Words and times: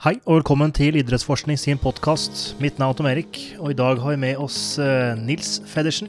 Hei 0.00 0.14
og 0.24 0.38
velkommen 0.38 0.70
til 0.72 0.96
Idrettsforskning 0.96 1.58
sin 1.60 1.76
podkast. 1.76 2.54
Mitt 2.56 2.78
navn 2.80 2.94
er 2.94 2.96
Tom 2.96 3.08
Erik, 3.10 3.38
og 3.60 3.74
i 3.74 3.76
dag 3.76 3.98
har 4.00 4.14
vi 4.14 4.22
med 4.22 4.38
oss 4.40 4.78
eh, 4.80 5.12
Nils 5.20 5.58
Feddersen. 5.68 6.08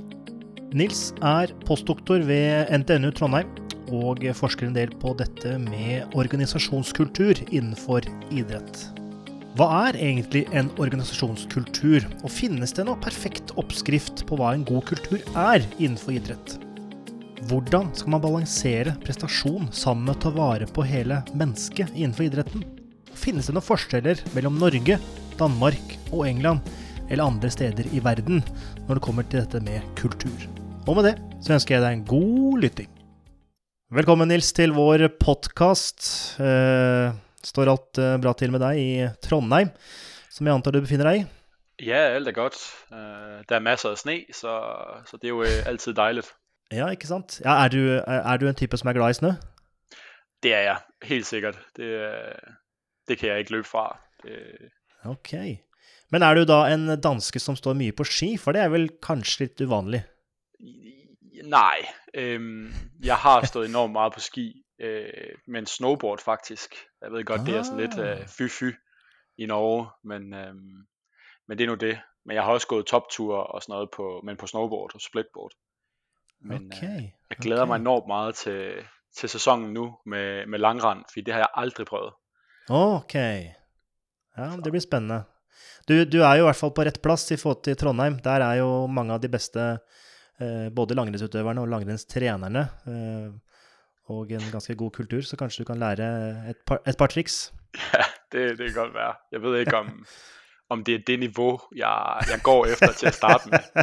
Nils 0.71 1.10
er 1.20 1.52
postdoktor 1.68 2.24
ved 2.24 2.72
NTNU 2.72 3.12
Trondheim 3.20 3.52
og 3.92 4.24
forsker 4.40 4.70
en 4.70 4.80
del 4.80 4.96
på 5.04 5.12
dette 5.20 5.58
med 5.66 6.16
organisasjonskultur 6.16 7.44
innenfor 7.50 8.08
idrett. 8.32 8.86
Hva 9.60 9.68
er 9.89 10.00
egentlig 10.00 10.46
en 10.55 10.71
organisasjonskultur, 10.80 12.08
og 12.23 12.32
finnes 12.32 12.71
det 12.71 12.88
noe 12.88 12.96
perfekt 13.04 13.52
oppskrift 13.60 14.23
på 14.23 14.39
hva 14.39 14.55
en 14.55 14.64
god 14.71 14.88
kultur 14.94 15.20
er 15.36 15.68
innenfor 15.76 16.16
idrett? 16.16 16.62
Hvordan 17.52 17.92
skal 17.92 18.16
man 18.16 18.23
balansere 18.23 18.96
prestasjon 19.04 19.68
sammen 19.76 20.08
med 20.08 20.16
å 20.16 20.30
ta 20.30 20.38
vare 20.39 20.71
på 20.80 20.88
hele 20.88 21.26
mennesket 21.36 21.92
innenfor 21.92 22.32
idretten? 22.32 22.71
Finnes 23.18 23.48
det 23.48 23.55
noen 23.55 23.66
forskjeller 23.66 24.21
mellom 24.36 24.59
Norge, 24.62 24.98
Danmark 25.39 25.97
og 26.11 26.24
England, 26.29 26.64
eller 27.10 27.28
andre 27.28 27.51
steder 27.51 27.89
i 27.92 28.00
verden, 28.04 28.39
når 28.87 28.97
det 28.97 29.04
kommer 29.04 29.28
til 29.28 29.43
dette 29.43 29.61
med 29.65 29.84
kultur? 30.00 30.47
Og 30.87 30.97
med 30.97 31.10
det 31.10 31.15
så 31.43 31.56
ønsker 31.57 31.75
jeg 31.75 31.84
deg 31.84 31.97
en 31.97 32.08
god 32.08 32.64
lytting. 32.64 32.89
Velkommen, 33.92 34.30
Nils, 34.31 34.53
til 34.56 34.72
vår 34.72 35.03
podkast. 35.20 36.06
Eh, 36.39 37.11
står 37.44 37.72
alt 37.73 38.00
eh, 38.00 38.16
bra 38.23 38.31
til 38.39 38.53
med 38.53 38.64
deg 38.64 38.80
i 38.80 38.92
Trondheim, 39.25 39.73
som 40.31 40.48
jeg 40.48 40.56
antar 40.56 40.78
du 40.78 40.80
befinner 40.86 41.12
deg 41.12 41.23
i? 41.23 41.30
Ja, 41.81 42.00
alt 42.16 42.30
er 42.30 42.38
godt. 42.38 42.59
Uh, 42.94 43.42
der 43.50 43.58
er 43.58 43.64
masser 43.66 43.95
af 43.95 43.98
sne, 43.98 44.20
så, 44.31 44.53
så 45.09 45.17
det 45.17 45.31
er 45.31 45.34
jo 45.34 45.42
uh, 45.42 45.67
altid 45.67 45.95
dejligt. 45.98 46.30
Ja, 46.72 46.88
ikke 46.94 47.09
sant? 47.09 47.39
Ja, 47.44 47.58
er, 47.66 47.73
du, 47.73 47.81
er, 48.06 48.38
du 48.38 48.48
en 48.48 48.56
type 48.56 48.78
som 48.78 48.92
er 48.92 48.95
glad 48.95 49.12
i 49.12 49.17
snø? 49.17 49.31
Det 50.45 50.53
er 50.56 50.62
jeg, 50.67 50.78
helt 51.09 51.28
sikkert. 51.28 51.58
Det, 51.75 51.89
det 53.11 53.20
kan 53.20 53.30
jeg 53.30 53.44
ikke 53.44 53.52
løbe 53.58 53.67
fra. 53.67 53.86
Det... 54.23 54.72
Ok. 55.03 55.33
Men 56.11 56.23
er 56.23 56.36
du 56.36 56.44
da 56.47 56.64
en 56.73 56.88
danske 57.02 57.39
som 57.39 57.56
står 57.56 57.78
mye 57.80 57.95
på 57.95 58.08
ski? 58.08 58.34
For 58.38 58.56
det 58.56 58.64
er 58.64 58.72
vel 58.72 58.90
kanskje 59.04 59.45
litt 59.45 59.64
uvanlig? 59.64 60.04
Nej, 61.52 61.88
øhm, 62.14 62.73
jeg 63.04 63.17
har 63.17 63.45
stået 63.45 63.70
enormt 63.70 63.94
meget 63.94 64.14
på 64.14 64.20
ski, 64.20 64.64
øh, 64.82 65.36
men 65.48 65.66
snowboard 65.66 66.20
faktisk. 66.20 66.76
Jeg 67.02 67.12
ved 67.12 67.23
godt, 67.23 67.42
ah. 67.42 67.48
det 67.48 67.56
er 67.56 67.64
sådan 67.64 67.80
lidt 67.80 67.98
øh, 68.00 68.20
fy-fy 68.28 68.76
i 69.38 69.45
Norge, 69.45 69.89
men, 70.04 70.34
øhm, 70.34 70.86
men 71.48 71.58
det 71.58 71.64
er 71.64 71.67
nu 71.67 71.76
det. 71.76 72.00
Men 72.26 72.36
jeg 72.36 72.44
har 72.44 72.52
også 72.52 72.67
gået 72.67 72.86
topture 72.86 73.44
og 73.44 73.62
sådan 73.62 73.73
noget, 73.73 73.89
på, 73.95 74.22
men 74.23 74.38
på 74.38 74.48
snowboard 74.48 74.95
og 74.95 75.02
splitboard. 75.02 75.52
Men 76.42 76.72
okay. 76.73 76.95
øh, 76.95 77.04
jeg 77.30 77.38
glæder 77.38 77.62
okay. 77.62 77.70
mig 77.70 77.76
enormt 77.76 78.08
meget 78.08 78.36
til, 78.36 78.73
til 79.17 79.30
sæsonen 79.30 79.73
nu 79.73 79.98
med, 80.06 80.45
med 80.45 80.59
langrand, 80.59 81.04
for 81.14 81.22
det 81.22 81.34
har 81.34 81.39
jeg 81.39 81.48
aldrig 81.54 81.86
prøvet. 81.86 82.14
Ok. 82.72 83.16
Ja, 84.38 84.47
det 84.64 84.72
blir 84.72 84.83
spennende. 84.83 85.25
Du, 85.88 86.05
du, 86.05 86.22
er 86.23 86.39
jo 86.39 86.45
i 86.45 86.47
hvert 86.47 86.59
fall 86.59 86.72
på 86.75 86.86
rett 86.88 87.02
plass 87.03 87.25
i 87.33 87.38
forhold 87.39 87.66
til 87.66 87.75
Trondheim. 87.75 88.19
Der 88.23 88.44
er 88.45 88.61
jo 88.61 88.88
mange 88.88 89.16
av 89.16 89.23
de 89.23 89.30
beste 89.33 89.66
eh, 90.39 90.69
både 90.72 90.95
langrennsutøverne 90.95 91.64
og 91.64 91.72
langrennstrenerne. 91.73 92.64
Eh, 92.88 93.31
og 94.11 94.31
en 94.31 94.47
ganske 94.53 94.75
god 94.80 94.92
kultur, 94.95 95.22
så 95.25 95.38
kanskje 95.39 95.64
du 95.64 95.67
kan 95.67 95.81
lære 95.81 96.08
et 96.52 96.59
par, 96.67 96.81
et 96.88 96.97
par 96.97 97.11
triks? 97.11 97.52
Ja, 97.75 98.05
det, 98.31 98.58
det 98.59 98.72
kan 98.72 98.83
godt 98.83 98.94
være. 98.94 99.14
Jeg 99.31 99.42
ved 99.42 99.59
ikke, 99.59 99.77
om, 99.77 100.05
om 100.69 100.83
det 100.83 100.95
er 100.95 101.03
det 101.08 101.19
niveau, 101.19 101.59
jeg, 101.75 102.23
jeg 102.31 102.39
går 102.44 102.66
efter 102.66 102.92
til 102.94 103.08
at 103.08 103.16
starte 103.16 103.49
med. 103.49 103.59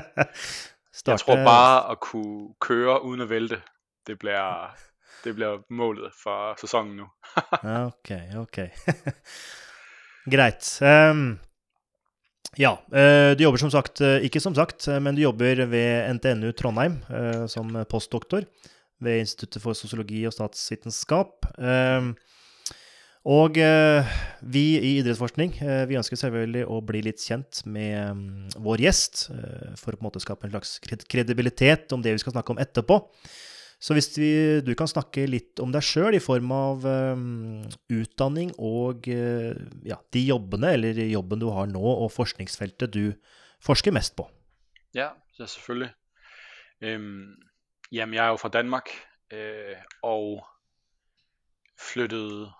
Starte... 0.98 1.12
Jeg 1.12 1.20
tror 1.20 1.44
bare 1.44 1.90
at 1.90 2.00
kunne 2.00 2.54
køre 2.60 3.04
uden 3.04 3.20
at 3.20 3.30
vælte, 3.30 3.60
det 4.06 4.18
bliver, 4.18 4.76
det 5.24 5.34
bliver 5.36 5.62
målet 5.70 6.14
for 6.16 6.56
sæsonen 6.60 6.96
nu. 7.02 7.06
ok, 7.88 8.10
ok. 8.44 8.58
Greit. 10.32 10.64
Um, 10.82 11.38
ja, 12.58 12.74
uh, 12.92 13.32
du 13.36 13.44
jobber 13.44 13.60
som 13.60 13.72
sagt, 13.72 14.00
uh, 14.04 14.18
ikke 14.24 14.42
som 14.42 14.56
sagt, 14.56 14.88
uh, 14.88 14.98
men 15.02 15.16
du 15.16 15.22
jobber 15.22 15.64
ved 15.70 16.18
NTNU 16.18 16.52
Trondheim 16.52 17.00
som 17.48 17.76
postdoktor 17.90 18.46
ved 19.04 19.22
Instituttet 19.22 19.62
for 19.62 19.78
sosiologi 19.78 20.24
og 20.26 20.34
statsvitenskap. 20.34 21.48
Um, 21.58 22.16
og 23.28 23.58
vi 24.40 24.62
i 24.78 24.92
Idrettsforskning 25.00 25.50
vi 25.90 25.96
ønsker 25.98 26.16
selvfølgelig 26.16 26.62
å 26.70 26.78
bli 26.86 27.02
litt 27.04 27.20
kjent 27.20 27.58
med 27.68 28.14
um, 28.14 28.22
vår 28.64 28.84
gjest, 28.86 29.26
for 29.76 29.92
å 29.92 29.98
på 29.98 30.00
en 30.00 30.06
måte 30.06 30.22
skape 30.22 30.46
en 30.46 30.54
slags 30.54 30.78
kredibilitet 31.10 31.92
om 31.92 32.00
det 32.00 32.14
vi 32.14 32.22
skal 32.22 32.32
snakke 32.38 32.54
om 32.54 32.62
etterpå. 32.62 33.02
Så 33.78 33.94
hvis 33.94 34.10
vi, 34.18 34.30
du 34.66 34.72
kan 34.74 34.90
snakke 34.90 35.28
litt 35.30 35.60
om 35.62 35.70
deg 35.70 35.84
sjøl 35.86 36.16
i 36.18 36.22
form 36.22 36.50
av 36.50 36.82
um, 36.82 37.60
utdanning 37.94 38.50
og 38.58 39.06
uh, 39.06 39.54
ja, 39.86 40.00
de 40.14 40.24
jobbene, 40.26 40.72
eller 40.74 40.98
jobben 41.06 41.38
du 41.38 41.46
har 41.54 41.70
nå, 41.70 41.82
og 41.82 42.10
forskningsfeltet 42.10 42.90
du 42.96 43.04
forsker 43.62 43.94
mest 43.94 44.16
på. 44.18 44.26
Ja, 44.96 45.12
ja 45.38 45.46
selvfølgelig. 45.46 45.92
Øhm, 46.80 47.36
jamen, 47.92 48.14
jeg 48.14 48.24
er 48.24 48.28
jo 48.28 48.36
fra 48.36 48.48
Danmark, 48.48 48.90
øh, 49.32 49.76
og 50.02 50.46
flyttede 51.80 52.50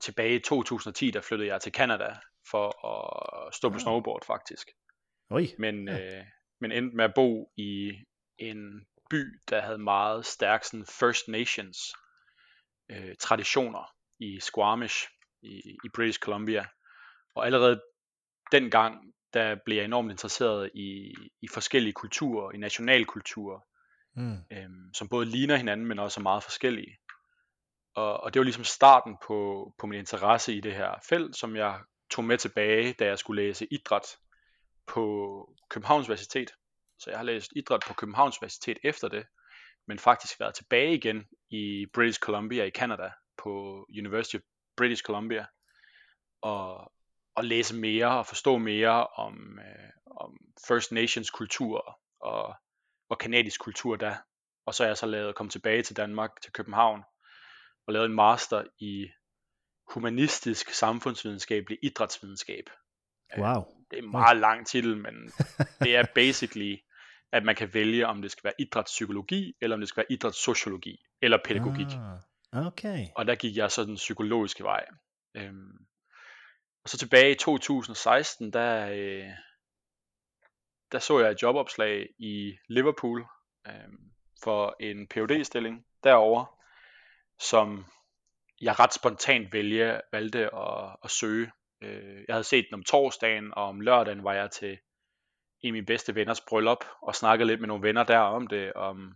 tilbage 0.00 0.36
i 0.36 0.42
2010, 0.42 1.10
der 1.10 1.20
flyttede 1.20 1.52
jeg 1.52 1.60
til 1.60 1.72
Canada 1.72 2.16
for 2.50 2.86
at 2.86 3.54
stå 3.54 3.68
på 3.68 3.74
ah. 3.74 3.80
snowboard 3.80 4.24
faktisk. 4.26 4.70
Oi. 5.30 5.46
Men, 5.58 5.88
ja. 5.88 6.18
øh, 6.18 6.24
men 6.60 6.72
endte 6.72 6.96
med 6.96 7.04
at 7.04 7.12
bo 7.14 7.52
i 7.56 7.92
en 8.38 8.86
by, 9.14 9.40
der 9.50 9.60
havde 9.60 9.78
meget 9.78 10.26
stærk 10.26 10.64
sådan 10.64 10.86
First 10.86 11.28
Nations 11.28 11.78
øh, 12.90 13.14
traditioner 13.20 13.94
i 14.18 14.40
Squamish 14.40 15.08
i, 15.42 15.76
i 15.84 15.88
British 15.94 16.18
Columbia. 16.18 16.66
Og 17.34 17.46
allerede 17.46 17.82
dengang, 18.52 19.14
der 19.34 19.56
blev 19.64 19.76
jeg 19.76 19.84
enormt 19.84 20.10
interesseret 20.10 20.70
i, 20.74 21.14
i 21.42 21.48
forskellige 21.54 21.92
kulturer, 21.92 22.52
i 22.52 22.56
nationalkulturer, 22.56 23.60
mm. 24.16 24.38
øhm, 24.52 24.94
som 24.94 25.08
både 25.08 25.26
ligner 25.26 25.56
hinanden, 25.56 25.86
men 25.86 25.98
også 25.98 26.20
er 26.20 26.22
meget 26.22 26.42
forskellige. 26.42 26.96
Og, 27.94 28.20
og 28.20 28.34
det 28.34 28.40
var 28.40 28.44
ligesom 28.44 28.64
starten 28.64 29.16
på, 29.26 29.72
på 29.78 29.86
min 29.86 29.98
interesse 29.98 30.54
i 30.54 30.60
det 30.60 30.74
her 30.74 30.94
felt, 31.08 31.36
som 31.36 31.56
jeg 31.56 31.80
tog 32.10 32.24
med 32.24 32.38
tilbage, 32.38 32.92
da 32.92 33.04
jeg 33.06 33.18
skulle 33.18 33.42
læse 33.42 33.66
idræt 33.70 34.16
på 34.86 35.04
Københavns 35.70 36.08
Universitet. 36.08 36.50
Så 36.98 37.10
jeg 37.10 37.18
har 37.18 37.24
læst 37.24 37.52
idræt 37.56 37.82
på 37.86 37.94
Københavns 37.94 38.38
Universitet 38.42 38.78
efter 38.84 39.08
det, 39.08 39.26
men 39.86 39.98
faktisk 39.98 40.40
været 40.40 40.54
tilbage 40.54 40.94
igen 40.94 41.26
i 41.50 41.86
British 41.94 42.20
Columbia 42.20 42.64
i 42.64 42.70
Canada 42.70 43.10
på 43.36 43.50
University 43.98 44.36
of 44.36 44.42
British 44.76 45.02
Columbia 45.02 45.46
og, 46.42 46.92
og 47.34 47.44
læse 47.44 47.76
mere 47.76 48.18
og 48.18 48.26
forstå 48.26 48.58
mere 48.58 49.06
om, 49.06 49.58
øh, 49.58 49.90
om 50.06 50.36
First 50.68 50.92
Nations 50.92 51.30
kultur 51.30 52.00
og, 52.20 52.54
og 53.08 53.18
kanadisk 53.18 53.60
kultur 53.60 53.96
der. 53.96 54.16
Og 54.66 54.74
så 54.74 54.84
er 54.84 54.86
jeg 54.86 54.96
så 54.96 55.06
lavet 55.06 55.34
komme 55.34 55.50
tilbage 55.50 55.82
til 55.82 55.96
Danmark, 55.96 56.30
til 56.42 56.52
København, 56.52 57.02
og 57.86 57.92
lavet 57.92 58.06
en 58.06 58.14
master 58.14 58.64
i 58.78 59.08
humanistisk 59.88 60.70
samfundsvidenskabelig 60.70 61.78
idrætsvidenskab. 61.82 62.70
Wow. 63.38 63.62
Det 63.90 63.98
er 63.98 64.02
en 64.02 64.10
meget 64.10 64.36
lang 64.36 64.66
titel, 64.66 64.96
men 64.96 65.14
det 65.80 65.96
er 65.96 66.04
basically, 66.14 66.76
at 67.32 67.44
man 67.44 67.56
kan 67.56 67.74
vælge, 67.74 68.06
om 68.06 68.22
det 68.22 68.30
skal 68.30 68.44
være 68.44 68.54
idrætspsykologi, 68.58 69.54
eller 69.60 69.76
om 69.76 69.80
det 69.80 69.88
skal 69.88 70.00
være 70.00 70.12
idrætssociologi, 70.12 71.04
eller 71.22 71.38
pædagogik. 71.44 71.86
Ah, 72.52 72.66
okay. 72.66 73.06
Og 73.16 73.26
der 73.26 73.34
gik 73.34 73.56
jeg 73.56 73.70
så 73.70 73.84
den 73.84 73.96
psykologiske 73.96 74.64
vej. 74.64 74.84
Øhm, 75.34 75.86
og 76.84 76.90
så 76.90 76.98
tilbage 76.98 77.30
i 77.30 77.34
2016, 77.34 78.52
der, 78.52 78.88
øh, 78.90 79.30
der 80.92 80.98
så 80.98 81.20
jeg 81.20 81.30
et 81.30 81.42
jobopslag 81.42 82.08
i 82.18 82.58
Liverpool 82.68 83.26
øh, 83.66 83.72
for 84.42 84.76
en 84.80 85.08
phd 85.08 85.44
stilling 85.44 85.86
derovre, 86.04 86.46
som 87.38 87.84
jeg 88.60 88.80
ret 88.80 88.94
spontant 88.94 89.52
vælge, 89.52 90.00
valgte 90.12 90.54
at, 90.54 90.96
at 91.04 91.10
søge. 91.10 91.50
Øh, 91.84 92.24
jeg 92.28 92.34
havde 92.34 92.44
set 92.44 92.66
den 92.68 92.74
om 92.74 92.84
torsdagen, 92.84 93.54
og 93.54 93.64
om 93.64 93.80
lørdagen 93.80 94.24
var 94.24 94.32
jeg 94.32 94.50
til 94.50 94.78
en 95.60 95.68
af 95.68 95.72
mine 95.72 95.86
bedste 95.86 96.14
venners 96.14 96.40
bryllup, 96.40 96.84
og 97.02 97.14
snakkede 97.14 97.46
lidt 97.46 97.60
med 97.60 97.68
nogle 97.68 97.82
venner 97.82 98.04
der 98.04 98.18
om 98.18 98.46
det, 98.46 98.72
om, 98.72 99.14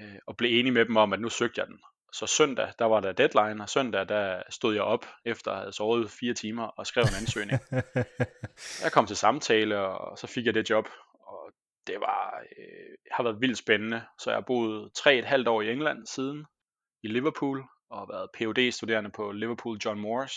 øh, 0.00 0.18
og 0.26 0.36
blev 0.36 0.60
enig 0.60 0.72
med 0.72 0.84
dem 0.84 0.96
om, 0.96 1.12
at 1.12 1.20
nu 1.20 1.28
søgte 1.28 1.60
jeg 1.60 1.66
den. 1.66 1.80
Så 2.12 2.26
søndag, 2.26 2.72
der 2.78 2.84
var 2.84 3.00
der 3.00 3.12
deadline, 3.12 3.62
og 3.62 3.68
søndag, 3.68 4.08
der 4.08 4.42
stod 4.50 4.74
jeg 4.74 4.82
op, 4.82 5.06
efter 5.24 5.52
at 5.52 5.58
have 5.58 5.72
sovet 5.72 6.10
fire 6.10 6.34
timer, 6.34 6.66
og 6.66 6.86
skrev 6.86 7.02
en 7.02 7.20
ansøgning. 7.20 7.60
jeg 8.84 8.92
kom 8.92 9.06
til 9.06 9.16
samtale, 9.16 9.78
og 9.78 10.18
så 10.18 10.26
fik 10.26 10.46
jeg 10.46 10.54
det 10.54 10.70
job, 10.70 10.88
og 11.14 11.52
det 11.86 12.00
var, 12.00 12.42
øh, 12.58 12.96
har 13.12 13.22
været 13.22 13.40
vildt 13.40 13.58
spændende. 13.58 14.02
Så 14.18 14.30
jeg 14.30 14.36
har 14.36 14.44
boet 14.46 14.92
tre 14.94 15.18
et 15.18 15.24
halvt 15.24 15.48
år 15.48 15.62
i 15.62 15.72
England 15.72 16.06
siden, 16.06 16.46
i 17.02 17.08
Liverpool, 17.08 17.64
og 17.90 17.98
har 17.98 18.06
været 18.06 18.30
phd 18.34 18.72
studerende 18.72 19.10
på 19.10 19.32
Liverpool 19.32 19.78
John 19.84 20.00
Moores, 20.00 20.32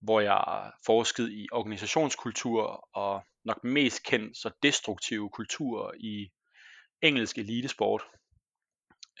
hvor 0.00 0.20
jeg 0.20 0.72
forsket 0.86 1.30
i 1.30 1.48
organisationskultur 1.52 2.88
og 2.92 3.22
nok 3.44 3.64
mest 3.64 4.02
kendt 4.02 4.36
så 4.36 4.50
destruktive 4.62 5.30
kulturer 5.30 5.92
i 6.00 6.30
engelsk 7.02 7.38
elitesport. 7.38 8.02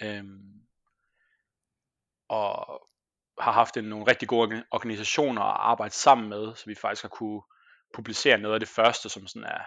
Øhm, 0.02 0.60
og 2.28 2.80
har 3.40 3.52
haft 3.52 3.76
en, 3.76 3.84
nogle 3.84 4.06
rigtig 4.06 4.28
gode 4.28 4.64
organisationer 4.70 5.42
at 5.42 5.56
arbejde 5.60 5.94
sammen 5.94 6.28
med, 6.28 6.54
så 6.54 6.66
vi 6.66 6.74
faktisk 6.74 7.02
har 7.02 7.08
kunne 7.08 7.42
publicere 7.94 8.38
noget 8.38 8.54
af 8.54 8.60
det 8.60 8.68
første, 8.68 9.08
som 9.08 9.26
sådan 9.26 9.48
er 9.48 9.60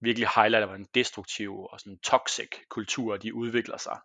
virkelig 0.00 0.28
highlighter, 0.34 0.66
hvordan 0.66 0.88
destruktiv 0.94 1.58
og 1.58 1.80
sådan 1.80 1.98
toxic 1.98 2.50
kultur, 2.68 3.16
de 3.16 3.34
udvikler 3.34 3.76
sig 3.76 3.98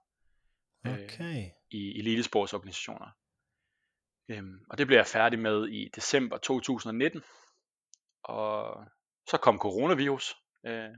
Okay. 0.85 1.37
øh, 1.37 1.51
i 1.69 1.99
elitesportsorganisationer. 1.99 3.07
Øhm, 4.29 4.59
og 4.69 4.77
det 4.77 4.87
blev 4.87 4.97
jeg 4.97 5.07
færdig 5.07 5.39
med 5.39 5.67
i 5.67 5.89
december 5.95 6.37
2019, 6.37 7.23
og 8.23 8.85
så 9.29 9.37
kom 9.37 9.59
coronavirus. 9.59 10.35
Øh, 10.65 10.89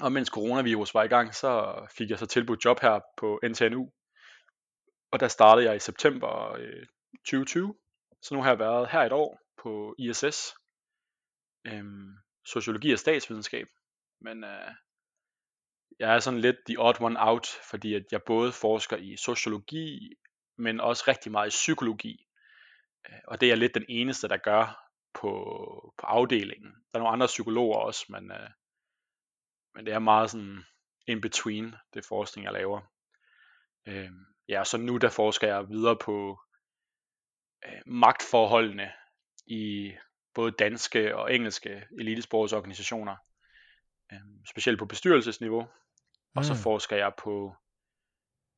og 0.00 0.12
mens 0.12 0.28
coronavirus 0.28 0.94
var 0.94 1.02
i 1.02 1.08
gang, 1.08 1.34
så 1.34 1.74
fik 1.96 2.10
jeg 2.10 2.18
så 2.18 2.26
tilbudt 2.26 2.64
job 2.64 2.80
her 2.80 3.00
på 3.16 3.40
NTNU. 3.44 3.90
Og 5.10 5.20
der 5.20 5.28
startede 5.28 5.66
jeg 5.66 5.76
i 5.76 5.78
september 5.78 6.52
øh, 6.52 6.86
2020. 7.18 7.74
Så 8.22 8.34
nu 8.34 8.42
har 8.42 8.50
jeg 8.50 8.58
været 8.58 8.88
her 8.90 9.00
et 9.00 9.12
år 9.12 9.40
på 9.62 9.94
ISS. 9.98 10.54
Øhm, 11.66 12.16
sociologi 12.46 12.92
og 12.92 12.98
statsvidenskab. 12.98 13.66
Men 14.20 14.44
øh, 14.44 14.70
jeg 15.98 16.14
er 16.14 16.18
sådan 16.18 16.40
lidt 16.40 16.56
the 16.66 16.76
odd 16.78 17.00
one 17.00 17.16
out, 17.18 17.46
fordi 17.70 17.94
at 17.94 18.04
jeg 18.12 18.20
både 18.26 18.52
forsker 18.52 18.96
i 18.96 19.16
sociologi, 19.16 20.14
men 20.58 20.80
også 20.80 21.04
rigtig 21.08 21.32
meget 21.32 21.46
i 21.46 21.50
psykologi. 21.50 22.26
Øh, 23.08 23.18
og 23.26 23.40
det 23.40 23.50
er 23.50 23.54
lidt 23.54 23.74
den 23.74 23.84
eneste, 23.88 24.28
der 24.28 24.36
gør 24.36 24.90
på, 25.14 25.30
på 25.98 26.06
afdelingen. 26.06 26.72
Der 26.72 26.98
er 26.98 26.98
nogle 26.98 27.12
andre 27.12 27.26
psykologer 27.26 27.78
også, 27.78 28.04
men, 28.08 28.32
øh, 28.32 28.50
men 29.74 29.86
det 29.86 29.94
er 29.94 29.98
meget 29.98 30.30
sådan 30.30 30.64
in 31.06 31.20
between 31.20 31.74
det 31.94 32.04
forskning, 32.04 32.44
jeg 32.44 32.52
laver. 32.52 32.80
Øh, 33.86 34.10
ja, 34.48 34.64
så 34.64 34.76
nu 34.78 34.96
der 34.96 35.10
forsker 35.10 35.46
jeg 35.48 35.68
videre 35.68 35.96
på 35.96 36.40
øh, 37.64 37.80
magtforholdene 37.86 38.92
i 39.46 39.92
både 40.34 40.50
danske 40.50 41.16
og 41.16 41.34
engelske 41.34 41.86
elitesportsorganisationer, 42.00 43.16
øh, 44.12 44.18
specielt 44.50 44.78
på 44.78 44.86
bestyrelsesniveau, 44.86 45.66
og 46.36 46.44
så 46.44 46.52
Mm. 46.52 46.58
forsker 46.58 46.96
jeg 46.96 47.12
på, 47.18 47.56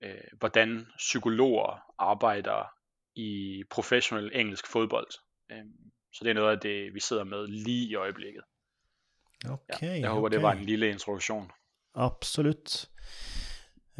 øh, 0.03 0.15
hvordan 0.39 0.87
psykologer 0.97 1.83
arbejder 1.99 2.73
i 3.15 3.63
professionel 3.71 4.31
engelsk 4.35 4.67
fodbold. 4.67 5.09
Øh, 5.53 5.65
så 6.13 6.25
det 6.25 6.31
er 6.31 6.35
noget 6.35 6.51
af 6.53 6.61
det, 6.61 6.95
vi 6.95 7.01
sidder 7.01 7.25
med 7.25 7.47
lige 7.47 7.89
i 7.89 7.95
øjeblikket. 7.95 8.43
Okay, 9.51 10.01
Jeg 10.01 10.11
håber, 10.11 10.27
okay. 10.27 10.35
det 10.37 10.43
var 10.43 10.53
en 10.53 10.65
lille 10.65 10.91
introduktion. 10.91 11.51
Absolutt. 11.95 12.89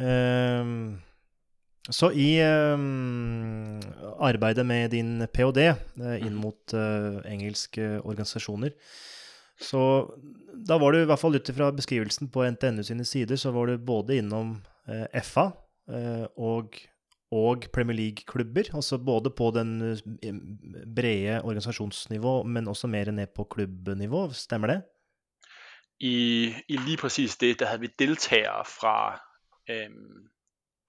Ehm, 0.01 1.01
så 1.89 2.09
i 2.09 2.39
ehm, 2.39 3.81
arbeidet 4.19 4.65
med 4.65 4.89
din 4.89 5.27
ph.d. 5.33 5.57
eh, 5.57 6.21
inn 6.21 6.33
Mhm. 6.35 6.41
mot 6.43 6.73
eh, 6.73 7.33
engelske 7.33 8.01
organisasjoner, 8.03 8.69
så 9.61 9.81
da 10.67 10.77
var 10.77 10.91
du, 10.91 10.97
i 10.97 11.05
hvert 11.05 11.19
fall 11.19 11.35
ut 11.35 11.49
ifra 11.49 11.71
beskrivelsen 11.71 12.29
på 12.29 12.45
NTNU 12.51 12.83
sine 12.83 13.05
sider, 13.05 13.35
så 13.35 13.51
var 13.51 13.65
du 13.65 13.77
både 13.77 14.17
innom 14.17 14.61
eh, 14.87 15.21
FA 15.23 15.41
eh, 15.45 15.51
og, 16.37 16.73
og 17.31 17.63
Premier 17.73 17.97
League-klubber, 17.97 18.75
altså 18.75 18.97
både 18.97 19.29
på 19.29 19.51
den 19.55 19.81
eh, 19.81 20.33
brede 20.95 21.41
organisasjonsnivå, 21.41 22.43
men 22.43 22.67
også 22.67 22.87
mer 22.87 23.11
ned 23.11 23.27
på 23.35 23.43
klubbnivå, 23.43 24.29
stemmer 24.33 24.67
det? 24.67 24.83
I, 25.99 26.53
I 26.67 26.77
lige 26.77 26.97
præcis 26.97 27.37
det, 27.37 27.59
der 27.59 27.65
havde 27.65 27.81
vi 27.81 27.89
deltagere 27.99 28.65
fra, 28.65 29.21
øhm, 29.69 30.29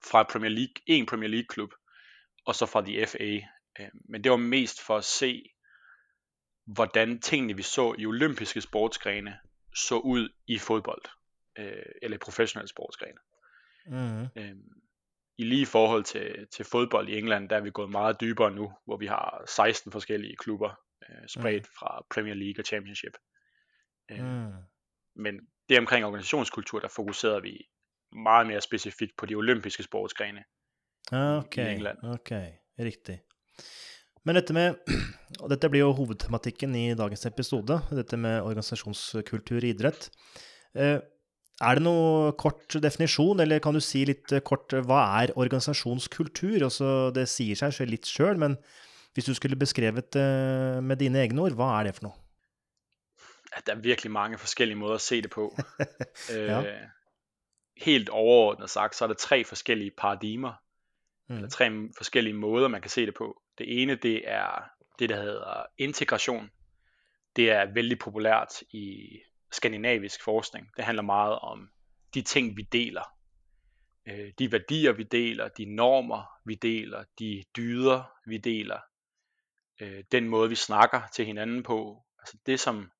fra 0.05 0.23
Premier 0.23 0.51
League, 0.51 0.73
en 0.85 1.05
Premier 1.05 1.29
League 1.29 1.47
klub, 1.47 1.73
og 2.45 2.55
så 2.55 2.65
fra 2.65 2.81
de 2.81 3.05
FA. 3.07 3.33
Øhm, 3.79 4.01
men 4.09 4.23
det 4.23 4.31
var 4.31 4.37
mest 4.37 4.81
for 4.81 4.97
at 4.97 5.03
se, 5.03 5.49
hvordan 6.65 7.19
tingene 7.19 7.55
vi 7.55 7.61
så 7.61 7.95
i 7.97 8.05
olympiske 8.05 8.61
sportsgrene 8.61 9.39
så 9.75 9.97
ud 9.97 10.29
i 10.47 10.57
fodbold, 10.57 11.01
øh, 11.57 11.85
eller 12.01 12.15
i 12.15 12.17
professionelle 12.17 12.69
sportsgrene. 12.69 13.19
Mhm. 13.85 14.27
Øhm, 14.35 14.82
I 15.37 15.43
lige 15.43 15.65
forhold 15.65 16.03
til, 16.03 16.47
til 16.51 16.65
fodbold 16.65 17.09
i 17.09 17.17
England, 17.17 17.49
der 17.49 17.55
er 17.55 17.61
vi 17.61 17.71
gået 17.71 17.89
meget 17.91 18.21
dybere 18.21 18.51
nu, 18.51 18.73
hvor 18.85 18.97
vi 18.97 19.07
har 19.07 19.43
16 19.47 19.91
forskellige 19.91 20.35
klubber, 20.35 20.69
øh, 21.09 21.27
spredt 21.27 21.67
fra 21.67 22.05
Premier 22.13 22.33
League 22.33 22.61
og 22.61 22.65
Championship. 22.65 23.17
Øhm, 24.11 24.25
Mm. 24.25 24.51
Men 25.15 25.39
det 25.69 25.77
omkring 25.79 26.05
organisationskultur, 26.05 26.79
der 26.79 26.87
fokuserede 26.87 27.41
vi 27.41 27.67
meget 28.11 28.47
mere 28.47 28.61
specifikt 28.61 29.17
på 29.17 29.25
de 29.25 29.35
olympiske 29.35 29.83
sportsgrene. 29.83 30.43
Ok, 31.11 31.57
England. 31.57 31.97
ok, 32.03 32.31
riktig. 32.79 33.21
Men 34.25 34.35
dette 34.35 34.53
med, 34.53 34.75
og 35.41 35.49
dette 35.49 35.69
blir 35.69 35.79
jo 35.79 35.91
hovedtematikken 35.91 36.75
i 36.75 36.95
dagens 36.95 37.25
episode, 37.25 37.79
dette 37.91 38.17
med 38.17 38.41
organisasjonskultur 38.41 39.63
i 39.63 39.69
idrett. 39.69 40.09
Eh, 40.75 40.99
Er 41.61 41.77
det 41.77 41.83
noe 41.85 42.31
kort 42.39 42.75
definisjon, 42.81 43.39
eller 43.39 43.59
kan 43.61 43.75
du 43.77 43.79
si 43.83 44.05
litt 44.09 44.31
eh, 44.33 44.41
kort 44.41 44.73
eh, 44.73 44.81
hva 44.81 45.03
er 45.21 45.35
organisasjonskultur? 45.37 46.63
Altså, 46.65 47.11
det 47.13 47.27
sier 47.29 47.55
seg 47.59 47.75
selv 47.77 47.93
litt 47.93 48.09
sjøl, 48.09 48.39
men 48.41 48.57
hvis 49.13 49.29
du 49.29 49.35
skulle 49.37 49.59
beskrevet 49.59 50.09
det 50.15 50.83
med 50.83 50.97
dine 50.97 51.21
egne 51.21 51.45
ord, 51.45 51.53
hva 51.59 51.69
er 51.79 51.89
det 51.91 51.95
for 51.99 52.09
noe? 52.09 52.17
At 53.53 53.67
der 53.67 53.75
er 53.75 53.83
virkelig 53.85 54.11
mange 54.11 54.37
forskellige 54.41 54.79
måder 54.81 54.95
at 54.97 55.05
se 55.05 55.21
det 55.21 55.29
på. 55.31 55.51
Ja. 56.33 56.61
øh, 56.65 56.89
helt 57.85 58.09
overordnet 58.09 58.69
sagt, 58.69 58.95
så 58.95 59.05
er 59.05 59.07
der 59.13 59.19
tre 59.21 59.43
forskellige 59.45 59.91
paradigmer, 59.97 60.59
Mm. 61.29 61.35
eller 61.35 61.49
tre 61.49 61.69
forskellige 61.97 62.33
måder, 62.35 62.67
man 62.67 62.81
kan 62.81 62.89
se 62.91 63.05
det 63.05 63.13
på. 63.15 63.41
Det 63.57 63.81
ene, 63.81 63.95
det 63.95 64.21
er 64.27 64.63
det, 64.99 65.09
der 65.09 65.21
hedder 65.21 65.65
integration. 65.77 66.49
Det 67.35 67.51
er 67.51 67.65
vældig 67.73 67.99
populært 67.99 68.59
i 68.71 69.19
skandinavisk 69.53 70.23
forskning. 70.23 70.69
Det 70.77 70.85
handler 70.85 71.03
meget 71.03 71.39
om 71.39 71.69
de 72.13 72.21
ting, 72.21 72.57
vi 72.57 72.61
deler. 72.61 73.03
Øh, 74.05 74.33
de 74.39 74.51
værdier, 74.51 74.91
vi 74.91 75.03
deler, 75.03 75.47
de 75.47 75.65
normer, 75.65 76.39
vi 76.45 76.55
deler, 76.55 77.03
de 77.19 77.43
dyder, 77.55 78.03
vi 78.25 78.37
deler. 78.37 78.79
Øh, 79.81 80.03
den 80.11 80.29
måde, 80.29 80.49
vi 80.49 80.55
snakker 80.55 81.01
til 81.13 81.25
hinanden 81.25 81.63
på. 81.63 82.03
Altså 82.19 82.37
det, 82.45 82.59
som 82.59 82.91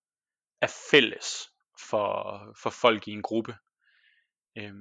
er 0.61 0.87
fælles 0.91 1.49
for, 1.89 2.39
for 2.61 2.69
folk 2.69 3.07
i 3.07 3.11
en 3.11 3.21
gruppe. 3.21 3.57
Øh, 4.57 4.73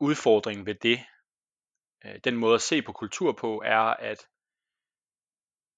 udfordringen 0.00 0.66
ved 0.66 0.74
det, 0.74 1.00
øh, 2.04 2.20
den 2.24 2.36
måde 2.36 2.54
at 2.54 2.62
se 2.62 2.82
på 2.82 2.92
kultur 2.92 3.32
på, 3.32 3.62
er, 3.64 3.80
at 3.80 4.28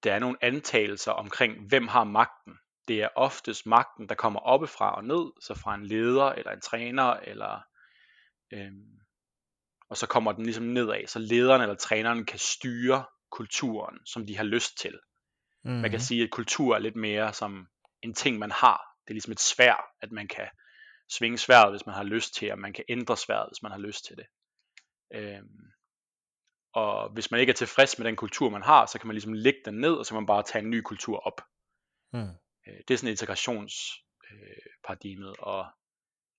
der 0.05 0.14
er 0.14 0.19
nogle 0.19 0.44
antagelser 0.44 1.12
omkring, 1.12 1.69
hvem 1.69 1.88
har 1.88 2.04
magten. 2.04 2.59
Det 2.90 3.02
er 3.02 3.09
oftest 3.16 3.66
magten, 3.66 4.09
der 4.09 4.14
kommer 4.14 4.40
oppefra 4.40 4.97
og 4.97 5.04
ned, 5.04 5.32
så 5.40 5.54
fra 5.54 5.75
en 5.75 5.87
leder 5.87 6.25
eller 6.25 6.52
en 6.52 6.61
træner, 6.61 7.04
eller, 7.12 7.61
øhm, 8.52 8.99
og 9.90 9.97
så 9.97 10.06
kommer 10.06 10.32
den 10.32 10.44
ligesom 10.44 10.64
nedad, 10.64 11.06
så 11.06 11.18
lederen 11.18 11.62
eller 11.62 11.75
træneren 11.75 12.25
kan 12.25 12.38
styre 12.38 13.04
kulturen, 13.30 14.06
som 14.06 14.26
de 14.26 14.37
har 14.37 14.44
lyst 14.44 14.78
til. 14.78 15.00
Man 15.64 15.80
Mhm. 15.80 15.90
kan 15.90 16.00
sige, 16.00 16.25
at 16.25 16.30
kultur 16.30 16.75
er 16.75 16.78
lidt 16.78 16.97
mere 16.97 17.32
som 17.32 17.66
en 18.02 18.14
ting, 18.14 18.38
man 18.38 18.50
har. 18.50 18.80
Det 19.04 19.11
er 19.11 19.14
ligesom 19.14 19.32
et 19.32 19.40
svær, 19.40 19.85
at 20.00 20.12
man 20.12 20.28
kan 20.28 20.49
svinge 21.11 21.38
sværet, 21.38 21.73
hvis 21.73 21.87
man 21.87 21.94
har 21.94 22.02
lyst 22.04 22.35
til, 22.35 22.52
og 22.52 22.59
man 22.59 22.73
kan 22.73 22.85
ændre 22.88 23.16
sværet, 23.16 23.49
hvis 23.50 23.62
man 23.62 23.73
har 23.73 23.78
lyst 23.78 24.04
til 24.04 24.16
det. 24.16 24.26
Øhm, 25.14 25.64
og 26.75 27.11
hvis 27.12 27.30
man 27.30 27.40
ikke 27.40 27.50
er 27.50 27.54
tilfreds 27.62 27.99
med 27.99 28.06
den 28.06 28.16
kultur, 28.16 28.50
man 28.50 28.62
har, 28.62 28.87
så 28.87 28.99
kan 28.99 29.06
man 29.06 29.14
ligesom 29.14 29.32
lægge 29.32 29.61
den 29.64 29.75
ned, 29.75 29.92
og 29.94 30.06
så 30.06 30.11
kan 30.12 30.23
man 30.23 30.26
bare 30.26 30.42
tage 30.42 30.62
en 30.64 30.70
ny 30.70 30.80
kultur 30.80 31.18
op. 31.18 31.40
Mm. 32.12 32.35
Øh, 32.71 32.77
det 32.89 32.95
er 32.95 32.99
sådan 32.99 33.11
integrationsparadigmet, 33.11 35.29
øh, 35.29 35.35
og, 35.39 35.67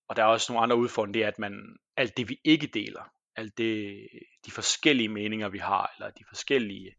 og 0.07 0.15
der 0.15 0.23
er 0.23 0.27
også 0.27 0.53
nogle 0.53 0.63
andre 0.63 0.75
udfordringer, 0.75 1.13
det 1.13 1.23
er, 1.23 1.27
at 1.27 1.39
man, 1.39 1.77
alt 1.97 2.17
det 2.17 2.29
vi 2.29 2.39
ikke 2.43 2.67
deler, 2.67 3.13
alt 3.35 3.57
det, 3.57 4.07
de 4.45 4.51
forskellige 4.51 5.09
meninger 5.09 5.49
vi 5.49 5.57
har, 5.57 5.93
eller 5.97 6.09
de 6.09 6.23
forskellige 6.27 6.95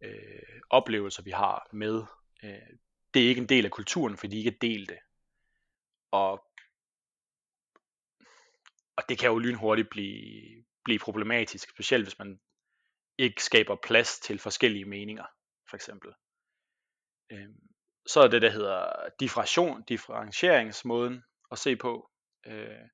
øh, 0.00 0.60
oplevelser 0.70 1.22
vi 1.22 1.30
har 1.30 1.68
med, 1.72 2.02
øh, 2.42 2.76
det 3.14 3.24
er 3.24 3.28
ikke 3.28 3.40
en 3.40 3.48
del 3.48 3.64
af 3.64 3.70
kulturen, 3.70 4.16
fordi 4.16 4.32
de 4.32 4.38
ikke 4.38 4.50
er 4.50 4.58
delte. 4.60 4.98
Og, 6.10 6.44
og 8.96 9.02
det 9.08 9.18
kan 9.18 9.30
jo 9.30 9.38
lynhurtigt 9.38 9.90
blive, 9.90 10.64
blive 10.84 10.98
problematisk, 10.98 11.70
specielt 11.70 12.04
hvis 12.04 12.18
man 12.18 12.40
ikke 13.18 13.44
skaber 13.44 13.76
plads 13.82 14.18
til 14.18 14.38
forskellige 14.38 14.84
meninger, 14.84 15.26
for 15.68 15.76
eksempel. 15.76 16.12
Øhm, 17.30 17.69
så 18.12 18.20
er 18.20 18.28
det, 18.28 18.42
der 18.42 18.50
hedder 18.50 18.92
differentiation, 19.20 19.82
differentieringsmåden 19.82 21.24
at 21.50 21.58
se 21.58 21.76
på. 21.76 22.10
Øh, 22.46 22.88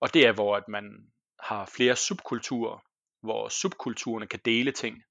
og 0.00 0.14
det 0.14 0.26
er, 0.26 0.32
hvor 0.32 0.56
at 0.56 0.68
man 0.68 1.12
har 1.40 1.66
flere 1.66 1.96
subkulturer, 1.96 2.78
hvor 3.22 3.48
subkulturerne 3.48 4.26
kan 4.26 4.40
dele 4.44 4.72
ting, 4.72 5.02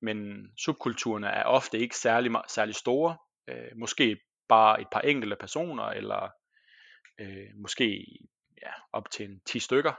men 0.00 0.48
subkulturerne 0.58 1.26
er 1.26 1.44
ofte 1.44 1.78
ikke 1.78 1.96
særlig, 1.96 2.32
særlig 2.48 2.74
store. 2.74 3.16
Øh, 3.48 3.76
måske 3.76 4.20
bare 4.48 4.80
et 4.80 4.86
par 4.92 5.00
enkelte 5.00 5.36
personer, 5.36 5.84
eller 5.84 6.30
øh, 7.18 7.48
måske 7.54 8.06
ja, 8.62 8.72
op 8.92 9.10
til 9.10 9.26
en 9.26 9.40
10 9.46 9.58
stykker. 9.58 9.92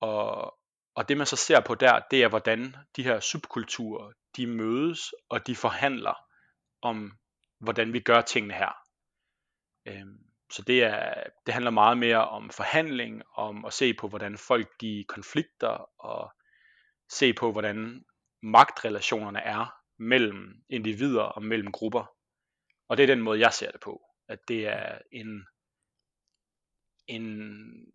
Og, 0.00 0.58
og 0.94 1.08
det 1.08 1.16
man 1.16 1.26
så 1.26 1.36
ser 1.36 1.60
på 1.60 1.74
der, 1.74 2.00
det 2.10 2.22
er 2.22 2.28
hvordan 2.28 2.76
de 2.96 3.02
her 3.02 3.20
subkulturer, 3.20 4.12
de 4.36 4.46
mødes 4.46 5.14
og 5.28 5.46
de 5.46 5.56
forhandler 5.56 6.14
om, 6.82 7.18
hvordan 7.64 7.92
vi 7.92 8.00
gør 8.00 8.20
tingene 8.20 8.54
her. 8.54 8.72
Øhm, 9.86 10.18
så 10.50 10.62
det, 10.62 10.82
er, 10.82 11.24
det 11.46 11.54
handler 11.54 11.70
meget 11.70 11.98
mere 11.98 12.28
om 12.28 12.50
forhandling, 12.50 13.22
om 13.34 13.64
at 13.64 13.72
se 13.72 13.94
på, 13.94 14.08
hvordan 14.08 14.38
folk 14.38 14.80
de 14.80 15.04
konflikter, 15.08 16.00
og 16.00 16.32
se 17.08 17.32
på, 17.32 17.52
hvordan 17.52 18.04
magtrelationerne 18.42 19.40
er 19.40 19.74
mellem 19.98 20.64
individer 20.68 21.22
og 21.22 21.42
mellem 21.42 21.72
grupper. 21.72 22.14
Og 22.88 22.96
det 22.96 23.02
er 23.02 23.06
den 23.06 23.20
måde, 23.22 23.40
jeg 23.40 23.52
ser 23.52 23.70
det 23.70 23.80
på. 23.80 24.02
At 24.28 24.48
det 24.48 24.66
er 24.66 24.98
en, 25.12 25.46
en 27.06 27.92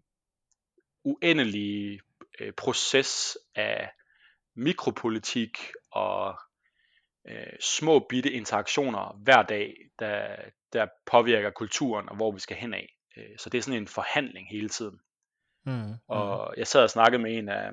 uendelig 1.04 2.00
øh, 2.40 2.54
proces 2.54 3.38
af 3.56 3.92
mikropolitik 4.56 5.58
og 5.92 6.40
øh, 7.28 7.60
små 7.60 8.00
bitte 8.00 8.32
interaktioner 8.32 9.20
hver 9.24 9.44
dag, 9.44 9.76
der, 10.00 10.36
der 10.74 10.88
påvirker 11.06 11.50
kulturen 11.50 12.10
og 12.10 12.16
hvor 12.16 12.32
vi 12.32 12.40
skal 12.40 12.58
hen 12.58 12.74
af. 12.74 12.96
Øh, 13.18 13.38
så 13.38 13.50
det 13.50 13.58
er 13.58 13.62
sådan 13.62 13.82
en 13.82 13.88
forhandling 13.88 14.50
hele 14.50 14.70
tiden. 14.70 15.00
Mm, 15.66 15.74
mm. 15.74 15.94
Og 16.08 16.54
jeg 16.58 16.68
sad 16.68 16.84
og 16.84 16.90
snakkede 16.90 17.22
med 17.22 17.38
en 17.38 17.50
af, 17.50 17.72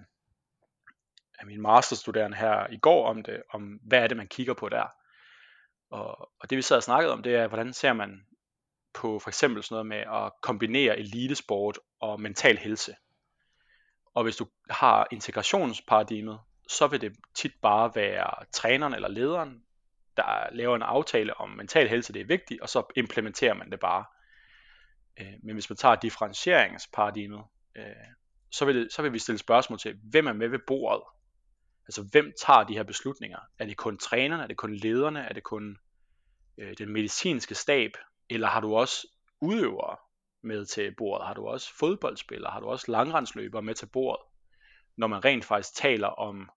af 1.39 1.47
mine 1.47 1.63
masterstuderende 1.63 2.37
her 2.37 2.67
i 2.71 2.77
går 2.77 3.07
om 3.07 3.23
det, 3.23 3.43
om 3.51 3.63
hvad 3.83 4.03
er 4.03 4.07
det, 4.07 4.17
man 4.17 4.29
kigger 4.29 4.55
på 4.55 4.69
der. 4.69 4.87
Og, 5.91 6.31
og 6.41 6.51
det 6.51 6.57
vi 6.57 6.63
sad 6.63 6.77
og 6.77 6.83
snakkede 6.83 7.13
om, 7.13 7.23
det 7.23 7.35
er, 7.35 7.49
hvordan 7.49 7.73
ser 7.73 7.93
man 7.93 8.27
på 8.95 9.19
for 9.19 9.31
eksempel 9.31 9.63
sådan 9.63 9.75
noget 9.75 9.87
med 9.87 10.25
at 10.25 10.33
kombinere 10.43 10.99
elitesport 10.99 11.79
og 12.01 12.21
mental 12.21 12.59
helse. 12.59 12.97
Og 14.15 14.23
hvis 14.23 14.37
du 14.37 14.47
har 14.71 15.09
integrationsparadigmet, 15.11 16.41
så 16.69 16.87
vil 16.87 17.01
det 17.01 17.17
tit 17.35 17.53
bare 17.63 17.93
være 17.95 18.45
træneren 18.53 18.95
eller 18.95 19.09
lederen, 19.09 19.63
der 20.17 20.49
laver 20.53 20.77
en 20.77 20.83
aftale 20.83 21.37
om 21.37 21.49
mental 21.49 21.89
helse, 21.89 22.13
det 22.13 22.21
er 22.21 22.27
vigtigt, 22.27 22.61
og 22.61 22.69
så 22.69 22.83
implementerer 22.97 23.55
man 23.55 23.71
det 23.71 23.81
bare. 23.81 24.05
Øh, 25.21 25.35
men 25.43 25.55
hvis 25.55 25.71
man 25.71 25.77
tager 25.77 25.95
differentieringsparadigmet, 25.95 27.45
øh, 27.77 27.85
så 28.51 28.65
vil, 28.65 28.77
det, 28.77 28.93
så 28.93 29.03
vil 29.03 29.13
vi 29.13 29.19
stille 29.19 29.39
spørgsmål 29.39 29.79
til, 29.79 29.99
hvem 30.03 30.27
er 30.27 30.33
med 30.33 30.49
ved 30.49 30.59
bordet? 30.67 31.03
Altså, 31.89 32.03
hvem 32.03 32.33
tager 32.47 32.65
de 32.65 32.75
her 32.75 32.83
beslutninger? 32.83 33.39
Er 33.59 33.67
det 33.67 33.77
kun 33.77 33.99
trænerne? 33.99 34.43
Er 34.43 34.47
det 34.47 34.57
kun 34.57 34.75
lederne? 34.75 35.21
Er 35.21 35.33
det 35.33 35.43
kun 35.43 35.77
øh, 36.59 36.75
den 36.79 36.93
medicinske 36.93 37.55
stab? 37.55 37.91
Eller 38.31 38.49
har 38.49 38.61
du 38.61 38.77
også 38.77 39.07
udøvere 39.41 39.97
med 40.43 40.67
til 40.67 40.95
bordet? 40.99 41.27
Har 41.27 41.35
du 41.35 41.47
også 41.47 41.75
fodboldspillere? 41.79 42.53
Har 42.53 42.61
du 42.61 42.67
også 42.67 42.91
langrendsløbere 42.91 43.63
med 43.63 43.75
til 43.75 43.87
bordet? 43.87 44.36
Når 44.97 45.07
man 45.07 45.25
rent 45.25 45.45
faktisk 45.45 45.75
taler 45.75 46.09
om 46.09 46.51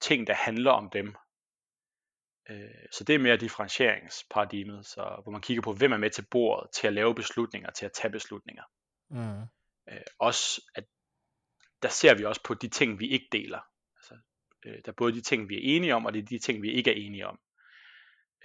ting, 0.00 0.26
der 0.26 0.34
handler 0.34 0.70
om 0.70 0.90
dem. 0.90 1.14
Øh, 2.50 2.86
så 2.92 3.04
det 3.04 3.14
er 3.14 3.18
mere 3.18 3.36
differentieringsparadigmet, 3.36 4.86
så, 4.86 5.20
hvor 5.22 5.32
man 5.32 5.40
kigger 5.40 5.62
på, 5.62 5.72
hvem 5.72 5.92
er 5.92 5.96
med 5.96 6.10
til 6.10 6.26
bordet 6.30 6.70
til 6.70 6.86
at 6.86 6.92
lave 6.92 7.14
beslutninger, 7.14 7.70
til 7.70 7.86
at 7.86 7.92
tage 7.92 8.12
beslutninger. 8.12 8.62
Mm. 9.10 9.42
Øh, 9.88 10.00
også 10.18 10.70
at 10.74 10.84
der 11.82 11.88
ser 11.88 12.14
vi 12.14 12.24
også 12.24 12.42
på 12.44 12.54
de 12.54 12.68
ting, 12.68 13.00
vi 13.00 13.08
ikke 13.08 13.28
deler. 13.32 13.60
Altså, 13.96 14.14
øh, 14.66 14.74
der 14.84 14.92
er 14.92 14.96
både 14.96 15.12
de 15.12 15.20
ting, 15.20 15.48
vi 15.48 15.54
er 15.54 15.76
enige 15.76 15.94
om, 15.94 16.06
og 16.06 16.12
det 16.12 16.18
er 16.18 16.26
de 16.26 16.38
ting, 16.38 16.62
vi 16.62 16.72
ikke 16.72 16.90
er 16.90 17.06
enige 17.06 17.26
om. 17.26 17.40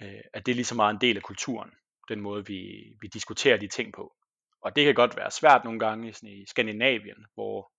Øh, 0.02 0.20
at 0.32 0.46
det 0.46 0.52
er 0.52 0.56
lige 0.56 0.64
så 0.64 0.74
meget 0.74 0.94
en 0.94 1.00
del 1.00 1.16
af 1.16 1.22
kulturen, 1.22 1.70
den 2.08 2.20
måde, 2.20 2.46
vi, 2.46 2.92
vi 3.00 3.08
diskuterer 3.08 3.56
de 3.56 3.68
ting 3.68 3.92
på. 3.92 4.16
Og 4.60 4.76
det 4.76 4.84
kan 4.84 4.94
godt 4.94 5.16
være 5.16 5.30
svært 5.30 5.64
nogle 5.64 5.80
gange 5.80 6.12
sådan 6.12 6.28
i 6.28 6.46
Skandinavien, 6.46 7.26
hvor 7.34 7.72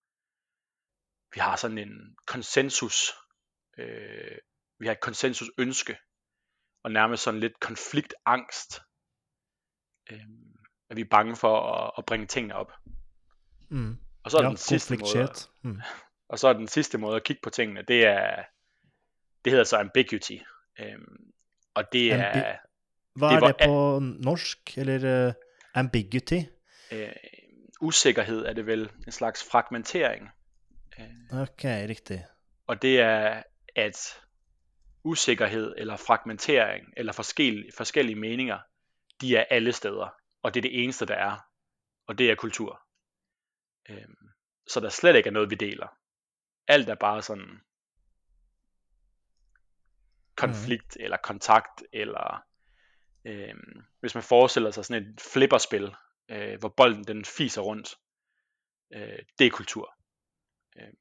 vi 1.34 1.40
har 1.40 1.56
sådan 1.56 1.78
en 1.78 2.16
konsensus, 2.26 3.12
øh, 3.78 4.38
vi 4.80 4.86
har 4.86 4.92
et 4.94 5.00
konsensus 5.00 5.52
ønske, 5.58 5.98
og 6.84 6.92
nærmest 6.92 7.24
sådan 7.24 7.40
lidt 7.40 7.60
konfliktangst, 7.60 8.82
øh, 10.12 10.20
at 10.90 10.96
vi 10.96 11.02
er 11.02 11.10
bange 11.12 11.36
for 11.36 11.72
at, 11.72 11.92
at 11.98 12.06
bringe 12.06 12.28
tingene 12.28 12.56
op. 12.56 12.72
Mm. 13.70 13.98
Og 14.24 14.32
så 14.32 14.38
er 14.38 14.44
ja, 14.44 14.50
den 14.50 14.58
sidste 14.58 14.98
måde, 14.98 15.30
mm. 15.62 15.82
og 16.30 16.40
så 16.40 16.48
er 16.48 16.54
den 16.54 16.68
sidste 16.68 16.98
måde 16.98 17.16
at 17.16 17.24
kigge 17.24 17.42
på 17.44 17.50
tingene, 17.50 17.82
det 17.82 18.06
er, 18.06 18.44
det 19.46 19.52
hedder 19.52 19.64
så 19.64 19.78
ambiguity. 19.78 20.38
Øhm, 20.80 21.32
og 21.74 21.94
det 21.94 22.14
er... 22.14 22.32
Ambi- 22.32 22.66
Hvad 23.16 23.30
er 23.30 23.40
det, 23.40 23.56
det 23.60 23.66
på 23.66 24.00
norsk, 24.00 24.78
eller 24.78 25.28
uh, 25.28 25.34
ambiguity? 25.74 26.40
Øh, 26.92 27.12
usikkerhed 27.82 28.46
er 28.46 28.54
det 28.54 28.66
vel, 28.66 28.92
en 29.06 29.12
slags 29.12 29.44
fragmentering. 29.52 30.30
Øh, 31.00 31.42
okay, 31.42 31.88
rigtigt. 31.90 32.22
Og 32.68 32.82
det 32.82 33.00
er, 33.00 33.44
at 33.76 34.22
usikkerhed 35.04 35.76
eller 35.78 35.98
fragmentering 35.98 36.94
eller 36.98 37.14
forskellige, 37.14 37.72
forskellige 37.78 38.16
meninger, 38.16 38.60
de 39.22 39.38
er 39.38 39.44
alle 39.50 39.72
steder. 39.72 40.10
Og 40.44 40.54
det 40.54 40.60
er 40.60 40.62
det 40.62 40.84
eneste, 40.84 41.06
der 41.06 41.16
er. 41.16 41.38
Og 42.08 42.18
det 42.18 42.32
er 42.32 42.36
kultur. 42.36 42.82
Øhm, 43.90 44.30
så 44.68 44.80
der 44.80 44.90
slet 44.90 45.16
ikke 45.16 45.28
er 45.28 45.34
noget, 45.34 45.50
vi 45.50 45.56
deler. 45.56 45.88
Alt 46.68 46.90
er 46.90 46.96
bare 46.96 47.22
sådan 47.22 47.62
konflikt 50.36 50.98
mm. 51.00 51.04
eller 51.04 51.18
kontakt, 51.18 51.84
eller 51.94 52.44
øhm, 53.26 53.84
hvis 54.00 54.14
man 54.16 54.24
forestiller 54.24 54.72
sig 54.72 54.86
sådan 54.86 55.04
et 55.04 55.22
flipperspil, 55.34 55.96
øh, 56.30 56.60
hvor 56.60 56.70
bolden 56.70 57.04
den 57.04 57.26
fiser 57.26 57.62
rundt, 57.62 57.96
øh, 58.94 59.20
det 59.40 59.48
er 59.48 59.52
kultur. 59.52 59.99
Øhm. 60.78 60.98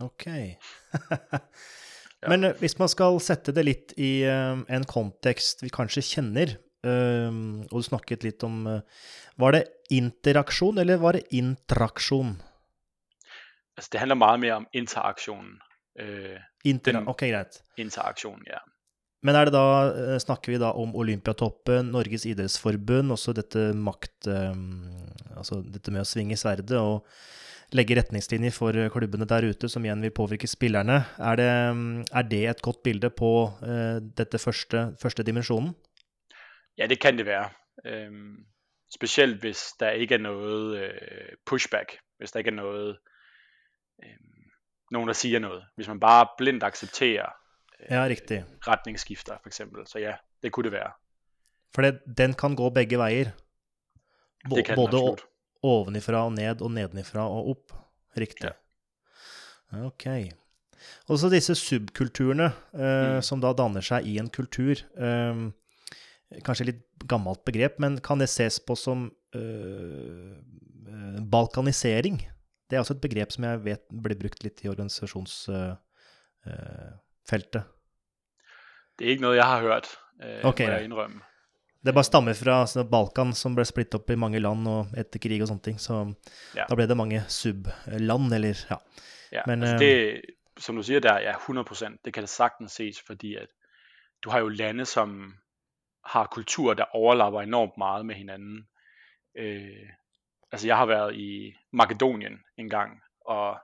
Okay. 0.00 0.54
ja. 2.22 2.28
Men 2.28 2.44
øh, 2.44 2.58
hvis 2.58 2.78
man 2.78 2.88
skal 2.88 3.20
sætte 3.20 3.52
det 3.52 3.64
lidt 3.64 3.94
i 3.98 4.24
um, 4.28 4.64
en 4.70 4.84
kontekst 4.88 5.64
vi 5.64 5.68
kanskje 5.72 6.02
kjenner, 6.02 6.54
um, 6.86 7.60
og 7.68 7.80
du 7.80 7.82
snakket 7.82 8.24
lidt 8.24 8.44
om 8.44 8.66
uh, 8.66 8.80
Var 9.40 9.56
det 9.56 9.64
interaktion, 9.90 10.78
eller 10.78 10.96
var 10.96 11.12
det 11.12 11.22
intraktion? 11.30 12.40
Altså, 13.76 13.88
det 13.92 14.00
handler 14.00 14.14
meget 14.14 14.40
mere 14.40 14.54
om 14.54 14.66
interaktionen. 14.72 15.58
Øh, 16.00 16.36
Inter 16.64 17.04
ok, 17.06 17.20
greit. 17.20 17.62
Interaktion, 17.76 18.42
ja. 18.46 18.58
Men 19.22 19.36
er 19.36 19.44
det 19.44 19.52
da, 19.52 20.18
snakker 20.18 20.52
vi 20.52 20.58
da 20.60 20.70
om 20.76 20.94
Olympiatoppen, 20.96 21.90
Norges 21.92 22.24
idrettsforbund, 22.28 23.12
også 23.12 23.34
dette 23.36 23.72
makt 23.76 24.28
um, 24.28 24.88
Altså 25.36 25.60
dette 25.64 25.92
med 25.92 26.04
å 26.04 26.08
svinge 26.08 26.36
sverdet 26.36 26.76
og 26.76 27.06
legge 27.72 27.96
retningslinjer 27.98 28.50
for 28.50 28.88
klubbene 28.92 29.26
der 29.28 29.46
ute, 29.50 29.68
som 29.68 29.84
igjen 29.84 30.02
vil 30.02 30.14
påvirke 30.14 30.46
spillerne. 30.50 31.04
Er 31.18 31.36
det, 31.36 31.48
er 32.12 32.22
det 32.22 32.42
et 32.48 32.62
godt 32.62 32.82
bilde 32.84 33.10
på 33.10 33.50
uh, 33.62 33.98
dette 34.18 34.38
første, 34.38 34.96
første 35.02 35.22
dimensjonen? 35.22 35.74
Ja, 36.78 36.86
det 36.86 37.00
kan 37.00 37.18
det 37.18 37.26
være. 37.26 37.48
Um, 38.08 38.46
specielt 38.94 39.40
hvis 39.40 39.64
der 39.80 39.90
ikke 39.90 40.14
er 40.14 40.18
noget 40.18 40.82
uh, 40.82 41.36
pushback, 41.46 41.98
hvis 42.18 42.32
der 42.32 42.38
ikke 42.38 42.50
er 42.50 42.54
noget 42.54 42.98
um, 43.98 44.40
nogen, 44.90 45.08
der 45.08 45.14
siger 45.14 45.38
noget. 45.38 45.64
Hvis 45.76 45.88
man 45.88 46.00
bare 46.00 46.28
blindt 46.38 46.64
accepterer 46.64 47.30
ja, 47.90 48.04
riktig. 48.04 48.44
retningsskifter, 48.68 49.36
eksempel. 49.46 49.86
Så 49.86 49.98
ja, 49.98 50.14
det 50.42 50.52
kunne 50.52 50.64
det 50.64 50.72
være. 50.72 50.92
For 51.74 51.82
det, 51.82 52.00
den 52.18 52.34
kan 52.34 52.56
gå 52.56 52.70
begge 52.70 52.98
veier. 52.98 53.30
B 54.50 54.54
det 54.54 54.66
kan 54.66 54.76
Både 54.76 55.16
ovenifra 55.66 56.24
og 56.26 56.32
ned, 56.36 56.62
og 56.64 56.70
nedenifra 56.74 57.24
og 57.28 57.54
opp. 57.54 57.66
Riktig. 58.18 58.50
Ja. 58.50 58.54
Ok. 59.86 60.06
Og 61.10 61.18
så 61.20 61.28
disse 61.30 61.54
subkulturene 61.58 62.48
eh, 62.74 63.16
mm. 63.16 63.22
som 63.26 63.40
da 63.42 63.50
danner 63.56 63.82
seg 63.84 64.06
i 64.08 64.18
en 64.22 64.30
kultur. 64.32 64.76
Eh, 64.96 65.34
kanskje 66.46 66.68
litt 66.70 66.84
gammelt 67.10 67.42
begrep, 67.46 67.74
men 67.82 67.92
kan 68.04 68.18
det 68.22 68.30
ses 68.32 68.56
på 68.62 68.72
som 68.78 68.98
eh, 69.36 70.32
eh 70.90 71.18
balkanisering? 71.30 72.16
Det 72.70 72.76
er 72.76 72.82
også 72.84 72.96
et 72.96 73.02
begrep 73.02 73.30
som 73.34 73.44
jeg 73.46 73.64
vet 73.66 73.84
blir 73.90 74.18
brukt 74.18 74.44
litt 74.46 74.58
i 74.64 74.70
organisasjonsfeltet. 74.70 77.62
Det 78.96 79.04
er 79.06 79.10
ikke 79.14 79.24
noe 79.24 79.38
jeg 79.38 79.48
har 79.48 79.60
hørt, 79.64 79.86
eh, 80.20 80.46
okay, 80.46 80.66
må 80.66 80.72
jeg 80.76 80.84
innrømme. 80.90 81.20
Det 81.80 81.94
bare 81.96 82.04
stammer 82.04 82.36
fra 82.36 82.60
altså, 82.60 82.84
Balkan, 82.84 83.32
som 83.32 83.54
ble 83.56 83.64
splittet 83.64 83.96
opp 84.00 84.10
i 84.12 84.18
mange 84.20 84.40
land 84.40 84.68
og 84.68 84.90
etter 85.00 85.22
krig 85.22 85.40
og 85.40 85.48
sånne 85.48 85.64
ting. 85.64 85.78
Så 85.80 86.02
ja. 86.56 86.66
da 86.68 86.76
ble 86.76 86.84
det 86.90 86.96
mange 86.98 87.22
subland, 87.32 88.34
eller 88.36 88.64
ja. 88.68 88.76
ja 89.32 89.44
Men, 89.48 89.64
altså 89.64 89.80
det, 89.80 90.36
som 90.60 90.76
du 90.76 90.84
sier 90.84 91.00
der, 91.00 91.22
ja, 91.24 91.38
100% 91.38 92.02
Det 92.04 92.12
kan 92.12 92.26
det 92.26 92.30
sagtens 92.30 92.76
ses, 92.76 93.00
fordi 93.00 93.36
at 93.40 93.48
du 94.24 94.30
har 94.30 94.44
jo 94.44 94.48
lande 94.48 94.84
som 94.84 95.34
har 96.04 96.26
kulturer 96.26 96.74
der 96.74 96.94
overlapper 96.96 97.40
enormt 97.40 97.78
meget 97.78 98.06
med 98.06 98.14
hinanden. 98.14 98.68
Øh, 99.36 99.88
altså 100.52 100.66
jeg 100.66 100.76
har 100.76 100.86
været 100.86 101.14
i 101.14 101.54
Makedonien 101.72 102.40
en 102.56 102.68
gang, 102.68 103.00
og 103.26 103.58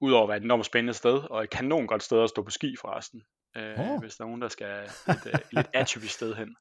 udover 0.00 0.22
at 0.22 0.28
være 0.28 0.36
et 0.36 0.44
enormt 0.44 0.66
spændende 0.66 0.94
sted, 0.94 1.18
og 1.30 1.44
et 1.44 1.50
kanon 1.50 1.86
godt 1.86 2.02
sted 2.02 2.22
at 2.22 2.30
stå 2.30 2.42
på 2.42 2.50
ski 2.50 2.76
forresten, 2.80 3.22
øh, 3.56 3.78
oh. 3.78 4.00
hvis 4.00 4.16
der 4.16 4.24
er 4.24 4.28
nogen, 4.28 4.42
der 4.42 4.48
skal 4.48 4.84
et, 4.84 5.34
et 5.34 5.46
lidt 5.52 5.70
atypisk 5.74 6.14
sted 6.14 6.34
hen. 6.34 6.56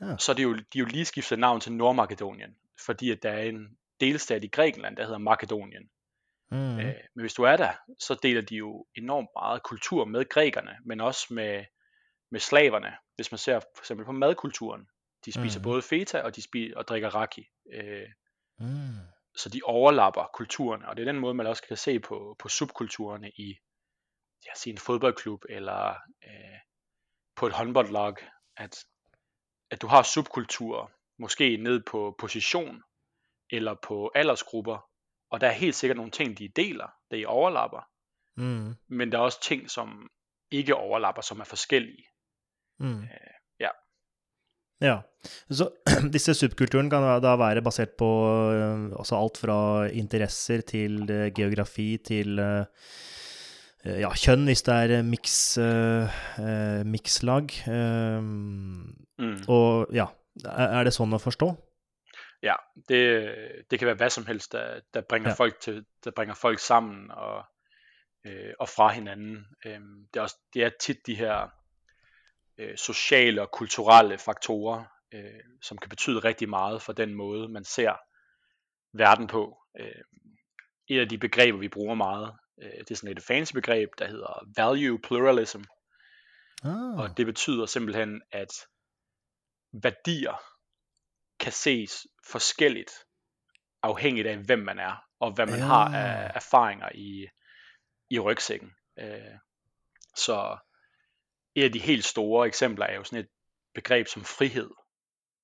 Ja. 0.00 0.16
Så 0.18 0.32
er 0.32 0.36
det 0.36 0.42
jo, 0.42 0.54
de 0.54 0.78
er 0.78 0.80
jo 0.80 0.84
lige 0.84 1.04
skiftet 1.04 1.38
navn 1.38 1.60
til 1.60 1.72
Nordmakedonien, 1.72 2.56
fordi 2.86 3.10
at 3.10 3.22
der 3.22 3.30
er 3.30 3.42
en 3.42 3.78
delstat 4.00 4.44
i 4.44 4.48
Grækenland, 4.48 4.96
der 4.96 5.04
hedder 5.04 5.18
Makedonien. 5.18 5.90
Mm. 6.50 6.78
Øh, 6.78 6.94
men 7.14 7.20
hvis 7.22 7.34
du 7.34 7.42
er 7.42 7.56
der, 7.56 7.72
så 7.98 8.18
deler 8.22 8.40
de 8.40 8.56
jo 8.56 8.86
enormt 8.94 9.28
meget 9.36 9.62
kultur 9.62 10.04
med 10.04 10.28
grækerne, 10.28 10.76
men 10.84 11.00
også 11.00 11.34
med, 11.34 11.64
med 12.30 12.40
slaverne. 12.40 12.92
Hvis 13.16 13.32
man 13.32 13.38
ser 13.38 13.60
for 13.60 13.82
eksempel 13.82 14.06
på 14.06 14.12
madkulturen. 14.12 14.88
De 15.24 15.32
spiser 15.32 15.60
mm. 15.60 15.62
både 15.62 15.82
feta, 15.82 16.20
og 16.20 16.36
de 16.36 16.42
spiser 16.42 16.76
og 16.76 16.88
drikker 16.88 17.14
raki. 17.14 17.46
Øh, 17.72 18.08
mm. 18.58 18.96
Så 19.36 19.48
de 19.48 19.60
overlapper 19.64 20.30
kulturerne, 20.34 20.88
og 20.88 20.96
det 20.96 21.02
er 21.02 21.12
den 21.12 21.20
måde, 21.20 21.34
man 21.34 21.46
også 21.46 21.62
kan 21.62 21.76
se 21.76 22.00
på, 22.00 22.36
på 22.38 22.48
subkulturerne 22.48 23.30
i 23.30 23.58
ja, 24.46 24.50
sige 24.54 24.72
en 24.72 24.78
fodboldklub, 24.78 25.44
eller 25.48 25.88
øh, 26.24 26.58
på 27.36 27.46
et 27.46 27.52
håndboldlag, 27.52 28.14
at, 28.56 28.84
at 29.70 29.82
du 29.82 29.86
har 29.86 30.02
subkulturer, 30.02 30.90
måske 31.18 31.56
ned 31.56 31.82
på 31.90 32.14
position, 32.18 32.82
eller 33.50 33.74
på 33.82 34.10
aldersgrupper, 34.14 34.78
og 35.30 35.40
der 35.40 35.46
er 35.46 35.52
helt 35.52 35.74
sikkert 35.74 35.96
nogle 35.96 36.10
ting, 36.10 36.38
de 36.38 36.48
deler, 36.48 36.88
der 37.10 37.16
I 37.16 37.24
overlapper. 37.24 37.88
Mm. 38.36 38.74
Men 38.88 39.12
der 39.12 39.18
er 39.18 39.22
også 39.22 39.42
ting, 39.42 39.70
som 39.70 40.10
ikke 40.50 40.74
overlapper, 40.74 41.22
som 41.22 41.40
er 41.40 41.44
forskellige. 41.44 42.04
Mm. 42.78 42.98
Uh, 42.98 43.08
ja. 43.60 43.70
Ja, 44.80 44.98
så 45.50 45.70
disse 46.14 46.34
subkulturen 46.34 46.90
kan 46.90 47.02
da 47.22 47.36
være 47.36 47.62
basert 47.62 47.96
på 47.98 48.10
uh, 48.28 48.98
altså 48.98 49.16
alt 49.16 49.38
fra 49.38 49.86
interesser 49.86 50.60
til 50.60 51.02
uh, 51.02 51.32
geografi 51.34 51.96
til 52.04 52.38
ja, 53.86 54.10
kjønn, 54.10 54.48
hvis 54.48 54.64
det 54.66 54.74
er 54.96 55.02
miks, 55.06 55.36
mikslag. 56.84 57.54
Mm. 57.66 59.36
Og 59.48 59.94
ja, 59.94 60.08
er 60.44 60.84
det 60.84 60.94
sånn 60.96 61.16
å 61.16 61.22
forstå? 61.22 61.54
Ja, 62.42 62.54
det, 62.88 63.34
det 63.70 63.78
kan 63.78 63.86
være 63.86 63.96
hvad 63.96 64.10
som 64.10 64.26
helst, 64.26 64.52
der, 64.52 64.80
der, 64.94 65.00
bringer, 65.00 65.28
ja. 65.28 65.34
folk 65.34 65.60
til, 65.60 65.84
der 66.04 66.10
bringer 66.10 66.34
folk 66.34 66.58
sammen 66.58 67.10
og, 67.10 67.44
øh, 68.26 68.52
og 68.58 68.68
fra 68.68 68.88
hinanden. 68.88 69.46
Øhm, 69.66 70.06
det, 70.14 70.18
er 70.18 70.22
også, 70.22 70.36
det 70.54 70.64
er 70.64 70.70
tit 70.80 71.06
de 71.06 71.14
her 71.14 71.48
øh, 72.58 72.76
sociale 72.76 73.42
og 73.42 73.50
kulturelle 73.50 74.18
faktorer, 74.18 74.84
øh, 75.14 75.40
som 75.62 75.78
kan 75.78 75.88
betyde 75.88 76.18
rigtig 76.18 76.48
meget 76.48 76.82
for 76.82 76.92
den 76.92 77.14
måde, 77.14 77.48
man 77.48 77.64
ser 77.64 77.94
verden 78.92 79.26
på. 79.26 79.58
Øh, 79.80 80.02
et 80.88 81.00
af 81.00 81.08
de 81.08 81.18
begreber, 81.18 81.58
vi 81.58 81.68
bruger 81.68 81.94
meget, 81.94 82.36
øh, 82.62 82.78
det 82.78 82.90
er 82.90 82.94
sådan 82.94 83.16
et 83.16 83.22
fancy 83.22 83.52
begreb, 83.52 83.90
der 83.98 84.06
hedder 84.06 84.46
value 84.56 84.98
pluralism. 84.98 85.62
Ah. 86.64 86.98
Og 86.98 87.16
det 87.16 87.26
betyder 87.26 87.66
simpelthen, 87.66 88.22
at 88.32 88.50
værdier 89.82 90.42
kan 91.40 91.52
ses 91.52 92.06
forskelligt, 92.30 92.92
afhængigt 93.82 94.26
af 94.26 94.36
hvem 94.38 94.58
man 94.58 94.78
er, 94.78 95.04
og 95.20 95.34
hvad 95.34 95.46
man 95.46 95.58
ja. 95.58 95.64
har 95.64 95.94
af 95.94 96.32
erfaringer 96.34 96.88
i, 96.94 97.28
i 98.10 98.18
rygsækken. 98.18 98.74
Øh, 98.98 99.38
så 100.16 100.58
et 101.54 101.64
af 101.64 101.72
de 101.72 101.78
helt 101.78 102.04
store 102.04 102.46
eksempler 102.46 102.86
er 102.86 102.94
jo 102.94 103.04
sådan 103.04 103.24
et 103.24 103.30
begreb 103.74 104.06
som 104.06 104.24
frihed. 104.24 104.70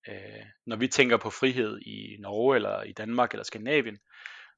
Øh, 0.09 0.47
når 0.67 0.77
vi 0.77 0.89
tænker 0.89 1.17
på 1.17 1.31
frihed 1.31 1.81
i 1.81 2.17
Norge 2.21 2.57
eller 2.57 2.83
i 2.83 2.93
Danmark 2.93 3.31
eller 3.33 3.45
Skandinavien, 3.45 3.99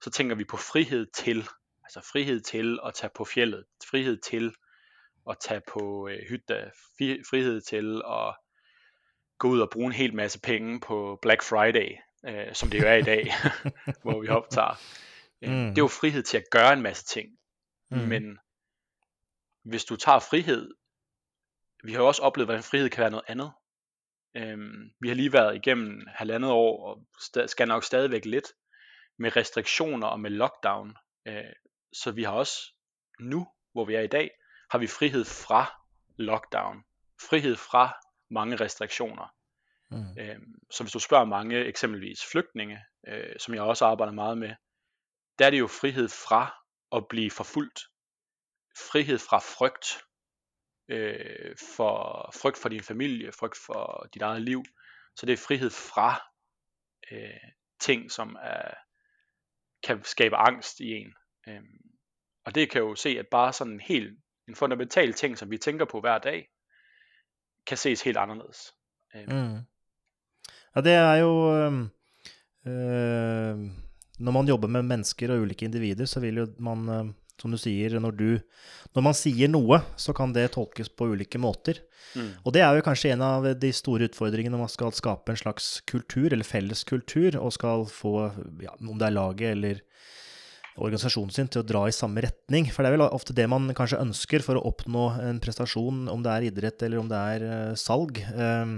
så 0.03 0.11
tænker 0.11 0.37
vi 0.37 0.45
på 0.45 0.57
frihed 0.57 1.07
til, 1.07 1.49
altså 1.85 2.11
frihed 2.13 2.41
til 2.41 2.79
at 2.87 2.95
tage 2.95 3.11
på 3.15 3.25
fjellet, 3.25 3.65
frihed 3.91 4.17
til 4.17 4.55
at 5.31 5.37
tage 5.41 5.61
på 5.69 6.09
øh, 6.09 6.19
hytte, 6.29 6.71
frihed 7.31 7.61
til 7.61 8.03
at 8.11 8.35
gå 9.39 9.49
ud 9.49 9.61
og 9.61 9.71
bruge 9.71 9.87
en 9.87 9.93
hel 9.93 10.15
masse 10.15 10.41
penge 10.41 10.81
på 10.81 11.19
Black 11.23 11.43
Friday, 11.43 11.97
øh, 12.27 12.55
som 12.55 12.71
det 12.71 12.83
jo 12.83 12.87
er 12.87 12.95
i 12.95 13.03
dag, 13.03 13.33
hvor 14.03 14.21
vi 14.21 14.29
optager. 14.29 14.81
Øh, 15.43 15.51
mm. 15.51 15.69
Det 15.69 15.79
er 15.79 15.83
jo 15.83 15.89
frihed 15.89 16.23
til 16.23 16.37
at 16.37 16.51
gøre 16.51 16.73
en 16.73 16.83
masse 16.83 17.05
ting. 17.05 17.29
Mm. 17.91 17.99
Men 17.99 18.39
hvis 19.65 19.85
du 19.85 19.97
tager 19.97 20.19
frihed, 20.19 20.75
vi 21.85 21.93
har 21.93 22.01
jo 22.01 22.07
også 22.07 22.23
oplevet, 22.23 22.47
hvordan 22.47 22.63
frihed 22.63 22.91
kan 22.91 23.01
være 23.01 23.11
noget 23.11 23.25
andet. 23.29 23.53
Øhm, 24.37 24.91
vi 25.01 25.09
har 25.09 25.15
lige 25.15 25.33
været 25.33 25.57
igennem 25.57 26.07
halvandet 26.09 26.51
år, 26.51 26.87
og 26.87 27.07
skal 27.49 27.69
nok 27.69 27.85
stadigvæk 27.85 28.25
lidt, 28.25 28.47
med 29.19 29.37
restriktioner 29.37 30.07
og 30.07 30.21
med 30.21 30.31
lockdown. 30.31 30.97
Øh, 31.27 31.53
så 31.95 32.11
vi 32.11 32.23
har 32.23 32.33
også 32.33 32.75
nu, 33.21 33.47
hvor 33.73 33.85
vi 33.85 33.95
er 33.95 34.01
i 34.01 34.07
dag, 34.07 34.31
har 34.71 34.79
vi 34.79 34.87
frihed 34.87 35.25
fra 35.25 35.81
lockdown. 36.17 36.85
Frihed 37.29 37.57
fra 37.57 37.97
mange 38.31 38.57
restriktioner. 38.57 39.35
Mm. 39.91 40.19
Øhm, 40.19 40.55
så 40.71 40.83
hvis 40.83 40.93
du 40.93 40.99
spørger 40.99 41.25
mange, 41.25 41.65
eksempelvis 41.65 42.25
flygtninge, 42.33 42.81
øh, 43.09 43.35
som 43.39 43.55
jeg 43.55 43.63
også 43.63 43.87
arbejder 43.87 44.13
meget 44.13 44.39
med, 44.39 44.55
der 45.39 45.47
er 45.47 45.51
det 45.51 45.59
jo 45.59 45.67
frihed 45.67 46.09
fra 46.09 46.63
at 46.93 47.09
blive 47.09 47.31
forfulgt. 47.31 47.81
Frihed 48.77 49.19
fra 49.19 49.39
frygt. 49.39 50.05
Øh, 50.89 51.57
for 51.77 52.31
frygt 52.43 52.59
for 52.59 52.69
din 52.69 52.83
familie, 52.83 53.33
frygt 53.33 53.59
for 53.67 54.09
dit 54.15 54.23
eget 54.23 54.43
liv. 54.43 54.65
Så 55.17 55.27
det 55.27 55.33
er 55.33 55.47
frihed 55.47 55.71
fra 55.71 56.31
øh, 57.13 57.51
ting, 57.81 58.11
som 58.11 58.37
er, 58.43 58.75
kan 59.83 60.05
skabe 60.05 60.37
angst 60.37 60.81
i 60.81 60.91
en. 60.91 61.15
Øhm, 61.49 61.81
og 62.47 62.55
det 62.55 62.71
kan 62.71 62.81
jo 62.81 62.95
se, 62.95 63.17
at 63.19 63.27
bare 63.31 63.53
sådan 63.53 63.73
en 63.73 63.81
helt 63.81 64.19
en 64.49 64.55
fundamental 64.55 65.13
ting, 65.13 65.39
som 65.39 65.51
vi 65.51 65.59
tænker 65.59 65.85
på 65.85 66.01
hver 66.01 66.19
dag, 66.19 66.49
kan 67.67 67.77
ses 67.81 68.03
helt 68.03 68.17
anderledes. 68.17 68.73
Mm. 69.15 69.65
Ja, 70.77 70.81
det 70.81 70.93
er 70.93 71.15
jo 71.23 71.33
øh, 72.67 73.59
Når 74.19 74.33
man 74.33 74.49
jobber 74.49 74.69
med 74.69 74.83
mennesker 74.83 75.33
og 75.33 75.41
ulike 75.41 75.65
individer, 75.65 76.05
så 76.05 76.21
vil 76.21 76.37
jo 76.37 76.47
man, 76.59 76.89
øh, 76.89 77.05
som 77.41 77.51
du 77.51 77.59
sier, 77.59 77.99
når, 78.01 78.11
du, 78.11 78.39
når 78.95 79.03
man 79.03 79.15
sier 79.15 79.49
noe, 79.49 79.81
så 79.97 80.13
kan 80.13 80.35
det 80.35 80.51
tolkes 80.55 80.89
på 80.89 81.09
ulike 81.15 81.39
måter. 81.39 81.81
Mm. 82.15 82.31
Og 82.45 82.55
det 82.55 82.63
er 82.63 82.75
jo 82.75 82.85
kanskje 82.87 83.15
en 83.15 83.25
av 83.27 83.49
de 83.59 83.73
store 83.73 84.11
utfordringene 84.11 84.55
når 84.55 84.67
man 84.67 84.75
skal 84.75 84.95
skape 84.95 85.33
en 85.33 85.41
slags 85.41 85.81
kultur, 85.91 86.29
eller 86.31 86.47
felles 86.47 86.85
kultur, 86.85 87.39
og 87.41 87.55
skal 87.57 87.87
få, 87.91 88.31
ja, 88.63 88.77
om 88.77 88.99
det 88.99 89.09
er 89.09 89.19
laget 89.19 89.51
eller 89.51 89.83
organisasjonen 90.75 91.31
sin 91.35 91.51
til 91.51 91.63
å 91.63 91.67
dra 91.67 91.85
i 91.89 91.95
samme 91.95 92.25
retning. 92.25 92.67
For 92.73 92.83
det 92.83 92.91
er 92.91 92.97
vel 92.97 93.07
ofte 93.07 93.37
det 93.37 93.47
man 93.51 93.71
kanskje 93.77 94.01
ønsker 94.03 94.45
for 94.45 94.59
å 94.59 94.65
oppnå 94.71 95.07
en 95.23 95.41
prestasjon, 95.43 96.07
om 96.11 96.25
det 96.25 96.33
er 96.33 96.49
idrett 96.49 96.83
eller 96.87 97.03
om 97.03 97.11
det 97.11 97.21
er 97.37 97.47
uh, 97.47 97.79
salg. 97.79 98.21
Um, 98.35 98.77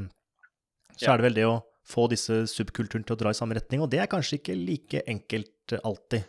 så 0.96 1.12
er 1.12 1.20
det 1.20 1.28
vel 1.28 1.38
det 1.38 1.48
å 1.48 1.61
få 1.87 2.06
disse 2.11 2.42
subkulturene 2.50 3.06
til 3.06 3.16
å 3.16 3.20
dra 3.20 3.32
i 3.32 3.38
samme 3.38 3.56
retning, 3.56 3.82
og 3.85 3.90
det 3.92 4.00
er 4.02 4.11
kanskje 4.11 4.40
ikke 4.40 4.56
like 4.59 5.04
enkelt 5.06 5.76
alltid. 5.82 6.26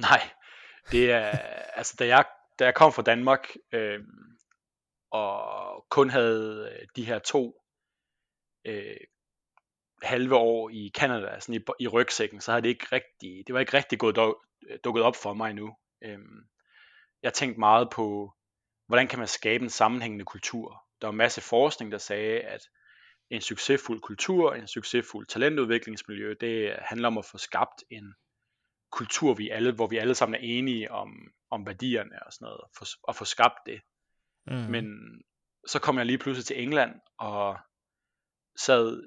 Nej, 0.00 0.26
det 0.92 1.06
er, 1.16 1.38
altså 1.78 1.96
da 2.00 2.10
jeg, 2.10 2.28
da 2.60 2.68
jeg 2.68 2.76
kom 2.76 2.92
fra 2.92 3.04
Danmark 3.06 3.48
øh, 3.76 4.02
og 5.16 5.86
kun 5.90 6.12
havde 6.12 6.68
de 6.96 7.04
her 7.04 7.18
to 7.24 7.42
øh, 8.66 9.00
halve 10.02 10.36
år 10.36 10.70
i 10.70 10.90
Canada 10.94 11.40
sådan 11.40 11.54
i, 11.54 11.64
i 11.84 11.88
rygsækken, 11.88 12.40
så 12.40 12.52
havde 12.52 12.62
det 12.62 12.68
ikke 12.76 12.92
rigtig, 12.92 13.32
det 13.46 13.54
var 13.54 13.60
ikke 13.60 13.76
rigtig 13.76 13.98
gået 13.98 14.18
Øh, 14.18 14.49
dukket 14.84 15.02
op 15.04 15.16
for 15.16 15.34
mig 15.34 15.54
nu. 15.54 15.76
Øhm, 16.04 16.48
jeg 17.22 17.34
tænkte 17.34 17.60
meget 17.60 17.90
på, 17.90 18.34
hvordan 18.86 19.08
kan 19.08 19.18
man 19.18 19.28
skabe 19.28 19.64
en 19.64 19.70
sammenhængende 19.70 20.24
kultur. 20.24 20.84
Der 21.00 21.06
var 21.06 21.12
en 21.12 21.16
masse 21.16 21.40
forskning, 21.40 21.92
der 21.92 21.98
sagde, 21.98 22.40
at 22.40 22.60
en 23.30 23.40
succesfuld 23.40 24.00
kultur, 24.00 24.54
en 24.54 24.66
succesfuld 24.66 25.26
talentudviklingsmiljø, 25.26 26.34
det 26.40 26.76
handler 26.78 27.08
om 27.08 27.18
at 27.18 27.24
få 27.24 27.38
skabt 27.38 27.84
en 27.90 28.14
kultur, 28.92 29.34
vi 29.34 29.48
alle, 29.48 29.72
hvor 29.72 29.86
vi 29.86 29.96
alle 29.96 30.14
sammen 30.14 30.34
er 30.34 30.38
enige 30.42 30.90
om, 30.90 31.32
om 31.50 31.66
værdierne 31.66 32.26
og 32.26 32.32
sådan 32.32 32.44
noget, 32.44 32.60
for, 32.78 32.84
og 33.02 33.16
få 33.16 33.24
skabt 33.24 33.58
det. 33.66 33.80
Mm. 34.46 34.54
Men 34.54 34.86
så 35.66 35.80
kom 35.80 35.98
jeg 35.98 36.06
lige 36.06 36.18
pludselig 36.18 36.44
til 36.44 36.62
England 36.62 37.00
og 37.18 37.58
sad 38.56 39.02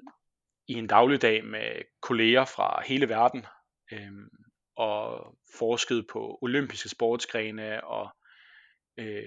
i 0.68 0.72
en 0.72 0.86
dagligdag 0.86 1.44
med 1.44 1.82
kolleger 2.00 2.44
fra 2.44 2.82
hele 2.86 3.08
verden, 3.08 3.46
øhm, 3.92 4.28
og 4.76 5.34
forskede 5.58 6.06
på 6.12 6.38
olympiske 6.42 6.88
sportsgrene 6.88 7.84
og, 7.84 8.16
øh, 8.96 9.26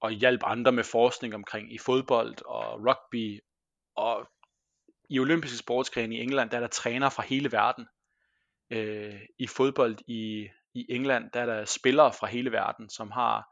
og 0.00 0.10
hjalp 0.10 0.40
andre 0.44 0.72
med 0.72 0.84
forskning 0.84 1.34
omkring 1.34 1.74
i 1.74 1.78
fodbold 1.78 2.44
og 2.44 2.80
rugby. 2.86 3.40
Og 3.96 4.28
i 5.10 5.18
olympiske 5.18 5.58
sportsgrene 5.58 6.16
i 6.16 6.20
England, 6.20 6.50
der 6.50 6.56
er 6.56 6.60
der 6.60 6.68
træner 6.68 7.10
fra 7.10 7.22
hele 7.22 7.52
verden. 7.52 7.86
Øh, 8.70 9.20
I 9.38 9.46
fodbold 9.46 9.96
i, 10.06 10.48
i 10.74 10.86
England, 10.88 11.30
der 11.30 11.40
er 11.40 11.46
der 11.46 11.64
spillere 11.64 12.12
fra 12.12 12.26
hele 12.26 12.52
verden, 12.52 12.90
som 12.90 13.10
har 13.10 13.44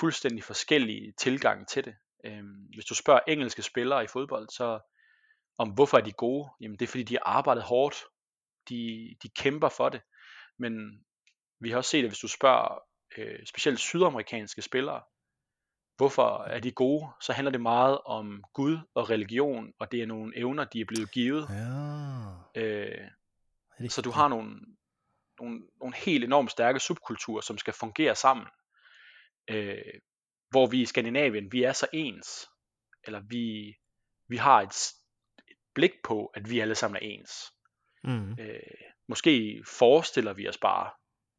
fuldstændig 0.00 0.44
forskellige 0.44 1.12
tilgang 1.18 1.68
til 1.68 1.84
det. 1.84 1.94
Øh, 2.24 2.42
hvis 2.74 2.84
du 2.84 2.94
spørger 2.94 3.20
engelske 3.28 3.62
spillere 3.62 4.04
i 4.04 4.06
fodbold, 4.06 4.48
så 4.48 4.80
om 5.58 5.68
hvorfor 5.68 5.96
er 5.96 6.02
de 6.02 6.12
gode, 6.12 6.48
jamen 6.60 6.78
det 6.78 6.86
er 6.86 6.90
fordi 6.90 7.02
de 7.02 7.14
har 7.14 7.22
arbejdet 7.24 7.64
hårdt. 7.64 8.04
De, 8.68 9.14
de 9.22 9.28
kæmper 9.28 9.68
for 9.68 9.88
det. 9.88 10.00
Men 10.58 11.04
vi 11.60 11.70
har 11.70 11.76
også 11.76 11.90
set, 11.90 12.04
at 12.04 12.10
hvis 12.10 12.18
du 12.18 12.28
spørger 12.28 12.82
øh, 13.18 13.46
specielt 13.46 13.80
sydamerikanske 13.80 14.62
spillere, 14.62 15.02
hvorfor 15.96 16.42
er 16.42 16.60
de 16.60 16.72
gode, 16.72 17.08
så 17.20 17.32
handler 17.32 17.50
det 17.50 17.60
meget 17.60 17.98
om 18.04 18.44
Gud 18.52 18.78
og 18.94 19.10
religion, 19.10 19.72
og 19.78 19.92
det 19.92 20.02
er 20.02 20.06
nogle 20.06 20.38
evner, 20.38 20.64
de 20.64 20.80
er 20.80 20.84
blevet 20.84 21.12
givet. 21.12 21.48
Ja. 22.54 22.62
Øh, 22.62 23.08
så 23.88 24.02
du 24.02 24.10
har 24.10 24.28
nogle, 24.28 24.60
nogle, 25.40 25.60
nogle 25.80 25.96
helt 25.96 26.24
enormt 26.24 26.50
stærke 26.50 26.80
subkulturer, 26.80 27.40
som 27.40 27.58
skal 27.58 27.74
fungere 27.74 28.14
sammen. 28.14 28.46
Øh, 29.50 30.00
hvor 30.50 30.66
vi 30.66 30.80
i 30.80 30.86
Skandinavien, 30.86 31.52
vi 31.52 31.62
er 31.62 31.72
så 31.72 31.86
ens, 31.92 32.48
eller 33.04 33.20
vi, 33.20 33.76
vi 34.28 34.36
har 34.36 34.62
et, 34.62 34.92
et 35.48 35.56
blik 35.74 35.92
på, 36.04 36.26
at 36.26 36.50
vi 36.50 36.60
alle 36.60 36.74
sammen 36.74 36.96
er 36.96 37.00
ens. 37.06 37.52
Mm. 38.04 38.30
Øh, 38.40 38.60
måske 39.08 39.64
forestiller 39.66 40.32
vi 40.32 40.48
os 40.48 40.58
bare, 40.58 40.90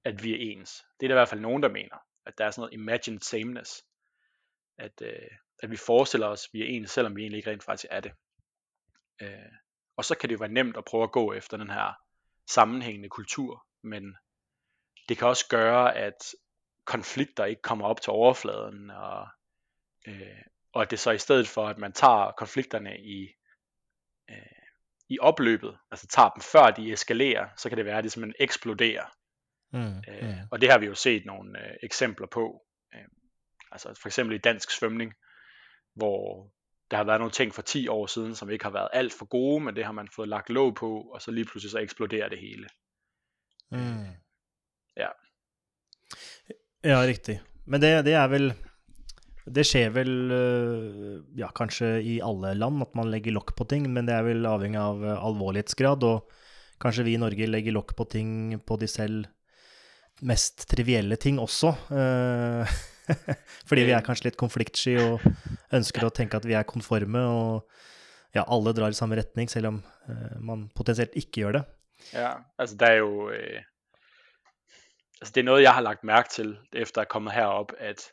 at 0.03 0.23
vi 0.23 0.33
er 0.33 0.51
ens. 0.51 0.85
Det 0.99 1.05
er 1.05 1.07
der 1.07 1.15
i 1.15 1.19
hvert 1.19 1.29
fald 1.29 1.41
nogen, 1.41 1.63
der 1.63 1.69
mener, 1.69 1.97
at 2.25 2.37
der 2.37 2.45
er 2.45 2.51
sådan 2.51 2.61
noget 2.61 2.73
imagined 2.73 3.21
sameness. 3.21 3.83
At, 4.77 5.01
øh, 5.01 5.29
at 5.63 5.71
vi 5.71 5.77
forestiller 5.77 6.27
os, 6.27 6.45
at 6.45 6.49
vi 6.53 6.61
er 6.61 6.65
ens, 6.65 6.91
selvom 6.91 7.15
vi 7.15 7.21
egentlig 7.21 7.37
ikke 7.37 7.51
rent 7.51 7.63
faktisk 7.63 7.85
er 7.91 7.99
det. 7.99 8.11
Øh, 9.21 9.51
og 9.97 10.05
så 10.05 10.17
kan 10.17 10.29
det 10.29 10.35
jo 10.35 10.39
være 10.39 10.51
nemt 10.51 10.77
at 10.77 10.85
prøve 10.85 11.03
at 11.03 11.11
gå 11.11 11.33
efter 11.33 11.57
den 11.57 11.69
her 11.69 11.93
sammenhængende 12.49 13.09
kultur, 13.09 13.65
men 13.83 14.15
det 15.09 15.17
kan 15.17 15.27
også 15.27 15.47
gøre, 15.49 15.95
at 15.95 16.35
konflikter 16.85 17.45
ikke 17.45 17.61
kommer 17.61 17.85
op 17.85 18.01
til 18.01 18.11
overfladen, 18.11 18.89
og, 18.89 19.27
øh, 20.07 20.41
og 20.73 20.81
at 20.81 20.91
det 20.91 20.99
så 20.99 21.11
i 21.11 21.17
stedet 21.17 21.47
for, 21.47 21.67
at 21.67 21.77
man 21.77 21.93
tager 21.93 22.31
konflikterne 22.31 22.99
i, 22.99 23.27
øh, 24.29 24.66
i 25.09 25.19
opløbet, 25.19 25.77
altså 25.91 26.07
tager 26.07 26.29
dem 26.29 26.41
før 26.41 26.71
de 26.71 26.91
eskalerer, 26.91 27.47
så 27.57 27.69
kan 27.69 27.77
det 27.77 27.85
være, 27.85 27.97
at 27.97 28.03
de 28.03 28.09
simpelthen 28.09 28.43
eksploderer. 28.43 29.05
Mm, 29.73 29.97
øh, 30.09 30.29
mm. 30.29 30.35
Og 30.51 30.61
det 30.61 30.71
har 30.71 30.77
vi 30.77 30.85
jo 30.85 30.95
set 30.95 31.25
nogle 31.25 31.59
øh, 31.59 31.75
eksempler 31.83 32.27
på. 32.27 32.61
Øh, 32.93 33.07
altså 33.71 33.99
for 34.01 34.09
eksempel 34.09 34.35
i 34.35 34.39
dansk 34.39 34.71
svømning, 34.71 35.13
hvor 35.95 36.51
der 36.91 36.97
har 36.97 37.03
været 37.03 37.19
nogle 37.19 37.31
ting 37.31 37.53
for 37.53 37.61
10 37.61 37.87
år 37.87 38.07
siden, 38.07 38.35
som 38.35 38.49
ikke 38.49 38.65
har 38.65 38.71
været 38.71 38.89
alt 38.93 39.13
for 39.13 39.25
gode, 39.25 39.63
men 39.63 39.75
det 39.75 39.85
har 39.85 39.91
man 39.91 40.07
fået 40.15 40.29
lagt 40.29 40.49
låg 40.49 40.75
på, 40.75 41.01
og 41.01 41.21
så 41.21 41.31
lige 41.31 41.45
pludselig 41.45 41.71
så 41.71 41.79
eksploderer 41.79 42.29
det 42.29 42.39
hele. 42.39 42.67
Mm. 43.71 44.05
Ja. 44.97 45.07
Ja, 46.83 47.01
riktig. 47.01 47.41
Men 47.65 47.81
det, 47.81 48.05
det 48.05 48.13
er 48.13 48.27
vel 48.27 48.53
det 49.47 49.63
skjer 49.63 49.93
vel 49.95 50.33
øh, 50.33 51.21
ja, 51.39 51.47
kanskje 51.55 51.97
i 52.03 52.17
alle 52.23 52.51
land 52.57 52.83
at 52.83 52.95
man 52.97 53.11
legger 53.11 53.35
lokk 53.35 53.53
på 53.55 53.67
ting, 53.69 53.87
men 53.93 54.07
det 54.07 54.15
er 54.17 54.25
vel 54.27 54.47
avhengig 54.49 54.79
av 54.81 55.03
øh, 55.03 55.13
alvorlighetsgrad. 55.15 56.03
Og 56.03 56.27
kanskje 56.83 57.05
vi 57.07 57.15
i 57.15 57.21
Norge 57.21 57.47
legger 57.47 57.75
lokk 57.75 57.95
på 57.97 58.07
ting 58.11 58.57
på 58.67 58.77
de 58.81 58.89
selv 58.91 59.29
mest 60.27 60.65
trivielle 60.67 61.15
ting 61.21 61.39
også. 61.39 61.73
Øh, 61.95 62.75
fordi 63.69 63.87
vi 63.87 63.95
er 63.95 64.03
kanskje 64.03 64.27
litt 64.27 64.39
konfliktsky 64.39 64.97
og 64.99 65.23
ønsker 65.73 66.07
å 66.07 66.11
tenke 66.11 66.41
at 66.41 66.47
vi 66.47 66.57
er 66.57 66.67
konforme. 66.67 67.23
Og 67.23 68.35
ja, 68.35 68.43
alle 68.43 68.75
drar 68.75 68.91
i 68.91 68.99
samme 68.99 69.15
retning, 69.17 69.47
selv 69.49 69.71
om 69.71 69.81
man 70.43 70.67
potensielt 70.75 71.15
ikke 71.17 71.45
gjør 71.45 71.59
det. 71.61 71.63
Ja, 72.11 72.35
altså 72.59 72.75
det 72.79 72.89
er 72.91 72.99
jo 72.99 73.31
altså 75.21 75.31
det 75.33 75.41
er 75.41 75.47
noe 75.47 75.63
jeg 75.63 75.73
har 75.73 75.85
lagt 75.85 76.05
merke 76.07 76.33
til, 76.35 76.53
efter 76.75 77.03
ha 77.05 77.09
kommet 77.09 77.35
herop, 77.35 77.73
at, 77.79 78.09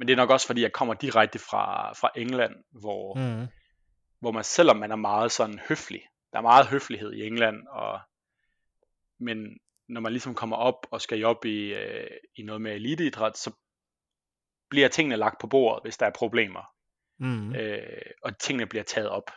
men 0.00 0.08
det 0.08 0.12
er 0.12 0.16
nok 0.16 0.30
også, 0.30 0.46
fordi 0.46 0.62
jeg 0.62 0.72
kommer 0.72 0.94
direkte 0.94 1.38
fra, 1.38 1.92
fra 1.92 2.10
England, 2.16 2.54
hvor, 2.70 3.14
mm. 3.14 3.46
hvor 4.20 4.30
man, 4.30 4.44
selvom 4.44 4.76
man 4.76 4.90
er 4.90 4.96
meget 4.96 5.32
sådan 5.32 5.58
høflig, 5.68 6.02
der 6.32 6.38
er 6.38 6.42
meget 6.42 6.66
høflighed 6.66 7.12
i 7.12 7.26
England, 7.26 7.68
og, 7.68 8.00
men 9.18 9.58
når 9.88 10.00
man 10.00 10.12
ligesom 10.12 10.34
kommer 10.34 10.56
op 10.56 10.86
og 10.90 11.00
skal 11.00 11.24
op 11.24 11.44
i, 11.44 11.74
øh, 11.74 12.10
i 12.36 12.42
noget 12.42 12.62
med 12.62 12.72
eliteidræt, 12.72 13.38
så 13.38 13.52
bliver 14.70 14.88
tingene 14.88 15.16
lagt 15.16 15.40
på 15.40 15.46
bordet, 15.46 15.84
hvis 15.84 15.98
der 15.98 16.06
er 16.06 16.10
problemer. 16.10 16.74
Mm. 17.18 17.54
Øh, 17.54 18.02
og 18.22 18.38
tingene 18.38 18.66
bliver 18.66 18.84
taget 18.84 19.08
op. 19.08 19.30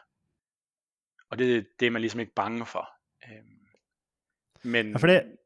Og 1.29 1.37
det, 1.37 1.67
det 1.79 1.85
er 1.85 1.91
man 1.91 2.01
ligesom 2.01 2.19
ikke 2.19 2.33
bange 2.35 2.65
for. 2.65 2.89
Øh, 3.23 3.43
men, 4.63 4.91
ja, 4.91 4.97
for 4.97 5.07
det, 5.07 5.37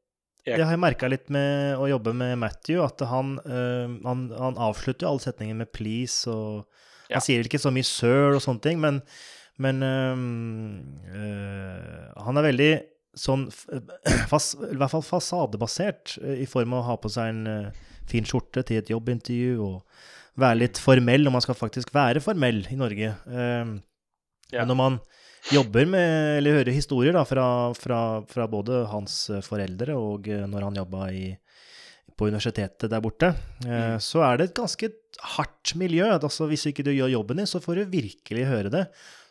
det 0.56 0.64
har 0.64 0.74
jeg 0.74 0.82
merka 0.82 1.08
litt 1.10 1.28
med 1.34 1.78
å 1.80 1.88
jobbe 1.90 2.14
med 2.16 2.36
Matthew, 2.40 2.82
at 2.84 3.02
han, 3.10 3.36
uh, 3.44 3.88
han, 4.04 4.28
han 4.34 4.60
avslutter 4.68 5.08
alle 5.08 5.24
setninger 5.24 5.58
med 5.58 5.72
'please', 5.74 6.28
og 6.30 6.64
han 7.08 7.18
ja. 7.18 7.24
sier 7.24 7.44
ikke 7.44 7.60
så 7.62 7.72
mye 7.74 7.86
'sir' 7.86 8.36
og 8.36 8.44
sånne 8.44 8.64
ting, 8.64 8.80
men, 8.82 9.02
men 9.58 9.82
uh, 9.84 10.14
uh, 11.16 12.24
han 12.26 12.40
er 12.40 12.48
veldig 12.50 12.72
sånn 13.18 13.48
fas, 14.30 14.52
I 14.54 14.78
hvert 14.78 14.94
fall 14.94 15.06
fasadebasert, 15.06 16.18
i 16.38 16.46
form 16.46 16.76
av 16.76 16.84
å 16.84 16.88
ha 16.92 16.98
på 17.02 17.10
seg 17.12 17.34
en 17.34 17.72
fin 18.08 18.24
skjorte 18.24 18.62
til 18.64 18.80
et 18.80 18.92
jobbintervju, 18.92 19.58
og 19.64 20.38
være 20.38 20.62
litt 20.62 20.78
formell 20.78 21.26
når 21.26 21.34
man 21.34 21.42
skal 21.42 21.58
faktisk 21.58 21.90
være 21.96 22.22
formell 22.22 22.62
i 22.70 22.78
Norge. 22.78 23.14
Ja. 23.26 24.62
Men 24.62 24.70
når 24.70 24.78
man 24.78 25.00
jobber 25.52 25.86
med, 25.88 26.38
eller 26.38 26.58
hører 26.58 26.74
historier 26.76 27.14
da, 27.16 27.24
fra, 27.28 27.46
fra, 27.76 28.00
fra, 28.28 28.46
både 28.50 28.82
hans 28.92 29.20
foreldre 29.46 29.96
og 29.96 30.28
eh, 30.30 30.46
når 30.48 30.66
han 30.68 30.80
jobba 30.82 31.08
på 32.18 32.28
universitetet 32.28 32.90
der 32.90 33.02
borte, 33.04 33.30
eh, 33.64 33.94
mm. 33.94 34.02
så 34.02 34.24
er 34.26 34.38
det 34.38 34.48
et 34.48 34.58
ganske 34.58 34.90
hardt 35.36 35.74
miljø. 35.78 36.08
Altså, 36.10 36.48
hvis 36.50 36.66
ikke 36.70 36.86
du 36.86 36.92
gjør 36.94 37.14
jobben 37.14 37.40
din, 37.40 37.50
så 37.50 37.62
får 37.62 37.80
du 37.80 37.94
virkelig 37.94 38.48
høre 38.48 38.74
det. 38.74 38.88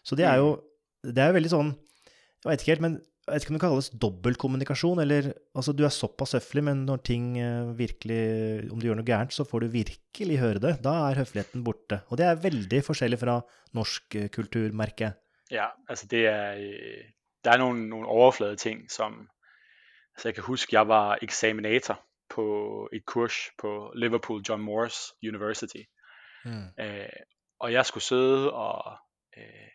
Så 0.07 0.15
det 0.17 0.27
er 0.29 0.39
jo 0.41 0.55
mm. 0.55 1.11
det 1.13 1.23
er 1.23 1.35
veldig 1.35 1.53
sånn 1.53 1.75
Jeg 1.75 2.49
vet 2.49 2.63
ikke 2.63 2.73
helt, 2.75 2.85
men 2.85 2.97
jeg 3.27 3.33
vet 3.33 3.43
ikke 3.43 3.51
om 3.51 3.57
det 3.57 3.63
kalles 3.65 3.89
dobbeltkommunikasjon, 3.99 5.01
eller 5.03 5.25
altså 5.51 5.73
du 5.75 5.81
er 5.83 5.91
såpass 5.91 6.37
høflig, 6.37 6.63
men 6.63 6.85
når 6.87 7.01
ting 7.09 7.25
eh, 7.43 7.73
virkelig 7.75 8.21
Om 8.71 8.79
du 8.79 8.87
gjør 8.87 9.01
noe 9.01 9.09
gærent, 9.09 9.35
så 9.35 9.43
får 9.47 9.65
du 9.65 9.75
virkelig 9.75 10.39
høre 10.39 10.63
det. 10.63 10.77
Da 10.85 10.95
er 11.09 11.21
høfligheten 11.21 11.65
borte. 11.67 12.01
Og 12.07 12.21
det 12.21 12.29
er 12.29 12.43
veldig 12.47 12.83
forskjellig 12.87 13.19
fra 13.21 13.41
norsk 13.75 14.21
kultur, 14.31 14.71
merker 14.71 15.09
jeg. 15.09 15.19
Ja, 15.51 15.67
altså 15.89 16.07
det 16.07 16.25
er, 16.25 16.53
øh, 16.53 17.03
der 17.43 17.51
er 17.51 17.57
nogle, 17.57 17.89
nogle 17.89 18.07
overflade 18.07 18.55
ting, 18.55 18.91
som, 18.91 19.29
altså 20.15 20.27
jeg 20.27 20.35
kan 20.35 20.43
huske, 20.43 20.75
jeg 20.75 20.87
var 20.87 21.17
eksaminator 21.21 22.05
på 22.29 22.89
et 22.93 23.05
kurs 23.05 23.33
på 23.57 23.91
Liverpool 23.95 24.41
John 24.49 24.61
Moores 24.61 25.13
University. 25.23 25.81
Mm. 26.45 26.67
Øh, 26.79 27.09
og 27.59 27.73
jeg 27.73 27.85
skulle 27.85 28.03
sidde 28.03 28.53
og, 28.53 28.97
øh, 29.37 29.69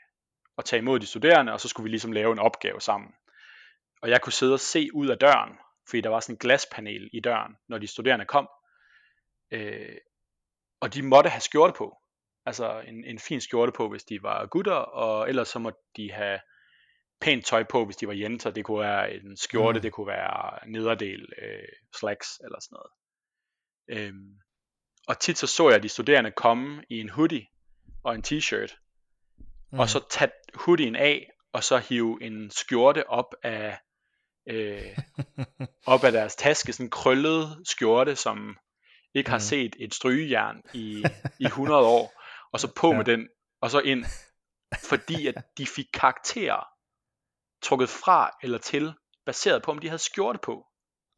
og 0.56 0.64
tage 0.64 0.80
imod 0.80 1.00
de 1.00 1.06
studerende, 1.06 1.52
og 1.52 1.60
så 1.60 1.68
skulle 1.68 1.84
vi 1.84 1.90
ligesom 1.90 2.12
lave 2.12 2.32
en 2.32 2.38
opgave 2.38 2.80
sammen. 2.80 3.10
Og 4.02 4.10
jeg 4.10 4.22
kunne 4.22 4.32
sidde 4.32 4.52
og 4.52 4.60
se 4.60 4.94
ud 4.94 5.08
af 5.08 5.18
døren, 5.18 5.58
fordi 5.88 6.00
der 6.00 6.08
var 6.08 6.20
sådan 6.20 6.34
en 6.34 6.38
glaspanel 6.38 7.10
i 7.12 7.20
døren, 7.20 7.56
når 7.68 7.78
de 7.78 7.86
studerende 7.86 8.24
kom. 8.24 8.48
Øh, 9.50 9.96
og 10.80 10.94
de 10.94 11.02
måtte 11.02 11.30
have 11.30 11.40
skjorte 11.40 11.74
på 11.78 12.01
altså 12.46 12.80
en, 12.80 13.04
en 13.04 13.18
fin 13.18 13.40
skjorte 13.40 13.72
på, 13.72 13.88
hvis 13.88 14.04
de 14.04 14.22
var 14.22 14.46
gutter, 14.46 14.74
og 14.74 15.28
ellers 15.28 15.48
så 15.48 15.58
må 15.58 15.72
de 15.96 16.12
have 16.12 16.40
pænt 17.20 17.46
tøj 17.46 17.62
på, 17.62 17.84
hvis 17.84 17.96
de 17.96 18.06
var 18.06 18.12
jenter. 18.12 18.50
Det 18.50 18.64
kunne 18.64 18.80
være 18.80 19.14
en 19.14 19.36
skjorte, 19.36 19.78
mm. 19.78 19.82
det 19.82 19.92
kunne 19.92 20.06
være 20.06 20.68
nederdel, 20.68 21.28
øh, 21.42 21.68
slacks 21.98 22.28
eller 22.44 22.58
sådan 22.60 22.76
noget. 22.76 22.92
Øhm, 23.88 24.38
og 25.08 25.18
tit 25.18 25.38
så 25.38 25.46
så 25.46 25.70
jeg 25.70 25.82
de 25.82 25.88
studerende 25.88 26.30
komme 26.30 26.84
i 26.90 27.00
en 27.00 27.08
hoodie 27.08 27.46
og 28.04 28.14
en 28.14 28.22
t-shirt, 28.26 28.76
mm. 29.72 29.78
og 29.78 29.88
så 29.88 30.08
tage 30.10 30.30
hoodien 30.54 30.96
af, 30.96 31.30
og 31.52 31.64
så 31.64 31.78
hive 31.78 32.22
en 32.22 32.50
skjorte 32.50 33.08
op 33.08 33.34
af, 33.42 33.78
øh, 34.46 34.98
op 35.86 36.04
af 36.04 36.12
deres 36.12 36.36
taske, 36.36 36.72
sådan 36.72 36.86
en 36.86 36.90
krøllet 36.90 37.60
skjorte, 37.64 38.16
som 38.16 38.56
ikke 39.14 39.30
har 39.30 39.36
mm. 39.36 39.40
set 39.40 39.76
et 39.78 39.94
strygejern 39.94 40.62
i, 40.74 41.04
i 41.38 41.44
100 41.44 41.86
år 41.96 42.21
og 42.52 42.60
så 42.60 42.72
på 42.76 42.90
ja. 42.90 42.96
med 42.96 43.04
den, 43.04 43.28
og 43.60 43.70
så 43.70 43.80
ind, 43.80 44.04
fordi 44.90 45.26
at 45.26 45.34
de 45.58 45.66
fik 45.66 45.86
karakterer 45.94 46.68
trukket 47.62 47.88
fra 47.88 48.30
eller 48.42 48.58
til, 48.58 48.92
baseret 49.26 49.62
på, 49.62 49.70
om 49.70 49.78
de 49.78 49.88
havde 49.88 50.02
skjorte 50.02 50.38
på. 50.42 50.66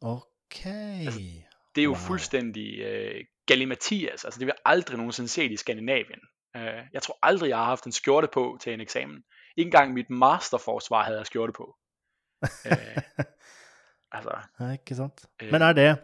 Okay. 0.01 1.05
Altså, 1.05 1.21
det 1.75 1.81
er 1.81 1.85
jo 1.85 1.91
wow. 1.91 1.99
fuldstændig 1.99 2.79
øh, 2.79 3.25
galimatias, 3.47 4.25
altså 4.25 4.41
det 4.41 4.47
vil 4.47 4.53
jeg 4.57 4.63
aldrig 4.65 4.97
nogensinde 4.97 5.29
set 5.29 5.53
i 5.53 5.57
Skandinavien. 5.57 6.21
Uh, 6.59 6.87
jeg 6.93 7.03
tror 7.03 7.19
aldrig, 7.23 7.49
jeg 7.49 7.57
har 7.57 7.65
haft 7.65 7.85
en 7.85 7.93
skjorte 7.93 8.29
på 8.33 8.59
til 8.61 8.73
en 8.73 8.81
eksamen. 8.81 9.25
Ikke 9.57 9.69
engang 9.69 9.93
mit 9.93 10.11
masterforsvar 10.11 11.03
havde 11.03 11.19
jeg 11.19 11.27
skjorte 11.27 11.53
på. 11.53 11.77
uh, 12.43 13.03
altså, 14.15 14.31
ikke 14.73 14.95
sant. 14.95 15.25
Uh, 15.43 15.49
Men 15.53 15.63
er 15.63 15.73
det, 15.73 15.99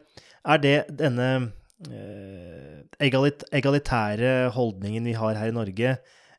er 0.44 0.56
det 0.56 0.84
denne 0.98 1.52
Eh, 1.88 2.80
egalit 3.00 3.46
egalitære 3.56 4.50
holdningen 4.52 5.06
vi 5.08 5.14
har 5.16 5.38
her 5.38 5.48
i 5.48 5.56
Norge, 5.56 5.94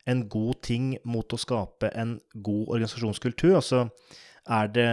en 0.06 0.26
god 0.30 0.60
ting 0.62 0.92
mot 1.06 1.34
å 1.34 1.38
skape 1.38 1.90
en 1.98 2.18
god 2.34 2.68
organisasjonskultur. 2.76 3.56
Altså 3.58 3.86
er 4.50 4.70
det 4.74 4.88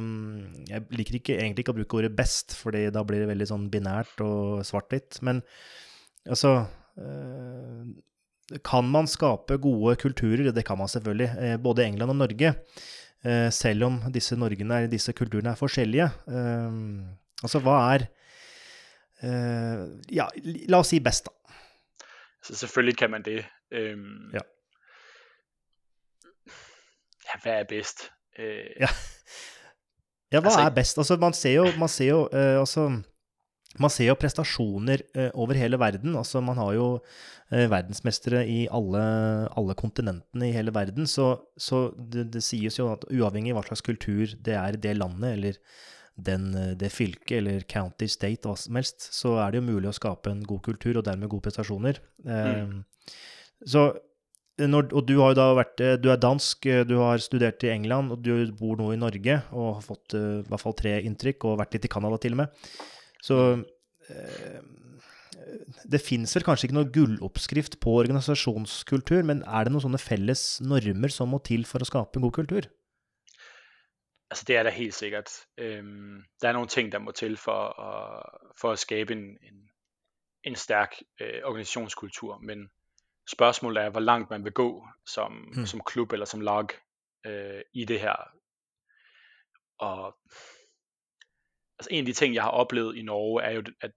mm, 0.00 0.64
Jeg 0.70 0.84
liker 0.96 1.18
ikke, 1.18 1.36
egentlig 1.36 1.64
ikke 1.64 1.74
å 1.74 1.78
bruke 1.78 1.98
ordet 2.00 2.16
'best', 2.16 2.56
for 2.56 2.72
da 2.72 3.04
blir 3.04 3.24
det 3.24 3.28
veldig 3.28 3.48
sånn 3.48 3.70
binært 3.72 4.20
og 4.24 4.64
svart-hvitt. 4.64 5.20
Men 5.22 5.42
altså 6.28 6.66
eh, 6.96 7.84
Kan 8.64 8.86
man 8.88 9.08
skape 9.10 9.58
gode 9.58 9.96
kulturer? 9.96 10.52
Det 10.52 10.64
kan 10.64 10.78
man 10.78 10.88
selvfølgelig. 10.88 11.30
Eh, 11.38 11.56
både 11.56 11.84
England 11.84 12.10
og 12.10 12.16
Norge. 12.16 12.54
Eh, 13.24 13.50
selv 13.50 13.88
om 13.88 14.00
disse, 14.12 14.36
Norgene, 14.36 14.86
disse 14.88 15.12
kulturene 15.12 15.50
er 15.50 15.58
forskjellige. 15.58 16.06
Eh, 16.28 16.76
altså, 17.42 17.60
hva 17.60 17.80
er 17.94 18.06
ja, 19.22 20.26
la 20.68 20.78
oss 20.82 20.92
si 20.92 21.00
best, 21.00 21.28
da. 21.28 21.54
Så 22.46 22.54
selvfølgelig 22.54 22.96
kan 22.98 23.10
man 23.10 23.24
det. 23.24 23.44
Øhm, 23.72 24.30
ja. 24.34 24.42
ja, 27.26 27.40
hvad 27.42 27.52
er 27.52 27.64
bedst? 27.68 28.10
Øh, 28.38 28.70
ja. 28.80 28.88
Ja, 30.32 30.40
hva 30.40 30.50
altså, 30.50 30.60
er 30.60 30.74
best? 30.74 30.98
Altså, 30.98 31.16
man 31.22 31.32
ser 31.32 31.54
jo, 31.54 31.66
man 31.78 31.88
ser 31.88 32.08
jo 32.08 32.20
uh, 32.26 32.60
altså, 32.60 32.86
man 33.78 33.90
ser 33.90 34.08
jo 34.10 34.16
prestasjoner 34.18 35.02
uh, 35.18 35.30
over 35.34 35.58
hele 35.58 35.78
verden. 35.78 36.16
Altså, 36.16 36.40
man 36.40 36.58
har 36.58 36.72
jo 36.74 36.86
uh, 36.98 37.66
verdensmestere 37.70 38.46
i 38.48 38.66
alle, 38.74 39.02
alle, 39.58 39.74
kontinentene 39.78 40.48
i 40.48 40.54
hele 40.54 40.74
verden. 40.74 41.06
Så, 41.06 41.36
så 41.58 41.90
det, 42.12 42.32
det, 42.34 42.42
sies 42.42 42.78
jo 42.78 42.90
at 42.92 43.06
uavhengig 43.10 43.54
av 43.54 43.60
hva 43.60 43.68
slags 43.68 43.86
kultur 43.86 44.34
det 44.44 44.58
er 44.58 44.74
i 44.74 44.82
det 44.82 44.96
landet, 44.98 45.32
eller 45.32 45.60
den, 46.16 46.48
det 46.80 46.88
fylket, 46.94 47.38
eller 47.42 47.64
county, 47.68 48.08
state, 48.08 48.48
hva 48.48 48.56
som 48.58 48.78
helst, 48.78 49.10
så 49.12 49.36
er 49.42 49.52
det 49.52 49.60
jo 49.60 49.68
mulig 49.68 49.90
å 49.90 49.96
skape 49.96 50.32
en 50.32 50.42
god 50.48 50.62
kultur, 50.64 50.96
og 50.96 51.06
dermed 51.06 51.30
gode 51.30 51.48
prestasjoner. 51.48 52.00
Mm. 52.24 52.80
Så 53.68 53.90
når, 54.56 54.88
og 54.96 55.04
du 55.04 55.18
har 55.20 55.34
jo 55.34 55.36
da 55.36 55.46
vært 55.56 55.82
eh, 55.84 55.98
Du 56.00 56.08
er 56.12 56.20
dansk, 56.20 56.64
eh, 56.70 56.84
du 56.88 56.96
har 57.02 57.20
studert 57.20 57.64
i 57.66 57.72
England, 57.74 58.14
og 58.14 58.22
du 58.24 58.32
bor 58.56 58.78
nå 58.80 58.88
i 58.94 59.00
Norge 59.00 59.40
og 59.52 59.74
har 59.78 59.84
fått 59.84 60.16
uh, 60.16 60.40
i 60.40 60.48
hvert 60.48 60.62
fall 60.62 60.76
tre 60.78 60.94
inntrykk, 61.04 61.44
og 61.44 61.60
vært 61.60 61.76
litt 61.76 61.88
i 61.88 61.92
Canada 61.92 62.18
til 62.22 62.36
og 62.36 62.40
med. 62.40 62.62
Så 63.24 63.38
uh, 63.60 64.60
det 65.84 66.00
fins 66.02 66.32
vel 66.36 66.46
kanskje 66.46 66.70
ikke 66.70 66.78
noe 66.78 66.90
gulloppskrift 66.94 67.78
på 67.84 67.98
organisasjonskultur, 68.00 69.20
men 69.28 69.44
er 69.44 69.66
det 69.66 69.74
noen 69.74 69.84
sånne 69.84 70.00
felles 70.00 70.46
normer 70.64 71.12
som 71.12 71.30
må 71.32 71.42
til 71.44 71.68
for 71.68 71.84
å 71.84 71.88
skape 71.88 72.18
en 72.18 72.26
god 72.26 72.36
kultur? 72.40 72.70
Altså 74.30 74.44
det 74.46 74.56
er 74.56 74.62
der 74.62 74.70
helt 74.70 74.94
sikkert. 74.94 75.30
Um, 75.60 76.24
det 76.40 76.48
er 76.48 76.52
noen 76.52 76.68
ting 76.68 76.92
der 76.92 76.98
må 76.98 77.12
til 77.12 77.36
for, 77.36 77.74
uh, 77.78 78.50
for 78.60 78.74
å 78.74 78.80
skape 78.80 79.14
en, 79.14 79.38
en, 79.42 79.60
en 80.44 80.56
sterk 80.56 80.98
uh, 81.20 81.44
organisasjonskultur. 81.44 82.38
Men 82.42 82.68
Spørgsmålet 83.28 83.82
er, 83.82 83.90
hvor 83.90 84.00
langt 84.00 84.30
man 84.30 84.44
vil 84.44 84.52
gå 84.52 84.88
som, 85.06 85.32
mm. 85.56 85.66
som 85.66 85.80
klub 85.80 86.12
eller 86.12 86.26
som 86.26 86.40
lag 86.40 86.66
øh, 87.26 87.60
i 87.72 87.84
det 87.84 88.00
her. 88.00 88.16
Og 89.78 90.18
altså 91.78 91.88
en 91.90 91.98
af 91.98 92.06
de 92.06 92.12
ting, 92.12 92.34
jeg 92.34 92.42
har 92.42 92.50
oplevet 92.50 92.96
i 92.96 93.02
Norge, 93.02 93.42
er 93.42 93.50
jo, 93.50 93.62
at 93.80 93.90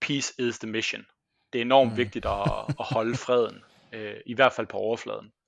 peace 0.00 0.34
is 0.38 0.58
the 0.58 0.68
mission. 0.68 1.06
Det 1.52 1.58
er 1.58 1.62
enormt 1.62 1.90
mm. 1.90 1.96
vigtigt 1.96 2.26
at, 2.26 2.74
at 2.80 2.86
holde 2.94 3.16
freden, 3.16 3.62
øh, 3.92 4.20
i 4.26 4.34
hvert 4.34 4.52
fald 4.52 4.66
på 4.66 4.76
overfladen. 4.76 5.32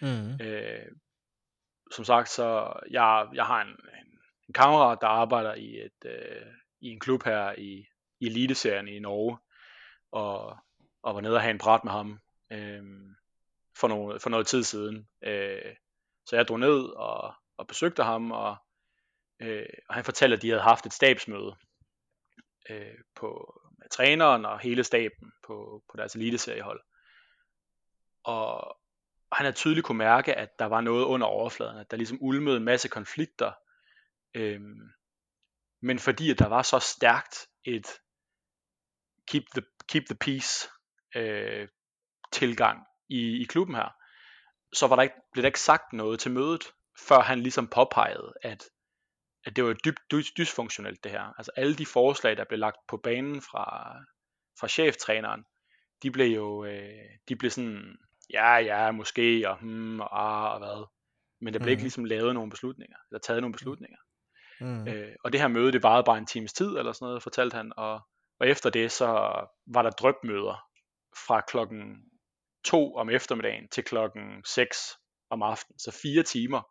Mm. 0.00 0.40
Øh, 0.40 0.86
som 1.94 2.04
sagt, 2.04 2.28
så 2.28 2.72
jeg, 2.90 3.28
jeg 3.34 3.44
har 3.44 3.62
en, 3.62 3.68
en, 3.68 4.18
en 4.48 4.54
kammerat, 4.54 4.98
der 5.00 5.06
arbejder 5.06 5.54
i, 5.54 5.80
et, 5.80 6.04
øh, 6.06 6.46
i 6.80 6.88
en 6.88 7.00
klub 7.00 7.24
her 7.24 7.52
i, 7.58 7.86
i 8.20 8.26
Eliteserien 8.26 8.88
i 8.88 8.98
Norge, 8.98 9.38
og 10.12 10.58
og 11.04 11.14
var 11.14 11.20
nede 11.20 11.34
og 11.34 11.40
have 11.40 11.50
en 11.50 11.58
prat 11.58 11.84
med 11.84 11.92
ham 11.92 12.20
øh, 12.50 12.82
for, 13.76 13.88
noget, 13.88 14.22
for 14.22 14.30
noget 14.30 14.46
tid 14.46 14.62
siden. 14.62 15.08
Øh, 15.22 15.74
så 16.26 16.36
jeg 16.36 16.48
drog 16.48 16.60
ned 16.60 16.82
og, 16.96 17.34
og 17.56 17.66
besøgte 17.66 18.02
ham, 18.02 18.32
og, 18.32 18.56
øh, 19.40 19.66
og 19.88 19.94
han 19.94 20.04
fortalte, 20.04 20.36
at 20.36 20.42
de 20.42 20.48
havde 20.48 20.62
haft 20.62 20.86
et 20.86 20.92
stabsmøde 20.92 21.56
øh, 22.70 22.98
på, 23.14 23.60
med 23.78 23.88
træneren 23.90 24.44
og 24.44 24.58
hele 24.58 24.84
staben 24.84 25.32
på, 25.46 25.82
på 25.90 25.96
deres 25.96 26.14
eliteseriehold. 26.14 26.80
Og, 28.24 28.78
og 29.34 29.38
han 29.38 29.44
har 29.44 29.52
tydeligt 29.52 29.86
kunne 29.86 29.98
mærke, 29.98 30.34
at 30.34 30.48
der 30.58 30.64
var 30.64 30.80
noget 30.80 31.04
under 31.04 31.26
overfladen, 31.26 31.78
at 31.78 31.90
der 31.90 31.96
ligesom 31.96 32.18
ulmede 32.20 32.56
en 32.56 32.64
masse 32.64 32.88
konflikter, 32.88 33.52
Øhm, 34.34 34.92
men 35.82 35.98
fordi 35.98 36.30
at 36.30 36.38
der 36.38 36.48
var 36.48 36.62
så 36.62 36.78
stærkt 36.78 37.36
et 37.64 37.86
keep 39.28 39.44
the, 39.54 39.62
keep 39.88 40.04
the 40.06 40.16
peace 40.20 40.68
øh, 41.16 41.68
tilgang 42.32 42.86
i, 43.08 43.42
i 43.42 43.44
klubben 43.44 43.76
her, 43.76 43.96
så 44.72 44.86
var 44.86 44.96
der 44.96 45.02
ikke, 45.02 45.14
blev 45.32 45.42
der 45.42 45.48
ikke 45.48 45.60
sagt 45.60 45.92
noget 45.92 46.20
til 46.20 46.30
mødet, 46.30 46.64
før 47.08 47.20
han 47.20 47.40
ligesom 47.40 47.68
påpegede, 47.68 48.32
at, 48.42 48.64
at 49.44 49.56
det 49.56 49.64
var 49.64 49.72
dybt 49.72 50.00
dys, 50.10 50.32
dysfunktionelt 50.32 51.04
det 51.04 51.12
her. 51.12 51.34
Altså 51.38 51.52
alle 51.56 51.76
de 51.76 51.86
forslag, 51.86 52.36
der 52.36 52.44
blev 52.44 52.58
lagt 52.58 52.76
på 52.88 52.96
banen 52.96 53.42
fra, 53.42 53.96
fra 54.60 54.68
cheftræneren, 54.68 55.44
de 56.02 56.10
blev 56.10 56.26
jo 56.26 56.64
øh, 56.64 57.10
de 57.28 57.36
blev 57.36 57.50
sådan, 57.50 57.98
ja, 58.32 58.56
ja, 58.56 58.90
måske, 58.90 59.50
og 59.50 59.58
hmm, 59.60 60.00
og 60.00 60.08
ah, 60.20 60.52
og 60.52 60.58
hvad. 60.58 60.86
Men 61.40 61.54
der 61.54 61.58
blev 61.58 61.66
mm. 61.66 61.70
ikke 61.70 61.82
ligesom 61.82 62.04
lavet 62.04 62.34
nogle 62.34 62.50
beslutninger, 62.50 62.96
eller 63.10 63.20
taget 63.20 63.40
nogle 63.40 63.52
beslutninger. 63.52 63.98
Mm. 64.60 64.88
Øh, 64.88 65.12
og 65.24 65.32
det 65.32 65.40
her 65.40 65.48
møde, 65.48 65.72
det 65.72 65.82
varede 65.82 66.04
bare 66.04 66.18
en 66.18 66.26
times 66.26 66.52
tid, 66.52 66.76
eller 66.76 66.92
sådan 66.92 67.06
noget, 67.06 67.22
fortalte 67.22 67.56
han, 67.56 67.72
og, 67.76 68.00
og 68.40 68.48
efter 68.48 68.70
det, 68.70 68.92
så 68.92 69.06
var 69.66 69.82
der 69.82 69.90
drøbmøder 69.90 70.64
fra 71.26 71.40
klokken 71.40 71.96
2 72.64 72.94
om 72.94 73.10
eftermiddagen 73.10 73.68
til 73.68 73.84
klokken 73.84 74.44
6 74.44 74.76
om 75.30 75.42
aftenen. 75.42 75.78
Så 75.78 76.00
fire 76.02 76.22
timer, 76.22 76.62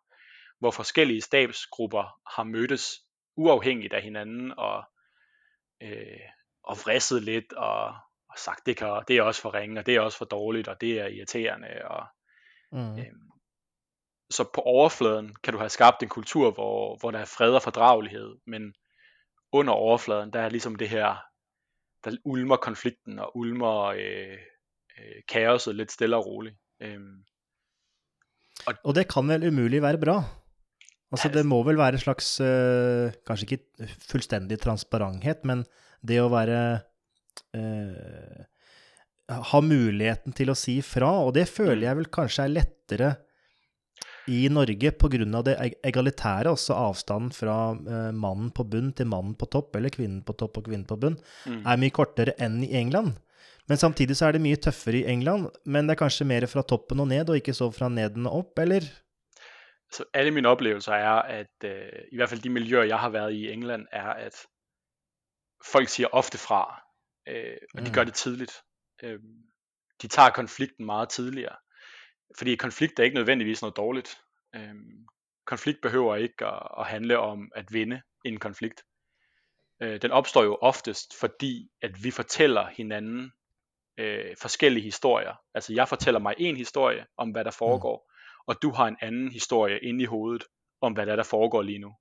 hvor 0.58 0.70
forskellige 0.70 1.20
stabsgrupper 1.20 2.20
har 2.36 2.44
mødtes 2.44 2.90
uafhængigt 3.36 3.92
af 3.92 4.02
hinanden 4.02 4.58
og, 4.58 4.84
øh, 5.82 6.28
og 6.64 6.76
vrisset 6.76 7.22
lidt 7.22 7.52
og, 7.52 7.94
og 8.34 8.38
sagt, 8.38 8.66
det, 8.66 8.76
kan, 8.76 9.02
det 9.08 9.16
er 9.16 9.22
også 9.22 9.42
for 9.42 9.54
ringe, 9.54 9.80
og 9.80 9.86
det 9.86 9.96
er 9.96 10.00
også 10.00 10.18
for 10.18 10.24
dårligt, 10.24 10.68
og 10.68 10.80
det 10.80 11.00
er 11.00 11.06
irriterende. 11.06 11.68
Og, 11.90 12.06
mm. 12.72 12.98
øh, 12.98 13.12
så 14.30 14.44
på 14.54 14.60
overfladen 14.60 15.34
kan 15.42 15.52
du 15.52 15.58
have 15.58 15.70
skabt 15.70 16.02
en 16.02 16.08
kultur, 16.08 16.50
hvor, 16.50 16.96
hvor 17.00 17.10
der 17.10 17.18
er 17.18 17.30
fred 17.36 17.54
og 17.54 17.62
fordragelighed, 17.62 18.36
men 18.46 18.74
under 19.52 19.72
overfladen, 19.72 20.32
der 20.32 20.40
er 20.40 20.48
ligesom 20.48 20.76
det 20.76 20.88
her 20.88 21.16
der 22.04 22.16
ulmer 22.24 22.56
konflikten 22.56 23.18
og 23.18 23.36
ulmer 23.36 23.94
øh, 23.96 24.38
øh, 24.98 25.20
kaoset 25.28 25.74
lidt 25.74 25.92
stille 25.92 26.16
og 26.16 26.26
roligt. 26.26 26.56
Øhm, 26.82 27.24
og, 28.66 28.74
og 28.84 28.94
det 28.94 29.08
kan 29.08 29.28
vel 29.28 29.48
umulig 29.48 29.82
være 29.82 29.98
bra? 29.98 30.22
Altså, 31.12 31.28
det 31.28 31.46
må 31.46 31.62
vel 31.62 31.78
være 31.78 31.94
en 31.94 32.02
slags 32.02 32.40
uh, 32.42 33.12
Kanskje 33.26 33.46
ikke 33.54 33.88
fullstendig 34.10 34.58
transparenthet, 34.60 35.44
men 35.46 35.62
det 36.02 36.18
å 36.20 36.30
være 36.32 36.58
uh, 37.56 38.44
Ha 39.24 39.60
muligheten 39.64 40.34
til 40.36 40.52
å 40.52 40.58
si 40.58 40.80
fra, 40.84 41.08
og 41.24 41.32
det 41.32 41.46
føler 41.48 41.80
mm. 41.80 41.86
jeg 41.86 41.98
vel 42.00 42.10
kanskje 42.12 42.44
er 42.44 42.52
lettere 42.52 43.12
i 44.26 44.48
Norge 44.48 44.90
pga. 45.00 45.42
det 45.42 45.54
egalitære, 45.84 46.50
også 46.50 46.74
avstanden 46.74 47.32
fra 47.32 47.72
uh, 47.72 48.12
mannen 48.12 48.50
på 48.50 48.64
bunn 48.64 48.92
til 48.92 49.06
mannen 49.06 49.34
på 49.34 49.46
topp, 49.46 49.76
eller 49.76 49.92
kvinnen 49.92 50.22
på 50.24 50.32
topp 50.32 50.58
og 50.58 50.68
kvinnen 50.68 50.86
på 50.88 50.96
bunn, 50.96 51.18
mm. 51.46 51.62
er 51.66 51.80
mye 51.80 51.94
kortere 51.94 52.34
enn 52.38 52.62
i 52.64 52.72
England. 52.76 53.16
Men 53.68 53.80
samtidig 53.80 54.16
så 54.16 54.28
er 54.28 54.36
det 54.36 54.44
mye 54.44 54.60
tøffere 54.60 55.00
i 55.00 55.08
England, 55.08 55.48
men 55.64 55.86
det 55.86 55.96
er 55.96 56.02
kanskje 56.04 56.28
mer 56.28 56.44
fra 56.46 56.62
toppen 56.62 57.00
og 57.00 57.08
ned, 57.08 57.28
og 57.28 57.40
ikke 57.40 57.56
så 57.56 57.70
fra 57.72 57.88
neden 57.88 58.28
og 58.28 58.44
opp, 58.44 58.58
eller? 58.60 58.84
Så 59.92 60.04
alle 60.12 60.32
mine 60.34 60.50
opplevelser 60.50 60.96
er 60.96 61.40
at, 61.40 61.54
uh, 61.64 62.00
i 62.12 62.18
hvert 62.18 62.32
fall 62.32 62.44
de 62.44 62.52
miljøer 62.52 62.90
jeg 62.90 63.00
har 63.00 63.12
vært 63.14 63.36
i 63.36 63.46
i 63.46 63.52
England, 63.52 63.88
er 63.92 64.26
at 64.28 64.40
folk 65.64 65.88
sier 65.88 66.12
ofte 66.12 66.40
fra, 66.40 66.64
uh, 67.30 67.56
og 67.74 67.80
de 67.80 67.88
mm. 67.88 67.94
gjør 67.94 68.04
det 68.04 68.14
tidlig. 68.14 68.48
Uh, 69.02 69.20
de 70.02 70.08
tar 70.08 70.30
konflikten 70.30 70.86
meget 70.86 71.08
tidligere. 71.08 71.56
Fordi 72.38 72.56
konflikt 72.56 72.98
er 72.98 73.04
ikke 73.04 73.14
nødvendigvis 73.14 73.62
noget 73.62 73.76
dårligt. 73.76 74.18
Øhm, 74.54 75.06
konflikt 75.46 75.80
behøver 75.82 76.16
ikke 76.16 76.46
at, 76.46 76.68
at 76.78 76.86
handle 76.86 77.18
om 77.18 77.50
at 77.54 77.72
vinde 77.72 78.02
en 78.24 78.38
konflikt. 78.38 78.82
Øh, 79.82 80.02
den 80.02 80.10
opstår 80.10 80.42
jo 80.42 80.58
oftest 80.60 81.20
fordi, 81.20 81.70
at 81.82 82.04
vi 82.04 82.10
fortæller 82.10 82.66
hinanden 82.66 83.32
øh, 83.98 84.36
forskellige 84.40 84.84
historier. 84.84 85.34
Altså 85.54 85.72
jeg 85.72 85.88
fortæller 85.88 86.20
mig 86.20 86.34
en 86.38 86.56
historie 86.56 87.06
om, 87.16 87.30
hvad 87.30 87.44
der 87.44 87.50
foregår, 87.50 88.08
mm. 88.08 88.44
og 88.46 88.62
du 88.62 88.70
har 88.70 88.86
en 88.86 88.96
anden 89.00 89.32
historie 89.32 89.78
inde 89.78 90.02
i 90.02 90.06
hovedet 90.06 90.44
om, 90.80 90.92
hvad 90.92 91.06
der, 91.06 91.16
der 91.16 91.22
foregår 91.22 91.62
lige 91.62 91.78
nu. 91.78 91.94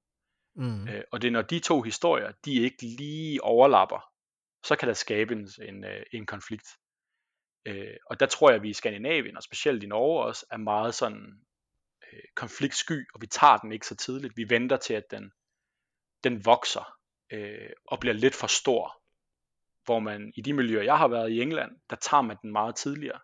Mm. 0.56 0.88
Øh, 0.88 1.04
og 1.12 1.22
det 1.22 1.28
er 1.28 1.32
når 1.32 1.42
de 1.42 1.60
to 1.60 1.82
historier, 1.82 2.32
de 2.46 2.54
ikke 2.54 2.82
lige 2.82 3.44
overlapper, 3.44 4.12
så 4.63 4.76
kan 4.76 4.88
der 4.88 4.93
skabe 4.93 5.34
en, 5.34 5.49
en, 5.62 5.84
øh, 5.84 6.04
en 6.12 6.26
konflikt. 6.26 6.67
Øh, 7.65 7.97
og 8.06 8.19
der 8.19 8.26
tror 8.26 8.49
jeg, 8.49 8.56
at 8.56 8.63
vi 8.63 8.69
i 8.69 8.73
Skandinavien, 8.73 9.38
og 9.38 9.43
specielt 9.43 9.84
i 9.84 9.88
Norge 9.88 10.26
også, 10.26 10.45
er 10.52 10.58
meget 10.58 10.95
sådan 10.95 11.41
øh, 12.13 12.19
konfliktsky, 12.36 13.08
og 13.13 13.21
vi 13.21 13.28
tager 13.28 13.58
den 13.58 13.71
ikke 13.71 13.88
så 13.88 13.95
tidligt. 13.95 14.38
Vi 14.38 14.49
venter 14.49 14.78
til, 14.78 14.93
at 14.93 15.12
den, 15.12 15.32
den 16.23 16.45
vokser 16.45 16.97
øh, 17.32 17.69
og 17.88 17.99
bliver 17.99 18.13
lidt 18.13 18.36
for 18.36 18.47
stor. 18.47 18.99
Hvor 19.86 19.99
man 19.99 20.34
i 20.36 20.41
de 20.41 20.54
miljøer, 20.54 20.84
jeg 20.84 20.97
har 20.97 21.08
været 21.08 21.32
i 21.32 21.41
England, 21.41 21.71
der 21.89 21.95
tager 21.95 22.21
man 22.21 22.38
den 22.41 22.52
meget 22.52 22.76
tidligere. 22.76 23.19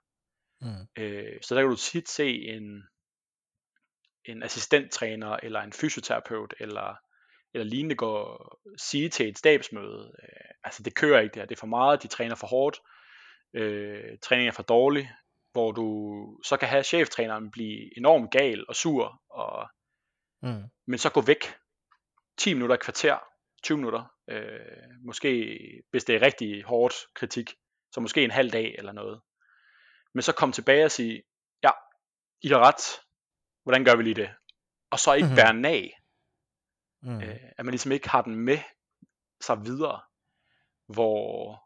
Mm. 0.61 0.87
Øh, 0.97 1.41
så 1.41 1.55
der 1.55 1.61
kan 1.61 1.69
du 1.69 1.75
tit 1.75 2.09
se 2.09 2.41
en, 2.41 2.83
en 4.25 4.43
assistenttræner, 4.43 5.37
eller 5.43 5.61
en 5.61 5.73
fysioterapeut, 5.73 6.53
eller, 6.59 6.95
eller 7.53 7.65
lignende 7.65 7.95
gå 7.95 8.37
sige 8.77 9.09
til 9.09 9.29
et 9.29 9.37
stabsmøde, 9.37 10.11
øh, 10.23 10.51
altså 10.63 10.83
det 10.83 10.95
kører 10.95 11.19
ikke 11.19 11.33
det 11.33 11.41
her, 11.41 11.47
det 11.47 11.55
er 11.55 11.59
for 11.59 11.67
meget, 11.67 12.03
de 12.03 12.07
træner 12.07 12.35
for 12.35 12.47
hårdt, 12.47 12.81
øh, 13.53 14.17
træning 14.21 14.47
er 14.47 14.51
for 14.51 14.63
dårlig, 14.63 15.11
hvor 15.51 15.71
du 15.71 15.87
så 16.43 16.57
kan 16.57 16.67
have 16.67 16.83
cheftræneren 16.83 17.51
blive 17.51 17.97
enormt 17.97 18.31
gal 18.31 18.65
og 18.67 18.75
sur, 18.75 19.21
og, 19.29 19.69
mm. 20.41 20.63
men 20.87 20.97
så 20.97 21.09
gå 21.11 21.21
væk 21.21 21.53
10 22.37 22.53
minutter, 22.53 22.75
kvarter, 22.75 23.17
20 23.63 23.77
minutter, 23.77 24.13
øh, 24.29 24.59
måske 25.05 25.59
hvis 25.89 26.03
det 26.03 26.15
er 26.15 26.21
rigtig 26.21 26.63
hårdt 26.63 26.95
kritik, 27.15 27.55
så 27.91 28.01
måske 28.01 28.23
en 28.23 28.31
halv 28.31 28.51
dag 28.51 28.75
eller 28.77 28.91
noget. 28.91 29.21
Men 30.13 30.21
så 30.21 30.33
kom 30.33 30.51
tilbage 30.51 30.85
og 30.85 30.91
sige, 30.91 31.23
ja, 31.63 31.71
I 32.41 32.47
har 32.47 32.59
ret, 32.59 33.01
hvordan 33.63 33.85
gør 33.85 33.95
vi 33.95 34.03
lige 34.03 34.13
det? 34.13 34.29
Og 34.91 34.99
så 34.99 35.13
ikke 35.13 35.25
mm-hmm. 35.25 35.35
bære 35.35 35.53
nag, 35.53 35.98
Mm. 37.01 37.21
Øh, 37.21 37.39
at 37.57 37.65
man 37.65 37.71
ligesom 37.71 37.91
ikke 37.91 38.09
har 38.09 38.21
den 38.21 38.35
med 38.35 38.59
sig 39.41 39.65
videre, 39.65 40.01
hvor 40.87 41.59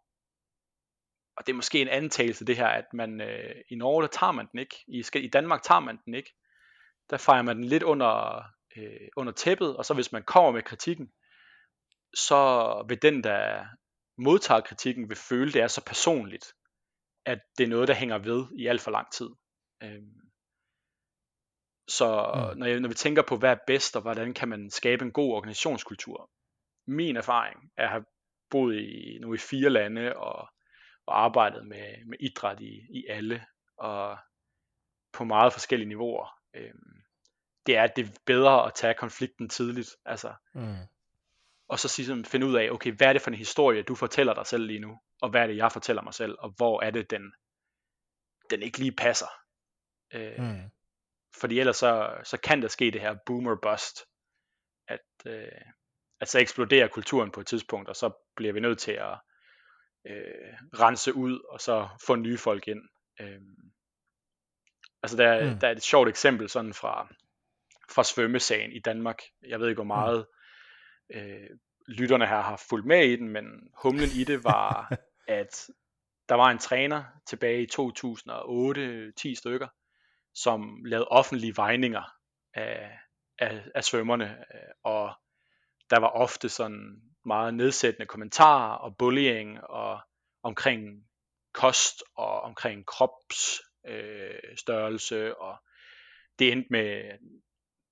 og 1.37 1.47
det 1.47 1.53
er 1.53 1.55
måske 1.55 1.81
en 1.81 1.87
antagelse 1.87 2.45
det 2.45 2.57
her, 2.57 2.67
at 2.67 2.93
man 2.93 3.21
øh, 3.21 3.55
i 3.69 3.75
Norge, 3.75 4.01
der 4.01 4.07
tager 4.07 4.31
man 4.31 4.47
den 4.51 4.59
ikke, 4.59 4.75
i, 4.87 5.03
i 5.15 5.27
Danmark 5.27 5.63
tager 5.63 5.79
man 5.79 5.97
den 6.05 6.13
ikke, 6.13 6.33
der 7.09 7.17
fejrer 7.17 7.41
man 7.41 7.57
den 7.57 7.65
lidt 7.65 7.83
under, 7.83 8.43
øh, 8.77 9.07
under 9.17 9.33
tæppet, 9.33 9.77
og 9.77 9.85
så 9.85 9.93
hvis 9.93 10.11
man 10.11 10.23
kommer 10.23 10.51
med 10.51 10.61
kritikken, 10.61 11.11
så 12.13 12.85
vil 12.87 13.01
den, 13.01 13.23
der 13.23 13.65
modtager 14.17 14.61
kritikken, 14.61 15.09
vil 15.09 15.17
føle, 15.17 15.51
det 15.51 15.61
er 15.61 15.67
så 15.67 15.85
personligt, 15.85 16.45
at 17.25 17.39
det 17.57 17.63
er 17.63 17.67
noget, 17.67 17.87
der 17.87 17.93
hænger 17.93 18.17
ved 18.17 18.45
i 18.57 18.67
alt 18.67 18.81
for 18.81 18.91
lang 18.91 19.11
tid. 19.11 19.29
Øhm, 19.83 20.22
så 21.87 22.31
mm. 22.35 22.59
når, 22.59 22.65
jeg, 22.65 22.79
når 22.79 22.89
vi 22.89 22.95
tænker 22.95 23.21
på, 23.21 23.37
hvad 23.37 23.51
er 23.51 23.57
bedst, 23.67 23.95
og 23.95 24.01
hvordan 24.01 24.33
kan 24.33 24.49
man 24.49 24.69
skabe 24.69 25.05
en 25.05 25.11
god 25.11 25.33
organisationskultur, 25.33 26.29
min 26.87 27.17
erfaring 27.17 27.71
er 27.77 27.83
at 27.83 27.89
have 27.89 28.05
boet 28.49 28.75
i, 28.75 29.17
nu 29.21 29.33
i 29.33 29.37
fire 29.37 29.69
lande, 29.69 30.15
og, 30.15 30.47
og 31.05 31.23
arbejdet 31.23 31.67
med, 31.67 32.05
med 32.05 32.17
idræt 32.19 32.59
i, 32.59 32.81
i 32.89 33.05
alle, 33.09 33.45
og 33.77 34.17
på 35.13 35.23
meget 35.23 35.53
forskellige 35.53 35.89
niveauer. 35.89 36.39
Øhm, 36.53 37.03
det 37.65 37.77
er, 37.77 37.83
at 37.83 37.95
det 37.95 38.05
er 38.05 38.11
bedre 38.25 38.65
at 38.65 38.73
tage 38.75 38.93
konflikten 38.93 39.49
tidligt. 39.49 39.89
Altså, 40.05 40.33
mm. 40.53 40.75
Og 41.67 41.79
så 41.79 41.95
ligesom 41.97 42.25
finde 42.25 42.45
ud 42.45 42.55
af, 42.55 42.69
okay, 42.71 42.91
hvad 42.91 43.07
er 43.07 43.13
det 43.13 43.21
for 43.21 43.31
en 43.31 43.37
historie, 43.37 43.83
du 43.83 43.95
fortæller 43.95 44.33
dig 44.33 44.45
selv 44.45 44.65
lige 44.65 44.79
nu? 44.79 44.99
Og 45.21 45.29
hvad 45.29 45.41
er 45.41 45.47
det, 45.47 45.57
jeg 45.57 45.71
fortæller 45.71 46.01
mig 46.01 46.13
selv? 46.13 46.35
Og 46.39 46.49
hvor 46.49 46.81
er 46.81 46.91
det, 46.91 47.11
den, 47.11 47.33
den 48.49 48.61
ikke 48.61 48.77
lige 48.77 48.91
passer? 48.91 49.27
Øh, 50.13 50.37
mm. 50.37 50.71
Fordi 51.39 51.59
ellers 51.59 51.77
så, 51.77 52.21
så 52.23 52.37
kan 52.37 52.61
der 52.61 52.67
ske 52.67 52.91
det 52.91 53.01
her 53.01 53.15
boomer 53.25 53.55
bust, 53.61 54.05
at, 54.87 54.99
øh, 55.25 55.61
at 56.19 56.29
så 56.29 56.39
eksploderer 56.39 56.87
kulturen 56.87 57.31
på 57.31 57.39
et 57.39 57.47
tidspunkt, 57.47 57.89
og 57.89 57.95
så 57.95 58.11
bliver 58.35 58.53
vi 58.53 58.59
nødt 58.59 58.79
til 58.79 58.91
at 58.91 59.19
øh, 60.07 60.53
rense 60.79 61.15
ud, 61.15 61.39
og 61.49 61.61
så 61.61 61.87
få 62.05 62.15
nye 62.15 62.37
folk 62.37 62.67
ind. 62.67 62.81
Øh, 63.21 63.41
altså 65.03 65.17
der, 65.17 65.53
mm. 65.53 65.59
der 65.59 65.67
er 65.67 65.71
et 65.71 65.83
sjovt 65.83 66.09
eksempel 66.09 66.49
sådan 66.49 66.73
fra, 66.73 67.07
fra 67.91 68.03
svømmesagen 68.03 68.71
i 68.71 68.79
Danmark. 68.79 69.21
Jeg 69.47 69.59
ved 69.59 69.67
ikke, 69.69 69.77
hvor 69.77 69.83
mm. 69.83 69.87
meget 69.87 70.25
mm. 71.09 71.19
øh, 71.19 71.49
lytterne 71.87 72.27
her 72.27 72.41
har 72.41 72.63
fulgt 72.69 72.85
med 72.85 73.05
i 73.05 73.15
den, 73.15 73.29
men 73.29 73.45
humlen 73.83 74.09
i 74.15 74.23
det 74.23 74.43
var, 74.43 74.97
at 75.27 75.69
der 76.29 76.35
var 76.35 76.51
en 76.51 76.57
træner 76.57 77.03
tilbage 77.27 77.63
i 77.63 77.67
2008, 77.67 79.11
10 79.11 79.35
stykker, 79.35 79.67
som 80.35 80.85
lavede 80.85 81.07
offentlige 81.07 81.57
vejninger 81.57 82.03
af, 82.53 82.99
af, 83.39 83.63
af 83.75 83.83
svømmerne, 83.83 84.45
øh, 84.53 84.71
og 84.83 85.13
der 85.89 85.99
var 85.99 86.07
ofte 86.07 86.49
sådan 86.49 87.01
meget 87.25 87.53
nedsættende 87.53 88.05
kommentarer 88.05 88.75
og 88.75 88.97
bullying 88.97 89.63
og 89.63 89.99
omkring 90.43 91.07
kost 91.53 92.03
og 92.15 92.41
omkring 92.41 92.85
kropsstørrelse 92.85 95.15
øh, 95.15 95.33
og 95.39 95.57
det 96.39 96.51
endte 96.51 96.67
med 96.71 97.03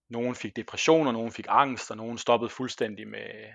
nogen 0.09 0.35
fik 0.35 0.55
depression, 0.55 1.07
og 1.07 1.13
nogen 1.13 1.31
fik 1.31 1.45
angst, 1.49 1.91
og 1.91 1.97
nogen 1.97 2.17
stoppede 2.17 2.49
fuldstændig 2.49 3.07
med, 3.07 3.53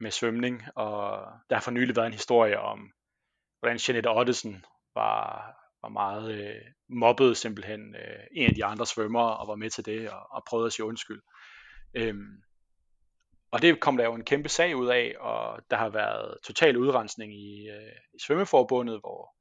med 0.00 0.10
svømning. 0.10 0.62
Og 0.74 1.26
der 1.50 1.56
har 1.56 1.60
for 1.60 1.70
nylig 1.70 1.96
været 1.96 2.06
en 2.06 2.12
historie 2.12 2.60
om, 2.60 2.92
hvordan 3.60 3.80
Jeanette 3.88 4.10
Ottesen 4.10 4.64
var, 4.94 5.56
var 5.82 5.88
meget 5.88 6.32
øh, 6.32 6.60
mobbet 6.88 7.36
simpelthen 7.36 7.94
øh, 7.94 8.24
en 8.32 8.48
af 8.48 8.54
de 8.54 8.64
andre 8.64 8.86
svømmere, 8.86 9.36
og 9.36 9.48
var 9.48 9.56
med 9.56 9.70
til 9.70 9.86
det, 9.86 10.10
og, 10.10 10.26
og 10.30 10.44
prøvede 10.48 10.66
at 10.66 10.72
sige 10.72 10.86
undskyld. 10.86 11.22
Øhm, 11.94 12.42
og 13.50 13.62
det 13.62 13.80
kom 13.80 13.96
der 13.96 14.04
jo 14.04 14.14
en 14.14 14.24
kæmpe 14.24 14.48
sag 14.48 14.76
ud 14.76 14.88
af, 14.88 15.14
og 15.20 15.62
der 15.70 15.76
har 15.76 15.88
været 15.88 16.38
total 16.44 16.76
udrensning 16.76 17.34
i, 17.34 17.68
øh, 17.68 17.92
i 18.14 18.18
svømmeforbundet, 18.26 19.00
hvor 19.00 19.34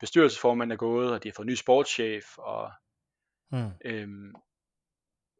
bestyrelsesformanden 0.00 0.72
er 0.72 0.76
gået, 0.76 1.12
og 1.12 1.22
de 1.22 1.28
har 1.28 1.34
fået 1.36 1.46
ny 1.46 1.54
sportschef, 1.54 2.38
og 2.38 2.72
mm. 3.50 3.70
øhm, 3.84 4.34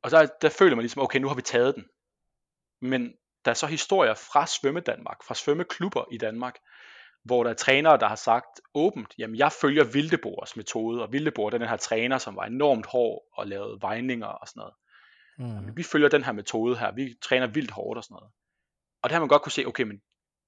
og 0.03 0.11
der, 0.11 0.27
der 0.43 0.49
føler 0.49 0.77
man 0.77 0.83
ligesom, 0.83 1.03
okay, 1.03 1.19
nu 1.19 1.29
har 1.29 1.35
vi 1.35 1.43
taget 1.43 1.75
den. 1.75 1.85
Men 2.81 3.15
der 3.45 3.51
er 3.51 3.55
så 3.55 3.67
historier 3.67 4.15
fra 4.15 4.47
Svømme 4.47 4.81
Danmark, 4.81 5.23
fra 5.23 5.35
svømmeklubber 5.35 6.05
i 6.13 6.19
Danmark, 6.19 6.59
hvor 7.25 7.45
der 7.45 7.51
er 7.51 7.55
trænere, 7.55 7.99
der 7.99 8.09
har 8.09 8.17
sagt 8.17 8.61
åbent, 8.75 9.15
jamen 9.19 9.37
jeg 9.37 9.53
følger 9.53 9.85
Vildebors 9.85 10.57
metode, 10.57 11.03
og 11.03 11.13
Vildebor 11.13 11.47
er 11.47 11.51
den 11.59 11.69
her 11.69 11.77
træner, 11.77 12.19
som 12.19 12.37
var 12.37 12.45
enormt 12.45 12.87
hård 12.87 13.23
og 13.33 13.47
lavede 13.47 13.79
vejninger 13.81 14.27
og 14.27 14.49
sådan 14.49 14.61
noget. 14.61 14.75
Mm. 15.39 15.57
Jamen, 15.57 15.77
vi 15.77 15.83
følger 15.83 16.09
den 16.09 16.25
her 16.25 16.33
metode 16.33 16.77
her, 16.77 16.93
vi 16.93 17.15
træner 17.23 17.47
vildt 17.47 17.71
hårdt 17.71 17.99
og 17.99 18.05
sådan 18.05 18.15
noget. 18.15 18.33
Og 19.03 19.11
der 19.11 19.15
har 19.15 19.21
man 19.21 19.29
godt 19.29 19.43
kunne 19.43 19.53
se, 19.53 19.67
okay, 19.67 19.83
men 19.83 20.01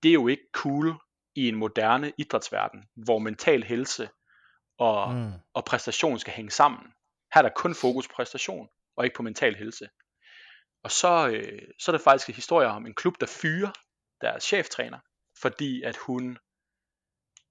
det 0.03 0.09
er 0.09 0.13
jo 0.13 0.29
ikke 0.29 0.43
cool 0.53 0.95
i 1.35 1.49
en 1.49 1.57
moderne 1.57 2.13
idrætsverden, 2.19 2.85
hvor 2.97 3.19
mental 3.19 3.63
helse 3.63 4.09
og, 4.79 5.15
mm. 5.15 5.33
og 5.55 5.65
præstation 5.65 6.19
skal 6.19 6.33
hænge 6.33 6.51
sammen. 6.51 6.83
Her 7.35 7.39
er 7.39 7.43
der 7.43 7.55
kun 7.57 7.75
fokus 7.75 8.09
på 8.09 8.13
præstation 8.17 8.69
og 8.97 9.05
ikke 9.05 9.17
på 9.17 9.23
mental 9.23 9.57
helse. 9.57 9.89
Og 10.83 10.91
så, 10.91 11.29
øh, 11.29 11.63
så 11.79 11.91
er 11.91 11.97
der 11.97 12.05
faktisk 12.05 12.29
en 12.29 12.35
historie 12.35 12.69
om 12.69 12.87
en 12.87 12.95
klub, 12.95 13.15
der 13.21 13.27
fyrer 13.27 13.71
deres 14.21 14.45
cheftræner, 14.45 14.99
fordi 15.43 15.83
at 15.83 15.97
hun 15.97 16.39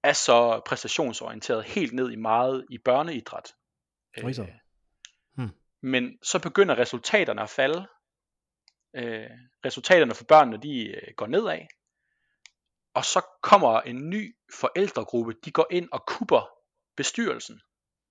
er 0.04 0.12
så 0.12 0.60
præstationsorienteret 0.66 1.64
helt 1.64 1.92
ned 1.92 2.10
i 2.10 2.16
meget 2.16 2.66
i 2.70 2.78
børneidræt. 2.78 3.54
Øh, 4.18 4.24
hmm. 5.34 5.50
Men 5.82 6.18
så 6.22 6.38
begynder 6.38 6.78
resultaterne 6.78 7.42
at 7.42 7.50
falde. 7.50 7.86
Øh, 8.96 9.30
resultaterne 9.64 10.14
for 10.14 10.24
børnene, 10.24 10.62
de 10.62 10.86
øh, 10.86 11.14
går 11.16 11.26
nedad. 11.26 11.60
Og 12.94 13.04
så 13.04 13.20
kommer 13.42 13.80
en 13.80 14.10
ny 14.10 14.36
forældregruppe, 14.60 15.34
de 15.44 15.50
går 15.50 15.66
ind 15.70 15.88
og 15.92 16.06
kupper 16.06 16.50
bestyrelsen 16.96 17.60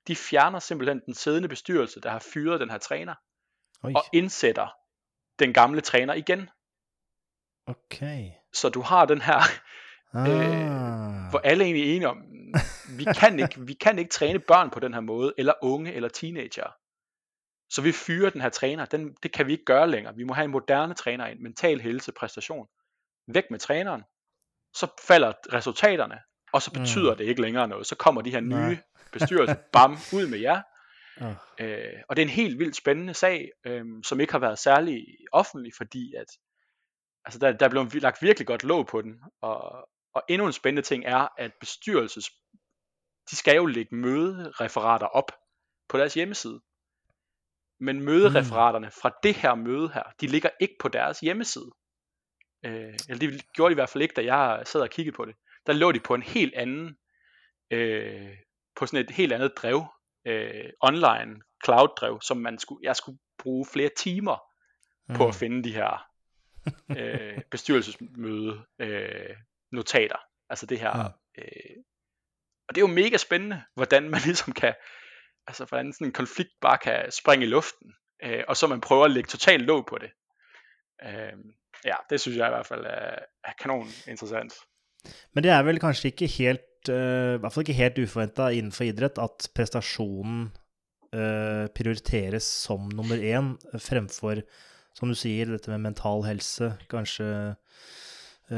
de 0.07 0.15
fjerner 0.15 0.59
simpelthen 0.59 1.01
den 1.05 1.13
siddende 1.13 1.47
bestyrelse, 1.47 2.01
der 2.01 2.09
har 2.09 2.19
fyret 2.33 2.59
den 2.59 2.69
her 2.69 2.77
træner, 2.77 3.15
Oi. 3.83 3.93
og 3.95 4.03
indsætter 4.13 4.67
den 5.39 5.53
gamle 5.53 5.81
træner 5.81 6.13
igen. 6.13 6.49
Okay. 7.65 8.31
Så 8.53 8.69
du 8.69 8.81
har 8.81 9.05
den 9.05 9.21
her, 9.21 9.39
ah. 10.13 10.29
øh, 10.29 11.29
hvor 11.29 11.39
alle 11.43 11.63
er 11.63 11.65
egentlig 11.65 11.95
enige 11.95 12.09
om, 12.09 12.17
vi 12.97 13.05
kan, 13.19 13.39
ikke, 13.39 13.61
vi 13.61 13.73
kan 13.73 13.99
ikke 13.99 14.11
træne 14.11 14.39
børn 14.39 14.69
på 14.69 14.79
den 14.79 14.93
her 14.93 15.01
måde, 15.01 15.33
eller 15.37 15.53
unge, 15.61 15.93
eller 15.93 16.09
teenager. 16.09 16.75
Så 17.69 17.81
vi 17.81 17.91
fyrer 17.91 18.29
den 18.29 18.41
her 18.41 18.49
træner, 18.49 18.85
den, 18.85 19.13
det 19.23 19.31
kan 19.31 19.47
vi 19.47 19.51
ikke 19.51 19.65
gøre 19.65 19.89
længere. 19.89 20.15
Vi 20.15 20.23
må 20.23 20.33
have 20.33 20.45
en 20.45 20.51
moderne 20.51 20.93
træner 20.93 21.27
ind, 21.27 21.39
mental 21.39 21.79
helse, 21.81 22.11
præstation. 22.11 22.67
Væk 23.27 23.43
med 23.51 23.59
træneren. 23.59 24.03
Så 24.73 24.87
falder 25.07 25.33
resultaterne, 25.53 26.19
og 26.53 26.61
så 26.61 26.71
betyder 26.71 27.11
mm. 27.11 27.17
det 27.17 27.25
ikke 27.25 27.41
længere 27.41 27.67
noget. 27.67 27.87
Så 27.87 27.95
kommer 27.95 28.21
de 28.21 28.31
her 28.31 28.39
nye 28.39 28.55
Nej. 28.55 28.77
bestyrelser, 29.11 29.55
bam, 29.73 29.91
ud 29.91 30.27
med 30.27 30.39
jer. 30.39 30.61
Oh. 31.21 31.33
Øh, 31.59 31.93
og 32.09 32.15
det 32.15 32.21
er 32.21 32.25
en 32.25 32.33
helt 32.33 32.59
vildt 32.59 32.75
spændende 32.75 33.13
sag, 33.13 33.49
øh, 33.65 33.85
som 34.03 34.19
ikke 34.19 34.33
har 34.33 34.39
været 34.39 34.59
særlig 34.59 35.05
offentlig, 35.31 35.73
fordi 35.77 36.13
at 36.15 36.25
altså 37.25 37.39
der, 37.39 37.51
der 37.51 37.65
er 37.65 37.69
blevet 37.69 37.93
lagt 37.93 38.21
virkelig 38.21 38.47
godt 38.47 38.63
låg 38.63 38.87
på 38.87 39.01
den. 39.01 39.21
Og, 39.41 39.89
og 40.13 40.23
endnu 40.29 40.47
en 40.47 40.53
spændende 40.53 40.87
ting 40.87 41.05
er, 41.05 41.27
at 41.37 41.51
bestyrelses, 41.59 42.29
de 43.29 43.35
skal 43.35 43.55
jo 43.55 43.65
lægge 43.65 43.95
mødereferater 43.95 45.07
op 45.07 45.31
på 45.89 45.97
deres 45.97 46.13
hjemmeside. 46.13 46.61
Men 47.79 48.01
mødereferaterne 48.01 48.87
mm. 48.87 48.91
fra 49.01 49.11
det 49.23 49.35
her 49.35 49.55
møde 49.55 49.89
her, 49.93 50.03
de 50.21 50.27
ligger 50.27 50.49
ikke 50.59 50.75
på 50.79 50.87
deres 50.87 51.19
hjemmeside. 51.19 51.71
Øh, 52.65 52.93
eller 53.09 53.19
det 53.19 53.53
gjorde 53.53 53.69
de 53.69 53.73
i 53.73 53.75
hvert 53.75 53.89
fald 53.89 54.01
ikke, 54.01 54.13
da 54.13 54.23
jeg 54.23 54.63
sad 54.65 54.81
og 54.81 54.89
kiggede 54.89 55.15
på 55.15 55.25
det 55.25 55.35
der 55.67 55.73
lå 55.73 55.91
de 55.91 55.99
på 55.99 56.13
en 56.13 56.23
helt 56.23 56.53
anden, 56.53 56.97
øh, 57.71 58.37
på 58.75 58.85
sådan 58.85 59.05
et 59.05 59.11
helt 59.11 59.33
andet 59.33 59.53
drev, 59.57 59.85
øh, 60.25 60.69
online 60.81 61.41
cloud 61.65 61.87
drev, 61.97 62.21
som 62.21 62.37
man 62.37 62.59
skulle, 62.59 62.79
jeg 62.83 62.95
skulle 62.95 63.19
bruge 63.37 63.65
flere 63.73 63.89
timer 63.97 64.37
mm. 65.09 65.15
på 65.15 65.23
at 65.23 65.33
mm. 65.35 65.39
finde 65.39 65.63
de 65.63 65.73
her 65.73 66.09
øh, 66.99 67.41
bestyrelsesmøde 67.51 68.65
øh, 68.79 69.35
notater. 69.73 70.17
Altså 70.49 70.65
det 70.65 70.79
her. 70.79 70.93
Mm. 70.93 71.41
Øh, 71.41 71.77
og 72.67 72.75
det 72.75 72.81
er 72.81 72.87
jo 72.87 72.93
mega 72.93 73.17
spændende, 73.17 73.63
hvordan 73.75 74.09
man 74.09 74.21
ligesom 74.25 74.53
kan, 74.53 74.73
altså 75.47 75.65
hvordan 75.65 75.93
sådan 75.93 76.07
en 76.07 76.13
konflikt 76.13 76.51
bare 76.61 76.77
kan 76.77 77.11
springe 77.11 77.45
i 77.45 77.49
luften, 77.49 77.93
øh, 78.23 78.43
og 78.47 78.57
så 78.57 78.67
man 78.67 78.81
prøver 78.81 79.05
at 79.05 79.11
lægge 79.11 79.27
totalt 79.27 79.63
låg 79.63 79.85
på 79.87 79.97
det. 79.97 80.11
Øh, 81.03 81.37
ja, 81.85 81.95
det 82.09 82.21
synes 82.21 82.37
jeg 82.37 82.47
i 82.47 82.55
hvert 82.55 82.67
fald 82.67 82.85
er, 82.85 83.15
er 83.43 83.53
kanon 83.59 83.87
interessant. 84.07 84.53
Men 85.33 85.43
det 85.43 85.51
er 85.51 85.63
vel 85.63 85.79
kanskje 85.79 86.13
ikke 86.13 86.27
helt 86.27 86.89
uh, 86.89 87.35
I 87.35 87.39
hvert 87.41 87.53
fall 87.53 87.63
ikke 87.67 87.79
helt 87.79 87.99
uforventa 87.99 88.49
innenfor 88.55 88.87
idrett 88.87 89.19
at 89.21 89.49
prestasjonen 89.55 90.45
uh, 91.15 91.65
prioriteres 91.75 92.43
som 92.43 92.87
nummer 92.95 93.19
én 93.19 93.55
fremfor, 93.79 94.43
som 94.95 95.11
du 95.11 95.17
sier, 95.17 95.51
dette 95.51 95.71
med 95.71 95.83
mental 95.83 96.23
helse, 96.27 96.73
kanskje 96.91 97.27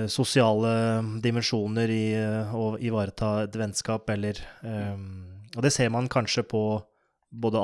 sosiale 0.09 0.71
dimensjoner 1.23 1.91
i 1.93 2.05
å 2.57 2.75
ivareta 2.81 3.45
et 3.45 3.55
vennskap, 3.55 4.09
eller 4.09 4.39
um, 4.65 5.03
Og 5.55 5.61
det 5.63 5.71
ser 5.71 5.91
man 5.93 6.09
kanskje 6.11 6.43
på 6.43 6.61
både 7.41 7.61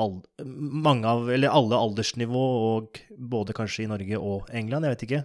mange 0.84 1.08
av, 1.08 1.30
eller 1.30 1.52
alle 1.52 1.76
aldersnivå, 1.76 2.44
og 2.76 3.00
både 3.18 3.56
kanskje 3.56 3.84
i 3.84 3.90
Norge 3.90 4.18
og 4.18 4.50
England, 4.52 4.86
jeg 4.86 4.94
vet 4.94 5.04
ikke? 5.08 5.22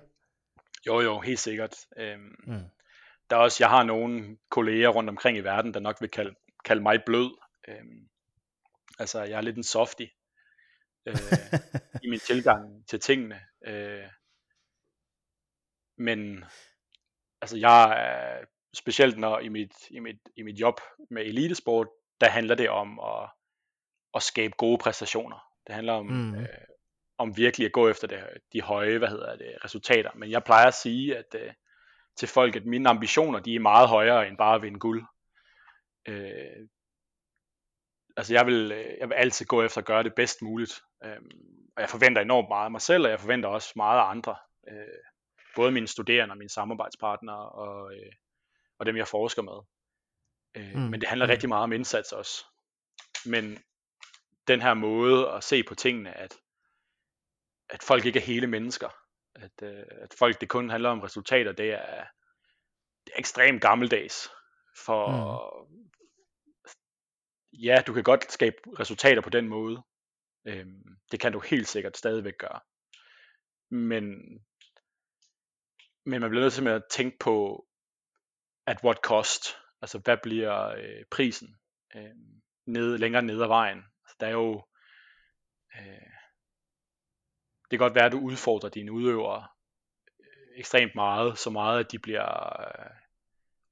Jo, 0.88 1.00
jo, 1.02 1.20
helt 1.22 1.40
sikkert. 1.40 1.76
Øhm, 1.98 2.36
mm. 2.48 2.66
Der 3.30 3.36
er 3.36 3.40
også, 3.40 3.64
jeg 3.64 3.70
har 3.70 3.84
nogle 3.84 4.38
kolleger 4.50 4.90
rundt 4.90 5.10
omkring 5.10 5.38
i 5.38 5.44
verden, 5.44 5.74
der 5.74 5.80
nok 5.80 6.02
vil 6.02 6.10
kalde, 6.10 6.36
kalde 6.66 6.84
mig 6.84 7.04
blød. 7.06 7.32
Øhm, 7.68 8.08
altså, 9.00 9.24
jeg 9.24 9.38
er 9.38 9.42
lidt 9.42 9.58
en 9.58 9.64
softie 9.64 10.10
øh, 11.06 11.16
i 12.04 12.10
min 12.10 12.20
tilgang 12.20 12.88
til 12.88 13.00
tingene. 13.00 13.40
Øh, 13.68 14.08
men 15.98 16.46
altså, 17.42 17.58
jeg 17.58 17.84
er 17.84 18.46
specielt 18.74 19.18
når 19.18 19.40
i 19.40 19.50
mit, 19.50 19.74
i 19.90 20.00
mit, 20.00 20.20
i 20.36 20.44
mit 20.44 20.60
job 20.60 20.82
med 21.10 21.26
elitesport, 21.26 21.88
der 22.22 22.30
handler 22.30 22.56
det 22.56 22.70
om 22.70 23.00
at, 23.00 23.30
at 24.14 24.24
skabe 24.24 24.54
gode 24.58 24.78
præstationer. 24.78 25.48
Det 25.68 25.76
handler 25.76 25.94
om, 25.94 26.06
mm. 26.06 26.36
øh, 26.36 26.48
om 27.18 27.38
virkelig 27.38 27.66
at 27.66 27.72
gå 27.72 27.90
efter 27.90 28.08
det, 28.08 28.24
de 28.54 28.62
høje 28.62 28.98
hvad 28.98 29.08
hedder 29.08 29.36
det, 29.36 29.58
resultater. 29.66 30.12
Men 30.16 30.32
jeg 30.32 30.44
plejer 30.44 30.68
at 30.68 30.74
sige 30.74 31.18
at, 31.18 31.36
øh, 31.36 31.54
til 32.16 32.28
folk, 32.28 32.56
at 32.56 32.66
mine 32.66 32.90
ambitioner 32.90 33.40
de 33.40 33.56
er 33.56 33.60
meget 33.60 33.90
højere 33.90 34.28
end 34.28 34.38
bare 34.38 34.56
at 34.56 34.62
vinde 34.62 34.80
guld. 34.80 35.06
Øh, 36.08 36.68
altså 38.18 38.34
jeg 38.34 38.46
vil, 38.46 38.72
øh, 38.72 38.98
jeg 39.00 39.10
vil 39.10 39.16
altid 39.16 39.46
gå 39.46 39.64
efter 39.64 39.82
at 39.82 39.88
gøre 39.88 40.04
det 40.04 40.16
bedst 40.16 40.42
muligt. 40.42 40.82
Øh, 41.04 41.22
og 41.76 41.82
jeg 41.82 41.90
forventer 41.90 42.22
enormt 42.22 42.50
meget 42.50 42.66
af 42.66 42.72
mig 42.72 42.82
selv, 42.82 43.06
og 43.06 43.12
jeg 43.12 43.20
forventer 43.20 43.50
også 43.50 43.74
meget 43.76 44.00
af 44.00 44.10
andre. 44.10 44.36
Øh, 44.70 45.04
både 45.58 45.72
mine 45.72 45.88
studerende 45.88 46.34
og 46.34 46.38
mine 46.38 46.50
samarbejdspartnere 46.50 47.50
og, 47.50 47.96
øh, 47.96 48.12
og 48.80 48.86
dem 48.86 48.98
jeg 48.98 49.08
forsker 49.08 49.42
med. 49.42 49.60
Øh, 50.58 50.76
mm. 50.76 50.90
Men 50.90 51.02
det 51.02 51.10
handler 51.10 51.28
rigtig 51.28 51.50
meget 51.50 51.64
om 51.64 51.74
indsats 51.74 52.12
også. 52.12 52.46
Men 53.26 53.64
den 54.48 54.62
her 54.62 54.74
måde 54.74 55.30
at 55.30 55.44
se 55.44 55.64
på 55.64 55.76
tingene, 55.76 56.18
at, 56.18 56.38
at 57.70 57.84
folk 57.84 58.06
ikke 58.06 58.20
er 58.20 58.24
hele 58.24 58.48
mennesker, 58.48 58.90
at, 59.36 59.64
øh, 59.64 59.84
at 59.90 60.14
folk 60.20 60.42
det 60.42 60.50
kun 60.50 60.70
handler 60.70 60.90
om 60.90 61.00
resultater, 61.00 61.52
det 61.52 61.74
er, 61.74 62.06
det 63.06 63.14
er 63.16 63.20
ekstremt 63.20 63.62
gammeldags. 63.62 64.30
For 64.86 65.04
mm. 65.08 65.90
ja, 67.64 67.82
du 67.88 67.94
kan 67.94 68.04
godt 68.04 68.32
skabe 68.32 68.56
resultater 68.80 69.22
på 69.22 69.30
den 69.30 69.48
måde. 69.48 69.84
Øhm, 70.48 70.98
det 71.12 71.20
kan 71.20 71.32
du 71.32 71.40
helt 71.40 71.68
sikkert 71.68 71.98
stadigvæk 71.98 72.38
gøre. 72.38 72.60
Men, 73.70 74.04
men 76.08 76.22
man 76.22 76.30
bliver 76.30 76.44
nødt 76.44 76.54
til 76.54 76.68
at 76.68 76.84
tænke 76.90 77.18
på, 77.20 77.68
at 78.66 78.84
what 78.84 78.98
cost? 78.98 79.58
Altså, 79.82 80.00
hvad 80.00 80.18
bliver 80.24 80.68
øh, 80.68 81.06
prisen 81.12 81.56
øh, 81.96 82.16
ned, 82.66 82.98
længere 82.98 83.22
ned 83.22 83.42
ad 83.42 83.48
vejen? 83.48 83.78
Altså, 83.78 84.16
der 84.20 84.28
er 84.28 84.32
jo... 84.32 84.66
Øh, 85.76 86.12
det 87.62 87.70
kan 87.70 87.80
godt 87.80 87.96
være, 87.96 88.06
at 88.06 88.12
du 88.12 88.20
udfordrer 88.20 88.70
dine 88.70 88.92
udøvere 88.92 89.48
øh, 90.20 90.60
ekstremt 90.60 90.96
meget, 90.96 91.38
så 91.38 91.50
meget, 91.50 91.80
at 91.80 91.92
de 91.92 92.00
bliver... 92.00 92.62
Øh, 92.62 92.92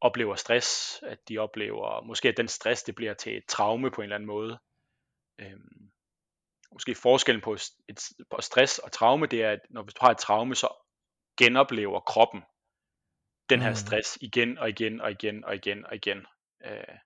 oplever 0.01 0.35
stress, 0.35 0.99
at 1.03 1.19
de 1.29 1.37
oplever, 1.37 2.01
måske 2.01 2.29
at 2.29 2.37
den 2.37 2.47
stress, 2.47 2.83
det 2.83 2.95
bliver 2.95 3.13
til 3.13 3.37
et 3.37 3.45
traume 3.47 3.91
på 3.91 4.01
en 4.01 4.03
eller 4.03 4.15
anden 4.15 4.27
måde. 4.27 4.59
Øhm, 5.39 5.91
måske 6.71 6.95
forskellen 6.95 7.41
på, 7.41 7.53
et, 7.53 7.99
på 8.29 8.41
stress 8.41 8.79
og 8.79 8.91
traume, 8.91 9.25
det 9.25 9.43
er, 9.43 9.51
at 9.51 9.59
når 9.69 9.81
du 9.81 9.91
har 10.01 10.11
et 10.11 10.17
traume, 10.17 10.55
så 10.55 10.84
genoplever 11.37 11.99
kroppen 11.99 12.41
den 13.49 13.61
her 13.61 13.69
mm. 13.69 13.75
stress 13.75 14.17
igen 14.21 14.57
og 14.57 14.69
igen 14.69 15.01
og 15.01 15.11
igen 15.11 15.45
og 15.45 15.55
igen 15.55 15.85
og 15.85 15.95
igen. 15.95 16.25
Øh, 16.65 16.97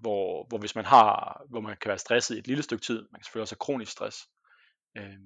hvor, 0.00 0.46
hvor 0.48 0.58
hvis 0.58 0.74
man 0.74 0.84
har, 0.84 1.42
hvor 1.50 1.60
man 1.60 1.76
kan 1.76 1.88
være 1.88 1.98
stresset 1.98 2.36
i 2.36 2.38
et 2.38 2.46
lille 2.46 2.62
stykke 2.62 2.84
tid, 2.84 3.02
man 3.02 3.18
kan 3.18 3.24
selvfølgelig 3.24 3.42
også 3.42 3.54
have 3.54 3.64
kronisk 3.66 3.92
stress. 3.92 4.28
Øh, 4.96 5.18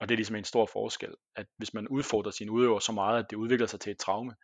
og 0.00 0.08
det 0.08 0.14
er 0.14 0.16
ligesom 0.16 0.36
en 0.36 0.44
stor 0.44 0.66
forskel, 0.66 1.14
at 1.36 1.46
hvis 1.56 1.74
man 1.74 1.88
udfordrer 1.88 2.30
sine 2.30 2.52
udøver 2.52 2.78
så 2.78 2.92
meget, 2.92 3.24
at 3.24 3.30
det 3.30 3.36
udvikler 3.36 3.66
sig 3.66 3.80
til 3.80 3.90
et 3.90 3.98
traume, 3.98 4.34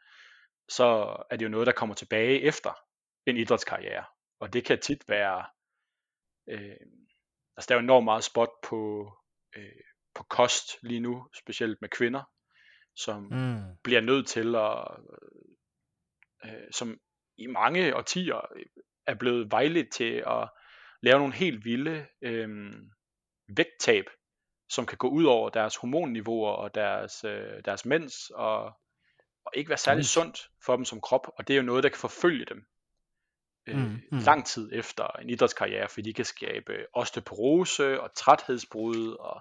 så 0.68 1.16
er 1.30 1.36
det 1.36 1.44
jo 1.44 1.50
noget, 1.50 1.66
der 1.66 1.72
kommer 1.72 1.94
tilbage 1.94 2.40
efter 2.40 2.72
en 3.26 3.36
idrætskarriere. 3.36 4.04
Og 4.40 4.52
det 4.52 4.64
kan 4.64 4.80
tit 4.80 5.08
være, 5.08 5.46
øh, 6.48 6.76
altså 7.56 7.68
der 7.68 7.74
er 7.74 7.78
jo 7.78 7.82
enormt 7.82 8.04
meget 8.04 8.24
spot 8.24 8.50
på, 8.62 9.12
øh, 9.56 9.82
på 10.14 10.22
kost 10.22 10.82
lige 10.82 11.00
nu, 11.00 11.28
specielt 11.34 11.80
med 11.80 11.88
kvinder, 11.88 12.22
som 12.96 13.22
mm. 13.22 13.60
bliver 13.84 14.00
nødt 14.00 14.26
til 14.26 14.54
at, 14.54 14.88
øh, 16.44 16.68
som 16.70 17.00
i 17.38 17.46
mange 17.46 17.96
årtier 17.96 18.48
er 19.06 19.14
blevet 19.14 19.50
vejledt 19.50 19.92
til 19.92 20.24
at 20.26 20.48
lave 21.02 21.18
nogle 21.18 21.34
helt 21.34 21.64
vilde 21.64 22.06
øh, 22.22 22.72
vægttab, 23.56 24.04
som 24.68 24.86
kan 24.86 24.98
gå 24.98 25.08
ud 25.08 25.24
over 25.24 25.48
deres 25.48 25.76
hormonniveauer 25.76 26.52
og 26.52 26.74
deres, 26.74 27.24
øh, 27.24 27.64
deres 27.64 27.84
mens, 27.84 28.30
og, 28.30 28.64
og 29.44 29.52
ikke 29.54 29.68
være 29.68 29.78
særlig 29.78 30.04
sundt 30.04 30.50
for 30.64 30.76
dem 30.76 30.84
som 30.84 31.00
krop, 31.00 31.26
og 31.38 31.48
det 31.48 31.54
er 31.54 31.58
jo 31.58 31.66
noget, 31.66 31.82
der 31.82 31.88
kan 31.88 31.98
forfølge 31.98 32.44
dem 32.44 32.66
øh, 33.66 33.76
mm, 33.76 34.00
mm. 34.12 34.18
lang 34.18 34.46
tid 34.46 34.70
efter 34.72 35.06
en 35.06 35.30
idrætskarriere, 35.30 35.88
fordi 35.88 36.02
de 36.02 36.14
kan 36.14 36.24
skabe 36.24 36.86
osteoporose 36.92 38.00
og 38.00 38.14
træthedsbrud 38.14 39.10
og, 39.10 39.40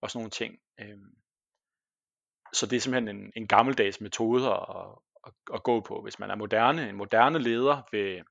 og 0.00 0.10
sådan 0.10 0.18
nogle 0.18 0.30
ting. 0.30 0.58
Øh, 0.80 0.98
så 2.52 2.66
det 2.66 2.76
er 2.76 2.80
simpelthen 2.80 3.16
en, 3.16 3.32
en 3.36 3.48
gammeldags 3.48 4.00
metode 4.00 4.50
at, 4.50 4.66
at, 5.26 5.32
at 5.54 5.62
gå 5.62 5.80
på. 5.80 6.02
Hvis 6.02 6.18
man 6.18 6.30
er 6.30 6.34
moderne, 6.34 6.88
en 6.88 6.96
moderne 6.96 7.38
leder 7.38 7.82
vil, 7.92 8.22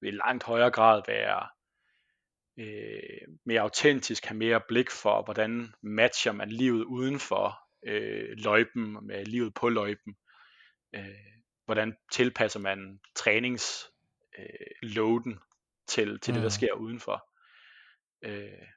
vil 0.00 0.14
langt 0.14 0.44
højere 0.44 0.70
grad 0.70 1.02
være 1.06 1.48
øh, 2.58 3.28
mere 3.46 3.60
autentisk, 3.60 4.24
have 4.24 4.38
mere 4.38 4.60
blik 4.68 4.90
for, 4.90 5.22
hvordan 5.22 5.74
matcher 5.82 6.32
man 6.32 6.48
livet 6.48 6.84
uden 6.84 7.20
for 7.20 7.58
øh, 7.86 8.28
løjpen 8.36 9.06
med 9.06 9.26
livet 9.26 9.54
på 9.54 9.68
løjpen. 9.68 10.16
Øh, 10.94 11.34
hvordan 11.64 11.96
tilpasser 12.12 12.60
man 12.60 13.00
træningsloaden 13.14 15.32
øh, 15.32 15.38
til, 15.86 16.20
til 16.20 16.32
mm. 16.32 16.34
det, 16.34 16.34
der 16.34 16.42
mm. 16.42 16.50
sker 16.50 16.72
udenfor. 16.72 17.28
Øh, 18.22 18.68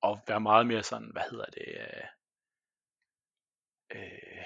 og 0.00 0.20
være 0.28 0.40
meget 0.40 0.66
mere 0.66 0.82
sådan, 0.82 1.10
hvad 1.12 1.22
hedder 1.30 1.44
det, 1.44 1.64
øh, 1.68 2.04
øh, 3.94 4.44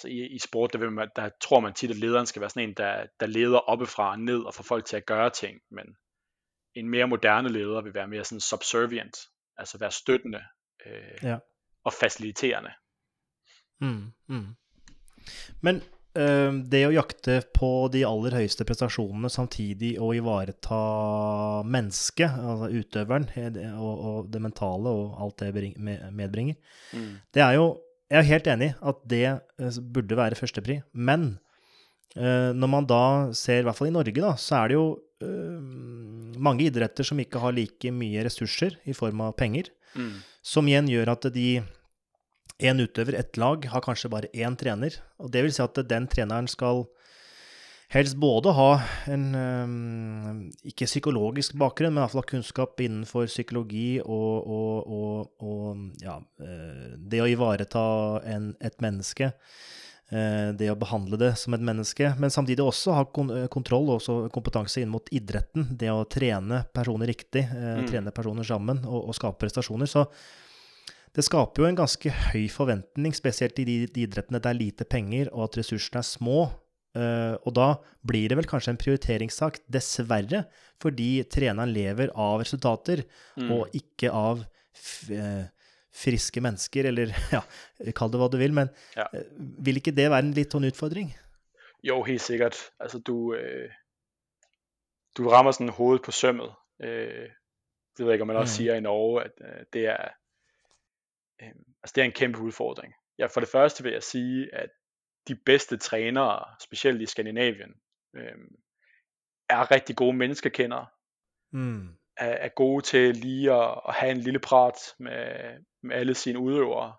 altså 0.00 0.08
i, 0.08 0.26
i 0.26 0.38
sport, 0.38 0.72
der, 0.72 0.78
vil 0.78 0.92
man, 0.92 1.08
der 1.16 1.30
tror 1.40 1.60
man 1.60 1.74
tit, 1.74 1.90
at 1.90 1.96
lederen 1.96 2.26
skal 2.26 2.40
være 2.40 2.50
sådan 2.50 2.68
en, 2.68 2.74
der, 2.76 3.06
der 3.20 3.26
leder 3.26 3.58
oppefra 3.58 4.10
og 4.10 4.20
ned 4.20 4.40
og 4.40 4.54
får 4.54 4.62
folk 4.64 4.84
til 4.84 4.96
at 4.96 5.06
gøre 5.06 5.30
ting, 5.30 5.60
men 5.70 5.86
en 6.74 6.88
mere 6.88 7.06
moderne 7.06 7.48
leder 7.48 7.82
vil 7.82 7.94
være 7.94 8.08
mere 8.08 8.24
sådan 8.24 8.40
subservient, 8.40 9.16
altså 9.56 9.78
være 9.78 9.90
støttende 9.90 10.40
øh, 10.86 11.18
ja. 11.22 11.38
og 11.84 11.92
faciliterende. 11.92 12.70
Mm, 13.80 14.12
mm. 14.28 14.46
Men 15.60 15.82
øh, 16.16 16.52
det 16.72 16.86
å 16.86 16.94
jakte 16.94 17.42
på 17.54 17.88
de 17.92 18.06
aller 18.06 18.36
høyeste 18.36 18.64
prestasjonene 18.64 19.30
samtidig 19.30 19.94
og 20.00 20.14
ivareta 20.16 20.80
mennesket, 21.64 22.30
altså 22.30 22.70
utøveren, 22.80 23.28
og, 23.74 24.04
og 24.08 24.32
det 24.32 24.42
mentale 24.42 24.88
og 24.88 25.22
alt 25.24 25.40
det 25.40 25.76
medbringer, 26.12 26.54
mm. 26.92 27.14
det 27.34 27.42
er 27.42 27.52
jo 27.58 27.80
jeg 28.10 28.18
er 28.18 28.26
helt 28.26 28.50
enig 28.50 28.72
at 28.82 29.02
det 29.08 29.24
eh, 29.30 29.80
burde 29.94 30.18
være 30.18 30.38
førstepri. 30.38 30.80
Men 30.92 31.32
eh, 32.16 32.50
når 32.56 32.70
man 32.72 32.88
da 32.90 33.02
ser, 33.36 33.62
i 33.62 33.66
hvert 33.68 33.78
fall 33.78 33.90
i 33.92 33.94
Norge, 33.94 34.18
da, 34.18 34.34
så 34.40 34.58
er 34.60 34.70
det 34.70 34.78
jo 34.78 34.86
eh, 35.22 35.60
mange 36.42 36.66
idretter 36.66 37.06
som 37.06 37.20
ikke 37.22 37.42
har 37.42 37.54
like 37.54 37.92
mye 37.94 38.24
ressurser 38.26 38.80
i 38.90 38.96
form 38.96 39.22
av 39.28 39.36
penger. 39.38 39.70
Mm. 39.94 40.16
Som 40.42 40.70
igjen 40.70 40.90
gjør 40.90 41.14
at 41.14 41.30
de 41.34 41.48
én 42.60 42.82
utøver, 42.82 43.16
ett 43.16 43.38
lag, 43.40 43.64
har 43.72 43.84
kanskje 43.84 44.10
bare 44.12 44.30
én 44.34 44.58
trener. 44.58 44.98
Og 45.22 45.30
det 45.32 45.46
vil 45.46 45.54
si 45.54 45.62
at 45.64 45.78
den 45.88 46.10
treneren 46.10 46.50
skal 46.50 46.84
helst 47.90 48.16
både 48.22 48.52
ha 48.54 48.68
en 49.10 49.26
um, 49.34 50.38
ikke 50.66 50.86
psykologisk 50.86 51.56
bakgrunn, 51.58 51.96
men 51.96 52.04
iallfall 52.04 52.26
kunnskap 52.28 52.78
innenfor 52.84 53.26
psykologi 53.30 53.98
og, 54.04 54.46
og, 54.46 54.94
og, 54.94 55.42
og 55.42 56.04
ja, 56.04 56.20
uh, 56.20 56.88
det 56.96 57.22
å 57.22 57.28
ivareta 57.30 57.82
en, 58.30 58.52
et 58.62 58.78
menneske. 58.82 59.32
Uh, 60.10 60.50
det 60.58 60.70
å 60.70 60.78
behandle 60.78 61.18
det 61.18 61.32
som 61.38 61.54
et 61.54 61.66
menneske, 61.66 62.12
men 62.18 62.34
samtidig 62.34 62.62
også 62.66 62.94
ha 62.98 63.04
kon 63.10 63.30
kontroll 63.50 63.92
og 63.96 64.30
kompetanse 64.34 64.82
inn 64.82 64.90
mot 64.90 65.10
idretten. 65.14 65.72
Det 65.78 65.90
å 65.90 66.06
trene 66.10 66.64
personer 66.74 67.10
riktig, 67.10 67.44
mm. 67.50 67.90
trene 67.90 68.14
personer 68.14 68.46
sammen 68.46 68.84
og, 68.86 69.10
og 69.10 69.18
skape 69.18 69.38
prestasjoner. 69.42 69.90
Så 69.90 70.06
det 71.14 71.26
skaper 71.26 71.62
jo 71.64 71.66
en 71.70 71.78
ganske 71.78 72.10
høy 72.30 72.46
forventning, 72.54 73.14
spesielt 73.18 73.58
i 73.58 73.66
de, 73.66 73.78
de 73.90 74.06
idrettene 74.06 74.38
der 74.38 74.46
det 74.46 74.54
er 74.54 74.60
lite 74.62 74.86
penger 74.86 75.30
og 75.34 75.48
at 75.48 75.62
ressursene 75.62 76.02
er 76.02 76.06
små. 76.06 76.42
Uh, 76.96 77.36
og 77.46 77.54
da 77.54 77.68
blir 78.02 78.32
det 78.32 78.38
vel 78.40 78.48
kanskje 78.50 78.72
en 78.74 78.80
prioriteringssak, 78.80 79.60
dessverre, 79.70 80.44
fordi 80.82 81.22
treneren 81.30 81.70
lever 81.70 82.10
av 82.18 82.40
resultater, 82.42 83.04
mm. 83.38 83.50
og 83.54 83.76
ikke 83.78 84.10
av 84.10 84.42
uh, 84.42 85.44
friske 85.94 86.42
mennesker, 86.42 86.88
eller 86.90 87.14
ja, 87.36 87.44
kall 87.94 88.10
det 88.10 88.22
hva 88.22 88.30
du 88.32 88.38
vil. 88.40 88.56
Men 88.56 88.72
ja. 88.96 89.06
uh, 89.14 89.22
vil 89.62 89.78
ikke 89.78 89.94
det 89.94 90.08
være 90.10 90.26
en 90.26 90.34
litt 90.34 90.56
sånn 90.56 90.66
utfordring? 90.70 91.12
Jo, 91.86 92.00
helt 92.04 92.24
sikkert. 92.24 92.58
Altså, 92.82 92.98
du, 93.00 93.32
du 95.16 95.22
rammer 95.32 95.54
sådan 95.56 95.72
hovedet 95.72 96.02
på 96.04 96.12
sømmet. 96.12 96.50
Det 96.76 98.04
ved 98.04 98.10
jeg 98.10 98.18
ikke, 98.18 98.26
om 98.26 98.32
man 98.34 98.36
også 98.42 98.52
Mm. 98.52 98.56
siger 98.58 98.74
i 98.74 98.82
Norge, 98.84 99.22
at 99.24 99.72
det 99.72 99.86
er 99.88 100.10
altså 101.80 101.92
det 101.94 102.00
er 102.02 102.04
en 102.04 102.12
kæmpe 102.12 102.38
udfordring. 102.38 102.92
Ja, 103.18 103.26
for 103.26 103.40
det 103.40 103.48
første 103.48 103.82
vil 103.82 103.92
jeg 103.92 104.02
sige, 104.02 104.54
at 104.54 104.70
de 105.30 105.36
bedste 105.46 105.76
trænere, 105.76 106.44
specielt 106.60 107.02
i 107.02 107.06
Skandinavien, 107.06 107.74
øh, 108.16 108.38
er 109.48 109.70
rigtig 109.70 109.96
gode 109.96 110.16
menneskekendere, 110.16 110.86
Mm. 111.52 111.88
er, 112.16 112.28
er 112.46 112.48
gode 112.48 112.84
til 112.84 113.16
lige 113.16 113.52
at, 113.52 113.80
at 113.88 113.94
have 113.94 114.10
en 114.10 114.20
lille 114.20 114.38
prat 114.40 114.74
med, 114.98 115.24
med 115.82 115.96
alle 115.96 116.14
sine 116.14 116.38
udøvere, 116.38 116.96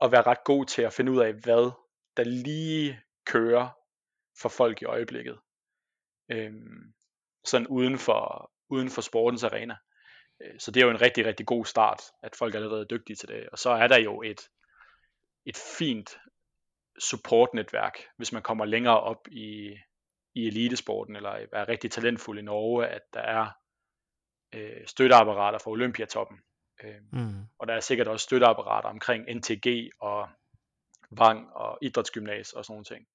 og 0.00 0.12
være 0.12 0.22
ret 0.22 0.44
god 0.44 0.66
til 0.66 0.82
at 0.82 0.92
finde 0.92 1.12
ud 1.12 1.20
af, 1.20 1.32
hvad 1.32 1.70
der 2.16 2.24
lige 2.24 3.00
kører 3.26 3.68
for 4.40 4.48
folk 4.48 4.82
i 4.82 4.84
øjeblikket. 4.84 5.38
Øhm, 6.30 6.94
sådan 7.44 7.66
uden 7.66 7.98
for, 7.98 8.52
uden 8.70 8.90
for 8.90 9.00
sportens 9.02 9.44
arena. 9.44 9.76
Øh, 10.42 10.60
Så 10.60 10.70
det 10.70 10.80
er 10.80 10.84
jo 10.84 10.90
en 10.90 11.00
rigtig, 11.00 11.26
rigtig 11.26 11.46
god 11.46 11.64
start, 11.64 12.02
at 12.22 12.36
folk 12.36 12.54
er 12.54 12.58
allerede 12.58 12.86
dygtige 12.90 13.16
til 13.16 13.28
det. 13.28 13.48
Og 13.50 13.58
så 13.58 13.70
er 13.70 13.86
der 13.86 13.98
jo 13.98 14.22
et, 14.22 14.40
et 15.46 15.56
fint 15.78 16.16
supportnetværk, 16.98 17.98
hvis 18.16 18.32
man 18.32 18.42
kommer 18.42 18.64
længere 18.64 19.00
op 19.00 19.28
i, 19.28 19.76
i 20.34 20.46
elitesporten, 20.46 21.16
eller 21.16 21.30
er 21.52 21.68
rigtig 21.68 21.90
talentfuld 21.90 22.38
i 22.38 22.42
Norge, 22.42 22.86
at 22.86 23.02
der 23.14 23.20
er 23.20 23.50
øh, 24.54 24.86
støtteapparater 24.86 25.58
fra 25.58 25.70
Olympiatoppen. 25.70 26.38
Øh, 26.84 27.00
Mm. 27.12 27.44
og 27.58 27.66
der 27.68 27.74
er 27.74 27.80
sikkert 27.80 28.08
også 28.08 28.24
støtteapparater 28.24 28.88
omkring 28.88 29.34
NTG 29.34 29.90
og 30.00 30.28
Vang 31.10 31.52
og 31.52 31.78
idrætsgymnas 31.82 32.52
og 32.52 32.64
sådan 32.64 32.72
nogle 32.72 32.84
ting. 32.84 33.06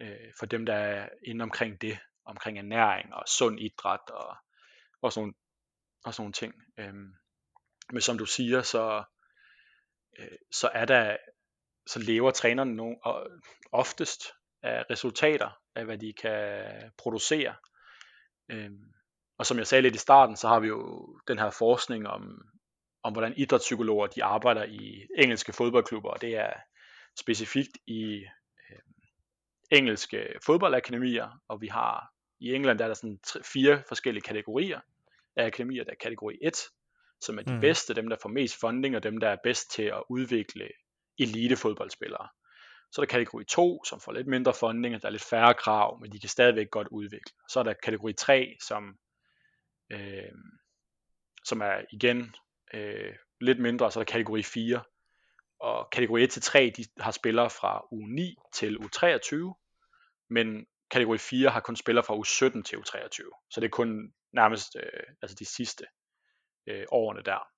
Øh, 0.00 0.32
for 0.38 0.46
dem, 0.46 0.66
der 0.66 0.74
er 0.74 1.08
inde 1.26 1.42
omkring 1.42 1.80
det, 1.80 1.98
omkring 2.24 2.58
ernæring 2.58 3.14
og 3.14 3.22
sund 3.28 3.60
idræt 3.60 4.10
og, 4.10 4.36
og, 5.02 5.12
sådan, 5.12 5.34
og 6.04 6.14
sådan 6.14 6.22
nogle 6.22 6.32
ting. 6.32 6.54
Øhm, 6.78 7.14
men 7.92 8.00
som 8.00 8.18
du 8.18 8.26
siger, 8.26 8.62
så, 8.62 9.04
øh, 10.18 10.38
så 10.52 10.70
er 10.74 10.84
der, 10.84 11.16
så 11.88 11.98
lever 11.98 12.30
trænerne 12.30 12.76
nogle, 12.76 12.96
og 13.04 13.30
oftest 13.72 14.22
af 14.62 14.84
resultater 14.90 15.50
af, 15.74 15.84
hvad 15.84 15.98
de 15.98 16.12
kan 16.12 16.64
producere. 16.98 17.54
Øhm, 18.50 18.84
og 19.38 19.46
som 19.46 19.58
jeg 19.58 19.66
sagde 19.66 19.82
lidt 19.82 19.94
i 19.94 19.98
starten, 19.98 20.36
så 20.36 20.48
har 20.48 20.60
vi 20.60 20.68
jo 20.68 21.08
den 21.28 21.38
her 21.38 21.50
forskning 21.50 22.08
om, 22.08 22.42
om 23.02 23.12
hvordan 23.12 23.34
idrætspsykologer 23.36 24.06
de 24.06 24.24
arbejder 24.24 24.64
i 24.64 25.06
engelske 25.18 25.52
fodboldklubber, 25.52 26.10
og 26.10 26.20
det 26.20 26.36
er 26.36 26.52
specifikt 27.20 27.78
i 27.86 28.14
øh, 28.70 28.78
engelske 29.70 30.26
fodboldakademier, 30.46 31.40
og 31.48 31.60
vi 31.60 31.66
har 31.66 32.12
i 32.40 32.54
England 32.54 32.78
der 32.78 32.84
er 32.84 32.88
der 32.88 32.94
sådan 32.94 33.18
tre, 33.26 33.42
fire 33.42 33.82
forskellige 33.88 34.22
kategorier 34.22 34.80
af 35.36 35.46
akademier. 35.46 35.84
Der 35.84 35.90
er 35.90 35.96
kategori 36.00 36.38
1, 36.42 36.56
som 37.20 37.38
er 37.38 37.42
de 37.42 37.54
mm. 37.54 37.60
bedste, 37.60 37.94
dem 37.94 38.08
der 38.08 38.16
får 38.22 38.28
mest 38.28 38.60
funding, 38.60 38.96
og 38.96 39.02
dem 39.02 39.18
der 39.18 39.28
er 39.28 39.36
bedst 39.44 39.70
til 39.70 39.82
at 39.82 40.02
udvikle 40.10 40.68
elitefodboldspillere. 41.18 42.28
Så 42.92 43.00
er 43.00 43.04
der 43.04 43.10
kategori 43.10 43.44
2, 43.44 43.84
som 43.84 44.00
får 44.00 44.12
lidt 44.12 44.26
mindre 44.26 44.54
funding, 44.54 44.94
og 44.94 45.02
der 45.02 45.08
er 45.08 45.12
lidt 45.12 45.22
færre 45.22 45.54
krav, 45.54 46.00
men 46.00 46.12
de 46.12 46.20
kan 46.20 46.28
stadigvæk 46.28 46.70
godt 46.70 46.88
udvikle. 46.88 47.32
Så 47.48 47.58
er 47.60 47.64
der 47.64 47.72
kategori 47.72 48.12
3, 48.12 48.56
som, 48.62 48.98
øh, 49.92 50.32
som 51.44 51.60
er 51.60 51.82
igen 51.92 52.34
øh, 52.74 53.14
lidt 53.40 53.60
mindre, 53.60 53.86
og 53.86 53.92
så 53.92 54.00
er 54.00 54.04
der 54.04 54.12
kategori 54.12 54.42
4. 54.42 54.82
Og 55.60 55.88
kategori 55.92 56.24
1 56.24 56.30
til 56.30 56.42
3, 56.42 56.72
de 56.76 56.84
har 57.00 57.10
spillere 57.10 57.50
fra 57.50 57.86
u 57.90 58.06
9 58.06 58.36
til 58.52 58.78
u 58.78 58.88
23, 58.88 59.54
men 60.30 60.66
kategori 60.90 61.18
4 61.18 61.50
har 61.50 61.60
kun 61.60 61.76
spillere 61.76 62.04
fra 62.04 62.16
u 62.16 62.24
17 62.24 62.62
til 62.62 62.78
u 62.78 62.82
23. 62.82 63.26
Så 63.50 63.60
det 63.60 63.66
er 63.66 63.70
kun 63.70 64.12
nærmest 64.32 64.76
øh, 64.76 65.02
altså 65.22 65.36
de 65.38 65.44
sidste 65.44 65.84
øh, 66.66 66.84
årene 66.90 67.22
der. 67.22 67.48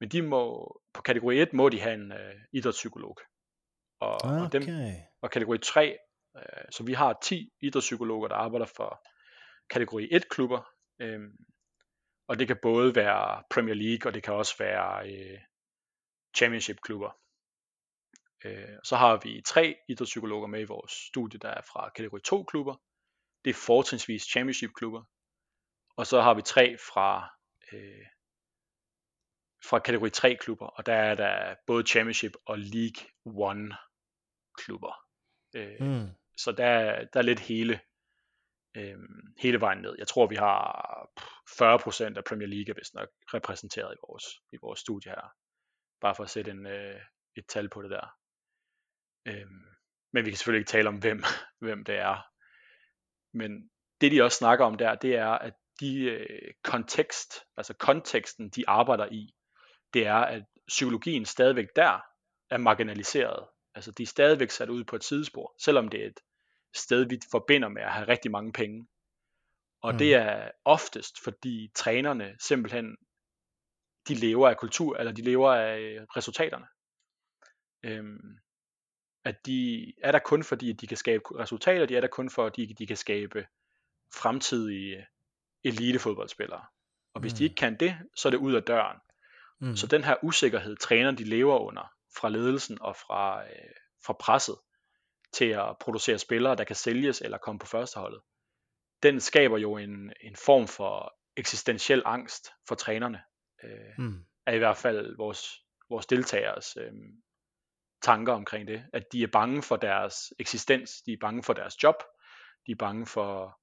Men 0.00 0.08
de 0.08 0.22
må, 0.22 0.72
på 0.92 1.02
kategori 1.02 1.40
1 1.40 1.52
må 1.52 1.68
de 1.68 1.80
have 1.80 1.94
en 1.94 2.12
øh, 2.12 2.34
idrætspsykolog. 2.52 3.18
Og, 4.00 4.18
og, 4.24 4.52
dem, 4.52 4.62
Okay. 4.62 4.94
og 5.22 5.30
kategori 5.30 5.58
3, 5.58 5.98
øh, 6.36 6.42
så 6.70 6.84
vi 6.84 6.92
har 6.92 7.18
10 7.22 7.52
idrætspsykologer, 7.60 8.28
der 8.28 8.34
arbejder 8.34 8.66
for 8.66 9.02
kategori 9.70 10.08
1 10.10 10.28
klubber. 10.28 10.62
Øh, 10.98 11.20
og 12.28 12.38
det 12.38 12.46
kan 12.46 12.58
både 12.62 12.94
være 12.94 13.42
Premier 13.50 13.74
League, 13.74 14.10
og 14.10 14.14
det 14.14 14.22
kan 14.22 14.34
også 14.34 14.54
være 14.58 15.12
øh, 15.12 15.38
Championship 16.36 16.76
klubber. 16.82 17.10
Øh, 18.44 18.78
så 18.84 18.96
har 18.96 19.20
vi 19.24 19.42
tre 19.46 19.76
idrætspsykologer 19.88 20.46
med 20.46 20.60
i 20.60 20.64
vores 20.64 20.92
studie, 20.92 21.38
der 21.38 21.48
er 21.48 21.62
fra 21.72 21.90
kategori 21.96 22.20
2 22.20 22.44
klubber. 22.44 22.76
Det 23.44 23.50
er 23.50 23.54
fortrinsvis 23.66 24.22
Championship 24.22 24.70
klubber. 24.76 25.02
Og 25.96 26.06
så 26.06 26.20
har 26.20 26.34
vi 26.34 26.42
tre 26.42 26.76
fra, 26.92 27.30
øh, 27.72 28.06
fra 29.68 29.78
kategori 29.78 30.10
3 30.10 30.36
klubber, 30.36 30.66
og 30.66 30.86
der 30.86 30.94
er 30.94 31.14
der 31.14 31.54
både 31.66 31.86
Championship 31.86 32.32
og 32.46 32.58
League 32.58 33.06
One 33.24 33.76
klubber. 34.58 34.94
Øh, 35.54 35.76
Mm. 35.80 36.08
Så 36.36 36.52
der, 36.52 36.66
er- 36.66 37.04
der 37.04 37.18
er 37.20 37.24
lidt 37.24 37.40
hele, 37.40 37.80
øh, 38.76 38.98
hele 39.38 39.60
vejen 39.60 39.78
ned. 39.82 39.94
Jeg 39.98 40.08
tror, 40.08 40.26
vi 40.26 40.34
har 40.36 41.08
pff, 41.16 41.26
40% 41.60 42.16
af 42.16 42.24
Premier 42.24 42.48
League 42.48 42.70
er 42.70 42.74
vist 42.78 42.94
nok 42.94 43.08
repræsenteret 43.34 43.94
i 43.94 44.00
vores, 44.08 44.24
i 44.52 44.56
vores 44.62 44.80
studie 44.80 45.10
her. 45.10 45.32
Bare 46.00 46.14
for 46.14 46.24
at 46.24 46.30
sætte 46.30 46.50
en, 46.50 46.66
øh, 46.66 47.00
et 47.36 47.46
tal 47.48 47.68
på 47.68 47.82
det 47.82 47.90
der. 47.90 48.16
Øhm, 49.28 49.64
men 50.12 50.24
vi 50.24 50.30
kan 50.30 50.36
selvfølgelig 50.36 50.60
ikke 50.60 50.70
tale 50.70 50.88
om, 50.88 50.98
hvem, 50.98 51.22
hvem 51.66 51.84
det 51.84 51.96
er. 51.96 52.26
Men 53.36 53.70
det 54.00 54.12
de 54.12 54.22
også 54.22 54.38
snakker 54.38 54.64
om 54.64 54.76
der, 54.76 54.94
det 54.94 55.16
er, 55.16 55.28
at 55.30 55.54
de 55.80 56.00
øh, 56.02 56.54
kontekst, 56.64 57.34
altså 57.56 57.74
konteksten, 57.74 58.50
de 58.50 58.68
arbejder 58.68 59.06
i, 59.12 59.34
det 59.94 60.06
er, 60.06 60.14
at 60.14 60.42
psykologien 60.68 61.24
stadigvæk 61.24 61.66
der 61.76 62.00
er 62.50 62.56
marginaliseret. 62.58 63.46
Altså 63.74 63.90
de 63.90 64.02
er 64.02 64.06
stadigvæk 64.06 64.50
sat 64.50 64.68
ud 64.68 64.84
på 64.84 64.96
et 64.96 65.04
sidespor, 65.04 65.54
selvom 65.58 65.88
det 65.88 66.02
er 66.02 66.06
et 66.06 66.20
sted, 66.74 67.04
vi 67.08 67.20
forbinder 67.30 67.68
med 67.68 67.82
at 67.82 67.92
have 67.92 68.08
rigtig 68.08 68.30
mange 68.30 68.52
penge. 68.52 68.86
Og 69.82 69.92
Mm. 69.92 69.98
det 69.98 70.14
er 70.14 70.50
oftest, 70.64 71.24
fordi 71.24 71.70
trænerne 71.74 72.36
simpelthen, 72.38 72.96
de 74.08 74.14
lever 74.14 74.48
af 74.48 74.56
kultur, 74.56 74.96
eller 74.96 75.12
de 75.12 75.22
lever 75.22 75.52
af 75.52 75.78
øh, 75.78 76.06
resultaterne. 76.16 76.66
Øhm, 77.82 78.38
at 79.24 79.46
de 79.46 79.92
er 80.02 80.12
der 80.12 80.18
kun 80.18 80.44
fordi, 80.44 80.70
at 80.70 80.80
de 80.80 80.86
kan 80.86 80.96
skabe 80.96 81.22
resultater, 81.38 81.86
de 81.86 81.96
er 81.96 82.00
der 82.00 82.08
kun 82.08 82.30
fordi, 82.30 82.72
de 82.78 82.86
kan 82.86 82.96
skabe 82.96 83.46
fremtidige 84.14 85.06
elitefodboldspillere. 85.64 86.64
Og 87.14 87.20
hvis 87.20 87.32
Mm. 87.32 87.36
de 87.36 87.44
ikke 87.44 87.56
kan 87.56 87.76
det, 87.76 87.98
så 88.16 88.28
er 88.28 88.30
det 88.30 88.38
ud 88.38 88.54
af 88.54 88.62
døren. 88.62 88.96
Mm. 89.60 89.76
Så 89.76 89.86
den 89.86 90.04
her 90.04 90.16
usikkerhed, 90.22 90.76
træner 90.76 91.10
de 91.10 91.24
lever 91.24 91.58
under 91.58 91.92
fra 92.16 92.28
ledelsen 92.28 92.78
og 92.80 92.96
fra, 92.96 93.44
øh, 93.44 93.70
fra 94.06 94.12
presset 94.12 94.56
til 95.32 95.44
at 95.44 95.76
producere 95.80 96.18
spillere, 96.18 96.56
der 96.56 96.64
kan 96.64 96.76
sælges 96.76 97.20
eller 97.20 97.38
komme 97.38 97.58
på 97.58 97.66
førsteholdet, 97.66 98.20
den 99.02 99.20
skaber 99.20 99.58
jo 99.58 99.76
en, 99.76 100.12
en 100.20 100.36
form 100.36 100.68
for 100.68 101.14
eksistentiel 101.36 102.02
angst 102.04 102.50
for 102.68 102.74
trænerne. 102.74 103.22
Øh, 103.64 103.70
Mm. 103.98 104.24
er 104.46 104.52
i 104.52 104.58
hvert 104.58 104.76
fald 104.76 105.16
vores, 105.16 105.64
vores 105.90 106.06
deltagers 106.06 106.76
øh, 106.76 106.92
tanker 108.02 108.32
omkring 108.32 108.68
det. 108.68 108.84
At 108.92 109.02
de 109.12 109.22
er 109.22 109.26
bange 109.26 109.62
for 109.62 109.76
deres 109.76 110.32
eksistens, 110.38 111.02
de 111.06 111.12
er 111.12 111.16
bange 111.20 111.42
for 111.42 111.52
deres 111.52 111.82
job, 111.82 111.94
de 112.66 112.72
er 112.72 112.76
bange 112.76 113.06
for 113.06 113.59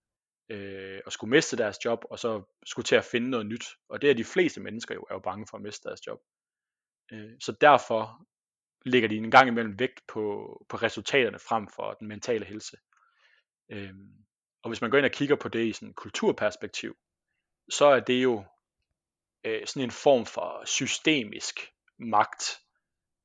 øh, 0.50 1.02
at 1.06 1.14
skulle 1.14 1.32
miste 1.32 1.58
deres 1.58 1.86
job, 1.86 2.06
og 2.10 2.20
så 2.20 2.43
skulle 2.66 2.86
til 2.86 2.95
at 2.95 3.06
finde 3.06 3.30
noget 3.30 3.45
nyt. 3.45 3.66
Og 3.89 4.02
det 4.02 4.10
er 4.10 4.14
de 4.14 4.24
fleste 4.24 4.62
mennesker 4.62 4.95
jo, 4.95 5.02
er 5.10 5.14
jo 5.14 5.20
bange 5.20 5.48
for 5.50 5.58
at 5.58 5.64
miste 5.64 5.89
deres 5.89 6.08
job. 6.08 6.20
Øh, 7.12 7.32
så 7.39 7.52
derfor 7.62 8.28
lægger 8.86 9.10
de 9.10 9.18
en 9.18 9.32
gang 9.32 9.48
imellem 9.48 9.80
vægt 9.80 10.02
på, 10.08 10.22
på 10.70 10.78
resultaterne 10.78 11.39
frem 11.39 11.68
for 11.68 11.93
den 11.93 12.08
mentale 12.08 12.45
helse. 12.45 12.78
Øh, 13.72 13.93
og 14.64 14.70
hvis 14.70 14.82
man 14.82 14.89
går 14.89 14.98
ind 14.98 15.06
og 15.06 15.12
kigger 15.12 15.36
på 15.36 15.50
det 15.50 15.66
i 15.66 15.74
sådan 15.74 15.89
et 15.89 15.95
kulturperspektiv, 15.95 16.98
så 17.70 17.86
er 17.86 18.00
det 18.00 18.24
jo 18.24 18.43
øh, 19.43 19.68
sådan 19.68 19.84
en 19.84 19.91
form 19.91 20.26
for 20.26 20.64
systemisk 20.66 21.60
magt, 22.00 22.43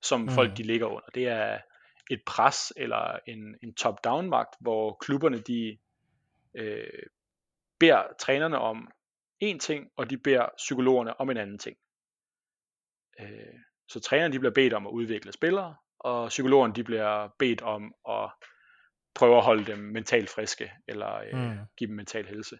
som 0.02 0.20
mm. 0.20 0.28
folk 0.28 0.56
de 0.56 0.62
ligger 0.62 0.86
under. 0.86 1.08
Det 1.14 1.28
er 1.28 1.58
et 2.10 2.22
pres 2.26 2.72
eller 2.76 3.18
en, 3.26 3.58
en 3.62 3.74
top-down 3.74 4.28
magt, 4.28 4.54
hvor 4.60 4.96
klubberne 5.00 5.40
de 5.40 5.78
øh, 6.56 7.02
beder 7.80 8.02
trænerne 8.20 8.58
om 8.58 8.88
en 9.40 9.58
ting, 9.58 9.86
og 9.96 10.10
de 10.10 10.18
beder 10.18 10.46
psykologerne 10.56 11.20
om 11.20 11.30
en 11.30 11.36
anden 11.36 11.58
ting. 11.58 11.76
Øh, 13.20 13.54
så 13.88 14.00
trænerne 14.00 14.32
de 14.34 14.38
bliver 14.38 14.52
bedt 14.54 14.72
om 14.72 14.86
at 14.86 14.90
udvikle 14.90 15.32
spillere, 15.32 15.76
og 16.00 16.28
psykologerne 16.28 16.74
de 16.74 16.84
bliver 16.84 17.28
bedt 17.38 17.62
om 17.62 17.94
at 18.08 18.30
prøve 19.14 19.36
at 19.36 19.44
holde 19.44 19.64
dem 19.72 19.78
mentalt 19.78 20.30
friske, 20.30 20.70
eller 20.88 21.14
øh, 21.16 21.32
Mm. 21.50 21.58
give 21.76 21.88
dem 21.88 21.96
mental 21.96 22.26
helse. 22.26 22.56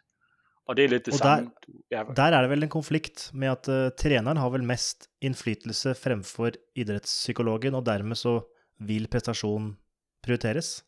Og 0.66 0.76
det 0.76 0.84
er 0.84 0.88
lidt 0.88 1.06
det 1.06 1.14
Og 1.14 1.18
samme. 1.18 1.50
Ja, 1.90 2.04
Der 2.16 2.22
er 2.22 2.40
det 2.40 2.50
vel 2.50 2.62
en 2.62 2.68
konflikt 2.68 3.30
med 3.34 3.48
at 3.48 3.68
uh, 3.68 3.96
treneren 3.98 4.36
har 4.36 4.48
vel 4.50 4.64
mest 4.64 5.08
innflytelse 5.20 5.94
fremfor 5.94 6.50
idrettspsykologen, 6.74 7.74
og 7.74 7.86
dermed 7.86 8.16
så 8.16 8.40
vil 8.78 9.08
prestasjon 9.10 9.78
prioriteres. 10.22 10.84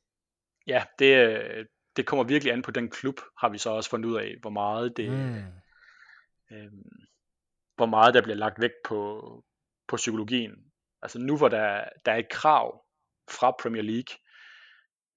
ja 0.66 0.84
det, 0.98 1.12
øh, 1.28 1.66
det 1.96 2.06
kommer 2.06 2.24
virkelig 2.24 2.52
an 2.52 2.62
på 2.62 2.70
den 2.70 2.90
klub, 2.90 3.20
har 3.38 3.48
vi 3.48 3.58
så 3.58 3.70
også 3.70 3.90
fundet 3.90 4.08
ud 4.08 4.16
af, 4.16 4.34
hvor 4.40 4.50
meget 4.50 4.96
det, 4.96 5.10
Mm. 5.10 6.56
øhm, 6.56 6.90
hvor 7.76 7.86
meget 7.86 8.14
der 8.14 8.22
bliver 8.22 8.36
lagt 8.36 8.60
vægt 8.60 8.82
på, 8.84 9.20
på 9.88 9.96
psykologien. 9.96 10.72
Altså 11.02 11.18
nu 11.18 11.36
hvor 11.36 11.48
der, 11.48 11.88
der 12.04 12.12
er 12.12 12.16
et 12.16 12.28
krav 12.30 12.84
fra 13.30 13.50
Premier 13.62 13.82
League, 13.82 14.16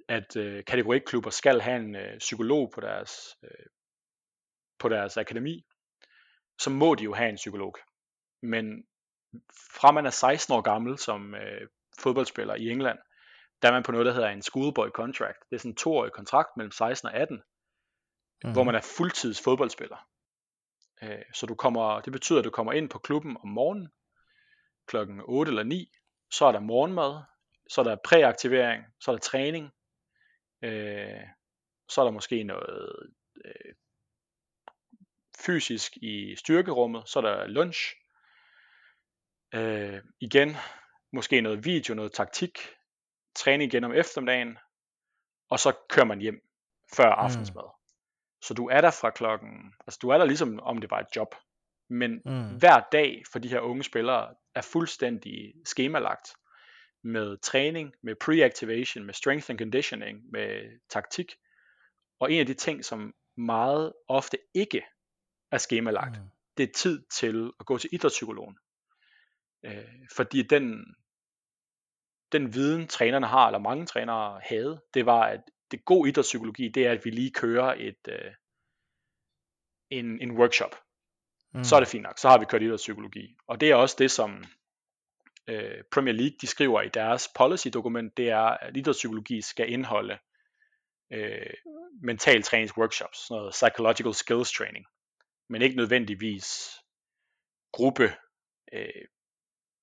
at 0.08 0.36
øh, 0.36 0.64
kategori 0.66 1.00
klubber 1.00 1.30
skal 1.30 1.62
have 1.62 1.76
en 1.76 1.96
øh, 1.96 2.18
psykolog 2.18 2.72
på 2.76 2.82
deres, 2.82 3.38
øh, 3.44 3.66
på 4.80 4.90
deres 4.90 5.18
akademi, 5.18 5.66
så 6.60 6.70
må 6.70 6.96
de 6.96 7.04
jo 7.04 7.14
have 7.14 7.30
en 7.30 7.36
psykolog. 7.36 7.76
Men 8.42 8.84
fra 9.80 9.92
man 9.92 10.06
er 10.06 10.10
16 10.10 10.54
år 10.54 10.62
gammel 10.62 10.98
som 10.98 11.36
øh, 11.36 11.68
fodboldspiller 12.00 12.56
i 12.56 12.70
England, 12.70 13.00
der 13.62 13.68
er 13.68 13.72
man 13.72 13.84
på 13.84 13.92
noget, 13.92 14.06
der 14.06 14.14
hedder 14.14 14.30
en 14.30 14.42
schoolboy 14.42 14.90
contract. 14.90 15.40
Det 15.50 15.56
er 15.56 15.60
sådan 15.60 15.72
en 15.72 15.76
toårig 15.76 16.12
kontrakt 16.12 16.58
mellem 16.58 16.72
16 16.72 17.08
og 17.08 17.16
18, 17.16 17.44
mm. 18.44 18.52
hvor 18.52 18.64
man 18.64 18.76
er 18.76 18.82
fuldtids 18.98 19.42
fodboldspiller. 19.42 20.08
Øh, 21.04 21.24
så 21.34 21.46
du 21.46 21.56
kommer, 21.56 22.02
det 22.02 22.14
betyder, 22.14 22.40
at 22.40 22.46
du 22.46 22.50
kommer 22.50 22.74
ind 22.74 22.90
på 22.90 23.00
klubben 23.00 23.38
om 23.44 23.50
morgenen, 23.50 23.90
klokken 24.88 25.22
8 25.26 25.50
eller 25.50 25.64
9, 25.64 25.92
så 26.32 26.46
er 26.46 26.52
der 26.52 26.60
morgenmad, 26.60 27.22
så 27.70 27.82
er 27.82 27.86
der 27.86 27.96
præaktivering, 28.04 28.86
så 29.00 29.12
er 29.12 29.16
der 29.16 29.22
træning, 29.22 29.72
øh, 30.64 31.24
så 31.90 32.02
er 32.02 32.06
der 32.06 32.12
måske 32.12 32.44
noget 32.44 33.14
øh, 33.46 33.74
fysisk 35.46 35.98
i 35.98 36.36
styrkerummet, 36.36 37.10
så 37.10 37.20
er 37.20 37.24
der 37.24 37.48
lunch, 37.48 37.80
øh, 39.54 40.02
igen 40.20 40.56
måske 41.12 41.42
noget 41.42 41.66
video, 41.66 41.94
noget 41.94 42.14
taktik, 42.14 42.60
træning 43.38 43.74
igen 43.74 43.84
om 43.84 43.94
eftermiddagen, 43.94 44.58
og 45.50 45.60
så 45.60 45.74
kører 45.90 46.06
man 46.06 46.20
hjem 46.20 46.42
før 46.96 47.16
mm. 47.16 47.20
aftensmad. 47.26 47.64
Mm. 47.64 47.78
Så 48.42 48.54
du 48.54 48.68
er 48.68 48.82
der 48.82 48.92
fra 48.92 49.10
klokken, 49.10 49.74
altså 49.88 50.00
du 50.02 50.10
er 50.10 50.18
der 50.18 50.26
ligesom 50.26 50.60
om 50.60 50.78
det 50.78 50.92
var 50.92 51.00
et 51.00 51.16
job, 51.16 51.36
men 51.90 52.22
mm. 52.26 52.58
hver 52.58 52.82
dag 52.92 53.24
for 53.32 53.40
de 53.40 53.50
her 53.50 53.60
unge 53.60 53.84
spillere 53.84 54.36
er 54.56 54.62
fuldstændig 54.62 55.54
skemalagt 55.66 56.30
med 57.04 57.38
træning, 57.38 57.94
med 58.02 58.16
pre-activation, 58.24 59.04
med 59.04 59.14
strength 59.14 59.50
and 59.50 59.60
conditioning, 59.60 60.32
med 60.32 60.80
taktik. 60.90 61.36
Og 62.20 62.32
en 62.32 62.40
af 62.40 62.46
de 62.46 62.54
ting, 62.54 62.86
som 62.86 63.14
meget 63.38 63.94
ofte 64.08 64.38
ikke 64.54 64.84
er 65.52 65.58
skemalagt, 65.58 66.18
mm. 66.18 66.30
det 66.58 66.70
er 66.70 66.74
tid 66.74 67.06
til 67.12 67.52
at 67.60 67.66
gå 67.66 67.78
til 67.78 67.90
idrætspsykologen. 67.94 68.58
Øh, 69.66 69.86
fordi 70.16 70.42
den, 70.42 70.96
den 72.32 72.54
viden, 72.54 72.88
trænerne 72.88 73.28
har, 73.28 73.48
eller 73.48 73.60
mange 73.60 73.86
trænere 73.86 74.42
havde, 74.44 74.82
det 74.94 75.06
var, 75.06 75.22
at 75.22 75.42
det 75.72 75.86
gode 75.86 76.10
idrætspsykologi, 76.10 76.70
det 76.70 76.88
er, 76.88 76.92
at 76.92 77.06
vi 77.06 77.10
lige 77.10 77.32
kører 77.32 77.76
et, 77.78 78.08
øh, 78.10 78.32
en, 79.90 80.22
en 80.22 80.32
workshop. 80.32 80.76
Mm. 81.54 81.64
Så 81.64 81.76
er 81.76 81.80
det 81.80 81.90
fint 81.90 82.04
nok, 82.04 82.20
så 82.20 82.30
har 82.30 82.38
vi 82.38 82.46
kørt 82.46 82.62
idrætspsykologi. 82.62 83.36
Og 83.48 83.62
det 83.62 83.72
er 83.72 83.76
også 83.76 83.96
det, 84.00 84.12
som 84.12 84.44
øh, 85.48 85.84
Premier 85.92 86.14
League 86.14 86.38
de 86.42 86.48
skriver 86.48 86.82
i 86.82 86.90
deres 86.90 87.30
policy-dokument, 87.36 88.18
det 88.18 88.30
er, 88.30 88.44
at 88.44 88.78
idrætspsykologi 88.78 89.42
skal 89.42 89.72
indeholde 89.72 90.18
øh, 91.12 91.54
mental 92.02 92.44
træningsworkshops, 92.44 93.18
sådan 93.28 93.40
noget 93.40 93.52
psychological 93.52 94.14
skills 94.14 94.52
training, 94.52 94.86
men 95.50 95.62
ikke 95.62 95.78
nødvendigvis 95.78 96.70
gruppe, 97.72 98.14
øh, 98.74 99.06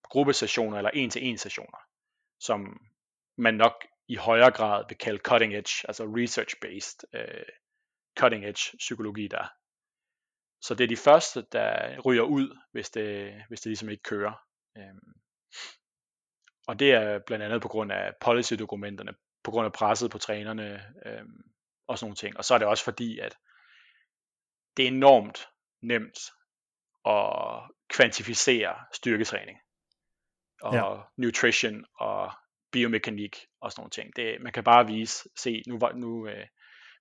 gruppesessioner 0.03 0.77
eller 0.77 0.91
en-til-en 0.91 1.39
sessioner, 1.39 1.79
som 2.41 2.81
man 3.37 3.55
nok 3.55 3.87
i 4.09 4.17
højere 4.17 4.51
grad 4.51 4.85
vil 4.89 4.99
kalde 4.99 5.19
cutting 5.19 5.55
edge, 5.55 5.87
altså 5.89 6.05
research-based 6.05 7.19
øh, 7.21 7.45
cutting 8.19 8.45
edge 8.45 8.77
psykologi 8.79 9.29
der. 9.29 9.47
Så 10.61 10.75
det 10.75 10.85
er 10.85 10.89
de 10.89 10.97
første, 10.97 11.47
der 11.53 12.01
ryger 12.01 12.23
ud, 12.23 12.59
hvis 12.73 12.91
det, 12.91 13.35
hvis 13.49 13.61
det 13.61 13.67
ligesom 13.67 13.89
ikke 13.89 14.03
kører. 14.03 14.33
Øhm, 14.79 15.15
og 16.67 16.79
det 16.79 16.93
er 16.93 17.19
blandt 17.27 17.45
andet 17.45 17.63
på 17.63 17.69
grund 17.69 17.93
af 17.93 18.13
policy-dokumenterne, 18.21 19.15
på 19.45 19.51
grund 19.51 19.67
af 19.67 19.73
presset 19.73 20.11
på 20.11 20.19
trænerne 20.19 20.95
øhm, 21.07 21.43
og 21.87 21.99
sådan 21.99 22.07
nogle 22.07 22.17
ting. 22.17 22.37
Og 22.37 22.45
så 22.45 22.55
er 22.55 22.59
det 22.59 22.69
også 22.69 22.85
fordi, 22.85 23.19
at 23.19 23.37
det 24.77 24.83
er 24.83 24.89
enormt 24.89 25.49
nemt 25.83 26.19
at 27.07 27.71
kvantificere 27.89 28.85
styrketræning 28.93 29.59
og 30.63 30.75
ja. 30.75 31.01
nutrition 31.17 31.85
og 31.99 32.33
biomekanik 32.73 33.37
og 33.61 33.73
sådan 33.73 33.81
nogle 33.81 33.91
ting. 33.91 34.17
Det, 34.17 34.37
man 34.41 34.53
kan 34.53 34.65
bare 34.65 34.87
vise, 34.87 35.29
se, 35.37 35.63
nu, 35.67 35.79
nu 35.95 36.29
øh, 36.29 36.47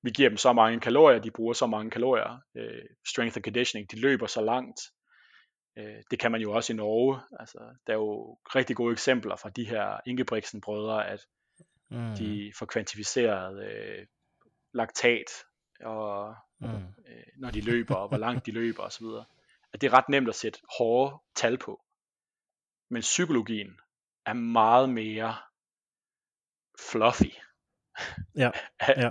vi 0.04 0.10
giver 0.10 0.30
dem 0.30 0.38
så 0.38 0.54
mange 0.54 0.80
kalorier, 0.80 1.20
de 1.20 1.32
bruger 1.32 1.54
så 1.54 1.68
mange 1.68 1.92
kalorier, 1.92 2.42
øh, 2.56 2.84
strength 3.08 3.38
and 3.38 3.44
conditioning, 3.44 3.92
de 3.92 4.00
løber 4.00 4.28
så 4.28 4.42
langt. 4.42 4.80
Øh, 5.78 6.04
det 6.12 6.20
kan 6.20 6.32
man 6.32 6.42
jo 6.42 6.52
også 6.52 6.74
i 6.74 6.76
Norge. 6.76 7.20
Altså, 7.40 7.58
der 7.88 7.94
er 7.94 7.98
jo 7.98 8.38
rigtig 8.56 8.76
gode 8.76 8.92
eksempler 8.92 9.36
fra 9.36 9.50
de 9.50 9.66
her 9.66 10.00
Ingebrigtsen 10.06 10.62
brødre, 10.62 11.08
at 11.08 11.22
mm. 11.92 12.16
de 12.16 12.54
får 12.60 12.66
kvantificeret 12.66 13.64
øh, 13.64 14.06
laktat, 14.74 15.32
og 15.84 16.36
mm. 16.60 16.68
øh, 17.08 17.24
når 17.38 17.52
de 17.52 17.62
løber, 17.62 17.96
og 17.96 18.08
hvor 18.08 18.18
langt 18.18 18.46
de 18.46 18.52
løber 18.52 18.84
osv. 18.84 19.06
At 19.74 19.82
det 19.82 19.88
er 19.88 19.94
ret 19.94 20.10
nemt 20.10 20.30
at 20.30 20.36
sætte 20.36 20.60
hårde 20.78 21.18
tal 21.36 21.58
på. 21.58 21.82
Men 22.94 23.02
psykologien 23.02 23.80
er 24.26 24.34
meget 24.34 24.90
mere 24.90 25.36
fluffy. 26.92 27.32
Ja, 28.36 28.52
ja. 29.04 29.10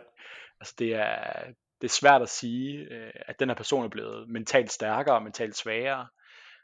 altså 0.60 0.74
det 0.78 0.94
er, 0.94 1.44
det 1.80 1.84
er 1.88 1.98
svært 2.00 2.22
at 2.22 2.28
sige, 2.28 2.78
øh, 2.78 3.12
at 3.14 3.40
den 3.40 3.48
her 3.48 3.56
person 3.56 3.84
er 3.84 3.88
blevet 3.88 4.28
mentalt 4.28 4.72
stærkere, 4.72 5.20
mentalt 5.20 5.56
svagere, 5.56 6.08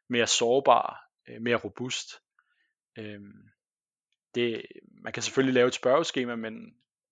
mere 0.08 0.26
sårbar, 0.26 1.10
øh, 1.28 1.42
mere 1.42 1.56
robust. 1.56 2.08
Øh, 2.98 3.20
det, 4.34 4.62
man 5.02 5.12
kan 5.12 5.22
selvfølgelig 5.22 5.54
lave 5.54 5.68
et 5.68 5.74
spørgeskema, 5.74 6.36
men 6.36 6.54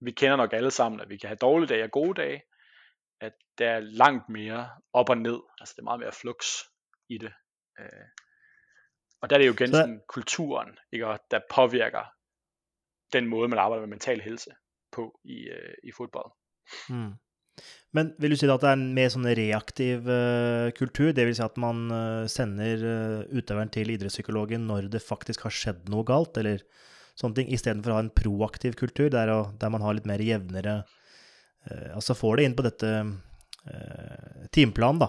vi 0.01 0.11
kender 0.11 0.37
nok 0.37 0.53
alle 0.53 0.71
sammen, 0.71 1.01
at 1.01 1.09
vi 1.09 1.17
kan 1.17 1.29
have 1.29 1.37
dårlige 1.37 1.69
dage 1.69 1.85
og 1.85 1.91
gode 1.91 2.15
dage, 2.15 2.43
at 3.21 3.33
der 3.59 3.71
er 3.71 3.81
langt 3.81 4.29
mere 4.29 4.71
op 4.93 5.11
og 5.11 5.19
ned, 5.19 5.41
altså 5.61 5.75
det 5.77 5.79
er 5.79 5.85
meget 5.91 6.01
mere 6.01 6.13
flux 6.13 6.63
i 7.09 7.19
det. 7.19 7.33
Og 9.23 9.31
der 9.31 9.37
er 9.37 9.43
det 9.43 9.47
jo 9.47 9.57
igen 9.57 9.73
Så... 9.73 9.81
sådan 9.81 10.01
kulturen, 10.09 10.77
ikke, 10.93 11.07
og 11.07 11.19
der 11.31 11.41
påvirker 11.51 12.05
den 13.13 13.27
måde, 13.27 13.49
man 13.49 13.59
arbejder 13.59 13.87
med 13.87 13.97
mental 13.97 14.21
helse 14.21 14.51
på 14.93 15.21
i, 15.25 15.49
øh, 15.49 15.75
i 15.85 15.93
fodbold. 15.97 16.33
Mm. 16.89 17.15
Men 17.97 18.13
vil 18.21 18.35
du 18.35 18.37
si 18.37 18.49
at 18.49 18.61
det 18.61 18.69
er 18.69 18.77
en 18.77 18.91
mer 18.97 19.09
sånn 19.13 19.29
reaktiv 19.39 20.09
uh, 20.11 20.69
kultur? 20.77 21.15
Dvs. 21.17 21.39
Si 21.39 21.45
at 21.45 21.57
man 21.61 21.87
uh, 21.89 22.27
sender 22.29 22.83
uh, 22.85 23.23
utøveren 23.33 23.73
til 23.73 23.95
idrettspsykologen 23.95 24.67
når 24.69 24.91
det 24.93 25.05
faktisk 25.05 25.47
har 25.47 25.55
skjedd 25.55 25.89
noe 25.93 26.05
galt, 26.05 26.37
eller 26.37 26.61
sånne 27.17 27.39
ting, 27.39 27.53
istedenfor 27.55 27.95
å 27.95 27.97
ha 27.97 28.05
en 28.05 28.13
proaktiv 28.13 28.77
kultur 28.77 29.09
der, 29.15 29.33
der, 29.57 29.73
man 29.73 29.85
har 29.85 29.97
litt 29.97 30.09
mer 30.09 30.21
jevnere 30.21 30.83
Altså 31.67 32.15
får 32.15 32.37
det 32.39 32.45
inn 32.47 32.53
på 32.55 32.63
dette 32.63 32.89
timeplan, 34.55 35.01
da, 35.01 35.09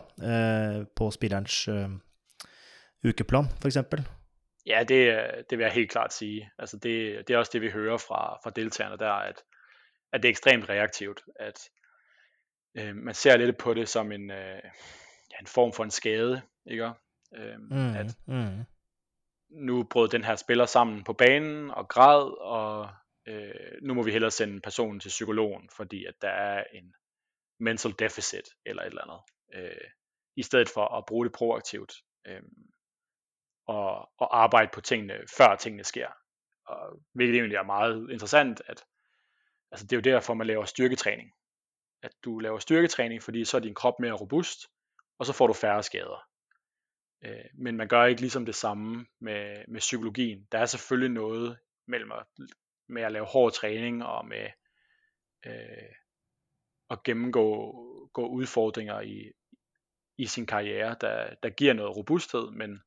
på 0.97 1.10
spillerens 1.14 1.68
ukeplan, 3.06 3.45
f.eks. 3.62 3.78
Ja, 4.66 4.84
det, 4.88 5.32
det 5.50 5.58
vil 5.58 5.64
jeg 5.64 5.74
helt 5.74 5.91
klart 5.91 6.14
sige. 6.14 6.52
Altså 6.60 6.78
det, 6.78 7.28
det 7.28 7.34
er 7.34 7.38
også 7.38 7.52
det, 7.54 7.62
vi 7.62 7.70
hører 7.70 7.98
fra, 7.98 8.39
fra 8.43 8.50
deltagerne 8.50 8.98
der, 8.98 9.12
at, 9.12 9.43
at 10.14 10.24
det 10.24 10.28
er 10.28 10.30
ekstremt 10.30 10.70
reaktivt, 10.70 11.22
at 11.39 11.60
øh, 12.78 12.95
man 12.95 13.14
ser 13.14 13.38
lidt 13.38 13.58
på 13.58 13.74
det 13.74 13.89
som 13.89 14.12
en, 14.12 14.32
øh, 14.32 14.62
ja, 15.32 15.39
en 15.39 15.48
form 15.48 15.74
for 15.74 15.84
en 15.84 15.91
skade, 15.91 16.41
ikke? 16.66 16.91
Øh, 17.36 17.60
mm, 17.60 17.95
at 17.95 18.18
mm. 18.28 18.64
nu 19.50 19.84
brød 19.84 20.10
den 20.10 20.24
her 20.24 20.36
spiller 20.36 20.66
sammen 20.66 21.04
på 21.04 21.14
banen 21.14 21.72
og 21.72 21.88
græd, 21.88 22.41
og 22.41 22.89
øh, 23.28 23.82
nu 23.82 23.93
må 23.93 24.04
vi 24.04 24.12
hellere 24.12 24.32
sende 24.32 24.62
personen 24.62 25.00
til 25.00 25.10
psykologen, 25.10 25.70
fordi 25.76 26.06
at 26.06 26.14
der 26.22 26.30
er 26.30 26.64
en 26.74 26.93
mental 27.60 27.93
deficit 28.00 28.50
eller 28.66 28.82
et 28.82 28.88
eller 28.88 29.02
andet, 29.02 29.20
øh, 29.54 29.88
i 30.36 30.43
stedet 30.43 30.70
for 30.70 30.98
at 30.98 31.06
bruge 31.06 31.26
det 31.26 31.34
proaktivt. 31.34 31.93
Øh, 32.28 32.41
og, 33.68 34.09
og 34.18 34.41
arbejde 34.43 34.72
på 34.74 34.82
tingene, 34.82 35.20
før 35.38 35.55
tingene 35.55 35.84
sker. 35.84 36.07
Og, 36.68 37.01
hvilket 37.13 37.39
egentlig 37.39 37.55
er 37.55 37.63
meget 37.63 38.09
interessant, 38.11 38.61
at 38.65 38.86
altså 39.72 39.86
det 39.86 39.93
er 39.93 39.97
jo 39.97 40.15
derfor, 40.15 40.34
man 40.34 40.47
laver 40.47 40.65
styrketræning. 40.65 41.34
At 42.03 42.11
du 42.24 42.39
laver 42.39 42.59
styrketræning, 42.59 43.24
fordi 43.24 43.45
så 43.45 43.57
er 43.57 43.61
din 43.61 43.76
krop 43.76 43.99
mere 43.99 44.13
robust, 44.13 44.68
og 45.20 45.26
så 45.26 45.34
får 45.34 45.47
du 45.47 45.53
færre 45.53 45.84
skader. 45.84 46.28
Øh, 47.26 47.45
men 47.53 47.78
man 47.78 47.88
gør 47.88 48.05
ikke 48.05 48.22
ligesom 48.22 48.45
det 48.45 48.55
samme 48.55 49.05
med, 49.20 49.65
med 49.68 49.80
psykologien. 49.80 50.47
Der 50.51 50.59
er 50.59 50.65
selvfølgelig 50.65 51.11
noget 51.11 51.59
mellem 51.88 52.11
at, 52.11 52.26
med 52.89 53.01
at 53.01 53.11
lave 53.11 53.26
hård 53.26 53.53
træning 53.53 54.03
og 54.05 54.26
med 54.26 54.49
øh, 55.45 55.93
at 56.89 57.03
gennemgå 57.03 57.74
gå 58.13 58.28
udfordringer 58.28 59.01
i, 59.01 59.32
i 60.18 60.26
sin 60.26 60.45
karriere, 60.45 60.95
der, 61.01 61.36
der 61.43 61.49
giver 61.49 61.74
noget 61.74 61.97
robusthed, 61.97 62.51
men 62.51 62.82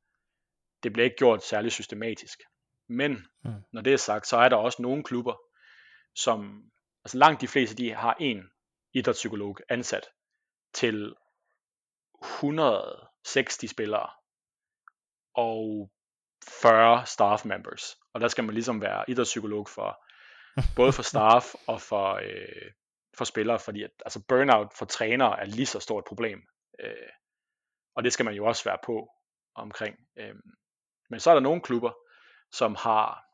det 0.83 0.93
bliver 0.93 1.05
ikke 1.05 1.17
gjort 1.17 1.45
særlig 1.45 1.73
systematisk. 1.73 2.39
Men 2.89 3.27
mm. 3.45 3.51
når 3.73 3.83
det 3.83 3.93
er 3.93 3.97
sagt, 3.97 4.27
så 4.27 4.37
er 4.37 4.49
der 4.49 4.57
også 4.57 4.83
nogle 4.83 5.05
klubber, 5.05 5.35
som 6.15 6.71
altså 7.05 7.19
langt 7.19 7.41
de 7.41 7.49
fleste 7.49 7.77
de 7.77 7.95
har 7.95 8.17
en 8.21 8.51
idrætspsykolog 8.95 9.59
ansat 9.69 10.09
til 10.75 11.15
160 12.23 13.71
spillere. 13.71 14.11
og 15.35 15.91
40 16.63 17.07
staff 17.07 17.45
members. 17.45 17.97
Og 18.13 18.21
der 18.21 18.29
skal 18.29 18.45
man 18.45 18.55
ligesom 18.55 18.81
være 18.81 19.05
idrætspsykolog 19.09 19.69
for, 19.69 20.05
både 20.77 20.93
for 20.93 21.03
staff 21.03 21.55
og 21.67 21.81
for, 21.81 22.15
øh, 22.15 22.73
for 23.19 23.25
spillere, 23.25 23.59
fordi 23.59 23.83
at, 23.83 23.91
altså 24.05 24.25
burnout 24.29 24.73
for 24.79 24.87
trænere 24.87 25.41
er 25.41 25.45
lige 25.45 25.67
så 25.67 25.81
stort 25.81 26.05
problem. 26.05 26.43
Øh, 26.81 27.11
og 27.95 28.05
det 28.05 28.13
skal 28.13 28.25
man 28.25 28.35
jo 28.35 28.47
også 28.47 28.65
være 28.65 28.79
på 28.85 29.09
omkring. 29.55 29.97
Øh, 30.19 30.35
men 31.11 31.21
så 31.21 31.31
er 31.31 31.35
der 31.35 31.41
nogle 31.41 31.61
klubber, 31.61 31.93
som 32.53 32.75
har 32.75 33.25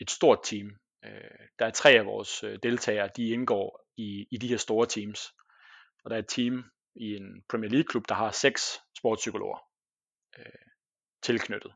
et 0.00 0.10
stort 0.10 0.38
team. 0.44 0.76
Øh, 1.04 1.46
der 1.58 1.66
er 1.66 1.70
tre 1.70 1.90
af 1.90 2.06
vores 2.06 2.44
øh, 2.44 2.58
deltagere, 2.62 3.10
de 3.16 3.28
indgår 3.28 3.88
i, 3.96 4.26
i 4.30 4.36
de 4.36 4.48
her 4.48 4.56
store 4.56 4.86
teams. 4.86 5.34
Og 6.04 6.10
der 6.10 6.16
er 6.16 6.20
et 6.20 6.28
team 6.28 6.64
i 6.94 7.16
en 7.16 7.44
Premier 7.48 7.70
League 7.70 7.88
klub, 7.88 8.08
der 8.08 8.14
har 8.14 8.30
seks 8.30 8.80
sportspsykologer 8.98 9.58
øh, 10.38 10.68
tilknyttet. 11.22 11.72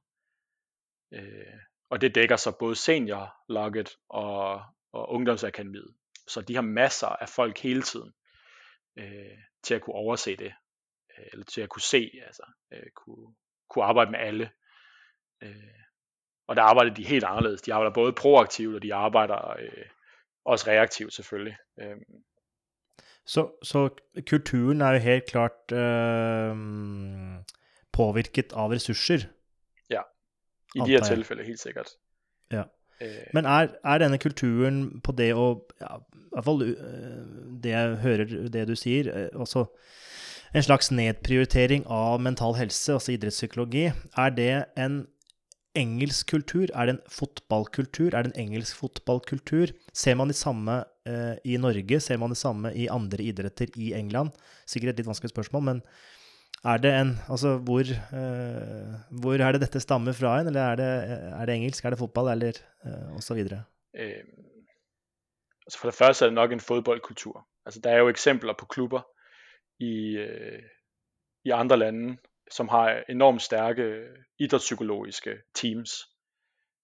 Øh, 1.12 1.60
og 1.90 2.00
det 2.00 2.14
dækker 2.14 2.36
så 2.36 2.56
både 2.58 2.76
seniorlaget 2.76 3.96
og, 4.08 4.62
og 4.92 5.10
ungdomsakademiet. 5.10 5.94
Så 6.28 6.40
de 6.40 6.54
har 6.54 6.62
masser 6.62 7.06
af 7.08 7.28
folk 7.28 7.58
hele 7.58 7.82
tiden 7.82 8.12
øh, 8.98 9.38
til 9.62 9.74
at 9.74 9.82
kunne 9.82 9.94
overse 9.94 10.36
det, 10.36 10.52
øh, 11.18 11.26
eller 11.32 11.44
til 11.44 11.60
at 11.60 11.68
kunne 11.68 11.82
se, 11.82 12.10
altså 12.26 12.42
øh, 12.72 12.90
kunne, 12.94 13.34
kunne 13.70 13.84
arbejde 13.84 14.10
med 14.10 14.18
alle. 14.18 14.50
Øh, 15.42 15.76
og 16.48 16.56
der 16.56 16.62
arbejder 16.62 16.94
de 16.94 17.04
helt 17.04 17.24
anderledes. 17.24 17.62
De 17.62 17.74
arbejder 17.74 17.94
både 17.94 18.12
proaktivt, 18.12 18.74
og 18.74 18.82
de 18.82 18.94
arbejder 18.94 19.56
øh, 19.58 19.84
også 20.44 20.70
reaktivt 20.70 21.14
selvfølgelig. 21.14 21.56
Øh, 21.80 21.96
så, 23.26 23.50
så 23.62 23.88
kulturen 24.28 24.80
er 24.80 24.90
jo 24.92 24.98
helt 24.98 25.26
klart 25.26 25.72
øh, 25.72 26.56
påvirket 27.92 28.52
av 28.52 28.70
ressurser. 28.70 29.18
Ja, 29.90 30.02
i 30.74 30.78
de 30.78 30.90
her 30.90 31.02
tilfælde 31.02 31.44
helt 31.44 31.60
sikkert. 31.60 31.88
Ja. 32.52 32.62
Øh. 33.00 33.26
Men 33.34 33.44
er, 33.44 33.68
er 33.84 33.98
denne 33.98 34.18
kulturen 34.18 35.00
på 35.00 35.12
det 35.12 35.32
å 35.34 35.66
ja, 35.80 35.96
I 35.96 36.28
hvert 36.32 36.44
fall 36.44 36.62
øh, 36.62 37.26
det 37.62 37.70
jeg 37.70 37.96
hører 37.96 38.24
det 38.52 38.68
du 38.68 38.74
sier, 38.76 39.10
øh, 39.10 39.28
altså 39.40 39.64
en 40.54 40.62
slags 40.62 40.90
nedprioritering 40.90 41.84
av 41.90 42.20
mental 42.20 42.54
helse, 42.54 42.92
altså 42.92 43.12
idrettspsykologi, 43.12 43.90
er 44.16 44.30
det 44.30 44.64
en 44.78 45.06
engelsk 45.76 46.30
kultur? 46.32 46.70
Er 46.72 46.88
det 46.88 46.96
en 46.96 47.04
fotballkultur? 47.12 48.14
Er 48.14 48.26
det 48.26 48.32
en 48.32 48.48
engelsk 48.48 48.78
fotballkultur? 48.80 49.72
Ser 49.92 50.16
man 50.18 50.32
det 50.32 50.38
samme 50.38 50.82
eh, 51.06 51.36
i 51.44 51.56
Norge? 51.60 52.00
Ser 52.00 52.20
man 52.22 52.32
det 52.34 52.40
samme 52.40 52.72
i 52.74 52.88
andre 52.92 53.22
idretter 53.22 53.72
i 53.76 53.92
England? 53.98 54.34
Sikkert 54.66 54.94
et 54.94 55.02
litt 55.02 55.10
vanskelig 55.10 55.34
spørsmål, 55.34 55.66
men 55.70 55.82
er 56.64 56.78
det 56.82 56.92
en 56.96 57.12
Altså, 57.30 57.56
hvor, 57.58 57.80
eh, 57.80 58.94
hvor 59.22 59.40
er 59.40 59.52
det 59.52 59.60
dette 59.60 59.80
stammer 59.80 60.12
fra 60.12 60.40
en? 60.40 60.50
Eller 60.50 60.60
er 60.60 60.76
det, 60.76 60.92
eh, 61.10 61.40
er 61.40 61.46
det 61.46 61.54
engelsk, 61.54 61.84
er 61.84 61.90
det 61.90 61.98
fotball, 61.98 62.32
eller 62.32 62.52
eh, 62.84 63.16
osv.? 63.16 63.42
så? 63.48 63.60
Eh, 63.94 64.22
altså 65.66 65.78
for 65.80 65.88
det 65.90 65.98
første 65.98 66.24
er 66.24 66.28
det 66.28 66.34
nok 66.34 66.52
en 66.52 66.60
fodboldkultur. 66.60 67.46
Altså, 67.66 67.80
der 67.80 67.90
er 67.90 67.98
jo 67.98 68.08
eksempler 68.08 68.54
på 68.58 68.66
klubber 68.66 69.02
i, 69.80 70.16
øh, 70.16 70.62
i 71.44 71.50
andre 71.50 71.76
lande, 71.76 72.16
som 72.50 72.68
har 72.68 73.04
enormt 73.08 73.42
stærke 73.42 74.08
idrætspsykologiske 74.38 75.42
teams. 75.54 75.90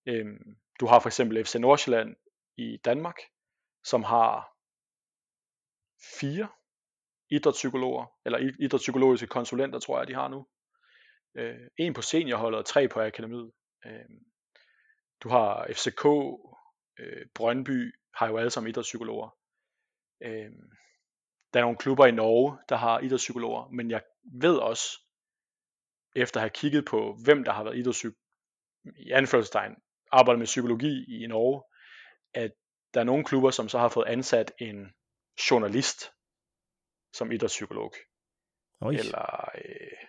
Øhm, 0.06 0.56
du 0.80 0.86
har 0.86 1.00
for 1.00 1.08
eksempel 1.08 1.44
FC 1.44 1.54
Nordsjælland 1.54 2.16
i 2.56 2.76
Danmark, 2.84 3.16
som 3.84 4.02
har 4.02 4.56
fire 6.20 6.48
idrætspsykologer, 7.30 8.06
eller 8.24 8.38
idrætspsykologiske 8.60 9.26
konsulenter, 9.26 9.78
tror 9.78 9.98
jeg, 9.98 10.08
de 10.08 10.14
har 10.14 10.28
nu. 10.28 10.46
Øh, 11.34 11.68
en 11.78 11.94
på 11.94 12.02
seniorholdet 12.02 12.58
og 12.58 12.66
tre 12.66 12.88
på 12.88 13.00
akademiet. 13.00 13.52
Øh, 13.86 14.04
du 15.22 15.28
har 15.28 15.66
FCK, 15.72 16.04
øh, 16.98 17.26
Brøndby, 17.34 17.94
har 18.14 18.28
jo 18.28 18.36
alle 18.36 18.50
sammen 18.50 18.70
idrætspsykologer. 18.70 19.36
Øh, 20.22 20.50
der 21.52 21.60
er 21.60 21.64
nogle 21.64 21.78
klubber 21.78 22.06
i 22.06 22.10
Norge, 22.10 22.58
der 22.68 22.76
har 22.76 23.00
idrætspsykologer, 23.00 23.68
men 23.68 23.90
jeg 23.90 24.02
ved 24.40 24.56
også, 24.56 25.01
efter 26.16 26.40
at 26.40 26.42
have 26.42 26.50
kigget 26.50 26.84
på, 26.84 27.16
hvem 27.24 27.44
der 27.44 27.52
har 27.52 27.64
været 27.64 27.76
idrætspsyk 27.76 28.14
i 28.96 29.10
anførselstegn, 29.10 29.76
arbejdet 30.12 30.38
med 30.38 30.46
psykologi 30.46 31.22
i 31.22 31.26
Norge, 31.26 31.62
at 32.34 32.52
der 32.94 33.00
er 33.00 33.04
nogle 33.04 33.24
klubber, 33.24 33.50
som 33.50 33.68
så 33.68 33.78
har 33.78 33.88
fået 33.88 34.06
ansat 34.06 34.52
en 34.58 34.94
journalist 35.50 36.12
som 37.12 37.32
idrætspsykolog. 37.32 37.92
Oj. 38.80 38.92
Eller, 38.92 39.50
øh, 39.54 40.06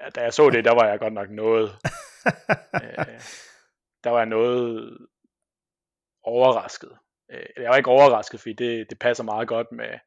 ja, 0.00 0.08
da 0.08 0.20
jeg 0.20 0.32
så 0.32 0.50
det, 0.50 0.64
der 0.64 0.74
var 0.74 0.88
jeg 0.88 0.98
godt 0.98 1.12
nok 1.12 1.30
noget, 1.30 1.70
øh, 2.84 3.20
der 4.04 4.10
var 4.10 4.18
jeg 4.18 4.26
noget 4.26 4.98
overrasket. 6.22 6.98
Øh, 7.30 7.46
jeg 7.56 7.70
var 7.70 7.76
ikke 7.76 7.90
overrasket, 7.90 8.40
fordi 8.40 8.52
det, 8.52 8.90
det 8.90 8.98
passer 8.98 9.24
meget 9.24 9.48
godt 9.48 9.72
med 9.72 9.98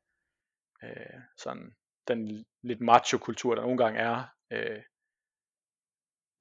øh, 0.84 1.22
sådan 1.38 1.76
den 2.08 2.46
lidt 2.62 2.82
macho-kultur, 2.82 3.56
der 3.56 3.62
nogle 3.62 3.78
gange 3.78 4.00
er, 4.00 4.24
øh, 4.52 4.82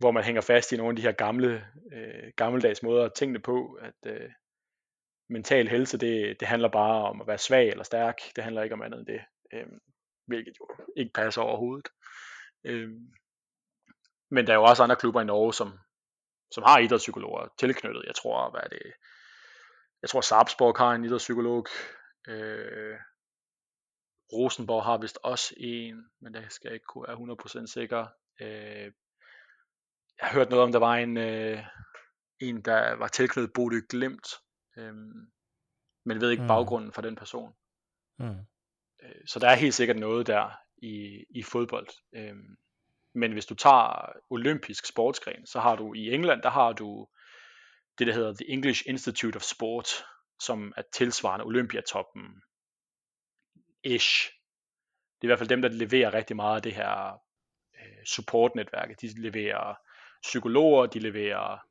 hvor 0.02 0.10
man 0.10 0.24
hænger 0.24 0.40
fast 0.40 0.72
i 0.72 0.76
nogle 0.76 0.90
af 0.90 0.96
de 0.96 1.02
her 1.02 1.12
gamle, 1.12 1.66
øh, 1.92 2.32
gammeldags 2.36 2.82
måder 2.82 3.04
at 3.04 3.14
tænke 3.14 3.38
på, 3.38 3.78
at 3.82 4.12
øh, 4.12 4.30
mental 5.28 5.68
helse, 5.68 5.98
det, 5.98 6.40
det 6.40 6.48
handler 6.48 6.68
bare 6.68 7.04
om 7.08 7.20
at 7.20 7.26
være 7.26 7.38
svag 7.38 7.68
eller 7.68 7.84
stærk, 7.84 8.16
det 8.36 8.44
handler 8.44 8.62
ikke 8.62 8.74
om 8.74 8.82
andet 8.82 8.98
end 8.98 9.06
det, 9.06 9.20
øh, 9.52 9.66
hvilket 10.26 10.54
jo 10.60 10.68
ikke 10.96 11.12
passer 11.12 11.42
overhovedet. 11.42 11.88
Øh, 12.64 12.90
men 14.30 14.46
der 14.46 14.52
er 14.52 14.56
jo 14.56 14.64
også 14.64 14.82
andre 14.82 14.96
klubber 14.96 15.20
i 15.20 15.24
Norge, 15.24 15.54
som, 15.54 15.78
som 16.50 16.62
har 16.66 16.78
idrætspsykologer 16.78 17.48
tilknyttet. 17.58 18.04
Jeg 18.06 18.14
tror, 18.14 18.50
hvad 18.50 18.60
er 18.60 18.68
det, 18.68 18.92
jeg 20.02 20.10
tror 20.10 20.20
Sarpsborg 20.20 20.78
har 20.78 20.92
en 20.92 21.04
idrætspsykolog, 21.04 21.66
øh, 22.28 22.96
Rosenborg 24.32 24.84
har 24.84 24.98
vist 24.98 25.18
også 25.22 25.54
en, 25.56 26.04
men 26.20 26.34
det 26.34 26.52
skal 26.52 26.68
jeg 26.68 26.74
ikke 26.74 26.86
kunne 26.86 27.04
være 27.08 27.16
100% 27.62 27.66
sikker. 27.66 28.06
Øh, 28.40 28.92
jeg 30.22 30.30
har 30.30 30.38
hørt 30.38 30.50
noget 30.50 30.62
om, 30.62 30.72
der 30.72 30.78
var 30.78 30.96
en, 30.96 31.16
øh, 31.16 31.64
en 32.40 32.62
der 32.62 32.92
var 32.92 33.08
tilknyttet 33.08 33.52
Bodø 33.52 33.80
Glimt, 33.88 34.28
øh, 34.76 34.94
men 36.04 36.20
ved 36.20 36.30
ikke 36.30 36.42
mm. 36.42 36.48
baggrunden 36.48 36.92
for 36.92 37.02
den 37.02 37.16
person. 37.16 37.54
Mm. 38.18 38.38
Øh, 39.02 39.26
så 39.26 39.38
der 39.38 39.48
er 39.48 39.54
helt 39.54 39.74
sikkert 39.74 39.96
noget 39.96 40.26
der 40.26 40.50
i, 40.76 41.24
i 41.30 41.42
fodbold. 41.42 41.88
Øh, 42.12 42.36
men 43.14 43.32
hvis 43.32 43.46
du 43.46 43.54
tager 43.54 44.12
olympisk 44.30 44.86
sportsgren, 44.86 45.46
så 45.46 45.60
har 45.60 45.76
du 45.76 45.94
i 45.94 46.14
England, 46.14 46.42
der 46.42 46.50
har 46.50 46.72
du 46.72 47.08
det, 47.98 48.06
der 48.06 48.12
hedder 48.12 48.34
The 48.34 48.48
English 48.48 48.82
Institute 48.86 49.36
of 49.36 49.42
Sport, 49.42 49.88
som 50.40 50.72
er 50.76 50.82
tilsvarende 50.92 51.44
Olympiatoppen 51.44 52.42
ish. 53.84 54.30
Det 55.20 55.20
er 55.20 55.26
i 55.26 55.26
hvert 55.26 55.38
fald 55.38 55.48
dem, 55.48 55.62
der 55.62 55.68
leverer 55.68 56.14
rigtig 56.14 56.36
meget 56.36 56.56
af 56.56 56.62
det 56.62 56.74
her 56.74 57.12
øh, 57.74 58.04
support-netværk. 58.06 59.00
De 59.00 59.20
leverer 59.22 59.74
psykologer, 60.22 60.86
de 60.86 60.98
leverer 60.98 61.66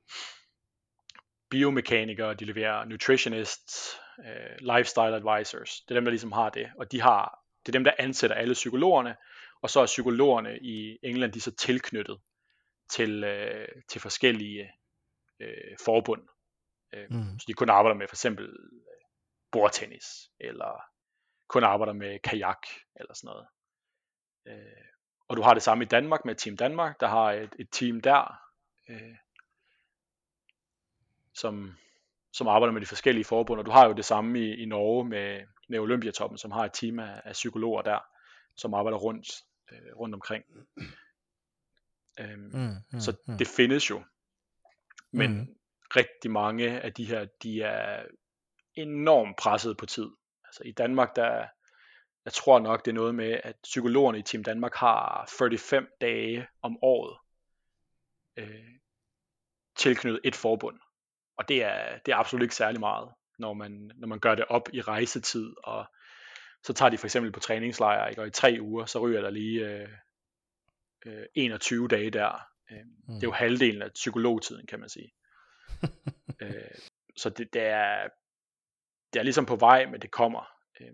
biomekanikere, 1.49 2.33
de 2.33 2.45
leverer 2.45 2.85
nutritionists, 2.85 3.99
øh, 4.25 4.75
lifestyle 4.75 5.15
advisors. 5.15 5.81
Det 5.81 5.91
er 5.91 5.95
dem, 5.95 6.05
der 6.05 6.11
ligesom 6.11 6.31
har 6.31 6.49
det. 6.49 6.71
Og 6.77 6.91
de 6.91 7.01
har, 7.01 7.39
det 7.65 7.69
er 7.69 7.77
dem, 7.79 7.83
der 7.83 7.93
ansætter 7.99 8.35
alle 8.35 8.53
psykologerne, 8.53 9.15
og 9.61 9.69
så 9.69 9.79
er 9.79 9.85
psykologerne 9.85 10.59
i 10.59 10.97
England, 11.03 11.31
de 11.31 11.37
er 11.37 11.41
så 11.41 11.55
tilknyttet 11.55 12.21
til, 12.89 13.23
øh, 13.23 13.67
til 13.89 14.01
forskellige 14.01 14.71
øh, 15.39 15.77
forbund. 15.85 16.27
Øh, 16.93 17.07
mm. 17.09 17.39
Så 17.39 17.45
de 17.47 17.53
kun 17.53 17.69
arbejder 17.69 17.97
med 17.97 18.07
for 18.07 18.15
eksempel 18.15 18.45
øh, 18.45 19.05
bordtennis, 19.51 20.05
eller 20.39 20.83
kun 21.47 21.63
arbejder 21.63 21.93
med 21.93 22.19
kajak, 22.19 22.67
eller 22.95 23.13
sådan 23.13 23.27
noget. 23.27 23.47
Øh, 24.47 24.90
og 25.31 25.37
du 25.37 25.41
har 25.41 25.53
det 25.53 25.63
samme 25.63 25.83
i 25.83 25.87
Danmark 25.87 26.25
med 26.25 26.35
Team 26.35 26.57
Danmark, 26.57 26.99
der 26.99 27.07
har 27.07 27.31
et, 27.31 27.55
et 27.59 27.67
team 27.71 28.01
der, 28.01 28.39
øh, 28.89 29.15
som, 31.33 31.75
som 32.33 32.47
arbejder 32.47 32.73
med 32.73 32.81
de 32.81 32.85
forskellige 32.85 33.25
forbund, 33.25 33.59
og 33.59 33.65
du 33.65 33.71
har 33.71 33.87
jo 33.87 33.93
det 33.93 34.05
samme 34.05 34.39
i, 34.39 34.63
i 34.63 34.65
Norge 34.65 35.05
med, 35.05 35.41
med 35.69 35.79
Olympiatoppen, 35.79 36.37
som 36.37 36.51
har 36.51 36.65
et 36.65 36.73
team 36.73 36.99
af, 36.99 37.21
af 37.25 37.33
psykologer 37.33 37.81
der, 37.81 37.99
som 38.55 38.73
arbejder 38.73 38.97
rundt, 38.97 39.27
øh, 39.71 39.95
rundt 39.95 40.15
omkring. 40.15 40.43
Øhm, 42.19 42.51
mm, 42.53 42.75
mm, 42.91 42.99
så 42.99 43.15
mm. 43.27 43.37
det 43.37 43.47
findes 43.47 43.89
jo. 43.89 44.03
Men 45.11 45.33
mm. 45.33 45.55
rigtig 45.95 46.31
mange 46.31 46.81
af 46.81 46.93
de 46.93 47.05
her, 47.05 47.25
de 47.43 47.61
er 47.61 48.05
enormt 48.75 49.37
presset 49.37 49.77
på 49.77 49.85
tid. 49.85 50.09
Altså 50.45 50.63
i 50.65 50.71
Danmark, 50.71 51.15
der, 51.15 51.47
jeg 52.25 52.33
tror 52.33 52.59
nok, 52.59 52.85
det 52.85 52.91
er 52.91 52.95
noget 52.95 53.15
med, 53.15 53.39
at 53.43 53.55
psykologerne 53.63 54.19
i 54.19 54.21
Team 54.21 54.43
Danmark 54.43 54.75
har 54.75 55.29
45 55.39 55.85
dage 56.01 56.47
om 56.61 56.77
året 56.81 57.17
øh, 58.37 58.69
tilknyttet 59.75 60.21
et 60.23 60.35
forbund. 60.35 60.79
Og 61.37 61.47
det 61.47 61.63
er, 61.63 61.97
det 62.05 62.11
er 62.11 62.15
absolut 62.15 62.43
ikke 62.43 62.55
særlig 62.55 62.79
meget, 62.79 63.09
når 63.39 63.53
man, 63.53 63.91
når 63.95 64.07
man 64.07 64.19
gør 64.19 64.35
det 64.35 64.45
op 64.45 64.69
i 64.73 64.81
rejsetid, 64.81 65.53
og 65.63 65.85
så 66.63 66.73
tager 66.73 66.89
de 66.89 66.97
for 66.97 67.07
eksempel 67.07 67.31
på 67.31 67.39
træningslejr, 67.39 68.07
ikke? 68.07 68.21
og 68.21 68.27
i 68.27 68.31
tre 68.31 68.57
uger, 68.61 68.85
så 68.85 68.99
ryger 68.99 69.21
der 69.21 69.29
lige 69.29 69.67
øh, 69.67 69.89
øh, 71.05 71.25
21 71.35 71.87
dage 71.87 72.09
der, 72.09 72.51
Øh, 72.71 72.85
mm. 72.85 73.13
Det 73.13 73.23
er 73.23 73.27
jo 73.27 73.31
halvdelen 73.31 73.81
af 73.81 73.91
psykologtiden, 73.93 74.67
kan 74.67 74.79
man 74.79 74.89
sige. 74.89 75.13
øh, 76.41 76.77
så 77.17 77.29
det, 77.29 77.53
det, 77.53 77.61
er, 77.61 78.07
det 79.13 79.19
er 79.19 79.23
ligesom 79.23 79.45
på 79.45 79.55
vej, 79.55 79.85
men 79.85 80.01
det 80.01 80.11
kommer. 80.11 80.45
Øh, 80.81 80.91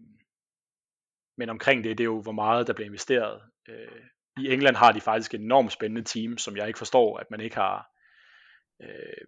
men 1.37 1.49
omkring 1.49 1.83
det, 1.83 1.97
det 1.97 2.03
er 2.03 2.05
jo, 2.05 2.21
hvor 2.21 2.31
meget 2.31 2.67
der 2.67 2.73
bliver 2.73 2.87
investeret. 2.87 3.41
Øh, 3.69 4.01
I 4.37 4.53
England 4.53 4.75
har 4.75 4.91
de 4.91 5.01
faktisk 5.01 5.33
et 5.33 5.41
enormt 5.41 5.71
spændende 5.71 6.03
team, 6.03 6.37
som 6.37 6.57
jeg 6.57 6.67
ikke 6.67 6.77
forstår, 6.77 7.17
at 7.17 7.31
man 7.31 7.41
ikke 7.41 7.55
har 7.55 7.89
øh, 8.81 9.27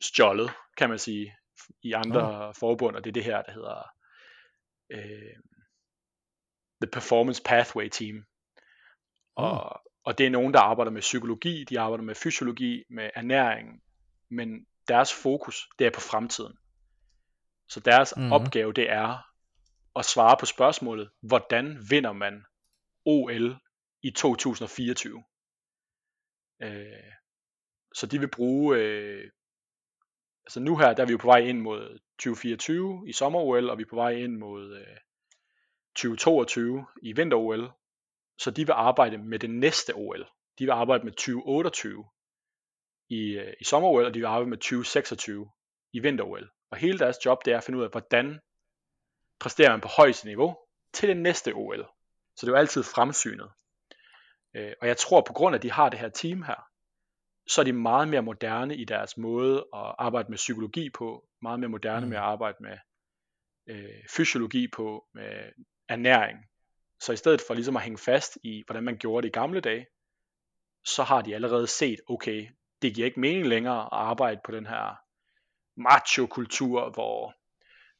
stjålet, 0.00 0.50
kan 0.76 0.88
man 0.88 0.98
sige, 0.98 1.36
i 1.82 1.92
andre 1.92 2.48
oh. 2.48 2.54
forbund, 2.54 2.96
og 2.96 3.04
det 3.04 3.10
er 3.10 3.12
det 3.12 3.24
her, 3.24 3.42
der 3.42 3.52
hedder 3.52 3.90
øh, 4.90 5.36
The 6.82 6.90
Performance 6.92 7.42
Pathway 7.42 7.88
Team. 7.88 8.24
Og, 9.36 9.64
oh. 9.64 9.76
og 10.04 10.18
det 10.18 10.26
er 10.26 10.30
nogen, 10.30 10.54
der 10.54 10.60
arbejder 10.60 10.90
med 10.90 11.00
psykologi, 11.00 11.64
de 11.64 11.80
arbejder 11.80 12.04
med 12.04 12.14
fysiologi, 12.14 12.84
med 12.90 13.10
ernæring, 13.14 13.82
men 14.30 14.66
deres 14.88 15.14
fokus, 15.22 15.68
det 15.78 15.86
er 15.86 15.90
på 15.90 16.00
fremtiden. 16.00 16.58
Så 17.68 17.80
deres 17.80 18.14
mm. 18.16 18.32
opgave, 18.32 18.72
det 18.72 18.90
er 18.90 19.31
at 19.96 20.04
svare 20.04 20.36
på 20.40 20.46
spørgsmålet, 20.46 21.10
hvordan 21.20 21.78
vinder 21.90 22.12
man 22.12 22.44
OL 23.04 23.56
i 24.02 24.10
2024? 24.10 25.24
Øh, 26.62 27.12
så 27.94 28.06
de 28.06 28.18
vil 28.18 28.30
bruge, 28.30 28.76
øh, 28.76 29.30
altså 30.44 30.60
nu 30.60 30.76
her, 30.76 30.94
der 30.94 31.02
er 31.02 31.06
vi 31.06 31.12
jo 31.12 31.18
på 31.18 31.26
vej 31.26 31.38
ind 31.38 31.60
mod 31.60 31.98
2024 32.18 33.08
i 33.08 33.12
sommer-OL, 33.12 33.70
og 33.70 33.78
vi 33.78 33.82
er 33.82 33.90
på 33.90 33.96
vej 33.96 34.10
ind 34.10 34.36
mod 34.36 34.76
øh, 34.76 34.96
2022 35.96 36.86
i 37.02 37.12
vinter-OL. 37.12 37.70
Så 38.38 38.50
de 38.50 38.66
vil 38.66 38.72
arbejde 38.72 39.18
med 39.18 39.38
det 39.38 39.50
næste 39.50 39.94
OL. 39.94 40.26
De 40.58 40.64
vil 40.64 40.70
arbejde 40.70 41.04
med 41.04 41.12
2028 41.12 42.04
i, 43.08 43.38
øh, 43.38 43.54
i 43.60 43.64
sommer-OL, 43.64 44.04
og 44.04 44.14
de 44.14 44.18
vil 44.18 44.26
arbejde 44.26 44.50
med 44.50 44.58
2026 44.58 45.50
i 45.92 45.98
vinter-OL. 45.98 46.50
Og 46.70 46.76
hele 46.76 46.98
deres 46.98 47.16
job, 47.24 47.44
det 47.44 47.52
er 47.52 47.58
at 47.58 47.64
finde 47.64 47.78
ud 47.78 47.84
af, 47.84 47.90
hvordan 47.90 48.40
præsterer 49.42 49.70
man 49.70 49.80
på 49.80 49.88
højeste 49.88 50.26
niveau 50.26 50.56
til 50.92 51.08
det 51.08 51.16
næste 51.16 51.52
OL. 51.54 51.86
Så 52.36 52.46
det 52.46 52.48
er 52.48 52.56
jo 52.56 52.58
altid 52.58 52.82
fremsynet. 52.82 53.50
Øh, 54.56 54.72
og 54.80 54.88
jeg 54.88 54.96
tror, 54.96 55.20
på 55.20 55.32
grund 55.32 55.54
af, 55.54 55.58
at 55.58 55.62
de 55.62 55.70
har 55.70 55.88
det 55.88 55.98
her 55.98 56.08
team 56.08 56.42
her, 56.42 56.68
så 57.46 57.60
er 57.60 57.64
de 57.64 57.72
meget 57.72 58.08
mere 58.08 58.22
moderne 58.22 58.76
i 58.76 58.84
deres 58.84 59.16
måde 59.16 59.56
at 59.58 59.94
arbejde 59.98 60.28
med 60.28 60.36
psykologi 60.36 60.90
på, 60.90 61.24
meget 61.42 61.60
mere 61.60 61.68
moderne 61.68 62.06
mm. 62.06 62.08
med 62.10 62.16
at 62.16 62.22
arbejde 62.22 62.56
med 62.60 62.76
øh, 63.66 64.04
fysiologi 64.16 64.68
på, 64.68 65.04
med 65.14 65.52
ernæring. 65.88 66.38
Så 67.00 67.12
i 67.12 67.16
stedet 67.16 67.42
for 67.46 67.54
ligesom 67.54 67.76
at 67.76 67.82
hænge 67.82 67.98
fast 67.98 68.38
i, 68.42 68.62
hvordan 68.66 68.84
man 68.84 68.98
gjorde 68.98 69.22
det 69.22 69.28
i 69.28 69.38
gamle 69.38 69.60
dage, 69.60 69.86
så 70.84 71.02
har 71.02 71.22
de 71.22 71.34
allerede 71.34 71.66
set, 71.66 72.00
okay, 72.08 72.48
det 72.82 72.94
giver 72.94 73.06
ikke 73.06 73.20
mening 73.20 73.46
længere 73.46 73.82
at 73.82 73.88
arbejde 73.92 74.40
på 74.44 74.52
den 74.52 74.66
her 74.66 74.96
macho-kultur, 75.76 76.90
hvor 76.90 77.34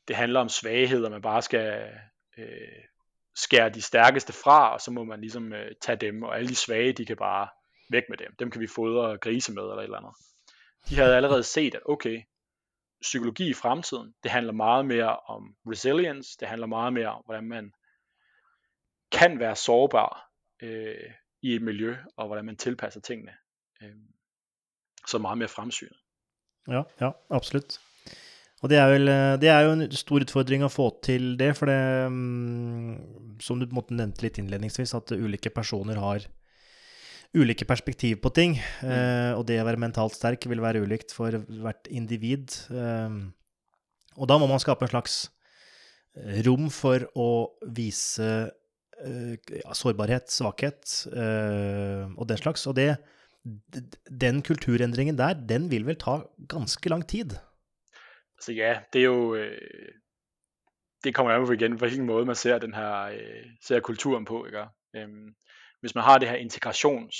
det 0.08 0.16
handler 0.16 0.40
om 0.40 0.48
svagheder, 0.48 1.10
man 1.10 1.22
bare 1.22 1.42
skal 1.42 1.90
øh, 2.38 2.84
skære 3.34 3.68
de 3.70 3.82
stærkeste 3.82 4.32
fra, 4.32 4.72
og 4.72 4.80
så 4.80 4.90
må 4.90 5.04
man 5.04 5.20
ligesom 5.20 5.52
øh, 5.52 5.70
tage 5.80 5.96
dem, 5.96 6.22
og 6.22 6.36
alle 6.36 6.48
de 6.48 6.54
svage, 6.54 6.92
de 6.92 7.06
kan 7.06 7.16
bare 7.16 7.48
væk 7.90 8.02
med 8.08 8.16
dem. 8.16 8.36
Dem 8.38 8.50
kan 8.50 8.60
vi 8.60 8.66
fodre 8.66 9.18
grise 9.18 9.52
med, 9.52 9.62
eller 9.62 9.76
et 9.76 9.84
eller 9.84 9.98
andet. 9.98 10.14
De 10.88 10.94
havde 10.94 11.16
allerede 11.16 11.42
set, 11.42 11.74
at 11.74 11.80
okay, 11.84 12.22
psykologi 13.00 13.50
i 13.50 13.54
fremtiden, 13.54 14.14
det 14.22 14.30
handler 14.30 14.52
meget 14.52 14.86
mere 14.86 15.16
om 15.16 15.56
resilience, 15.66 16.36
det 16.40 16.48
handler 16.48 16.66
meget 16.66 16.92
mere 16.92 17.08
om, 17.08 17.22
hvordan 17.24 17.44
man 17.44 17.72
kan 19.12 19.38
være 19.38 19.56
sårbar 19.56 20.30
øh, 20.62 21.10
i 21.42 21.54
et 21.54 21.62
miljø, 21.62 21.96
og 22.16 22.26
hvordan 22.26 22.44
man 22.44 22.56
tilpasser 22.56 23.00
tingene. 23.00 23.32
Øh, 23.82 23.96
så 25.06 25.18
meget 25.18 25.38
mere 25.38 25.48
fremsynet. 25.48 25.98
Ja, 26.68 26.82
ja, 27.00 27.10
absolut. 27.30 27.80
Og 28.62 28.70
det 28.70 28.78
er, 28.78 28.92
vel, 28.92 29.10
eh, 29.10 29.32
det 29.42 29.50
er 29.50 29.66
jo 29.66 29.74
en 29.74 29.86
stor 29.98 30.22
utfordring 30.22 30.62
å 30.62 30.70
få 30.70 30.86
til 31.02 31.32
det, 31.40 31.50
for 31.58 31.70
det 31.70 31.80
mm, 32.14 32.92
Som 33.42 33.58
du 33.58 33.66
nevnte 33.66 34.22
litt 34.22 34.38
innledningsvis, 34.38 34.94
at 34.94 35.14
ulike 35.16 35.50
personer 35.50 35.98
har 35.98 36.28
ulike 37.32 37.66
perspektiv 37.66 38.20
på 38.22 38.30
ting. 38.36 38.58
Mm. 38.84 38.90
Eh, 38.92 39.30
og 39.38 39.46
det 39.48 39.58
å 39.62 39.66
være 39.66 39.80
mentalt 39.82 40.14
sterk 40.14 40.46
vil 40.50 40.62
være 40.62 40.84
ulikt 40.84 41.14
for 41.16 41.42
hvert 41.48 41.88
individ. 41.90 42.54
Eh, 42.70 43.20
og 44.20 44.28
da 44.28 44.38
må 44.38 44.46
man 44.50 44.60
skape 44.62 44.86
en 44.86 44.92
slags 44.92 45.22
rom 46.46 46.68
for 46.72 47.06
å 47.18 47.28
vise 47.72 48.28
eh, 49.00 49.54
sårbarhet, 49.74 50.28
svakhet 50.30 50.98
eh, 51.12 52.04
og 52.12 52.28
den 52.28 52.40
slags. 52.40 52.66
Og 52.68 52.76
det, 52.78 52.90
den 54.06 54.42
kulturendringen 54.44 55.18
der, 55.18 55.34
den 55.34 55.70
vil 55.72 55.88
vel 55.88 55.98
ta 56.00 56.20
ganske 56.52 56.92
lang 56.92 57.06
tid? 57.08 57.38
Så 58.42 58.52
ja, 58.52 58.80
det 58.92 59.00
er 59.00 59.04
jo... 59.04 59.34
Øh, 59.34 59.88
det 61.04 61.14
kommer 61.14 61.32
an 61.32 61.46
på 61.46 61.52
igen, 61.52 61.76
hvilken 61.76 62.06
måde 62.06 62.26
man 62.26 62.36
ser 62.36 62.58
den 62.58 62.74
her 62.74 63.02
øh, 63.02 63.46
ser 63.62 63.80
kulturen 63.80 64.24
på, 64.24 64.46
ikke? 64.46 64.66
Øhm, 64.96 65.34
hvis 65.80 65.94
man 65.94 66.04
har 66.04 66.18
det 66.18 66.28
her 66.28 66.36
integrations, 66.36 67.16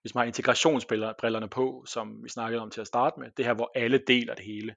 hvis 0.00 0.14
man 0.14 0.20
har 0.20 0.26
integrationsbrillerne 0.26 1.48
på, 1.48 1.84
som 1.86 2.24
vi 2.24 2.28
snakkede 2.28 2.62
om 2.62 2.70
til 2.70 2.80
at 2.80 2.86
starte 2.86 3.20
med, 3.20 3.30
det 3.36 3.44
her, 3.44 3.54
hvor 3.54 3.70
alle 3.74 3.98
deler 4.06 4.34
det 4.34 4.44
hele. 4.44 4.74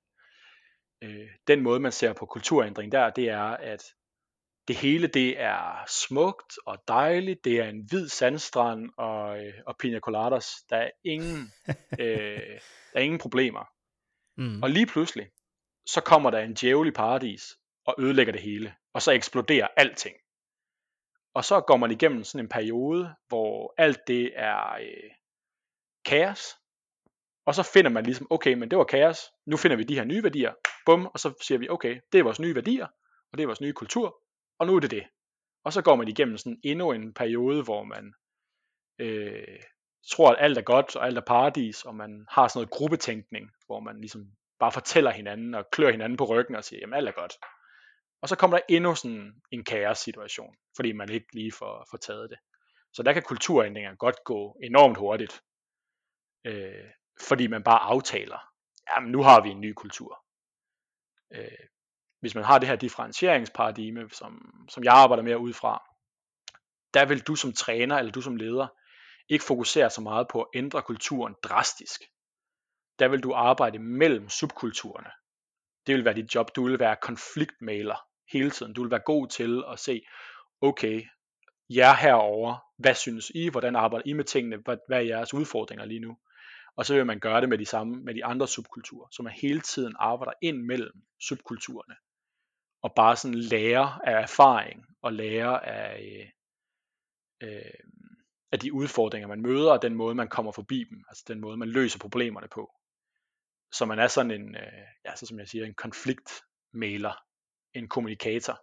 Øh, 1.03 1.27
den 1.47 1.61
måde, 1.61 1.79
man 1.79 1.91
ser 1.91 2.13
på 2.13 2.25
kulturændring 2.25 2.91
der, 2.91 3.09
det 3.09 3.29
er, 3.29 3.43
at 3.43 3.83
det 4.67 4.75
hele 4.75 5.07
det 5.07 5.41
er 5.41 5.85
smukt 5.87 6.53
og 6.65 6.83
dejligt, 6.87 7.45
det 7.45 7.59
er 7.59 7.69
en 7.69 7.85
hvid 7.89 8.07
sandstrand 8.07 8.89
og, 8.97 9.45
øh, 9.45 9.53
og 9.67 9.75
pina 9.79 9.99
coladas. 9.99 10.47
Der 10.69 10.77
er 10.77 10.89
ingen, 11.03 11.51
øh, 11.99 12.59
der 12.93 12.99
er 12.99 12.99
ingen 12.99 13.19
problemer. 13.19 13.65
Mm. 14.37 14.63
Og 14.63 14.69
lige 14.69 14.85
pludselig, 14.85 15.27
så 15.85 16.01
kommer 16.01 16.29
der 16.29 16.39
en 16.39 16.53
djævel 16.53 16.87
i 16.87 16.91
paradis 16.91 17.57
og 17.85 17.95
ødelægger 17.99 18.33
det 18.33 18.41
hele, 18.41 18.75
og 18.93 19.01
så 19.01 19.11
eksploderer 19.11 19.67
alting. 19.77 20.15
Og 21.33 21.45
så 21.45 21.61
går 21.61 21.77
man 21.77 21.91
igennem 21.91 22.23
sådan 22.23 22.45
en 22.45 22.49
periode, 22.49 23.15
hvor 23.27 23.73
alt 23.77 24.07
det 24.07 24.31
er 24.35 24.73
øh, 24.73 25.11
kaos, 26.05 26.57
og 27.45 27.55
så 27.55 27.63
finder 27.73 27.91
man 27.91 28.03
ligesom, 28.03 28.27
okay, 28.29 28.53
men 28.53 28.71
det 28.71 28.77
var 28.77 28.83
kaos, 28.83 29.19
nu 29.45 29.57
finder 29.57 29.77
vi 29.77 29.83
de 29.83 29.95
her 29.95 30.03
nye 30.03 30.23
værdier, 30.23 30.53
bum, 30.85 31.05
og 31.05 31.19
så 31.19 31.33
siger 31.41 31.57
vi, 31.57 31.69
okay, 31.69 31.99
det 32.11 32.19
er 32.19 32.23
vores 32.23 32.39
nye 32.39 32.55
værdier, 32.55 32.87
og 33.31 33.37
det 33.37 33.41
er 33.43 33.47
vores 33.47 33.61
nye 33.61 33.73
kultur, 33.73 34.21
og 34.59 34.67
nu 34.67 34.75
er 34.75 34.79
det 34.79 34.91
det. 34.91 35.07
Og 35.63 35.73
så 35.73 35.81
går 35.81 35.95
man 35.95 36.07
igennem 36.07 36.37
sådan 36.37 36.59
endnu 36.63 36.91
en 36.91 37.13
periode, 37.13 37.63
hvor 37.63 37.83
man 37.83 38.13
øh, 38.99 39.59
tror, 40.11 40.31
at 40.31 40.43
alt 40.45 40.57
er 40.57 40.61
godt, 40.61 40.95
og 40.95 41.05
alt 41.05 41.17
er 41.17 41.21
paradis, 41.21 41.83
og 41.83 41.95
man 41.95 42.25
har 42.29 42.47
sådan 42.47 42.57
noget 42.57 42.69
gruppetænkning, 42.69 43.51
hvor 43.65 43.79
man 43.79 43.97
ligesom 43.99 44.31
bare 44.61 44.71
fortæller 44.71 45.11
hinanden, 45.11 45.55
og 45.55 45.65
klør 45.71 45.91
hinanden 45.91 46.17
på 46.17 46.25
ryggen 46.25 46.55
og 46.55 46.63
siger, 46.63 46.79
jamen 46.79 46.93
alt 46.93 47.07
er 47.07 47.11
godt. 47.21 47.33
Og 48.21 48.29
så 48.29 48.35
kommer 48.35 48.57
der 48.57 48.65
endnu 48.69 48.95
sådan 48.95 49.41
en 49.51 49.63
kaos 49.63 49.97
situation, 49.97 50.55
fordi 50.75 50.91
man 50.91 51.09
ikke 51.09 51.27
lige 51.33 51.51
får, 51.51 51.87
får 51.91 51.97
taget 51.97 52.29
det. 52.29 52.39
Så 52.93 53.03
der 53.03 53.13
kan 53.13 53.23
kulturændringer 53.23 53.95
godt 53.95 54.23
gå 54.25 54.57
enormt 54.63 54.97
hurtigt, 54.97 55.41
øh, 56.45 56.89
fordi 57.27 57.47
man 57.47 57.63
bare 57.63 57.79
aftaler, 57.79 58.39
jamen 58.89 59.11
nu 59.11 59.23
har 59.23 59.41
vi 59.41 59.49
en 59.49 59.61
ny 59.61 59.73
kultur. 59.73 60.25
Øh, 61.33 61.65
hvis 62.19 62.35
man 62.35 62.43
har 62.43 62.59
det 62.59 62.67
her 62.67 62.75
differentieringsparadigme, 62.75 64.09
som, 64.09 64.31
som 64.69 64.83
jeg 64.83 64.93
arbejder 64.93 65.23
mere 65.23 65.39
ud 65.39 65.53
fra, 65.53 65.83
der 66.93 67.05
vil 67.05 67.21
du 67.21 67.35
som 67.35 67.53
træner 67.53 67.97
eller 67.97 68.11
du 68.11 68.21
som 68.21 68.35
leder 68.35 68.67
ikke 69.29 69.45
fokusere 69.45 69.89
så 69.89 70.01
meget 70.01 70.27
på 70.31 70.41
at 70.41 70.47
ændre 70.55 70.81
kulturen 70.81 71.35
drastisk. 71.43 72.01
Der 72.99 73.07
vil 73.07 73.19
du 73.19 73.33
arbejde 73.33 73.79
mellem 73.79 74.29
subkulturerne. 74.29 75.09
Det 75.87 75.95
vil 75.95 76.05
være 76.05 76.13
dit 76.13 76.35
job. 76.35 76.55
Du 76.55 76.67
vil 76.67 76.79
være 76.79 76.95
konfliktmaler 77.01 77.95
hele 78.31 78.51
tiden. 78.51 78.73
Du 78.73 78.81
vil 78.81 78.91
være 78.91 79.03
god 79.05 79.27
til 79.27 79.63
at 79.71 79.79
se, 79.79 80.01
okay, 80.61 81.03
jer 81.69 81.93
herover, 81.93 82.57
hvad 82.77 82.95
synes 82.95 83.31
I, 83.35 83.49
hvordan 83.49 83.75
arbejder 83.75 84.03
I 84.07 84.13
med 84.13 84.23
tingene, 84.23 84.57
hvad, 84.57 84.77
hvad 84.87 84.97
er 84.97 85.01
jeres 85.01 85.33
udfordringer 85.33 85.85
lige 85.85 85.99
nu? 85.99 86.17
Og 86.75 86.85
så 86.85 86.95
vil 86.95 87.05
man 87.05 87.19
gøre 87.19 87.41
det 87.41 87.49
med 87.49 87.57
de 87.57 87.65
samme, 87.65 88.03
med 88.03 88.15
de 88.15 88.25
andre 88.25 88.47
subkulturer, 88.47 89.07
så 89.11 89.23
man 89.23 89.33
hele 89.33 89.61
tiden 89.61 89.95
arbejder 89.99 90.33
ind 90.41 90.57
mellem 90.57 91.01
subkulturerne 91.19 91.95
og 92.81 92.93
bare 92.95 93.15
sådan 93.15 93.37
lære 93.37 94.07
af 94.07 94.21
erfaring 94.21 94.85
og 95.01 95.13
lære 95.13 95.65
af, 95.65 96.31
øh, 97.41 97.49
øh, 97.49 97.73
af 98.51 98.59
de 98.59 98.73
udfordringer, 98.73 99.27
man 99.27 99.41
møder, 99.41 99.71
og 99.71 99.81
den 99.81 99.95
måde, 99.95 100.15
man 100.15 100.27
kommer 100.27 100.51
forbi 100.51 100.83
dem, 100.89 101.03
altså 101.07 101.23
den 101.27 101.41
måde, 101.41 101.57
man 101.57 101.69
løser 101.69 101.99
problemerne 101.99 102.47
på. 102.47 102.71
Så 103.71 103.85
man 103.85 103.99
er 103.99 104.07
sådan 104.07 104.31
en, 104.31 104.55
øh, 104.55 104.87
ja, 105.05 105.15
så 105.15 105.25
som 105.25 105.39
jeg 105.39 105.47
siger, 105.47 105.65
en 105.65 105.73
konfliktmæler, 105.73 107.13
en 107.73 107.87
kommunikator, 107.87 108.61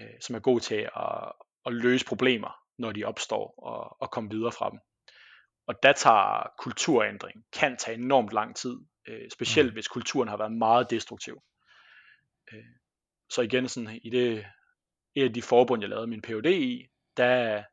øh, 0.00 0.20
som 0.20 0.34
er 0.36 0.40
god 0.40 0.60
til 0.60 0.90
at, 0.96 1.32
at 1.66 1.72
løse 1.72 2.06
problemer, 2.06 2.56
når 2.78 2.92
de 2.92 3.04
opstår, 3.04 3.54
og, 3.58 3.96
og 4.02 4.10
komme 4.10 4.30
videre 4.30 4.52
fra 4.52 4.70
dem. 4.70 4.78
Og 5.66 5.82
der 5.82 5.92
tager 5.92 6.52
kulturændring, 6.58 7.44
kan 7.52 7.76
tage 7.76 7.98
enormt 7.98 8.32
lang 8.32 8.56
tid, 8.56 8.76
øh, 9.08 9.30
specielt 9.30 9.68
mm. 9.68 9.72
hvis 9.72 9.88
kulturen 9.88 10.28
har 10.28 10.36
været 10.36 10.52
meget 10.52 10.90
destruktiv. 10.90 11.42
Øh, 12.52 12.64
så 13.30 13.42
igen 13.42 13.68
sådan 13.68 14.00
i 14.02 14.10
det 14.10 14.46
et 15.14 15.24
af 15.24 15.32
de 15.34 15.42
forbund, 15.42 15.82
jeg 15.82 15.88
lavede 15.88 16.06
min 16.06 16.22
PhD 16.22 16.46
i, 16.46 16.86
der, 17.16 17.64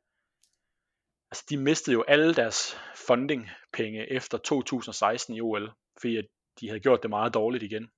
altså 1.31 1.45
de 1.49 1.57
mistede 1.57 1.93
jo 1.93 2.03
alle 2.07 2.33
deres 2.33 2.77
funding-penge 3.07 4.11
efter 4.11 4.37
2016 4.37 5.35
i 5.35 5.41
OL, 5.41 5.71
fordi 6.01 6.17
at 6.17 6.25
de 6.59 6.67
havde 6.67 6.79
gjort 6.79 7.01
det 7.03 7.09
meget 7.09 7.33
dårligt 7.33 7.63
igen. 7.63 7.91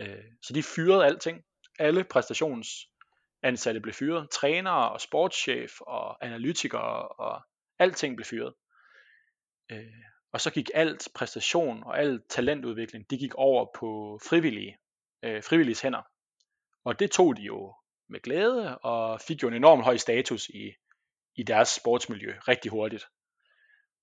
Øh, 0.00 0.24
så 0.42 0.52
de 0.52 0.62
fyrede 0.62 1.04
alting. 1.04 1.44
Alle 1.78 2.04
præstationsansatte 2.04 3.80
blev 3.80 3.94
fyret. 3.94 4.30
Trænere 4.30 4.90
og 4.90 5.00
sportschef 5.00 5.80
og 5.80 6.24
analytikere 6.24 7.08
og 7.08 7.42
alting 7.78 8.16
blev 8.16 8.24
fyret. 8.24 8.54
Øh, 9.70 10.04
og 10.32 10.40
så 10.40 10.50
gik 10.50 10.70
alt 10.74 11.08
præstation 11.14 11.82
og 11.82 11.98
alt 11.98 12.22
talentudvikling, 12.28 13.10
det 13.10 13.18
gik 13.18 13.34
over 13.34 13.66
på 13.74 14.20
frivillige, 14.28 14.78
øh, 15.22 15.42
frivilliges 15.42 15.80
hænder. 15.80 16.02
Og 16.84 16.98
det 16.98 17.10
tog 17.10 17.36
de 17.36 17.42
jo 17.42 17.74
med 18.08 18.20
glæde 18.20 18.78
og 18.78 19.20
fik 19.20 19.42
jo 19.42 19.48
en 19.48 19.54
enorm 19.54 19.80
høj 19.80 19.96
status 19.96 20.48
i, 20.48 20.72
i 21.40 21.42
deres 21.42 21.68
sportsmiljø 21.68 22.32
rigtig 22.48 22.70
hurtigt. 22.70 23.04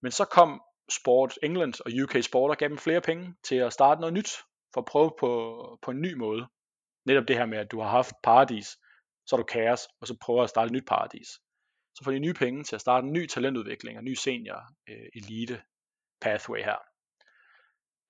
Men 0.02 0.12
så 0.12 0.26
kom 0.26 0.62
Sport 0.92 1.40
England 1.44 1.74
og 1.86 1.92
UK 2.04 2.24
Sport 2.24 2.52
og 2.52 2.58
gav 2.58 2.70
dem 2.70 2.78
flere 2.78 3.02
penge 3.02 3.36
til 3.44 3.56
at 3.56 3.74
starte 3.74 4.02
noget 4.02 4.14
nyt, 4.14 4.30
for 4.74 4.82
at 4.82 4.86
prøve 4.86 5.12
på, 5.20 5.32
på 5.82 5.92
en 5.92 6.02
ny 6.02 6.14
måde. 6.14 6.48
Netop 7.06 7.28
det 7.28 7.38
her 7.38 7.46
med, 7.46 7.58
at 7.58 7.72
du 7.72 7.80
har 7.82 7.90
haft 7.90 8.14
paradis, 8.24 8.68
så 9.28 9.36
er 9.36 9.38
du 9.38 9.44
kaos, 9.44 9.88
og 10.02 10.08
så 10.08 10.18
prøver 10.22 10.44
at 10.44 10.50
starte 10.50 10.66
et 10.66 10.72
nyt 10.72 10.88
paradis. 10.88 11.28
Så 11.96 12.04
får 12.04 12.12
de 12.12 12.20
nye 12.20 12.34
penge 12.34 12.64
til 12.64 12.76
at 12.76 12.82
starte 12.82 13.06
en 13.06 13.14
ny 13.14 13.28
talentudvikling 13.28 13.98
og 13.98 14.04
ny 14.04 14.14
senior 14.14 14.62
øh, 14.90 15.08
elite 15.16 15.62
pathway 16.22 16.64
her. 16.64 16.78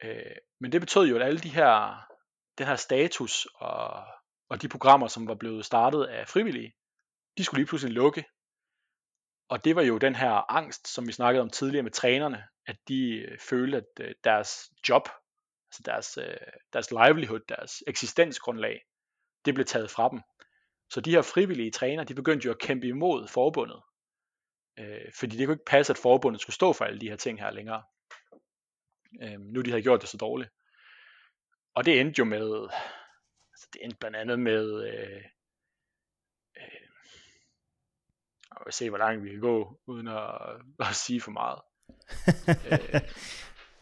Øh, 0.04 0.36
men 0.60 0.72
det 0.72 0.82
betød 0.82 1.08
jo, 1.08 1.16
at 1.16 1.22
alle 1.22 1.40
de 1.40 1.50
her, 1.50 1.98
den 2.58 2.68
her 2.68 2.76
status 2.76 3.46
og, 3.46 4.04
og 4.50 4.62
de 4.62 4.70
programmer, 4.70 5.08
som 5.08 5.28
var 5.28 5.36
blevet 5.36 5.66
startet 5.66 6.04
af 6.04 6.28
frivillige, 6.28 6.74
de 7.38 7.44
skulle 7.44 7.60
lige 7.60 7.68
pludselig 7.68 7.94
lukke. 7.94 8.26
Og 9.50 9.66
det 9.66 9.76
var 9.76 9.82
jo 9.82 9.98
den 9.98 10.16
her 10.16 10.52
angst, 10.52 10.88
som 10.88 11.08
vi 11.08 11.12
snakkede 11.12 11.42
om 11.42 11.50
tidligere 11.50 11.84
med 11.84 11.92
trænerne, 11.92 12.44
at 12.66 12.78
de 12.88 13.14
øh, 13.14 13.40
følte, 13.40 13.78
at 13.78 13.86
øh, 14.00 14.16
deres 14.24 14.72
job, 14.90 15.10
altså 15.70 15.84
deres, 15.86 16.18
øh, 16.18 16.38
deres 16.74 16.92
livelihood, 16.92 17.40
deres 17.50 17.84
eksistensgrundlag, 17.88 18.86
det 19.46 19.54
blev 19.54 19.66
taget 19.66 19.92
fra 19.92 20.10
dem. 20.10 20.22
Så 20.90 21.02
de 21.02 21.12
her 21.12 21.22
frivillige 21.22 21.72
træner, 21.72 22.04
de 22.04 22.16
begyndte 22.16 22.46
jo 22.46 22.52
at 22.52 22.60
kæmpe 22.60 22.88
imod 22.88 23.28
forbundet. 23.28 23.82
Øh, 24.80 25.12
fordi 25.20 25.38
det 25.38 25.48
kunne 25.48 25.56
ikke 25.56 25.66
passe, 25.66 25.94
at 25.94 25.98
forbundet 25.98 26.42
skulle 26.42 26.54
stå 26.54 26.74
for 26.74 26.86
alle 26.86 27.00
de 27.00 27.10
her 27.10 27.16
ting 27.16 27.40
her 27.40 27.52
længere. 27.52 27.84
Øh, 29.22 29.40
nu 29.40 29.62
de 29.62 29.70
havde 29.70 29.84
gjort 29.84 30.02
det 30.02 30.10
så 30.10 30.18
dårligt. 30.18 30.52
Og 31.76 31.86
det 31.86 32.02
endte 32.02 32.20
jo 32.20 32.26
med, 32.26 32.68
altså 33.52 33.68
det 33.74 33.84
endte 33.84 33.98
blandt 33.98 34.18
andet 34.18 34.40
med, 34.40 34.84
øh, 34.88 35.24
øh, 36.58 36.87
vil 38.66 38.74
se, 38.74 38.90
hvor 38.90 38.98
langt 38.98 39.24
vi 39.24 39.30
kan 39.30 39.40
gå, 39.40 39.80
uden 39.88 40.08
at, 40.08 40.32
at 40.90 40.96
sige 40.96 41.22
for 41.22 41.32
meget. 41.32 41.60
øh, 42.72 43.02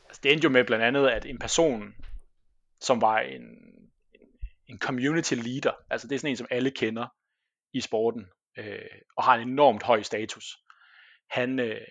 altså 0.05 0.19
det 0.23 0.31
endte 0.31 0.45
jo 0.45 0.49
med 0.49 0.65
blandt 0.65 0.85
andet, 0.85 1.07
at 1.07 1.25
en 1.25 1.39
person, 1.39 1.95
som 2.81 3.01
var 3.01 3.19
en, 3.19 3.41
en 4.67 4.79
community 4.79 5.33
leader, 5.33 5.73
altså 5.89 6.07
det 6.07 6.15
er 6.15 6.19
sådan 6.19 6.31
en, 6.31 6.37
som 6.37 6.47
alle 6.51 6.71
kender 6.71 7.07
i 7.73 7.81
sporten, 7.81 8.25
øh, 8.57 8.99
og 9.17 9.23
har 9.23 9.35
en 9.35 9.49
enormt 9.49 9.83
høj 9.83 10.01
status. 10.01 10.57
Han, 11.29 11.59
øh, 11.59 11.81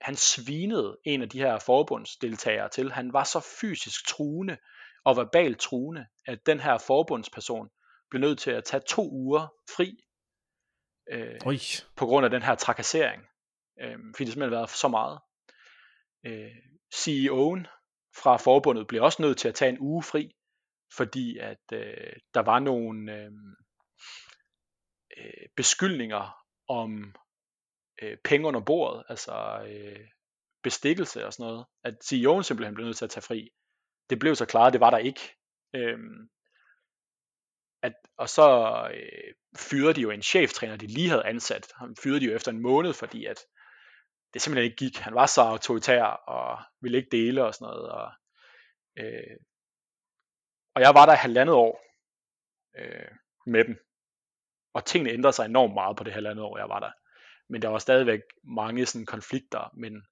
han 0.00 0.16
svinede 0.16 0.98
en 1.04 1.22
af 1.22 1.28
de 1.28 1.38
her 1.38 1.58
forbundsdeltagere 1.58 2.68
til. 2.68 2.92
Han 2.92 3.12
var 3.12 3.24
så 3.24 3.40
fysisk 3.60 4.08
truende 4.08 4.56
og 5.04 5.16
verbalt 5.16 5.58
truende, 5.58 6.06
at 6.26 6.46
den 6.46 6.60
her 6.60 6.78
forbundsperson 6.78 7.68
blev 8.10 8.20
nødt 8.20 8.38
til 8.38 8.50
at 8.50 8.64
tage 8.64 8.82
to 8.88 9.10
uger 9.10 9.54
fri 9.76 9.98
øh, 11.10 11.38
Oi. 11.46 11.58
på 11.96 12.06
grund 12.06 12.24
af 12.24 12.30
den 12.30 12.42
her 12.42 12.54
trakassering. 12.54 13.22
Øh, 13.80 13.98
fordi 14.14 14.24
det 14.24 14.32
simpelthen 14.32 14.50
været 14.50 14.70
så 14.70 14.88
meget. 14.88 15.18
Øh, 16.26 16.56
CEO'en 16.94 17.64
fra 18.22 18.36
forbundet 18.36 18.86
blev 18.86 19.02
også 19.02 19.22
nødt 19.22 19.38
til 19.38 19.48
at 19.48 19.54
tage 19.54 19.68
en 19.68 19.80
uge 19.80 20.02
fri, 20.02 20.36
fordi 20.96 21.38
at 21.38 21.64
øh, 21.72 22.12
der 22.34 22.40
var 22.40 22.58
nogle 22.58 23.12
øh, 23.16 23.30
øh, 25.16 25.48
beskyldninger 25.56 26.44
om 26.68 27.14
øh, 28.02 28.16
penge 28.24 28.46
under 28.46 28.60
bordet, 28.60 29.04
altså 29.08 29.64
øh, 29.68 30.06
bestikkelse 30.62 31.26
og 31.26 31.32
sådan 31.32 31.50
noget, 31.50 31.66
at 31.84 31.94
CEO'en 32.04 32.42
simpelthen 32.42 32.74
blev 32.74 32.86
nødt 32.86 32.96
til 32.96 33.04
at 33.04 33.10
tage 33.10 33.22
fri. 33.22 33.50
Det 34.10 34.18
blev 34.18 34.34
så 34.34 34.46
klart, 34.46 34.72
det 34.72 34.80
var 34.80 34.90
der 34.90 34.98
ikke. 34.98 35.20
Øhm, 35.74 36.30
at, 37.82 37.92
og 38.16 38.28
så 38.28 38.46
øh, 38.94 39.34
fyrede 39.58 39.94
de 39.94 40.00
jo 40.00 40.10
en 40.10 40.22
cheftræner, 40.22 40.76
de 40.76 40.86
lige 40.86 41.08
havde 41.08 41.26
ansat. 41.26 41.72
Han 41.76 41.96
fyrede 42.02 42.20
de 42.20 42.24
jo 42.26 42.34
efter 42.34 42.50
en 42.50 42.62
måned, 42.62 42.92
fordi 42.92 43.24
at 43.26 43.38
det 44.34 44.42
simpelthen 44.42 44.64
ikke 44.64 44.76
gik. 44.76 44.96
Han 44.98 45.14
var 45.14 45.26
så 45.26 45.40
autoritær 45.40 46.02
og 46.04 46.58
ville 46.80 46.98
ikke 46.98 47.16
dele 47.16 47.44
og 47.44 47.54
sådan 47.54 47.64
noget. 47.64 47.90
Og, 47.90 48.12
øh, 48.98 49.36
og 50.74 50.82
jeg 50.82 50.94
var 50.94 51.06
der 51.06 51.14
halvandet 51.14 51.54
år 51.54 51.82
øh, 52.78 53.10
med 53.46 53.64
dem. 53.64 53.76
Og 54.74 54.84
tingene 54.84 55.10
ændrede 55.10 55.32
sig 55.32 55.44
enormt 55.44 55.74
meget 55.74 55.96
på 55.96 56.04
det 56.04 56.12
halvandet 56.12 56.44
år, 56.44 56.58
jeg 56.58 56.68
var 56.68 56.80
der 56.80 56.90
men 57.50 57.62
der 57.62 57.68
var 57.68 57.78
stadigvæk 57.78 58.20
mange 58.44 58.86
sådan 58.86 59.06
konflikter, 59.06 59.70
men 59.74 60.02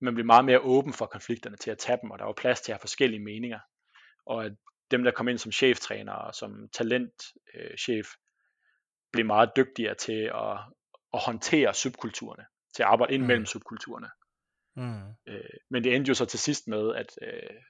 man 0.00 0.14
blev 0.14 0.26
meget 0.26 0.44
mere 0.44 0.60
åben 0.60 0.92
for 0.92 1.06
konflikterne 1.06 1.56
til 1.56 1.70
at 1.70 1.78
tage 1.78 1.98
dem, 2.02 2.10
og 2.10 2.18
der 2.18 2.24
var 2.24 2.32
plads 2.32 2.60
til 2.60 2.72
at 2.72 2.74
have 2.74 2.80
forskellige 2.80 3.24
meninger. 3.24 3.58
Og 4.26 4.44
at 4.44 4.52
dem, 4.96 5.04
der 5.04 5.10
kom 5.10 5.28
ind 5.28 5.38
som 5.38 5.52
cheftræner 5.52 6.12
og 6.12 6.34
som 6.34 6.68
talentchef, 6.68 8.08
blev 9.12 9.26
meget 9.26 9.50
dygtigere 9.56 9.94
til 9.94 10.30
at, 10.34 10.58
at 11.14 11.20
håndtere 11.20 11.74
subkulturerne, 11.74 12.44
til 12.76 12.82
at 12.82 12.88
arbejde 12.88 13.14
ind 13.14 13.22
mm. 13.22 13.26
mellem 13.26 13.46
subkulturerne. 13.46 14.10
Mm. 14.76 15.08
Øh, 15.26 15.58
men 15.70 15.84
det 15.84 15.94
endte 15.94 16.08
jo 16.08 16.14
så 16.14 16.24
til 16.24 16.38
sidst 16.38 16.68
med, 16.68 16.94
at 16.94 17.18
øh, 17.22 17.60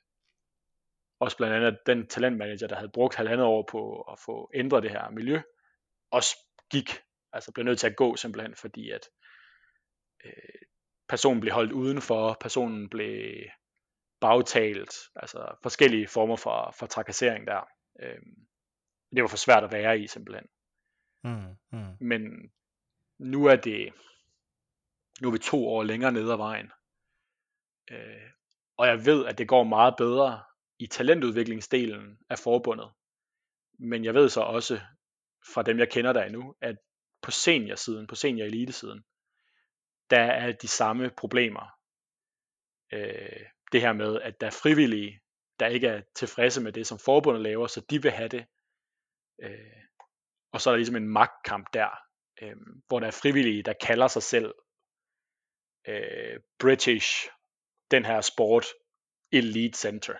også 1.21 1.37
blandt 1.37 1.57
andet 1.57 1.79
den 1.87 2.07
talentmanager, 2.07 2.67
der 2.67 2.77
havde 2.77 2.91
brugt 2.95 3.15
halvandet 3.15 3.47
år 3.47 3.69
på 3.71 4.01
at 4.01 4.19
få 4.19 4.51
ændret 4.55 4.83
det 4.83 4.91
her 4.91 5.11
miljø, 5.11 5.41
også 6.11 6.37
gik 6.71 6.91
altså 7.33 7.53
blev 7.53 7.65
nødt 7.65 7.79
til 7.79 7.87
at 7.87 7.97
gå 7.97 8.17
simpelthen, 8.17 8.55
fordi 8.55 8.91
at 8.91 9.09
øh, 10.25 10.33
personen 11.09 11.41
blev 11.41 11.53
holdt 11.53 11.73
udenfor, 11.73 12.37
personen 12.41 12.89
blev 12.89 13.45
bagtalt, 14.25 14.95
altså 15.17 15.57
forskellige 15.63 16.09
former 16.09 16.37
for, 16.37 16.75
for 16.79 16.87
trakassering 16.87 17.47
der. 17.47 17.69
Øh, 18.03 18.23
det 19.15 19.23
var 19.23 19.29
for 19.29 19.37
svært 19.37 19.65
at 19.65 19.73
være 19.73 20.01
i 20.01 20.07
simpelthen. 20.07 20.47
Mm, 21.25 21.57
mm. 21.73 21.97
Men 22.01 22.21
nu 23.19 23.47
er 23.47 23.57
det, 23.57 23.93
nu 25.21 25.29
er 25.29 25.33
vi 25.33 25.39
to 25.39 25.69
år 25.69 25.83
længere 25.83 26.13
nede 26.13 26.33
ad 26.33 26.37
vejen. 26.37 26.71
Øh, 27.91 28.31
og 28.77 28.87
jeg 28.87 29.07
ved, 29.07 29.27
at 29.27 29.39
det 29.39 29.49
går 29.49 29.65
meget 29.65 29.95
bedre 29.99 30.43
i 30.79 30.87
talentudviklingsdelen 30.87 32.19
af 32.31 32.39
forbundet. 32.39 32.91
Men 33.79 34.05
jeg 34.05 34.15
ved 34.15 34.29
så 34.29 34.41
også 34.41 34.81
fra 35.55 35.63
dem, 35.63 35.79
jeg 35.79 35.91
kender 35.91 36.13
der 36.13 36.25
endnu, 36.25 36.55
at 36.61 36.77
på 37.23 37.31
seniorsiden, 37.31 38.07
på 38.07 38.15
senior 38.15 38.47
elitesiden, 38.47 39.05
der 40.11 40.21
er 40.21 40.53
de 40.53 40.69
samme 40.69 41.11
problemer. 41.11 41.79
Øh, 42.93 43.47
det 43.75 43.83
her 43.83 43.93
med, 43.93 44.21
at 44.21 44.41
der 44.41 44.47
er 44.47 44.61
frivillige, 44.63 45.21
der 45.61 45.67
ikke 45.67 45.87
er 45.87 46.03
tilfredse 46.17 46.61
med 46.63 46.73
det, 46.73 46.87
som 46.87 46.99
forbundet 46.99 47.43
laver, 47.43 47.67
så 47.67 47.81
de 47.91 48.03
vil 48.03 48.11
have 48.11 48.29
det. 48.29 48.47
Øh, 49.43 49.83
og 50.53 50.61
så 50.61 50.71
er 50.71 50.73
der 50.73 50.77
ligesom 50.77 50.97
en 50.97 51.09
magtkamp 51.09 51.67
der, 51.73 51.91
øh, 52.43 52.57
hvor 52.89 53.01
der 53.01 53.07
er 53.07 53.21
frivillige, 53.23 53.63
der 53.63 53.73
kalder 53.73 54.09
sig 54.09 54.23
selv 54.23 54.55
øh, 55.89 56.41
British, 56.59 57.29
den 57.91 58.05
her 58.05 58.21
sport, 58.21 58.67
Elite 59.33 59.79
Center. 59.79 60.17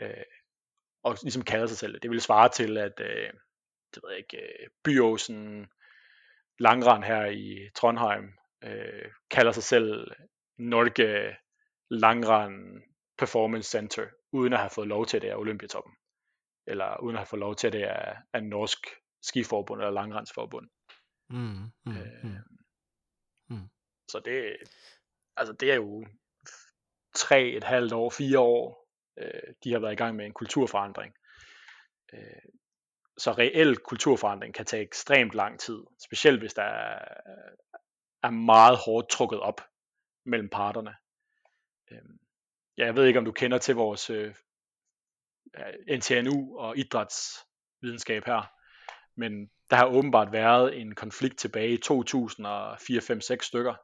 Øh, 0.00 0.24
og 1.02 1.16
ligesom 1.22 1.42
kalder 1.42 1.66
sig 1.66 1.78
selv 1.78 1.94
det. 1.94 2.02
Det 2.02 2.10
vil 2.10 2.20
svare 2.20 2.48
til, 2.48 2.78
at 2.78 3.00
øh, 3.00 3.32
det 3.94 4.02
ved 4.02 4.10
jeg 4.10 4.18
ikke, 4.18 4.36
øh, 4.36 4.68
Byåsen 4.84 5.66
langrand 6.58 7.04
her 7.04 7.24
i 7.26 7.70
Trondheim 7.74 8.32
øh, 8.64 9.10
kalder 9.30 9.52
sig 9.52 9.62
selv 9.62 10.10
Norge 10.58 11.43
Langrand 11.90 12.82
Performance 13.18 13.70
Center, 13.70 14.06
uden 14.32 14.52
at 14.52 14.58
have 14.58 14.70
fået 14.70 14.88
lov 14.88 15.06
til 15.06 15.22
det 15.22 15.28
af 15.28 15.36
Olympiatoppen. 15.36 15.92
Eller 16.66 17.00
uden 17.00 17.16
at 17.16 17.20
have 17.20 17.26
fået 17.26 17.40
lov 17.40 17.54
til 17.54 17.72
det 17.72 17.82
af, 17.82 18.16
af 18.32 18.44
Norsk 18.44 18.78
Skiforbund 19.22 19.80
eller 19.80 19.92
Langrendsforbund. 19.92 20.68
Mm, 21.30 21.72
mm, 21.86 21.96
øh, 21.96 22.24
mm. 22.24 23.56
Mm. 23.56 23.68
Så 24.10 24.20
det, 24.24 24.56
altså 25.36 25.52
det 25.52 25.70
er 25.70 25.74
jo 25.74 26.06
tre 27.14 27.42
et 27.42 27.64
halvt 27.64 27.92
år, 27.92 28.10
fire 28.10 28.38
år, 28.38 28.88
øh, 29.18 29.54
de 29.64 29.72
har 29.72 29.78
været 29.78 29.92
i 29.92 29.96
gang 29.96 30.16
med 30.16 30.26
en 30.26 30.32
kulturforandring. 30.32 31.14
Øh, 32.14 32.48
så 33.18 33.32
reel 33.32 33.76
kulturforandring 33.76 34.54
kan 34.54 34.66
tage 34.66 34.82
ekstremt 34.82 35.34
lang 35.34 35.60
tid, 35.60 35.78
specielt 36.04 36.40
hvis 36.40 36.54
der 36.54 36.62
er, 36.62 38.30
meget 38.30 38.78
hårdt 38.84 39.08
trukket 39.08 39.40
op 39.40 39.60
mellem 40.26 40.48
parterne. 40.48 40.94
Øhm, 41.90 42.18
ja, 42.78 42.84
jeg 42.84 42.96
ved 42.96 43.06
ikke, 43.06 43.18
om 43.18 43.24
du 43.24 43.32
kender 43.32 43.58
til 43.58 43.74
vores 43.74 44.10
øh, 44.10 44.34
NTNU 45.96 46.58
og 46.58 46.78
idrætsvidenskab 46.78 48.24
her, 48.24 48.52
Men 49.14 49.50
der 49.70 49.76
har 49.76 49.86
åbenbart 49.86 50.32
været 50.32 50.80
en 50.80 50.94
konflikt 50.94 51.38
tilbage 51.38 51.72
i 51.72 51.76
2004, 51.76 53.00
5, 53.00 53.20
6 53.20 53.46
stykker, 53.46 53.74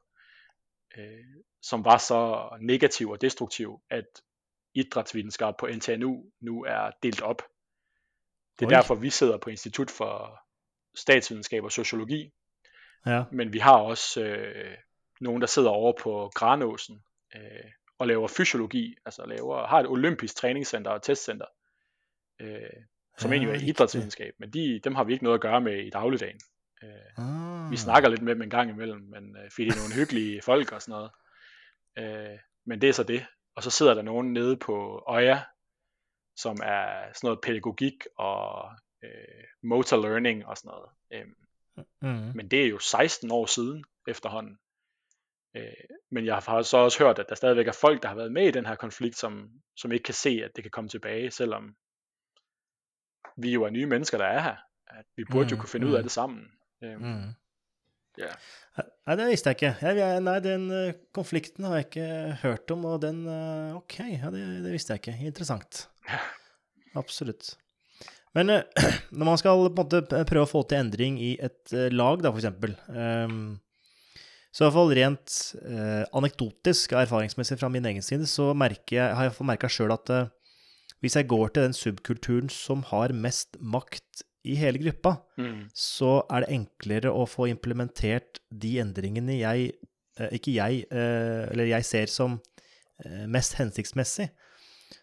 øh, 0.97 1.43
som 1.61 1.85
var 1.85 1.97
så 1.97 2.49
negativ 2.61 3.09
og 3.09 3.21
destruktiv, 3.21 3.81
at 3.89 4.05
idrætsvidenskab 4.73 5.53
på 5.59 5.67
NTNU 5.67 6.31
nu 6.39 6.63
er 6.63 6.91
delt 7.03 7.21
op. 7.21 7.41
Det 8.59 8.65
er 8.65 8.69
Oi. 8.69 8.73
derfor, 8.73 8.95
vi 8.95 9.09
sidder 9.09 9.37
på 9.37 9.49
Institut 9.49 9.91
for 9.91 10.39
Statsvidenskab 10.95 11.63
og 11.63 11.71
Sociologi. 11.71 12.31
Ja. 13.05 13.23
Men 13.31 13.53
vi 13.53 13.59
har 13.59 13.77
også 13.77 14.23
øh, 14.23 14.77
nogen, 15.21 15.41
der 15.41 15.47
sidder 15.47 15.69
over 15.69 15.93
på 16.01 16.31
Granåsen 16.35 17.03
øh, 17.35 17.71
og 18.01 18.07
laver 18.07 18.27
fysiologi, 18.27 18.95
altså 19.05 19.25
laver, 19.25 19.67
har 19.67 19.79
et 19.79 19.87
olympisk 19.87 20.35
træningscenter 20.35 20.91
og 20.91 21.01
testcenter, 21.01 21.45
øh, 22.39 22.59
som 23.17 23.31
ja, 23.31 23.37
egentlig 23.37 23.61
er 23.61 23.67
idrætsvidenskab, 23.67 24.33
men 24.39 24.53
de, 24.53 24.79
dem 24.83 24.95
har 24.95 25.03
vi 25.03 25.13
ikke 25.13 25.23
noget 25.23 25.37
at 25.37 25.41
gøre 25.41 25.61
med 25.61 25.77
i 25.85 25.89
dagligdagen. 25.89 26.39
Øh, 26.83 27.17
ah. 27.17 27.71
Vi 27.71 27.77
snakker 27.77 28.09
lidt 28.09 28.21
med 28.21 28.35
dem 28.35 28.41
en 28.41 28.49
gang 28.49 28.69
imellem, 28.69 29.01
men 29.01 29.37
øh, 29.37 29.51
fordi 29.51 29.65
det 29.65 29.73
er 29.73 29.79
nogle 29.79 29.95
hyggelige 29.95 30.41
folk 30.51 30.71
og 30.71 30.81
sådan 30.81 30.91
noget. 30.91 31.11
Øh, 31.97 32.39
men 32.65 32.81
det 32.81 32.89
er 32.89 32.93
så 32.93 33.03
det. 33.03 33.25
Og 33.55 33.63
så 33.63 33.69
sidder 33.69 33.93
der 33.93 34.01
nogen 34.01 34.33
nede 34.33 34.57
på 34.57 35.03
Øja, 35.07 35.41
som 36.35 36.57
er 36.63 37.13
sådan 37.13 37.27
noget 37.27 37.41
pædagogik 37.41 38.05
og 38.17 38.71
øh, 39.03 39.43
motor 39.63 39.97
learning 39.97 40.45
og 40.45 40.57
sådan 40.57 40.69
noget. 40.69 40.89
Øh, 41.13 41.25
mm. 42.01 42.31
Men 42.35 42.47
det 42.47 42.63
er 42.63 42.67
jo 42.67 42.79
16 42.79 43.31
år 43.31 43.45
siden 43.45 43.83
efterhånden. 44.07 44.59
Øh, 45.55 45.97
men 46.11 46.25
jeg 46.25 46.35
har 46.35 46.61
så 46.61 46.77
også 46.77 47.03
hørt, 47.03 47.19
at 47.19 47.29
der 47.29 47.35
stadigvæk 47.35 47.67
er 47.67 47.71
folk, 47.81 48.01
der 48.03 48.07
har 48.07 48.15
været 48.15 48.31
med 48.31 48.47
i 48.47 48.51
den 48.51 48.65
her 48.65 48.75
konflikt, 48.75 49.17
som, 49.17 49.49
som 49.75 49.91
ikke 49.91 50.03
kan 50.03 50.13
se, 50.13 50.41
at 50.43 50.51
det 50.55 50.63
kan 50.63 50.71
komme 50.71 50.89
tilbage, 50.89 51.31
selvom 51.31 51.75
vi 53.37 53.53
jo 53.53 53.63
er 53.63 53.69
nye 53.69 53.85
mennesker, 53.85 54.17
der 54.17 54.25
er 54.25 54.41
her. 54.41 54.55
At 54.87 55.05
vi 55.15 55.23
burde 55.31 55.45
mm, 55.45 55.49
jo 55.49 55.57
kunne 55.57 55.69
finde 55.69 55.85
mm. 55.85 55.91
ud 55.91 55.97
af 55.97 56.03
det 56.03 56.11
sammen. 56.11 56.43
Um, 56.81 57.01
mm. 57.01 57.29
yeah. 58.19 58.35
Nei, 59.07 59.15
det 59.15 59.27
visste 59.27 59.49
jeg 59.49 59.55
ikke. 59.63 59.75
Jeg, 59.81 60.21
nei, 60.21 60.39
den 60.39 60.67
uh, 60.71 60.93
konflikten 61.13 61.63
har 61.63 61.75
jeg 61.75 61.85
ikke 61.85 62.37
hørt 62.43 62.71
om, 62.71 62.85
og 62.85 63.01
den 63.01 63.25
uh, 63.27 63.75
Ok, 63.75 63.99
ja, 63.99 64.31
det, 64.31 64.63
det, 64.63 64.71
visste 64.71 64.93
jeg 64.93 65.03
ikke. 65.07 65.25
Interessant. 65.25 65.89
Absolutt. 66.95 67.57
Men 68.35 68.47
når 69.17 69.25
man 69.25 69.37
skal 69.37 69.51
på 69.51 69.67
en 69.67 69.79
måte 69.79 70.23
prøve 70.27 70.47
å 70.47 70.51
få 70.51 70.63
til 70.63 70.79
endring 70.79 71.19
i 71.19 71.33
et 71.39 71.75
lag, 71.91 72.23
da, 72.23 72.31
for 72.31 72.39
eksempel 72.39 72.75
um, 72.87 73.59
så 74.51 74.63
i 74.63 74.67
hvert 74.67 74.75
fall 74.75 74.93
rent 74.97 75.35
eh, 75.63 76.03
anekdotisk 76.17 76.91
og 76.91 77.05
erfaringsmessig 77.05 77.55
fra 77.61 77.69
min 77.71 77.85
egen 77.87 78.03
side, 78.03 78.27
så 78.27 78.51
jeg, 78.51 79.07
har 79.15 79.29
jeg 79.29 79.47
merka 79.47 79.69
sjøl 79.71 79.93
at 79.95 80.11
eh, 80.11 80.27
hvis 81.01 81.15
jeg 81.17 81.29
går 81.31 81.53
til 81.53 81.65
den 81.65 81.73
subkulturen 81.73 82.51
som 82.53 82.83
har 82.91 83.13
mest 83.15 83.57
makt 83.59 84.25
i 84.43 84.55
hele 84.57 84.81
gruppa, 84.81 85.15
mm. 85.37 85.69
så 85.73 86.21
er 86.29 86.43
det 86.43 86.53
enklere 86.55 87.13
å 87.13 87.25
få 87.29 87.47
implementert 87.51 88.41
de 88.49 88.75
endringene 88.81 89.37
jeg 89.39 89.71
eh, 90.19 90.31
Ikke 90.37 90.53
jeg, 90.55 90.85
eh, 90.89 91.43
eller 91.51 91.69
jeg 91.69 91.87
ser 91.87 92.11
som 92.11 92.39
eh, 93.05 93.25
mest 93.29 93.57
hensiktsmessig. 93.59 94.31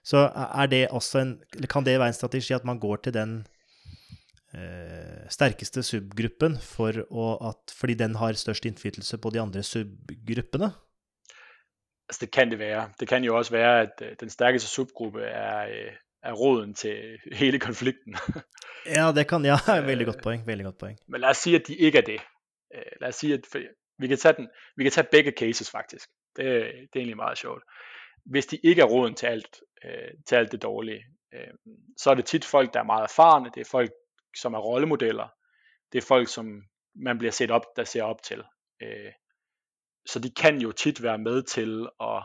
Så 0.05 0.27
er 0.29 0.69
det 0.69 0.83
også 0.93 1.23
en 1.23 1.31
Kan 1.71 1.87
det 1.87 1.97
være 1.99 2.13
en 2.13 2.17
strategi 2.17 2.53
at 2.55 2.67
man 2.69 2.79
går 2.79 3.07
til 3.07 3.15
den 3.15 3.39
sterkeste 5.29 5.83
subgruppen 5.83 6.59
for 6.61 6.89
at, 7.49 7.75
fordi 7.81 7.95
den 7.95 8.15
har 8.15 8.33
størst 8.33 8.65
innflytelse 8.65 9.19
på 9.19 9.31
de 9.31 9.41
andre 9.41 9.63
subgruppene? 9.63 10.73
Altså 12.09 12.19
det 12.21 12.31
kan 12.31 12.51
det 12.51 12.59
være. 12.59 12.91
Det 13.01 13.09
kan 13.09 13.25
jo 13.25 13.37
også 13.37 13.53
være, 13.53 13.81
at 13.81 13.93
øh, 14.03 14.17
den 14.21 14.31
stærkeste 14.31 14.69
subgruppe 14.69 15.23
er, 15.23 15.69
øh, 15.69 15.93
er 16.23 16.33
roden 16.33 16.75
til 16.75 17.19
hele 17.41 17.59
konflikten. 17.59 18.17
ja, 18.97 19.13
det 19.13 19.29
kan, 19.29 19.45
ja, 19.45 19.57
veldig 19.91 20.07
godt 20.07 20.23
poeng, 20.23 20.47
veldig 20.47 20.65
godt 20.65 20.79
poeng. 20.79 20.99
Men 21.09 21.21
lad 21.21 21.29
os 21.29 21.37
sige, 21.37 21.57
at 21.57 21.67
de 21.67 21.77
ikke 21.77 21.99
er 21.99 22.03
det. 22.03 22.21
Øh, 22.75 22.93
lad 23.01 23.09
os 23.09 23.15
sige, 23.15 23.35
at 23.35 23.41
vi 23.99 24.09
kan 24.09 24.19
tage, 24.19 24.35
den, 24.37 24.49
vi 24.77 24.83
kan 24.83 24.93
tage 24.93 25.07
begge 25.11 25.33
cases 25.39 25.71
faktisk. 25.71 26.09
Det, 26.37 26.45
det 26.45 26.95
er 26.95 27.01
egentlig 27.01 27.17
meget 27.17 27.39
sjovt. 27.39 27.63
Hvis 28.27 28.47
de 28.47 28.59
ikke 28.65 28.83
er 28.83 28.87
roden 28.87 29.15
til 29.15 29.27
alt, 29.27 29.61
til 30.29 30.37
alt 30.37 30.53
det 30.53 30.63
dårlige, 30.63 31.05
så 31.97 32.11
er 32.11 32.15
det 32.15 32.25
tit 32.25 32.45
folk, 32.45 32.75
der 32.75 32.81
er 32.81 32.85
meget 32.85 33.03
erfarne, 33.03 33.51
det 33.55 33.61
er 33.61 33.71
folk, 33.71 33.91
som 34.37 34.55
er 34.55 34.59
rollemodeller. 34.59 35.29
Det 35.93 35.99
er 35.99 36.07
folk, 36.07 36.29
som 36.29 36.63
man 36.95 37.19
bliver 37.19 37.33
set 37.33 37.51
op, 37.51 37.77
der 37.77 37.85
ser 37.85 38.03
op 38.03 38.23
til. 38.23 38.45
Øh, 38.83 39.13
så 40.07 40.19
de 40.19 40.31
kan 40.31 40.61
jo 40.61 40.73
tit 40.73 41.03
være 41.03 41.19
med 41.19 41.43
til 41.43 41.89
at 42.01 42.23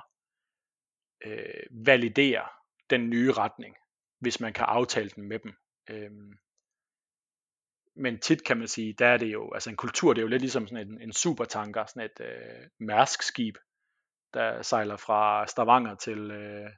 øh, 1.26 1.86
validere 1.86 2.48
den 2.90 3.10
nye 3.10 3.32
retning, 3.32 3.76
hvis 4.20 4.40
man 4.40 4.54
kan 4.54 4.66
aftale 4.66 5.10
den 5.10 5.28
med 5.28 5.40
dem. 5.40 5.54
Øh, 5.90 6.12
men 7.96 8.20
tit 8.20 8.44
kan 8.44 8.58
man 8.58 8.68
sige, 8.68 8.94
der 8.94 9.08
er 9.08 9.18
det 9.18 9.34
jo, 9.34 9.54
altså 9.54 9.70
en 9.70 9.76
kultur, 9.76 10.14
det 10.14 10.22
er 10.22 10.24
jo 10.24 10.28
lidt 10.28 10.42
ligesom 10.42 10.68
sådan 10.68 10.88
en, 10.88 11.02
en 11.02 11.14
supertanker, 11.14 11.86
sådan 11.86 12.10
et 12.10 12.20
øh, 12.20 12.70
mærskskib, 12.80 13.58
der 14.34 14.62
sejler 14.62 14.98
fra 14.98 15.48
Stavanger 15.48 15.96
til, 15.96 16.32
øh, 16.32 16.70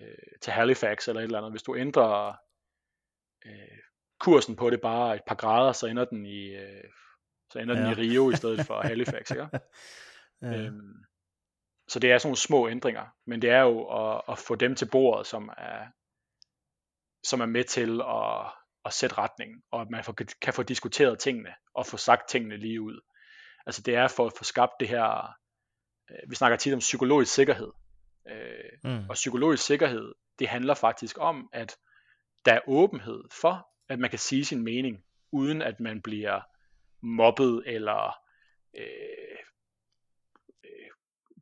øh, 0.00 0.38
til 0.42 0.52
Halifax 0.52 1.08
eller 1.08 1.20
et 1.20 1.24
eller 1.24 1.38
andet. 1.38 1.52
Hvis 1.52 1.62
du 1.62 1.76
ændrer 1.76 2.36
øh, 3.46 3.78
kursen 4.18 4.56
på 4.56 4.70
det 4.70 4.80
bare 4.80 5.16
et 5.16 5.22
par 5.26 5.34
grader, 5.34 5.72
så 5.72 5.86
ender 5.86 6.04
den 6.04 6.26
i, 6.26 6.46
øh, 6.46 6.84
så 7.52 7.58
ender 7.58 7.78
ja. 7.78 7.82
den 7.82 7.90
i 7.90 7.94
Rio 7.94 8.30
i 8.30 8.36
stedet 8.36 8.66
for 8.66 8.80
Halifax. 8.88 9.30
Ikke? 9.30 9.48
ja. 10.42 10.56
øhm, 10.56 11.04
så 11.88 11.98
det 11.98 12.12
er 12.12 12.18
sådan 12.18 12.28
nogle 12.28 12.36
små 12.36 12.68
ændringer, 12.68 13.06
men 13.26 13.42
det 13.42 13.50
er 13.50 13.60
jo 13.60 13.84
at, 13.84 14.22
at 14.28 14.38
få 14.38 14.54
dem 14.54 14.74
til 14.74 14.88
bordet, 14.90 15.26
som 15.26 15.48
er, 15.58 15.86
som 17.24 17.40
er 17.40 17.46
med 17.46 17.64
til 17.64 18.00
at, 18.00 18.52
at 18.84 18.92
sætte 18.92 19.18
retning, 19.18 19.62
og 19.70 19.80
at 19.80 19.90
man 19.90 20.04
får, 20.04 20.14
kan 20.42 20.52
få 20.52 20.62
diskuteret 20.62 21.18
tingene, 21.18 21.54
og 21.74 21.86
få 21.86 21.96
sagt 21.96 22.28
tingene 22.28 22.56
lige 22.56 22.82
ud. 22.82 23.00
Altså 23.66 23.82
det 23.82 23.94
er 23.94 24.08
for 24.08 24.26
at 24.26 24.32
få 24.38 24.44
skabt 24.44 24.72
det 24.80 24.88
her, 24.88 25.34
øh, 26.10 26.30
vi 26.30 26.34
snakker 26.34 26.56
tit 26.56 26.72
om 26.72 26.78
psykologisk 26.78 27.34
sikkerhed, 27.34 27.72
øh, 28.28 28.78
mm. 28.84 29.08
og 29.08 29.14
psykologisk 29.14 29.66
sikkerhed, 29.66 30.14
det 30.38 30.48
handler 30.48 30.74
faktisk 30.74 31.16
om, 31.20 31.48
at 31.52 31.76
der 32.44 32.52
er 32.52 32.60
åbenhed 32.66 33.24
for, 33.40 33.68
at 33.88 33.98
man 33.98 34.10
kan 34.10 34.18
sige 34.18 34.44
sin 34.44 34.62
mening, 34.62 35.04
uden 35.32 35.62
at 35.62 35.80
man 35.80 36.02
bliver 36.02 36.40
mobbet 37.00 37.62
eller 37.66 38.18
øh, 38.74 39.38
øh, 40.64 40.90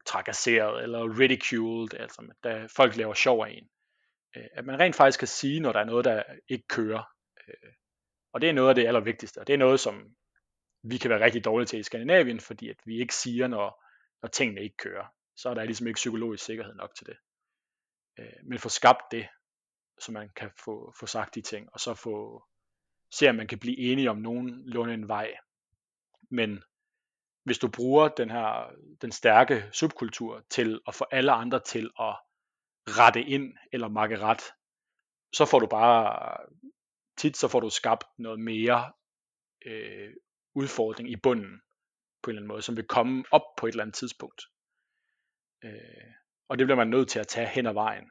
trakasseret 0.07 0.83
eller 0.83 1.19
ridiculed, 1.19 1.95
altså 2.01 2.33
da 2.45 2.67
folk 2.67 2.97
laver 2.97 3.15
sjov 3.15 3.45
af 3.45 3.51
en. 3.51 3.69
Øh, 4.37 4.47
at 4.53 4.65
man 4.65 4.81
rent 4.81 4.97
faktisk 4.97 5.19
kan 5.19 5.29
sige, 5.29 5.61
når 5.61 5.73
der 5.73 5.81
er 5.81 5.85
noget, 5.85 6.05
der 6.05 6.23
ikke 6.49 6.69
kører. 6.69 7.03
Øh, 7.49 7.73
og 8.33 8.41
det 8.41 8.49
er 8.49 8.53
noget 8.53 8.69
af 8.69 8.75
det 8.75 8.87
allervigtigste, 8.87 9.39
og 9.39 9.47
det 9.47 9.53
er 9.53 9.59
noget, 9.59 9.81
som 9.81 10.15
vi 10.83 10.99
kan 10.99 11.11
være 11.11 11.25
rigtig 11.25 11.45
dårlige 11.45 11.67
til 11.67 11.79
i 11.79 11.83
Skandinavien, 11.83 12.41
fordi 12.41 12.69
at 12.69 12.77
vi 12.85 13.01
ikke 13.01 13.15
siger, 13.15 13.47
når, 13.47 13.85
når 14.23 14.29
tingene 14.29 14.63
ikke 14.63 14.77
kører. 14.77 15.07
Så 15.37 15.49
er 15.49 15.55
der 15.55 15.65
ligesom 15.65 15.87
ikke 15.87 15.99
psykologisk 15.99 16.45
sikkerhed 16.45 16.75
nok 16.75 16.95
til 16.95 17.07
det. 17.07 17.17
Øh, 18.19 18.33
men 18.43 18.59
få 18.59 18.69
skabt 18.69 19.03
det, 19.11 19.29
så 19.99 20.13
man 20.13 20.31
kan 20.37 20.51
få, 20.65 20.95
få 21.01 21.07
sagt 21.07 21.35
de 21.35 21.41
ting, 21.41 21.69
og 21.73 21.81
så 21.81 21.95
få 21.95 22.45
se, 23.11 23.29
om 23.29 23.35
man 23.35 23.47
kan 23.47 23.59
blive 23.59 23.79
enige 23.79 24.11
om 24.11 24.17
nogenlunde 24.17 24.95
en 24.95 25.09
vej. 25.09 25.35
Men 26.31 26.63
hvis 27.45 27.59
du 27.59 27.69
bruger 27.69 28.09
den 28.09 28.31
her 28.31 28.71
den 29.03 29.13
stærke 29.13 29.65
subkultur 29.73 30.45
til 30.51 30.81
at 30.87 30.95
få 30.95 31.05
alle 31.11 31.33
andre 31.33 31.61
til 31.61 31.91
at 32.01 32.17
rette 32.89 33.23
ind 33.23 33.53
eller 33.73 33.89
makke 33.89 34.19
ret, 34.19 34.43
så 35.33 35.45
får 35.45 35.59
du 35.59 35.67
bare 35.67 36.37
tit 37.17 37.37
så 37.37 37.49
får 37.49 37.61
du 37.61 37.71
skabt 37.71 38.05
noget 38.19 38.41
mere 38.41 38.93
øh, 39.67 40.15
udfordring 40.55 41.11
i 41.11 41.17
bunden 41.17 41.61
på 42.23 42.31
en 42.31 42.33
eller 42.33 42.41
anden 42.41 42.49
måde, 42.49 42.63
som 42.63 42.77
vil 42.77 42.87
komme 42.87 43.25
op 43.31 43.57
på 43.57 43.67
et 43.67 43.71
eller 43.71 43.85
andet 43.85 43.95
tidspunkt. 43.95 44.43
Øh, 45.65 46.13
og 46.49 46.59
det 46.59 46.67
bliver 46.67 46.77
man 46.77 46.89
nødt 46.89 47.09
til 47.09 47.19
at 47.19 47.29
tage 47.29 47.49
hen 47.49 47.67
ad 47.67 47.73
vejen. 47.73 48.11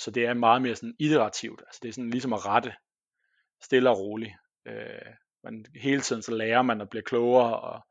Så 0.00 0.10
det 0.10 0.26
er 0.26 0.34
meget 0.34 0.62
mere 0.62 0.76
sådan 0.76 0.96
iterativt. 0.98 1.62
Altså 1.66 1.78
det 1.82 1.88
er 1.88 1.92
sådan 1.92 2.10
ligesom 2.10 2.32
at 2.32 2.46
rette 2.46 2.74
stille 3.62 3.90
og 3.90 3.98
roligt. 3.98 4.34
Øh, 4.66 5.14
man, 5.44 5.64
hele 5.76 6.00
tiden 6.00 6.22
så 6.22 6.34
lærer 6.34 6.62
man 6.62 6.80
at 6.80 6.90
blive 6.90 7.02
klogere 7.02 7.60
og 7.60 7.86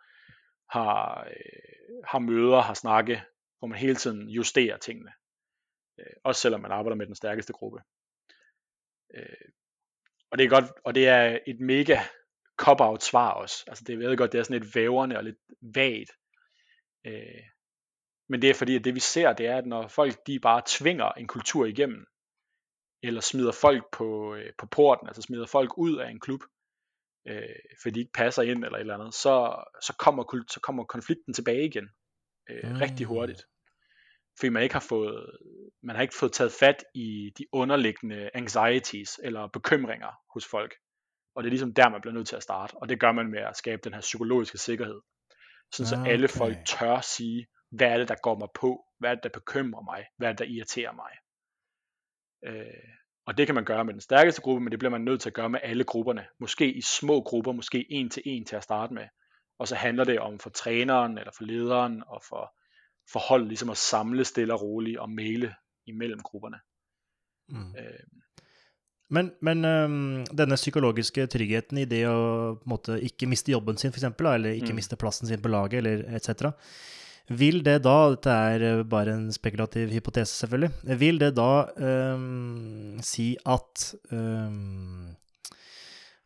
har, 0.69 1.23
øh, 1.23 2.03
har 2.06 2.19
møder, 2.19 2.61
har 2.61 2.73
snakke, 2.73 3.23
hvor 3.60 3.68
man 3.68 3.77
hele 3.77 3.95
tiden 3.95 4.30
justerer 4.30 4.77
tingene. 4.77 5.11
Øh, 5.99 6.14
også 6.23 6.41
selvom 6.41 6.61
man 6.61 6.72
arbejder 6.72 6.95
med 6.95 7.06
den 7.06 7.15
stærkeste 7.15 7.53
gruppe. 7.53 7.80
Øh, 9.14 9.49
og 10.31 10.38
det 10.38 10.45
er 10.45 10.49
godt, 10.49 10.65
og 10.86 10.95
det 10.95 11.07
er 11.07 11.40
et 11.48 11.60
mega 11.60 11.99
cop-out 12.57 13.03
svar 13.03 13.31
også. 13.31 13.64
Altså 13.68 13.84
det 13.88 14.03
er 14.03 14.15
godt, 14.15 14.31
det 14.31 14.40
er 14.40 14.44
sådan 14.44 14.61
lidt 14.61 14.76
væverne 14.76 15.18
og 15.18 15.23
lidt 15.23 15.38
vagt. 15.61 16.11
Øh, 17.06 17.44
men 18.30 18.41
det 18.41 18.49
er 18.49 18.53
fordi, 18.53 18.76
at 18.76 18.84
det 18.84 18.95
vi 18.95 18.99
ser, 18.99 19.34
det 19.34 19.45
er, 19.45 19.57
at 19.57 19.65
når 19.65 19.88
folk 19.88 20.27
de 20.27 20.39
bare 20.39 20.61
tvinger 20.65 21.11
en 21.11 21.27
kultur 21.27 21.65
igennem, 21.65 22.06
eller 23.03 23.22
smider 23.22 23.51
folk 23.51 23.84
på, 23.91 24.35
øh, 24.35 24.51
på 24.57 24.65
porten, 24.65 25.07
altså 25.07 25.22
smider 25.22 25.45
folk 25.45 25.77
ud 25.77 25.97
af 25.97 26.10
en 26.10 26.19
klub, 26.19 26.41
øh, 27.27 27.56
fordi 27.81 27.93
de 27.93 27.99
ikke 27.99 28.14
passer 28.14 28.41
ind 28.41 28.64
eller 28.64 28.77
et 28.77 28.80
eller 28.80 28.97
andet, 28.97 29.14
så, 29.14 29.64
så, 29.81 29.95
kommer, 29.99 30.43
så 30.47 30.60
kommer 30.60 30.84
konflikten 30.84 31.34
tilbage 31.34 31.65
igen 31.65 31.89
øh, 32.49 32.72
mm. 32.72 32.77
rigtig 32.77 33.06
hurtigt. 33.06 33.41
Fordi 34.39 34.49
man 34.49 34.64
ikke 34.64 34.76
har 34.76 34.85
fået, 34.89 35.38
man 35.84 35.95
har 35.95 36.01
ikke 36.03 36.15
fået 36.15 36.31
taget 36.31 36.51
fat 36.51 36.84
i 36.95 37.31
de 37.38 37.45
underliggende 37.51 38.30
anxieties 38.34 39.19
eller 39.23 39.47
bekymringer 39.47 40.11
hos 40.34 40.45
folk. 40.45 40.76
Og 41.35 41.43
det 41.43 41.47
er 41.47 41.51
ligesom 41.51 41.73
der, 41.73 41.89
man 41.89 42.01
bliver 42.01 42.14
nødt 42.14 42.27
til 42.27 42.35
at 42.35 42.43
starte. 42.43 42.73
Og 42.73 42.89
det 42.89 42.99
gør 42.99 43.11
man 43.11 43.27
med 43.27 43.39
at 43.39 43.57
skabe 43.57 43.81
den 43.84 43.93
her 43.93 44.01
psykologiske 44.01 44.57
sikkerhed. 44.57 45.01
Sådan 45.72 45.88
så 45.88 45.95
Okay. 45.95 46.11
alle 46.11 46.27
folk 46.27 46.57
tør 46.65 47.01
sige, 47.01 47.47
hvad 47.71 47.87
er 47.87 47.97
det, 47.97 48.07
der 48.07 48.15
går 48.23 48.37
mig 48.37 48.47
på? 48.53 48.85
Hvad 48.99 49.09
er 49.09 49.15
det, 49.15 49.23
der 49.23 49.29
bekymrer 49.29 49.81
mig? 49.81 50.05
Hvad 50.17 50.27
er 50.27 50.31
det, 50.31 50.39
der 50.39 50.45
irriterer 50.45 50.93
mig? 50.93 51.11
Øh, 52.45 52.89
og 53.25 53.37
det 53.37 53.45
kan 53.45 53.55
man 53.55 53.65
gøre 53.65 53.85
med 53.85 53.93
den 53.93 54.01
stærkeste 54.01 54.41
gruppe, 54.41 54.61
men 54.61 54.71
det 54.71 54.79
bliver 54.79 54.91
man 54.91 55.01
nødt 55.01 55.21
til 55.21 55.29
at 55.29 55.33
gøre 55.33 55.49
med 55.49 55.59
alle 55.63 55.83
grupperne. 55.83 56.25
Måske 56.39 56.73
i 56.73 56.81
små 56.81 57.21
grupper, 57.21 57.51
måske 57.51 57.91
en 57.91 58.09
til 58.09 58.23
en 58.25 58.45
til 58.45 58.55
at 58.55 58.63
starte 58.63 58.93
med. 58.93 59.07
Og 59.59 59.67
så 59.67 59.75
handler 59.75 60.03
det 60.03 60.19
om 60.19 60.39
for 60.39 60.49
træneren, 60.49 61.17
eller 61.17 61.31
for 61.37 61.43
lederen, 61.43 62.03
og 62.07 62.21
for, 62.29 62.53
for 63.11 63.19
holdet 63.19 63.47
ligesom 63.47 63.69
at 63.69 63.77
samle 63.77 64.25
stille 64.25 64.53
og 64.53 64.61
roligt 64.61 64.99
og 64.99 65.09
male 65.09 65.55
imellem 65.87 66.19
grupperne. 66.19 66.59
Mm. 67.49 67.75
Øh, 67.77 67.99
Men, 69.11 69.31
men 69.41 69.65
øhm, 69.65 70.25
denne 70.37 70.55
psykologiske 70.55 71.27
tryggheten 71.27 71.77
i 71.77 71.85
det 71.85 72.03
å 72.07 72.17
på 72.53 72.63
en 72.65 72.69
måte, 72.69 73.01
ikke 73.01 73.25
miste 73.25 73.51
jobben 73.51 73.77
sin, 73.77 73.91
for 73.91 73.97
eksempel, 73.97 74.25
da, 74.25 74.33
eller 74.33 74.49
ikke 74.49 74.69
Mm. 74.69 74.75
miste 74.75 74.95
plassen 74.95 75.27
sin 75.27 75.41
på 75.41 75.49
laget, 75.49 75.73
eller 75.73 76.15
etc. 76.15 76.29
Vil 77.30 77.61
det 77.61 77.77
da, 77.85 77.95
dette 78.15 78.34
er 78.34 78.65
eh, 78.65 78.84
bare 78.89 79.14
en 79.14 79.27
spekulativ 79.34 79.91
hypotese 79.93 80.34
selvfølgelig, 80.34 80.97
vil 80.97 81.22
det 81.22 81.35
da 81.38 81.51
um, 81.77 82.97
si 83.06 83.35
at 83.45 83.85
um, 84.10 85.11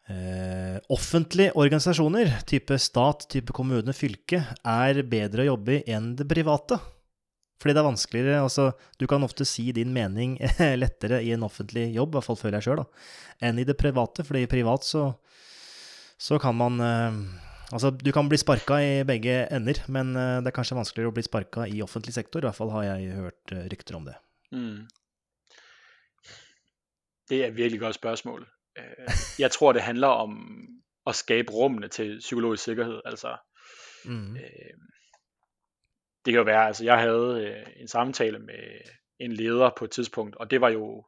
uh, 0.07 0.79
offentlige 0.95 1.51
organisasjoner, 1.59 2.31
type 2.47 2.79
stat, 2.79 3.27
type 3.35 3.55
kommune, 3.55 3.95
fylke, 3.95 4.45
er 4.63 5.03
bedre 5.03 5.43
å 5.43 5.49
jobbe 5.51 5.81
i 5.81 5.83
enn 5.91 6.13
det 6.19 6.29
private? 6.29 6.79
Fordi 7.59 7.75
det 7.75 7.83
er 7.83 7.91
vanskeligere, 7.91 8.39
altså 8.43 8.71
du 8.99 9.03
kan 9.07 9.23
ofte 9.27 9.47
si 9.47 9.69
din 9.75 9.91
mening 9.95 10.37
lettere 10.83 11.19
i 11.23 11.35
en 11.35 11.43
offentlig 11.43 11.89
jobb, 11.97 12.13
i 12.13 12.17
hvert 12.17 12.31
fall 12.31 12.39
føler 12.39 12.61
jeg 12.61 12.71
sjøl, 12.71 12.87
enn 13.43 13.59
i 13.59 13.67
det 13.67 13.75
private. 13.79 14.23
Fordi 14.23 14.47
i 14.47 14.51
privat 14.51 14.87
så, 14.87 15.09
så 16.15 16.39
kan 16.43 16.55
man 16.59 16.79
uh, 16.79 17.23
Altså, 17.73 17.89
du 17.89 18.11
kan 18.13 18.27
bli 18.29 18.37
sparka 18.37 18.75
i 18.85 19.03
begge 19.03 19.47
ender, 19.55 19.79
men 19.89 20.15
eh, 20.15 20.39
det 20.43 20.51
er 20.51 20.55
kanskje 20.55 20.77
vanskeligere 20.77 21.09
å 21.09 21.15
bli 21.15 21.23
sparka 21.25 21.65
i 21.65 21.81
offentlig 21.81 22.13
sektor. 22.13 22.43
I 22.43 22.47
hvert 22.47 22.57
fall 22.59 22.69
har 22.75 22.83
jeg 22.85 23.15
hørt 23.17 23.53
eh, 23.55 23.63
rykter 23.71 23.97
om 23.97 24.05
det. 24.05 24.13
Mm. 24.51 24.83
Det 27.29 27.39
er 27.43 27.47
et 27.47 27.55
virkelig 27.57 27.79
godt 27.79 27.95
spørgsmål. 27.95 28.47
Øh, 28.77 29.07
Jeg 29.39 29.51
tror, 29.51 29.73
det 29.73 29.81
handler 29.81 30.07
om 30.07 30.37
at 31.07 31.15
skabe 31.15 31.51
rummene 31.53 31.87
til 31.87 32.19
psykologisk 32.19 32.63
sikkerhed. 32.63 33.01
Altså, 33.05 33.37
Mm. 34.05 34.33
det 36.25 36.31
kan 36.33 36.33
jo 36.33 36.43
være, 36.43 36.65
altså 36.67 36.83
jeg 36.83 36.99
havde 36.99 37.43
øh, 37.47 37.67
en 37.81 37.87
samtale 37.87 38.39
med 38.39 38.81
en 39.19 39.31
leder 39.33 39.69
på 39.77 39.85
et 39.85 39.91
tidspunkt, 39.91 40.35
og 40.35 40.51
det 40.51 40.61
var 40.61 40.69
jo 40.69 41.05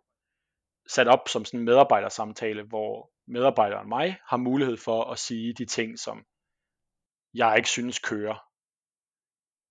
sat 0.88 1.08
op 1.08 1.30
som 1.30 1.46
sådan 1.46 1.60
en 1.60 1.66
medarbejdersamtale, 1.66 2.64
hvor 2.64 3.12
medarbejderen 3.28 3.90
mig 3.90 4.18
har 4.28 4.38
mulighed 4.38 4.78
for 4.78 5.04
at 5.12 5.20
sige 5.20 5.54
de 5.54 5.66
ting, 5.66 6.00
som 6.00 6.24
jeg 7.36 7.58
ikke 7.58 7.70
synes 7.70 8.00
kører. 8.00 8.50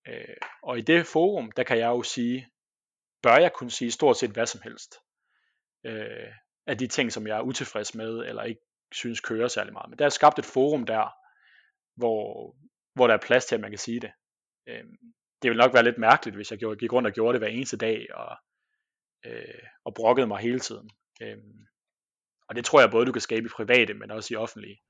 Øh, 0.07 0.37
og 0.63 0.77
i 0.77 0.81
det 0.81 1.07
forum, 1.07 1.51
der 1.51 1.63
kan 1.63 1.77
jeg 1.77 1.87
jo 1.87 2.03
sige, 2.03 2.49
bør 3.23 3.37
jeg 3.37 3.53
kunne 3.53 3.71
sige 3.71 3.91
stort 3.91 4.17
set 4.17 4.31
hvad 4.31 4.45
som 4.45 4.61
helst. 4.63 4.95
Øh, 5.85 6.31
af 6.67 6.77
de 6.77 6.87
ting, 6.87 7.11
som 7.11 7.27
jeg 7.27 7.37
er 7.37 7.41
utilfreds 7.41 7.95
med, 7.95 8.09
eller 8.09 8.43
ikke 8.43 8.61
synes 8.91 9.19
kører 9.19 9.47
særlig 9.47 9.73
meget. 9.73 9.89
Men 9.89 9.99
der 9.99 10.05
er 10.05 10.09
skabt 10.09 10.39
et 10.39 10.45
forum 10.45 10.85
der, 10.85 11.09
hvor, 11.95 12.55
hvor 12.93 13.07
der 13.07 13.13
er 13.13 13.25
plads 13.27 13.45
til, 13.45 13.55
at 13.55 13.61
man 13.61 13.71
kan 13.71 13.77
sige 13.77 13.99
det. 13.99 14.11
Øh, 14.67 14.83
det 15.41 15.49
ville 15.49 15.61
nok 15.63 15.73
være 15.73 15.83
lidt 15.83 15.97
mærkeligt, 15.97 16.35
hvis 16.35 16.51
jeg 16.51 16.59
gjorde, 16.59 16.77
gik 16.77 16.93
rundt 16.93 17.07
og 17.07 17.13
gjorde 17.13 17.33
det 17.33 17.41
hver 17.41 17.47
eneste 17.47 17.77
dag, 17.77 18.07
og, 18.13 18.37
øh, 19.25 19.63
og 19.85 19.93
brokkede 19.93 20.27
mig 20.27 20.39
hele 20.39 20.59
tiden. 20.59 20.89
Øh, 21.21 21.37
og 22.49 22.55
det 22.55 22.65
tror 22.65 22.79
jeg 22.79 22.91
både, 22.91 23.05
du 23.05 23.11
kan 23.11 23.21
skabe 23.21 23.45
i 23.45 23.55
private, 23.55 23.93
men 23.93 24.11
også 24.11 24.33
i 24.33 24.37
offentlige. 24.37 24.81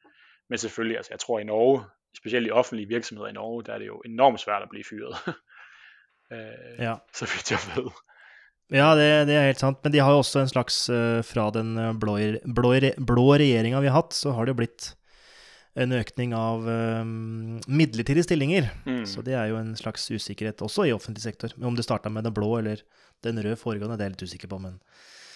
Men 0.50 0.58
selvfølgelig, 0.58 0.98
altså 0.98 1.14
jeg 1.14 1.20
tror 1.20 1.40
i 1.40 1.44
Norge, 1.44 1.86
specielt 2.18 2.48
i 2.48 2.52
offentlige 2.52 2.88
virksomheder 2.88 3.30
i 3.30 3.34
Norge, 3.34 3.64
der 3.64 3.74
er 3.74 3.78
det 3.80 3.88
jo 3.88 4.02
enormt 4.06 4.40
svært 4.42 4.64
at 4.64 4.70
blive 4.70 4.84
fyret. 4.84 5.16
øh, 6.34 6.80
Ja. 6.80 6.96
Så 7.14 7.26
vidt 7.26 7.52
jeg 7.52 7.60
ved. 7.76 7.90
Ja, 8.74 8.96
det, 8.98 9.28
det 9.28 9.36
er 9.36 9.46
helt 9.46 9.60
sant. 9.62 9.78
Men 9.84 9.94
de 9.94 10.00
har 10.02 10.12
jo 10.12 10.18
også 10.24 10.40
en 10.42 10.50
slags 10.50 10.90
eh, 10.90 11.24
Fra 11.24 11.50
den 11.54 11.78
eh, 11.78 11.92
blå, 12.02 12.16
blå, 12.56 12.72
blå 13.06 13.26
regjeringa 13.38 13.80
vi 13.84 13.88
har 13.92 14.02
hatt, 14.02 14.14
så 14.18 14.32
har 14.34 14.46
det 14.46 14.56
jo 14.56 14.62
blitt 14.64 14.96
en 15.78 15.92
økning 15.92 16.32
av 16.34 16.64
eh, 16.72 17.04
midlertidige 17.68 18.24
stillinger. 18.24 18.70
Mm. 18.88 19.04
Så 19.06 19.22
det 19.22 19.34
er 19.38 19.52
jo 19.52 19.58
en 19.60 19.76
slags 19.76 20.08
usikkerhet 20.12 20.62
også 20.66 20.88
i 20.90 20.94
offentlig 20.96 21.22
sektor. 21.22 21.52
Men 21.58 21.68
om 21.74 21.76
det 21.78 21.86
starta 21.86 22.10
med 22.10 22.24
den 22.26 22.34
blå 22.34 22.58
eller 22.58 22.82
den 23.24 23.38
røde 23.44 23.56
foregående, 23.60 23.98
det 24.00 24.06
er 24.06 24.10
jeg 24.10 24.16
litt 24.18 24.24
usikker 24.30 24.48
på, 24.52 24.58
men 24.64 24.80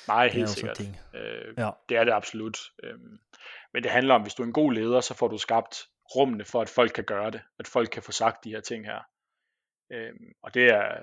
Nej, 0.10 0.23
det 0.26 0.31
er 0.31 0.38
helt 0.39 0.47
også 0.49 0.53
en 0.56 0.60
sikkert. 0.60 0.77
ting. 0.77 0.97
Øh, 1.14 1.53
Ja. 1.57 1.69
Det 1.89 1.97
er 1.97 2.03
det 2.10 2.14
absolut. 2.15 2.57
Øhm, 2.84 3.19
men 3.73 3.84
det 3.84 3.91
handler 3.91 4.15
om, 4.15 4.22
hvis 4.26 4.34
du 4.34 4.41
er 4.43 4.47
en 4.47 4.53
god 4.57 4.73
leder, 4.73 5.01
så 5.06 5.14
får 5.14 5.27
du 5.30 5.38
skabt 5.38 5.84
rummene 6.15 6.45
for, 6.45 6.61
at 6.61 6.69
folk 6.69 6.91
kan 6.94 7.03
gøre 7.03 7.31
det. 7.31 7.41
At 7.60 7.68
folk 7.68 7.90
kan 7.90 8.03
få 8.03 8.11
sagt 8.11 8.44
de 8.44 8.49
her 8.49 8.61
ting 8.61 8.86
her. 8.86 9.02
Øh, 9.91 10.14
og 10.41 10.53
det, 10.53 10.65
er, 10.65 10.98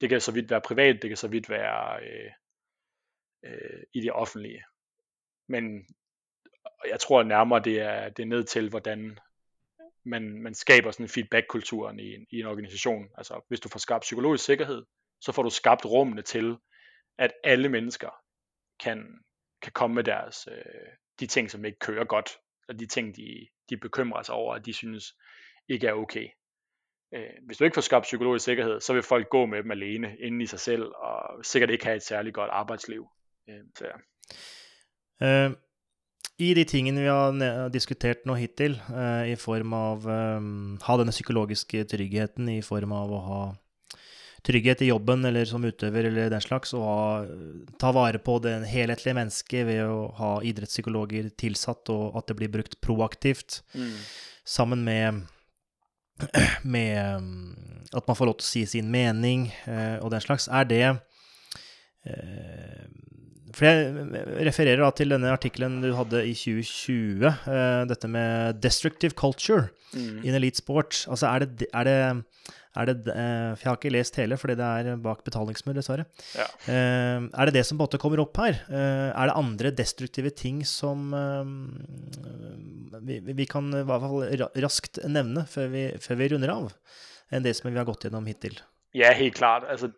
det 0.00 0.08
kan 0.08 0.20
så 0.20 0.32
vidt 0.32 0.50
være 0.50 0.60
privat, 0.60 1.02
det 1.02 1.10
kan 1.10 1.16
så 1.16 1.28
vidt 1.28 1.48
være 1.50 2.02
øh, 2.02 2.30
øh, 3.44 3.82
i 3.92 4.00
det 4.00 4.12
offentlige. 4.12 4.64
Men 5.48 5.86
jeg 6.88 7.00
tror 7.00 7.22
nærmere, 7.22 7.62
det 7.64 7.80
er, 7.80 8.08
det 8.08 8.22
er 8.22 8.26
ned 8.26 8.44
til, 8.44 8.70
hvordan 8.70 9.18
man, 10.04 10.42
man 10.42 10.54
skaber 10.54 10.90
sådan 10.90 11.04
en 11.04 11.10
feedback-kulturen 11.10 12.00
i 12.00 12.14
en, 12.14 12.26
i 12.30 12.40
en 12.40 12.46
organisation. 12.46 13.08
Altså 13.18 13.40
hvis 13.48 13.60
du 13.60 13.68
får 13.68 13.78
skabt 13.78 14.02
psykologisk 14.02 14.44
sikkerhed, 14.44 14.84
så 15.20 15.32
får 15.32 15.42
du 15.42 15.50
skabt 15.50 15.86
rummene 15.86 16.22
til, 16.22 16.56
at 17.18 17.32
alle 17.44 17.68
mennesker 17.68 18.10
kan, 18.80 19.24
kan 19.62 19.72
komme 19.72 19.94
med 19.94 20.04
deres, 20.04 20.48
øh, 20.50 20.92
de 21.20 21.26
ting, 21.26 21.50
som 21.50 21.64
ikke 21.64 21.78
kører 21.78 22.04
godt, 22.04 22.30
og 22.68 22.80
de 22.80 22.86
ting, 22.86 23.16
de, 23.16 23.48
de 23.70 23.76
bekymrer 23.76 24.22
sig 24.22 24.34
over, 24.34 24.54
at 24.54 24.66
de 24.66 24.72
synes 24.72 25.14
ikke 25.68 25.86
er 25.86 25.92
okay. 25.92 26.28
Øh, 27.14 27.34
hvis 27.46 27.56
du 27.56 27.64
ikke 27.64 27.74
får 27.74 27.80
skabt 27.80 28.02
psykologisk 28.02 28.44
sikkerhed, 28.44 28.80
så 28.80 28.92
vil 28.92 29.02
folk 29.02 29.28
gå 29.28 29.46
med 29.46 29.62
dem 29.62 29.70
alene 29.70 30.16
inden 30.20 30.40
i 30.40 30.46
sig 30.46 30.60
selv, 30.60 30.82
og 30.82 31.44
sikkert 31.44 31.70
ikke 31.70 31.84
have 31.84 31.96
et 31.96 32.02
særligt 32.02 32.34
godt 32.34 32.50
arbejdsliv. 32.50 33.06
Øh, 33.48 33.64
så, 33.78 33.86
ja. 33.86 33.96
Eh, 35.26 35.50
I 36.38 36.54
de 36.54 36.64
tingene 36.64 37.00
vi 37.00 37.06
har 37.06 37.30
diskuteret 37.30 37.72
diskutert 37.72 38.26
nå 38.26 38.34
hittil, 38.34 38.80
øh, 38.90 39.28
i 39.28 39.36
form 39.36 39.72
av 39.72 39.96
at 39.96 40.42
ha 40.82 40.96
denne 40.98 41.10
psykologiske 41.10 41.84
tryggheten, 41.84 42.48
i 42.48 42.62
form 42.62 42.92
av 42.92 43.12
å 43.12 43.20
ha 43.28 43.42
trygghet 44.44 44.82
i 44.84 44.90
jobben 44.90 45.24
eller 45.24 45.44
som 45.48 45.64
utøver 45.64 46.04
eller 46.10 46.28
den 46.30 46.40
slags, 46.44 46.74
og 46.76 46.82
ha, 46.84 47.26
ta 47.80 47.92
vare 47.96 48.18
på 48.20 48.38
det 48.44 48.58
helhetlige 48.68 49.16
mennesket 49.16 49.66
ved 49.66 49.80
å 49.88 50.10
ha 50.18 50.32
idrettspsykologer 50.44 51.30
tilsatt, 51.40 51.88
og 51.94 52.16
at 52.20 52.26
det 52.28 52.36
blir 52.36 52.52
brukt 52.52 52.76
proaktivt, 52.84 53.62
Mm. 53.74 53.94
sammen 54.44 54.84
med 54.84 55.22
med 56.62 57.24
at 57.92 58.06
man 58.06 58.14
får 58.16 58.26
lov 58.28 58.36
til 58.38 58.44
å 58.44 58.52
si 58.52 58.60
sin 58.66 58.86
mening 58.90 59.48
eh, 59.66 59.96
og 59.98 60.12
den 60.14 60.20
slags, 60.22 60.46
er 60.46 60.64
det 60.70 60.82
eh, 62.06 62.84
For 63.54 63.66
jeg 63.66 64.46
refererer 64.48 64.82
da 64.82 64.90
til 64.94 65.12
denne 65.14 65.30
artikkelen 65.34 65.80
du 65.82 65.92
hadde 65.94 66.24
i 66.26 66.32
2020, 66.34 67.22
eh, 67.46 67.84
dette 67.90 68.08
med 68.10 68.60
'destructive 68.60 69.14
culture' 69.14 69.70
Mm. 69.94 70.24
in 70.24 70.34
elite 70.34 70.56
sport. 70.58 71.04
Altså, 71.08 71.26
er 71.34 71.38
det, 71.46 71.66
er 71.72 71.84
det, 71.84 72.24
er 72.76 72.88
det 72.90 72.94
eh, 73.12 73.50
For 73.54 73.62
jeg 73.62 73.70
har 73.70 73.78
ikke 73.78 73.92
lest 73.94 74.16
hele, 74.18 74.38
fordi 74.40 74.56
det 74.58 74.66
er 74.66 74.96
bak 75.02 75.22
betalingsmur, 75.26 75.76
dessverre. 75.76 76.06
Ja. 76.34 76.46
Eh, 76.66 77.26
er 77.30 77.50
det 77.50 77.54
det 77.58 77.64
som 77.68 77.78
på 77.78 77.84
en 77.84 77.86
måte 77.86 78.00
kommer 78.02 78.22
opp 78.24 78.40
her? 78.42 78.58
Eh, 78.68 79.10
er 79.14 79.30
det 79.30 79.36
andre 79.38 79.70
destruktive 79.78 80.32
ting 80.34 80.62
som 80.66 81.12
vi, 83.04 83.18
vi 83.20 83.46
kan 83.50 83.68
i 83.74 83.82
hvert 83.86 84.04
fall 84.04 84.24
ra- 84.40 84.50
raskt 84.64 85.00
nevne 85.10 85.46
før 85.50 85.70
vi, 85.72 85.84
før 86.02 86.18
vi 86.20 86.28
runder 86.32 86.52
av, 86.54 86.72
enn 87.30 87.44
det 87.46 87.54
som 87.58 87.70
vi 87.70 87.78
har 87.78 87.88
gått 87.88 88.06
gjennom 88.06 88.26
hittil? 88.30 88.58
Ja, 88.94 89.12
helt 89.16 89.34
klart. 89.38 89.66
Altså, 89.70 89.90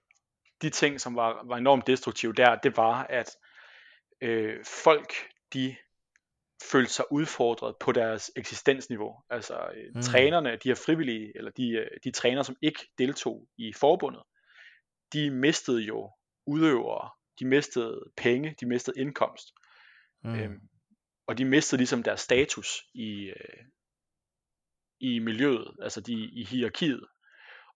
de 0.64 0.70
ting, 0.72 0.96
som 1.00 1.16
var, 1.18 1.42
var 1.44 1.60
enormt 1.60 1.86
destruktive 1.88 2.32
der, 2.36 2.56
det 2.64 2.72
var, 2.76 3.04
at 3.12 3.34
øh, 4.24 4.56
folk, 4.64 5.12
de 5.52 5.74
følte 6.62 6.92
sig 6.92 7.04
udfordret 7.10 7.76
på 7.80 7.92
deres 7.92 8.30
eksistensniveau. 8.36 9.22
Altså 9.30 9.70
øh, 9.74 9.84
Mm. 9.84 9.90
mm. 9.94 10.02
trænerne, 10.02 10.56
de 10.56 10.68
her 10.68 10.74
frivillige, 10.86 11.32
eller 11.34 11.50
de, 11.50 11.68
øh, 11.70 11.90
de 12.04 12.10
træner, 12.10 12.42
som 12.42 12.56
ikke 12.62 12.88
deltog 12.98 13.48
i 13.58 13.72
forbundet, 13.72 14.22
de 15.12 15.30
mistede 15.30 15.80
jo 15.82 16.10
udøvere, 16.46 17.10
de 17.38 17.44
mistede 17.46 18.00
penge, 18.16 18.54
de 18.60 18.66
mistede 18.66 19.00
indkomst. 19.00 19.52
Mm. 20.24 20.34
Øhm, 20.34 20.60
og 21.26 21.38
de 21.38 21.44
mistede 21.44 21.78
ligesom 21.80 22.02
deres 22.02 22.20
status 22.20 22.82
i, 22.94 23.24
øh, 23.24 23.64
i 25.00 25.18
miljøet, 25.18 25.76
altså 25.82 26.00
de, 26.00 26.12
i 26.12 26.44
hierarkiet. 26.44 27.06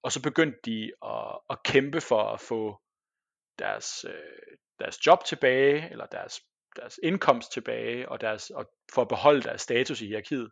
Og 0.02 0.12
så 0.12 0.23
begyndte 0.23 0.59
de 0.65 0.93
at, 1.05 1.39
at 1.51 1.62
kæmpe 1.62 2.01
for 2.01 2.23
at 2.23 2.40
få 2.40 2.81
deres, 3.59 4.05
øh, 4.09 4.57
deres 4.78 5.07
job 5.07 5.24
tilbage, 5.24 5.90
eller 5.90 6.07
deres, 6.07 6.40
deres 6.76 7.01
indkomst 7.02 7.52
tilbage, 7.52 8.09
og, 8.09 8.20
deres, 8.20 8.51
og 8.51 8.70
for 8.94 9.02
at 9.02 9.09
beholde 9.09 9.42
deres 9.42 9.60
status 9.60 10.01
i 10.01 10.06
hierarkiet. 10.06 10.51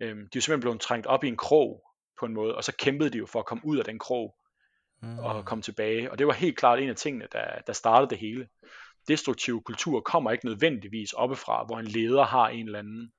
Øhm, 0.00 0.18
de 0.18 0.22
er 0.22 0.28
jo 0.36 0.40
simpelthen 0.40 0.60
blevet 0.60 0.80
trængt 0.80 1.06
op 1.06 1.24
i 1.24 1.28
en 1.28 1.36
krog 1.36 1.84
på 2.18 2.26
en 2.26 2.34
måde, 2.34 2.54
og 2.54 2.64
så 2.64 2.72
kæmpede 2.76 3.10
de 3.10 3.18
jo 3.18 3.26
for 3.26 3.38
at 3.38 3.46
komme 3.46 3.64
ud 3.64 3.78
af 3.78 3.84
den 3.84 3.98
krog 3.98 4.36
Mm. 5.02 5.18
og 5.18 5.44
komme 5.44 5.62
tilbage. 5.62 6.10
Og 6.10 6.18
det 6.18 6.26
var 6.26 6.32
helt 6.32 6.58
klart 6.58 6.78
en 6.78 6.88
af 6.88 6.96
tingene, 6.96 7.28
der, 7.32 7.58
der 7.66 7.72
startede 7.72 8.10
det 8.10 8.18
hele. 8.18 8.48
Destruktiv 9.08 9.62
kultur 9.62 10.00
kommer 10.00 10.30
ikke 10.30 10.46
nødvendigvis 10.46 11.12
oppefra, 11.12 11.64
hvor 11.64 11.78
en 11.78 11.86
leder 11.86 12.24
har 12.24 12.48
en 12.48 12.66
eller 12.66 12.78
anden 12.78 13.12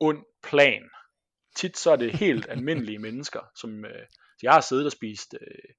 ond 0.00 0.24
plan. 0.42 0.82
Tit 1.56 1.78
så 1.78 1.90
er 1.90 1.96
det 1.96 2.12
helt 2.12 2.48
almindelige 2.50 2.98
mennesker, 2.98 3.40
som 3.54 3.84
øh, 3.84 4.06
jeg 4.42 4.52
har 4.52 4.60
siddet 4.60 4.86
og 4.86 4.92
spist 4.92 5.34
øh, 5.40 5.74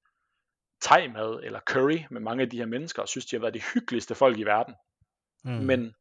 thai-mad 0.82 1.40
eller 1.44 1.60
curry 1.60 1.99
med 2.11 2.22
mange 2.22 2.44
af 2.44 2.49
de 2.49 2.57
her 2.57 2.66
mennesker, 2.66 3.02
og 3.02 3.07
synes, 3.07 3.26
de 3.26 3.36
har 3.36 3.41
været 3.41 3.53
de 3.53 3.64
hyggeligste 3.74 4.16
folk 4.16 4.38
i 4.38 4.44
verden. 4.44 4.76
Mm. 5.44 5.52
Men 5.52 5.94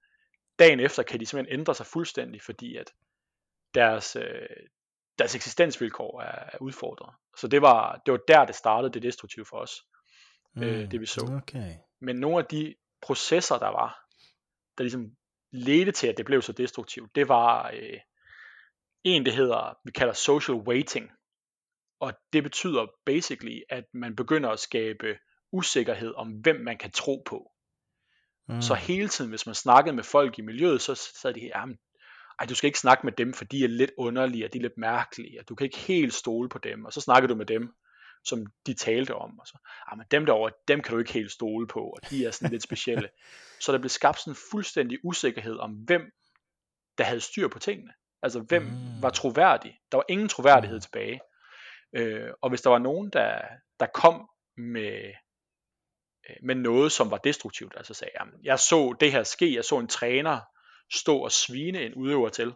dagen 0.58 0.80
efter 0.80 1.02
kan 1.02 1.20
de 1.20 1.26
simpelthen 1.26 1.60
ændre 1.60 1.74
sig 1.74 1.86
fuldstændig, 1.86 2.42
fordi 2.42 2.76
at 2.76 2.92
deres, 3.74 4.16
øh, 4.16 4.48
deres 5.18 5.34
eksistensvilkår 5.34 6.20
er, 6.20 6.50
er 6.52 6.58
udfordret. 6.60 7.14
Så 7.36 7.48
det 7.48 7.62
var, 7.62 8.02
det 8.06 8.12
var 8.12 8.20
der, 8.28 8.44
det 8.44 8.54
startede 8.54 8.92
det 8.92 9.02
destruktive 9.02 9.44
for 9.44 9.56
os, 9.56 9.82
mm. 10.56 10.62
øh, 10.62 10.90
det 10.90 11.00
vi 11.00 11.06
så. 11.06 11.40
Okay. 11.42 11.74
Men 12.00 12.16
nogle 12.16 12.38
af 12.38 12.44
de 12.44 12.74
processer, 13.02 13.58
der 13.58 13.68
var, 13.68 13.98
der 14.78 14.84
ligesom 14.84 15.10
ledte 15.52 15.92
til, 15.92 16.06
at 16.06 16.16
det 16.16 16.26
blev 16.26 16.42
så 16.42 16.52
destruktivt, 16.52 17.14
det 17.14 17.28
var 17.28 17.70
øh, 17.74 18.00
en, 19.04 19.24
det 19.24 19.32
hedder, 19.32 19.78
vi 19.84 19.90
kalder 19.90 20.12
social 20.12 20.58
waiting. 20.58 21.10
Og 22.00 22.12
det 22.32 22.42
betyder 22.42 22.86
basically, 23.06 23.60
at 23.68 23.84
man 23.94 24.16
begynder 24.16 24.50
at 24.50 24.58
skabe 24.58 25.18
usikkerhed 25.52 26.14
om, 26.14 26.28
hvem 26.28 26.56
man 26.56 26.78
kan 26.78 26.90
tro 26.90 27.22
på. 27.26 27.52
Mm. 28.48 28.62
Så 28.62 28.74
hele 28.74 29.08
tiden, 29.08 29.30
hvis 29.30 29.46
man 29.46 29.54
snakkede 29.54 29.96
med 29.96 30.04
folk 30.04 30.38
i 30.38 30.42
miljøet, 30.42 30.82
så 30.82 30.94
sad 30.94 31.34
de 31.34 31.40
her, 31.40 31.66
ej, 32.38 32.46
du 32.46 32.54
skal 32.54 32.66
ikke 32.66 32.78
snakke 32.78 33.06
med 33.06 33.12
dem, 33.12 33.32
for 33.32 33.44
de 33.44 33.64
er 33.64 33.68
lidt 33.68 33.90
underlige, 33.96 34.44
og 34.44 34.52
de 34.52 34.58
er 34.58 34.62
lidt 34.62 34.78
mærkelige, 34.78 35.40
og 35.40 35.48
du 35.48 35.54
kan 35.54 35.64
ikke 35.64 35.78
helt 35.78 36.14
stole 36.14 36.48
på 36.48 36.58
dem. 36.58 36.84
Og 36.84 36.92
så 36.92 37.00
snakker 37.00 37.28
du 37.28 37.34
med 37.34 37.46
dem, 37.46 37.74
som 38.24 38.46
de 38.66 38.74
talte 38.74 39.14
om. 39.14 39.38
Og 39.38 39.46
så, 39.46 39.58
ah, 39.86 39.98
men 39.98 40.06
dem 40.10 40.26
derovre, 40.26 40.52
dem 40.68 40.80
kan 40.80 40.92
du 40.92 40.98
ikke 40.98 41.12
helt 41.12 41.32
stole 41.32 41.66
på, 41.66 41.80
og 41.80 42.10
de 42.10 42.26
er 42.26 42.30
sådan 42.30 42.50
lidt 42.50 42.62
specielle. 42.62 43.08
Så 43.60 43.72
der 43.72 43.78
blev 43.78 43.88
skabt 43.88 44.20
sådan 44.20 44.32
en 44.32 44.38
fuldstændig 44.50 44.98
usikkerhed 45.04 45.56
om, 45.58 45.72
hvem 45.72 46.02
der 46.98 47.04
havde 47.04 47.20
styr 47.20 47.48
på 47.48 47.58
tingene. 47.58 47.92
Altså, 48.22 48.40
hvem 48.40 48.62
mm. 48.62 49.02
var 49.02 49.10
troværdig? 49.10 49.78
Der 49.92 49.98
var 49.98 50.04
ingen 50.08 50.28
troværdighed 50.28 50.76
mm. 50.76 50.80
tilbage. 50.80 51.20
Øh, 51.92 52.30
og 52.42 52.48
hvis 52.48 52.60
der 52.60 52.70
var 52.70 52.78
nogen, 52.78 53.10
der, 53.10 53.40
der 53.80 53.86
kom 53.86 54.28
med, 54.56 55.12
øh, 56.28 56.36
med 56.42 56.54
noget, 56.54 56.92
som 56.92 57.10
var 57.10 57.18
destruktivt, 57.18 57.74
altså 57.76 57.94
sagde, 57.94 58.12
jamen, 58.20 58.34
jeg 58.42 58.58
så 58.58 58.96
det 59.00 59.12
her 59.12 59.22
ske, 59.22 59.54
jeg 59.54 59.64
så 59.64 59.78
en 59.78 59.88
træner 59.88 60.40
stå 60.90 61.18
og 61.18 61.32
svine 61.32 61.82
en 61.82 61.94
udøver 61.94 62.28
til, 62.28 62.54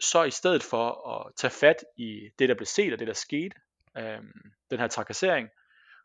så 0.00 0.22
i 0.22 0.30
stedet 0.30 0.62
for 0.62 1.08
at 1.08 1.32
tage 1.36 1.50
fat 1.50 1.84
i 1.96 2.28
det, 2.38 2.48
der 2.48 2.54
blev 2.54 2.66
set 2.66 2.92
og 2.92 2.98
det, 2.98 3.08
der 3.08 3.14
skete, 3.14 3.56
øh, 3.98 4.18
den 4.70 4.78
her 4.78 4.88
trakassering, 4.88 5.48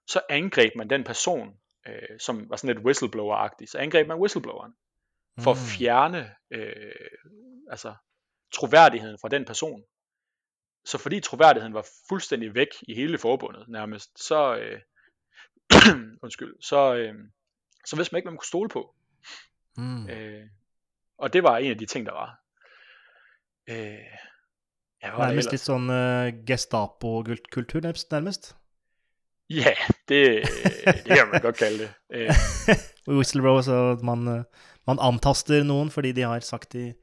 så 0.07 0.21
angreb 0.29 0.75
man 0.75 0.89
den 0.89 1.03
person, 1.03 1.57
øh, 1.87 2.19
som 2.19 2.49
var 2.49 2.55
sådan 2.55 2.75
lidt 2.75 2.85
whistleblower-agtig, 2.85 3.67
så 3.67 3.77
angreb 3.77 4.07
man 4.07 4.19
whistlebloweren, 4.19 4.73
for 5.39 5.53
mm. 5.53 5.59
at 5.59 5.65
fjerne 5.77 6.31
øh, 6.51 6.91
altså, 7.69 7.95
troværdigheden 8.53 9.17
fra 9.21 9.29
den 9.29 9.45
person. 9.45 9.83
Så 10.85 10.97
fordi 10.97 11.19
troværdigheden 11.19 11.73
var 11.73 11.87
fuldstændig 12.09 12.55
væk 12.55 12.67
i 12.81 12.95
hele 12.95 13.17
forbundet 13.17 13.67
nærmest, 13.67 14.23
så, 14.27 14.55
øh, 14.55 14.81
undskyld, 16.23 16.53
så, 16.61 16.95
øh, 16.95 17.13
så 17.85 17.95
vidste 17.95 18.13
man 18.13 18.17
ikke, 18.17 18.25
hvad 18.25 18.31
man 18.31 18.37
kunne 18.37 18.47
stole 18.47 18.69
på. 18.69 18.95
Mm. 19.77 20.09
Øh, 20.09 20.43
og 21.17 21.33
det 21.33 21.43
var 21.43 21.57
en 21.57 21.71
af 21.71 21.77
de 21.77 21.85
ting, 21.85 22.05
der 22.05 22.11
var. 22.11 22.39
Øh, 23.67 23.75
ja, 25.03 25.11
var 25.11 25.27
nærmest 25.27 25.51
lidt 25.51 25.61
sådan 25.61 25.89
uh, 25.89 26.45
Gestapo-kultur, 26.47 27.79
nærmest? 28.11 28.55
Ja, 29.49 29.73
det, 30.09 30.47
det 30.85 31.17
kan 31.17 31.27
man 31.31 31.41
godt 31.41 31.57
kalde 31.57 31.79
det. 31.79 31.93
Øh. 32.15 32.29
Whistleblower, 33.07 33.61
så 33.61 33.99
man, 34.03 34.27
øh, 34.27 34.43
man 34.87 34.97
antaster 35.01 35.63
nogen, 35.63 35.91
fordi 35.91 36.11
de 36.11 36.21
har 36.21 36.39
sagt 36.39 36.73
de 36.73 36.93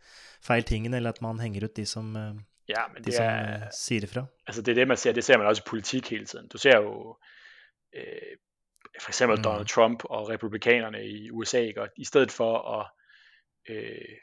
feil 0.43 0.63
tingene, 0.63 0.97
eller 0.97 1.11
at 1.11 1.23
man 1.23 1.41
hænger 1.41 1.65
ud 1.65 1.69
de 1.77 1.87
som, 1.87 2.17
uh, 2.17 2.37
ja, 2.69 2.89
men 2.95 2.97
de 2.97 3.05
det 3.05 3.15
som 3.15 3.25
er, 3.25 3.71
siger 3.79 4.07
fra. 4.07 4.25
Altså 4.47 4.63
det 4.63 4.73
er 4.73 4.75
det, 4.75 4.89
man 4.89 4.97
ser, 4.97 5.13
det 5.13 5.25
ser 5.25 5.39
man 5.39 5.47
også 5.47 5.63
i 5.67 5.69
politik 5.69 6.11
hele 6.11 6.27
tiden. 6.27 6.49
Du 6.49 6.59
ser 6.59 6.77
jo 6.77 7.17
øh, 7.97 8.37
for 9.01 9.11
eksempel 9.11 9.39
mm. 9.39 9.43
Donald 9.43 9.67
Trump 9.67 10.05
og 10.05 10.29
republikanerne 10.29 11.07
i 11.07 11.31
USA, 11.31 11.61
ikke? 11.61 11.83
og 11.83 11.89
i 11.97 12.05
stedet 12.05 12.33
for 12.33 12.81
at 12.81 12.91
øh, 13.69 14.19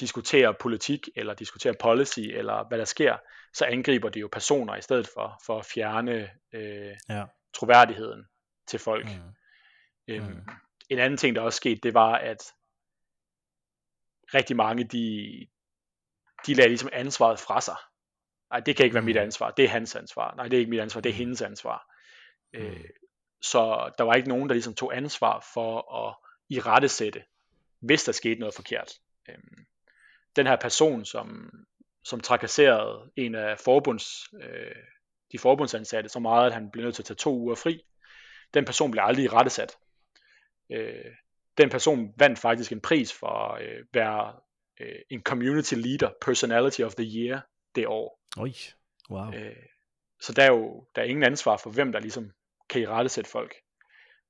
diskutere 0.00 0.54
politik, 0.54 1.08
eller 1.16 1.34
diskutere 1.34 1.74
policy, 1.74 2.20
eller 2.20 2.68
hvad 2.68 2.78
der 2.78 2.84
sker, 2.84 3.16
så 3.52 3.64
angriber 3.64 4.08
de 4.08 4.20
jo 4.20 4.28
personer 4.32 4.76
i 4.76 4.82
stedet 4.82 5.08
for, 5.14 5.40
for 5.46 5.58
at 5.58 5.66
fjerne 5.66 6.30
øh, 6.52 6.96
ja. 7.08 7.24
troværdigheden 7.54 8.24
til 8.66 8.78
folk. 8.78 9.06
Mm. 9.06 9.34
Øhm, 10.08 10.24
mm. 10.24 10.40
En 10.88 10.98
anden 10.98 11.16
ting, 11.16 11.36
der 11.36 11.42
også 11.42 11.56
skete, 11.56 11.80
det 11.82 11.94
var, 11.94 12.14
at 12.14 12.52
rigtig 14.34 14.56
mange, 14.56 14.84
de, 14.84 15.46
de 16.46 16.54
lagde 16.54 16.68
ligesom 16.68 16.90
ansvaret 16.92 17.38
fra 17.38 17.60
sig. 17.60 17.76
Nej, 18.50 18.60
det 18.60 18.76
kan 18.76 18.84
ikke 18.84 18.94
være 18.94 19.04
mit 19.04 19.16
mm. 19.16 19.22
ansvar, 19.22 19.50
det 19.50 19.64
er 19.64 19.68
hans 19.68 19.96
ansvar. 19.96 20.34
Nej, 20.34 20.48
det 20.48 20.56
er 20.56 20.58
ikke 20.58 20.70
mit 20.70 20.80
ansvar, 20.80 21.00
det 21.00 21.10
er 21.10 21.14
mm. 21.14 21.18
hendes 21.18 21.42
ansvar. 21.42 21.94
Mm. 22.54 22.60
Øh, 22.60 22.84
så 23.42 23.92
der 23.98 24.04
var 24.04 24.14
ikke 24.14 24.28
nogen, 24.28 24.48
der 24.48 24.54
ligesom 24.54 24.74
tog 24.74 24.96
ansvar 24.96 25.46
for 25.54 25.94
at 26.06 26.14
i 26.48 26.60
rettesætte, 26.60 27.22
hvis 27.80 28.04
der 28.04 28.12
skete 28.12 28.40
noget 28.40 28.54
forkert. 28.54 28.92
Øhm, 29.28 29.66
den 30.36 30.46
her 30.46 30.56
person, 30.56 31.04
som, 31.04 31.50
som 32.04 32.20
trakasserede 32.20 33.10
en 33.16 33.34
af 33.34 33.58
forbunds, 33.58 34.34
øh, 34.42 34.76
de 35.32 35.38
forbundsansatte 35.38 36.08
så 36.08 36.18
meget, 36.18 36.46
at 36.46 36.52
han 36.52 36.70
blev 36.70 36.84
nødt 36.84 36.94
til 36.94 37.02
at 37.02 37.06
tage 37.06 37.16
to 37.16 37.38
uger 37.38 37.54
fri, 37.54 37.84
den 38.54 38.64
person 38.64 38.90
blev 38.90 39.04
aldrig 39.04 39.32
rettesat. 39.32 39.76
Øh, 40.72 41.14
den 41.58 41.70
person 41.70 42.14
vandt 42.16 42.38
faktisk 42.38 42.72
en 42.72 42.80
pris 42.80 43.12
for 43.12 43.26
at 43.28 43.66
øh, 43.66 43.84
være 43.92 44.34
øh, 44.80 44.98
en 45.10 45.22
community 45.22 45.74
leader, 45.74 46.10
personality 46.20 46.80
of 46.80 46.94
the 46.94 47.04
year 47.04 47.46
det 47.74 47.86
år. 47.86 48.20
Oj, 48.36 48.52
wow. 49.10 49.32
Øh, 49.34 49.56
så 50.20 50.32
der 50.32 50.42
er 50.42 50.52
jo 50.52 50.86
der 50.96 51.02
er 51.02 51.06
ingen 51.06 51.22
ansvar 51.22 51.56
for, 51.56 51.70
hvem 51.70 51.92
der 51.92 52.00
ligesom 52.00 52.32
kan 52.72 52.82
i 52.82 52.86
rettesætte 52.86 53.30
folk. 53.30 53.54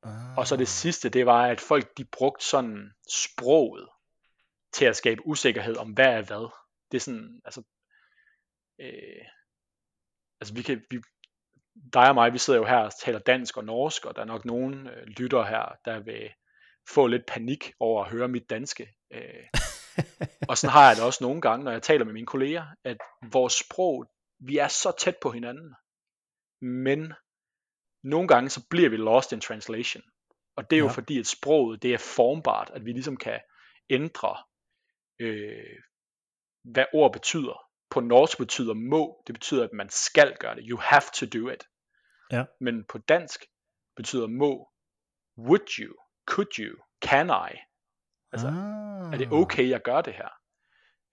Ah. 0.02 0.38
Og 0.38 0.46
så 0.46 0.56
det 0.56 0.68
sidste, 0.68 1.08
det 1.08 1.26
var, 1.26 1.46
at 1.46 1.60
folk 1.60 1.98
de 1.98 2.04
brugte 2.04 2.44
sådan 2.44 2.92
sproget 3.10 3.88
til 4.72 4.84
at 4.84 4.96
skabe 4.96 5.26
usikkerhed 5.26 5.76
om, 5.76 5.90
hvad 5.90 6.06
er 6.06 6.22
hvad. 6.22 6.50
Det 6.90 6.96
er 6.96 7.00
sådan, 7.00 7.40
altså, 7.44 7.62
øh, 8.80 9.26
altså 10.40 10.54
vi 10.54 10.62
kan, 10.62 10.82
vi, 10.90 11.02
dig 11.92 12.08
og 12.08 12.14
mig, 12.14 12.32
vi 12.32 12.38
sidder 12.38 12.58
jo 12.58 12.66
her 12.66 12.78
og 12.78 12.92
taler 13.00 13.18
dansk 13.18 13.56
og 13.56 13.64
norsk, 13.64 14.04
og 14.04 14.16
der 14.16 14.22
er 14.22 14.26
nok 14.26 14.44
nogen 14.44 14.86
øh, 14.86 15.06
lytter 15.06 15.44
her, 15.44 15.76
der 15.84 16.00
vil 16.00 16.30
få 16.88 17.06
lidt 17.06 17.26
panik 17.26 17.72
over 17.80 18.04
at 18.04 18.10
høre 18.10 18.28
mit 18.28 18.50
danske. 18.50 18.94
Øh, 19.10 19.44
og 20.48 20.58
sådan 20.58 20.72
har 20.72 20.88
jeg 20.88 20.96
det 20.96 21.04
også 21.04 21.24
nogle 21.24 21.40
gange, 21.40 21.64
når 21.64 21.72
jeg 21.72 21.82
taler 21.82 22.04
med 22.04 22.12
mine 22.12 22.26
kolleger, 22.26 22.66
at 22.84 22.96
vores 23.32 23.52
sprog, 23.52 24.06
vi 24.38 24.58
er 24.58 24.68
så 24.68 24.92
tæt 24.98 25.16
på 25.22 25.30
hinanden, 25.30 25.74
men 26.60 27.12
nogle 28.02 28.28
gange 28.28 28.50
så 28.50 28.66
bliver 28.70 28.88
vi 28.88 28.96
lost 28.96 29.32
in 29.32 29.40
translation. 29.40 30.02
Og 30.56 30.70
det 30.70 30.76
er 30.76 30.80
jo 30.80 30.86
ja. 30.86 30.92
fordi, 30.92 31.18
at 31.18 31.26
sproget 31.26 31.82
det 31.82 31.94
er 31.94 31.98
formbart, 31.98 32.70
at 32.74 32.84
vi 32.84 32.92
ligesom 32.92 33.16
kan 33.16 33.40
ændre, 33.90 34.36
øh, 35.18 35.78
hvad 36.64 36.84
ord 36.92 37.12
betyder. 37.12 37.68
På 37.90 38.00
norsk 38.00 38.38
betyder 38.38 38.74
må, 38.74 39.22
det 39.26 39.34
betyder, 39.34 39.64
at 39.64 39.72
man 39.72 39.88
skal 39.90 40.36
gøre 40.40 40.56
det. 40.56 40.64
You 40.68 40.78
have 40.78 41.02
to 41.14 41.26
do 41.26 41.48
it. 41.48 41.64
Ja. 42.32 42.44
Men 42.60 42.84
på 42.84 42.98
dansk 42.98 43.44
betyder 43.96 44.26
må, 44.26 44.68
would 45.38 45.78
you, 45.78 45.94
could 46.26 46.58
you, 46.58 46.76
can 47.04 47.26
I. 47.28 47.58
Altså, 48.32 48.46
ah. 48.46 49.12
er 49.12 49.18
det 49.18 49.32
okay, 49.32 49.68
jeg 49.68 49.82
gør 49.82 50.00
det 50.00 50.14
her? 50.14 50.28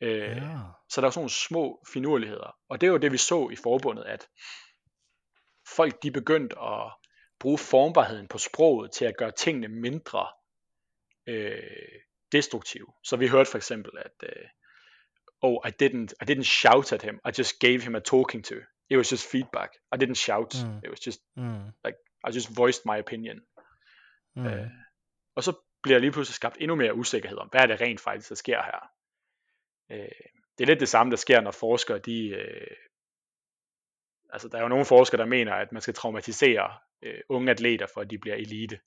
Øh, 0.01 0.37
ja. 0.37 0.59
Så 0.89 1.01
der 1.01 1.07
er 1.07 1.11
sådan 1.11 1.19
nogle 1.19 1.29
små 1.29 1.83
finurligheder. 1.93 2.55
Og 2.69 2.81
det 2.81 2.87
er 2.87 2.91
jo 2.91 2.97
det, 2.97 3.11
vi 3.11 3.17
så 3.17 3.49
i 3.49 3.55
forbundet, 3.55 4.03
at 4.03 4.27
folk 5.75 6.03
de 6.03 6.11
begyndte 6.11 6.59
at 6.59 6.91
bruge 7.39 7.57
formbarheden 7.57 8.27
på 8.27 8.37
sproget 8.37 8.91
til 8.91 9.05
at 9.05 9.17
gøre 9.17 9.31
tingene 9.31 9.67
mindre 9.67 10.27
øh, 11.27 11.99
destruktive. 12.31 12.87
Så 13.03 13.15
vi 13.15 13.27
hørte 13.27 13.51
for 13.51 13.57
eksempel, 13.57 13.91
at 13.97 14.29
øh, 14.29 14.45
oh, 15.41 15.57
I 15.65 15.71
didn't, 15.83 16.11
I 16.21 16.31
didn't 16.31 16.43
shout 16.43 16.93
at 16.93 17.01
him, 17.01 17.19
I 17.25 17.31
just 17.37 17.59
gave 17.59 17.81
him 17.81 17.95
a 17.95 17.99
talking 17.99 18.45
to. 18.45 18.55
It 18.89 18.97
was 18.97 19.11
just 19.11 19.31
feedback. 19.31 19.71
I 19.95 19.97
didn't 19.97 20.15
shout. 20.15 20.55
Mm. 20.65 20.77
It 20.83 20.89
was 20.89 21.07
just 21.07 21.21
mm. 21.37 21.71
like 21.85 21.97
I 22.27 22.31
just 22.31 22.57
voiced 22.57 22.85
my 22.85 22.99
opinion. 22.99 23.39
Mm. 24.35 24.47
Øh, 24.47 24.67
og 25.35 25.43
så 25.43 25.53
bliver 25.83 25.99
lige 25.99 26.11
pludselig 26.11 26.35
skabt 26.35 26.57
endnu 26.59 26.75
mere 26.75 26.95
usikkerhed 26.95 27.37
om, 27.37 27.47
hvad 27.47 27.61
er 27.61 27.65
det 27.65 27.81
rent 27.81 28.01
faktisk, 28.01 28.29
der 28.29 28.35
sker 28.35 28.63
her. 28.63 28.91
Øh, 29.91 30.29
det 30.57 30.63
er 30.63 30.65
lidt 30.65 30.79
det 30.79 30.89
samme, 30.89 31.11
der 31.11 31.17
sker, 31.17 31.41
når 31.41 31.51
forskere 31.51 31.99
de 31.99 32.27
øh, 32.27 32.75
altså 34.29 34.47
der 34.47 34.57
er 34.57 34.61
jo 34.61 34.67
nogle 34.67 34.85
forskere, 34.85 35.21
der 35.21 35.27
mener, 35.27 35.53
at 35.53 35.71
man 35.71 35.81
skal 35.81 35.93
traumatisere 35.93 36.77
øh, 37.03 37.21
unge 37.29 37.51
atleter, 37.51 37.87
for 37.93 38.01
at 38.01 38.09
de 38.09 38.17
bliver 38.17 38.35
elite. 38.35 38.79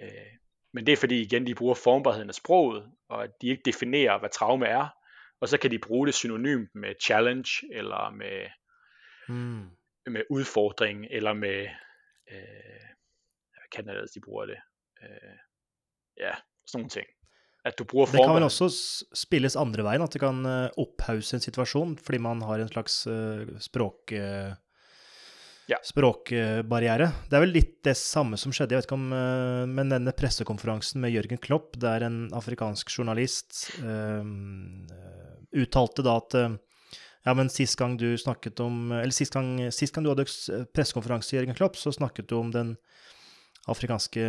Øh, 0.00 0.32
men 0.72 0.86
det 0.86 0.92
er 0.92 0.96
fordi, 0.96 1.22
igen, 1.22 1.46
de 1.46 1.54
bruger 1.54 1.74
formbarheden 1.74 2.28
af 2.28 2.34
sproget, 2.34 2.92
og 3.08 3.24
at 3.24 3.30
de 3.40 3.48
ikke 3.48 3.62
definerer, 3.64 4.18
hvad 4.18 4.30
traume 4.30 4.66
er, 4.66 4.88
og 5.40 5.48
så 5.48 5.58
kan 5.58 5.70
de 5.70 5.78
bruge 5.78 6.06
det 6.06 6.14
synonymt 6.14 6.74
med 6.74 6.94
challenge, 7.02 7.50
eller 7.72 8.10
med, 8.10 8.46
mm. 9.28 9.70
med 10.06 10.22
udfordring, 10.30 11.06
eller 11.10 11.32
med, 11.32 11.68
øh, 12.30 12.86
hvad 13.52 13.68
kan 13.72 13.86
det 13.86 14.14
de 14.14 14.20
bruger 14.20 14.46
det? 14.46 14.58
Øh, 15.02 15.36
ja, 16.18 16.34
sådan 16.66 16.78
nogle 16.78 16.88
ting. 16.88 17.06
At 17.64 17.78
du 17.78 17.84
bruger 17.86 18.10
Det 18.16 18.24
kan 18.24 18.34
vel 18.34 18.48
også 18.48 18.66
spilles 19.14 19.54
andre 19.58 19.84
veien, 19.86 20.02
at 20.02 20.14
det 20.14 20.22
kan 20.22 20.42
eh, 20.48 20.80
opphause 20.82 21.36
en 21.36 21.44
situasjon 21.44 21.94
fordi 22.02 22.18
man 22.24 22.42
har 22.46 22.62
en 22.62 22.70
slags 22.72 23.04
eh, 23.06 23.46
språk... 23.62 24.12
eh, 24.18 24.52
Ja. 25.70 25.76
Språkbarriere. 25.86 27.06
Det 27.30 27.36
er 27.38 27.44
vel 27.44 27.52
litt 27.54 27.76
det 27.86 27.94
samme 27.96 28.36
som 28.36 28.50
skjedde, 28.52 28.74
jeg 28.74 28.82
vet 28.82 28.88
ikke 28.88 28.96
om 28.98 29.12
Men 29.70 29.92
denne 29.94 30.12
pressekonferansen 30.12 30.98
med 31.00 31.14
Jørgen 31.14 31.38
Klopp, 31.38 31.78
der 31.80 32.02
en 32.02 32.24
afrikansk 32.34 32.90
journalist 32.90 33.70
eh, 33.78 34.26
uttalte 35.54 36.02
da 36.02 36.16
at 36.18 36.36
ja, 37.22 37.34
men 37.38 37.48
sist 37.48 37.78
gang 37.78 37.94
du 37.96 38.18
snakket 38.18 38.58
om 38.60 38.90
Eller 38.90 39.14
sist 39.14 39.32
gang, 39.32 39.54
sist 39.70 39.94
gang 39.94 40.02
du 40.04 40.10
hadde 40.10 40.26
pressekonferanse, 40.74 41.36
Jørgen 41.38 41.56
Klopp, 41.56 41.78
så 41.78 41.94
snakket 41.94 42.26
du 42.28 42.40
om 42.40 42.50
den 42.50 42.74
afrikanske 43.70 44.26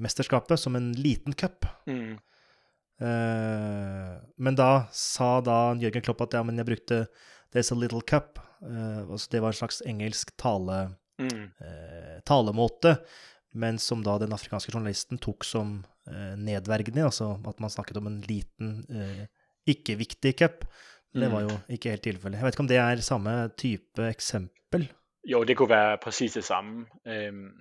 mesterskapet 0.00 0.58
som 0.60 0.76
en 0.76 0.92
liten 0.92 1.34
cup. 1.34 1.66
Mm. 1.86 2.16
Eh, 3.00 4.12
men 4.36 4.54
da 4.58 4.86
sa 4.94 5.40
da 5.44 5.74
Jørgen 5.80 6.04
Klopp 6.04 6.22
at 6.26 6.36
ja, 6.38 6.42
men 6.46 6.60
jeg 6.60 6.68
brukte 6.68 7.00
There's 7.54 7.70
a 7.72 7.78
little 7.78 8.02
cup. 8.02 8.38
Eh, 8.62 9.02
altså 9.04 9.30
det 9.30 9.42
var 9.42 9.52
en 9.54 9.60
slags 9.62 9.82
engelsk 9.86 10.34
tale, 10.40 10.94
Mm. 11.20 11.44
eh, 11.62 12.20
talemåte, 12.26 12.96
men 13.54 13.78
som 13.78 14.00
da 14.02 14.16
den 14.18 14.32
afrikanske 14.34 14.72
journalisten 14.72 15.18
tok 15.22 15.44
som 15.46 15.84
eh, 16.08 16.34
nedverdigende, 16.36 17.04
altså 17.06 17.28
at 17.46 17.60
man 17.62 17.70
snakket 17.70 17.96
om 18.00 18.08
en 18.10 18.20
liten, 18.26 18.84
eh, 18.90 19.26
ikke-viktig 19.70 20.34
cup. 20.38 20.64
Det 21.14 21.30
var 21.30 21.44
jo 21.46 21.54
ikke 21.70 21.90
helt 21.94 22.02
tilfellet. 22.02 22.40
Jeg 22.40 22.42
vet 22.44 22.54
ikke 22.56 22.64
om 22.64 22.66
det 22.72 22.80
er 22.82 22.96
samme 23.06 23.34
type 23.56 24.02
eksempel. 24.10 24.88
Jo, 25.24 25.44
det 25.44 25.56
kunne 25.56 25.70
være 25.70 25.98
præcis 26.02 26.34
det 26.34 26.42
samme. 26.44 26.86
Øhm, 27.06 27.52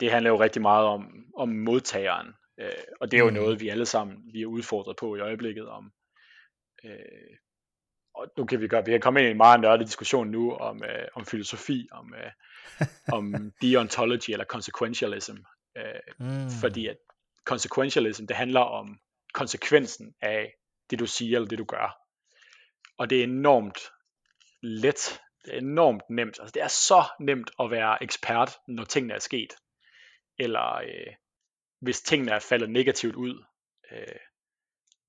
det 0.00 0.10
handler 0.12 0.30
jo 0.30 0.40
rigtig 0.40 0.62
meget 0.62 0.86
om, 0.86 1.24
om 1.36 1.48
modtageren, 1.48 2.26
øh, 2.60 2.70
og 3.00 3.10
det 3.10 3.16
er 3.16 3.24
jo 3.24 3.30
Mm. 3.30 3.34
noget, 3.36 3.60
vi 3.60 3.68
alle 3.68 3.86
sammen 3.86 4.16
vi 4.32 4.42
er 4.42 4.46
udfordret 4.46 4.96
på 4.96 5.16
i 5.16 5.20
øjeblikket 5.20 5.68
om. 5.68 5.92
Øh, 6.84 7.36
og 8.14 8.26
nu 8.38 8.44
kan 8.44 8.60
vi 8.60 8.68
gøre, 8.68 8.84
vi 8.84 8.90
kan 8.90 9.00
komme 9.00 9.20
ind 9.20 9.28
i 9.28 9.30
en 9.30 9.36
meget 9.36 9.60
nørdet 9.60 9.86
diskussion 9.86 10.28
nu 10.28 10.52
om, 10.54 10.82
øh, 10.84 11.08
om 11.14 11.26
filosofi, 11.26 11.88
om, 11.92 12.14
øh, 12.14 12.30
om 13.18 13.52
deontology 13.62 14.30
eller 14.30 14.44
consequentialism, 14.44 15.36
øh, 15.76 15.84
Mm. 16.18 16.50
fordi 16.60 16.86
at 16.86 16.96
consequentialism, 17.44 18.26
det 18.26 18.36
handler 18.36 18.60
om 18.60 18.98
konsekvensen 19.34 20.14
af 20.20 20.52
det, 20.90 20.98
du 20.98 21.06
siger 21.06 21.36
eller 21.36 21.48
det, 21.48 21.58
du 21.58 21.64
gør. 21.64 21.98
Og 22.98 23.10
det 23.10 23.18
er 23.20 23.24
enormt 23.24 23.78
let, 24.62 25.20
det 25.44 25.54
er 25.54 25.58
enormt 25.58 26.02
nemt. 26.10 26.38
Altså, 26.40 26.52
det 26.54 26.62
er 26.62 26.68
så 26.68 27.04
nemt 27.20 27.50
at 27.60 27.70
være 27.70 28.02
ekspert, 28.02 28.56
når 28.68 28.84
tingene 28.84 29.14
er 29.14 29.18
sket. 29.18 29.52
Eller 30.38 30.74
øh, 30.74 31.14
hvis 31.80 32.02
tingene 32.02 32.32
er 32.32 32.38
faldet 32.38 32.70
negativt 32.70 33.14
ud. 33.14 33.44
Øh, 33.90 34.18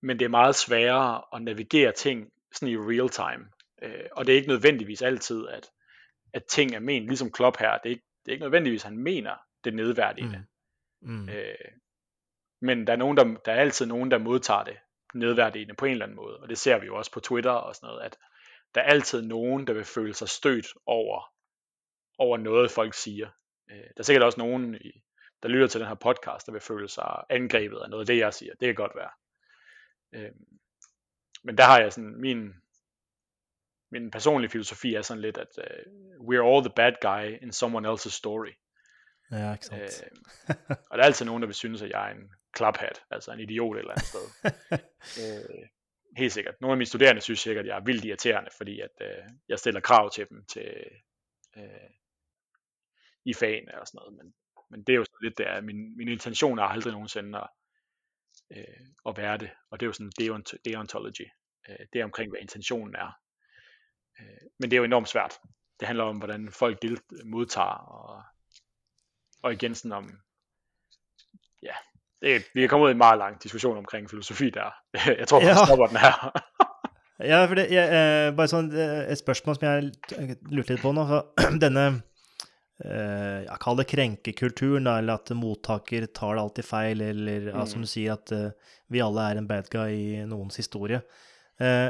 men 0.01 0.19
det 0.19 0.25
er 0.25 0.29
meget 0.29 0.55
sværere 0.55 1.23
at 1.33 1.41
navigere 1.41 1.91
ting 1.91 2.31
sådan 2.51 2.73
i 2.73 2.77
real 2.77 3.09
time. 3.09 3.49
Øh, 3.81 4.05
og 4.11 4.25
det 4.25 4.33
er 4.33 4.37
ikke 4.37 4.47
nødvendigvis 4.47 5.01
altid, 5.01 5.47
at, 5.47 5.69
at 6.33 6.45
ting 6.45 6.75
er 6.75 6.79
ment, 6.79 7.07
ligesom 7.07 7.31
Klopp 7.31 7.57
her, 7.57 7.77
det 7.77 7.85
er, 7.85 7.89
ikke, 7.89 8.05
det 8.25 8.31
er 8.31 8.33
ikke 8.33 8.43
nødvendigvis, 8.43 8.85
at 8.85 8.89
han 8.89 8.97
mener 8.97 9.35
det 9.63 9.73
nedværdigende. 9.73 10.45
Mm. 11.01 11.11
Mm. 11.11 11.29
Øh, 11.29 11.55
men 12.61 12.87
der 12.87 12.93
er, 12.93 12.97
nogen, 12.97 13.17
der, 13.17 13.23
der 13.23 13.51
er 13.51 13.61
altid 13.61 13.85
nogen, 13.85 14.11
der 14.11 14.17
modtager 14.17 14.63
det 14.63 14.77
nedværdigende 15.13 15.75
på 15.75 15.85
en 15.85 15.91
eller 15.91 16.05
anden 16.05 16.15
måde. 16.15 16.37
Og 16.37 16.49
det 16.49 16.57
ser 16.57 16.79
vi 16.79 16.85
jo 16.85 16.95
også 16.95 17.11
på 17.11 17.19
Twitter 17.19 17.51
og 17.51 17.75
sådan 17.75 17.87
noget, 17.87 18.01
at 18.01 18.17
der 18.75 18.81
er 18.81 18.85
altid 18.85 19.21
nogen, 19.21 19.67
der 19.67 19.73
vil 19.73 19.83
føle 19.83 20.13
sig 20.13 20.29
stødt 20.29 20.67
over, 20.85 21.33
over 22.17 22.37
noget, 22.37 22.71
folk 22.71 22.93
siger. 22.93 23.29
Øh, 23.71 23.77
der 23.77 23.97
er 23.97 24.03
sikkert 24.03 24.23
også 24.23 24.39
nogen, 24.39 24.75
i, 24.75 25.03
der 25.47 25.53
lytter 25.53 25.67
til 25.67 25.79
den 25.79 25.87
her 25.87 25.95
podcast, 25.95 26.45
der 26.45 26.51
vil 26.51 26.61
føle 26.61 26.89
sig 26.89 27.23
angrebet 27.29 27.77
af 27.77 27.89
noget 27.89 28.03
af 28.03 28.07
det, 28.07 28.17
jeg 28.17 28.33
siger. 28.33 28.53
Det 28.59 28.67
kan 28.67 28.75
godt 28.75 28.95
være. 28.95 29.11
Øh, 30.15 30.31
men 31.43 31.57
der 31.57 31.63
har 31.63 31.79
jeg 31.79 31.93
sådan, 31.93 32.21
min, 32.21 32.53
min 33.91 34.11
personlige 34.11 34.49
filosofi 34.49 34.93
er 34.93 35.01
sådan 35.01 35.21
lidt, 35.21 35.37
at 35.37 35.57
uh, 35.57 36.27
we're 36.27 36.45
all 36.51 36.63
the 36.63 36.73
bad 36.75 36.93
guy 37.01 37.43
in 37.43 37.51
someone 37.51 37.89
else's 37.91 38.11
story. 38.11 38.51
Ja, 39.31 39.55
sant. 39.61 40.03
Øh, 40.03 40.75
og 40.89 40.97
der 40.97 41.03
er 41.03 41.07
altid 41.07 41.25
nogen, 41.25 41.41
der 41.41 41.47
vil 41.47 41.55
synes, 41.55 41.81
at 41.81 41.89
jeg 41.89 42.09
er 42.09 42.15
en 42.15 42.31
klaphat, 42.53 43.03
altså 43.11 43.31
en 43.31 43.39
idiot 43.39 43.75
et 43.75 43.79
eller 43.79 43.91
andet 43.91 44.05
sted. 44.05 44.25
øh, 45.23 45.67
helt 46.17 46.33
sikkert. 46.33 46.61
Nogle 46.61 46.71
af 46.71 46.77
mine 46.77 46.85
studerende 46.85 47.21
synes 47.21 47.39
sikkert, 47.39 47.65
at 47.65 47.69
jeg 47.69 47.77
er 47.77 47.83
vildt 47.83 48.05
irriterende, 48.05 48.49
fordi 48.57 48.79
at, 48.81 48.91
øh, 49.01 49.23
jeg 49.49 49.59
stiller 49.59 49.81
krav 49.81 50.09
til 50.11 50.29
dem 50.29 50.45
til, 50.45 50.71
øh, 51.57 51.89
i 53.25 53.33
fagene 53.33 53.81
og 53.81 53.87
sådan 53.87 53.97
noget. 53.97 54.17
Men, 54.17 54.33
men 54.69 54.83
det 54.83 54.93
er 54.93 54.97
jo 54.97 55.05
sådan 55.05 55.23
lidt, 55.23 55.37
det 55.37 55.47
er, 55.47 55.61
min, 55.61 55.97
min 55.97 56.07
intention 56.07 56.59
er 56.59 56.63
aldrig 56.63 56.93
nogensinde 56.93 57.37
at, 57.39 57.47
øh, 58.57 58.85
at 59.05 59.17
være 59.17 59.37
det. 59.37 59.49
Og 59.71 59.79
det 59.79 59.85
er 59.85 59.87
jo 59.87 59.93
sådan 59.93 60.11
deont, 60.19 60.53
deontology. 60.65 61.27
Øh, 61.69 61.85
det 61.93 62.01
er 62.01 62.03
omkring, 62.05 62.31
hvad 62.31 62.41
intentionen 62.41 62.95
er. 62.95 63.11
Øh, 64.19 64.47
men 64.59 64.71
det 64.71 64.75
er 64.77 64.77
jo 64.77 64.83
enormt 64.83 65.09
svært. 65.09 65.33
Det 65.79 65.87
handler 65.87 66.03
om, 66.03 66.17
hvordan 66.17 66.51
folk 66.51 66.81
del, 66.81 66.99
modtager, 67.25 67.67
og, 67.67 68.23
og 69.43 69.53
igen 69.53 69.75
sådan 69.75 69.91
om, 69.91 70.09
ja, 71.63 71.73
det, 72.21 72.43
vi 72.53 72.63
er 72.63 72.67
kommet 72.67 72.85
ud 72.85 72.89
i 72.89 72.91
en 72.91 72.97
meget 72.97 73.17
lang 73.17 73.43
diskussion 73.43 73.77
omkring 73.77 74.09
filosofi 74.09 74.49
der. 74.49 74.71
Jeg 75.19 75.27
tror, 75.27 75.39
vi 75.39 75.45
Ja. 75.45 75.65
stopper 75.65 75.87
den 75.87 75.97
her. 75.97 76.41
Ja, 77.19 77.45
for 77.45 77.55
det, 77.55 77.71
jeg, 77.71 77.85
eh, 77.89 78.35
bare 78.37 78.47
sånn, 78.47 78.67
eh, 78.77 79.07
et 79.11 79.17
spørsmål 79.17 79.55
som 79.57 79.63
jeg 79.65 79.87
lurte 80.53 80.75
litt 80.75 80.81
på 80.83 80.91
nå. 80.93 81.05
For 81.09 81.33
denne 81.63 81.85
eh, 82.85 83.43
ja, 83.47 83.55
Kall 83.61 83.77
det 83.81 83.87
krenkekulturen, 83.91 84.83
da, 84.87 84.97
eller 84.99 85.17
at 85.19 85.29
mottaker 85.35 86.05
tar 86.13 86.35
det 86.35 86.41
alltid 86.43 86.65
feil, 86.65 87.01
eller 87.01 87.47
ja, 87.53 87.65
som 87.65 87.81
Mm. 87.81 87.85
du 87.85 87.87
sier, 87.93 88.13
at 88.13 88.31
eh, 88.31 88.51
vi 88.89 89.01
alle 89.01 89.29
er 89.31 89.37
en 89.37 89.47
bad 89.47 89.69
guy 89.69 89.93
i 89.93 90.25
noens 90.25 90.57
historie. 90.57 91.01
Eh, 91.59 91.89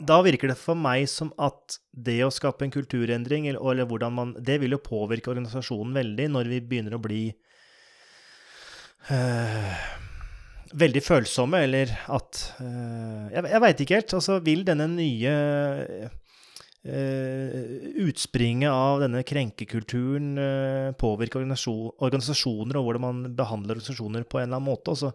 da 0.00 0.16
virker 0.22 0.48
det 0.50 0.58
for 0.60 0.74
meg 0.76 1.06
som 1.08 1.30
at 1.38 1.78
det 1.94 2.18
å 2.26 2.32
skape 2.34 2.66
en 2.66 2.72
kulturendring, 2.74 3.46
eller, 3.48 3.62
eller 3.70 3.86
hvordan 3.88 4.12
man 4.12 4.32
Det 4.44 4.58
vil 4.60 4.74
jo 4.74 4.78
påvirke 4.82 5.30
organisasjonen 5.30 5.94
veldig 5.94 6.26
når 6.34 6.50
vi 6.50 6.58
begynner 6.60 6.96
å 6.98 7.00
bli 7.00 7.22
eh, 9.10 9.78
veldig 10.74 11.02
følsomme, 11.04 11.62
eller 11.64 11.92
at 12.12 12.42
eh, 12.60 13.28
Jeg, 13.36 13.44
jeg 13.54 13.62
veit 13.64 13.80
ikke 13.84 14.00
helt. 14.00 14.14
Altså, 14.18 14.38
vil 14.44 14.64
denne 14.68 14.88
nye 14.90 15.36
utspringet 16.84 18.70
av 18.70 19.00
denne 19.02 19.22
krenkekulturen 19.26 20.38
eh, 20.38 20.92
påvirke 20.98 21.38
organisasjon, 21.38 21.90
organisasjoner, 21.98 22.78
og 22.78 22.84
hvordan 22.86 23.02
man 23.02 23.36
behandler 23.36 23.74
organisasjoner 23.74 24.22
på 24.22 24.38
en 24.38 24.42
eller 24.42 24.56
annen 24.56 24.70
måte? 24.70 24.90
Altså, 24.90 25.10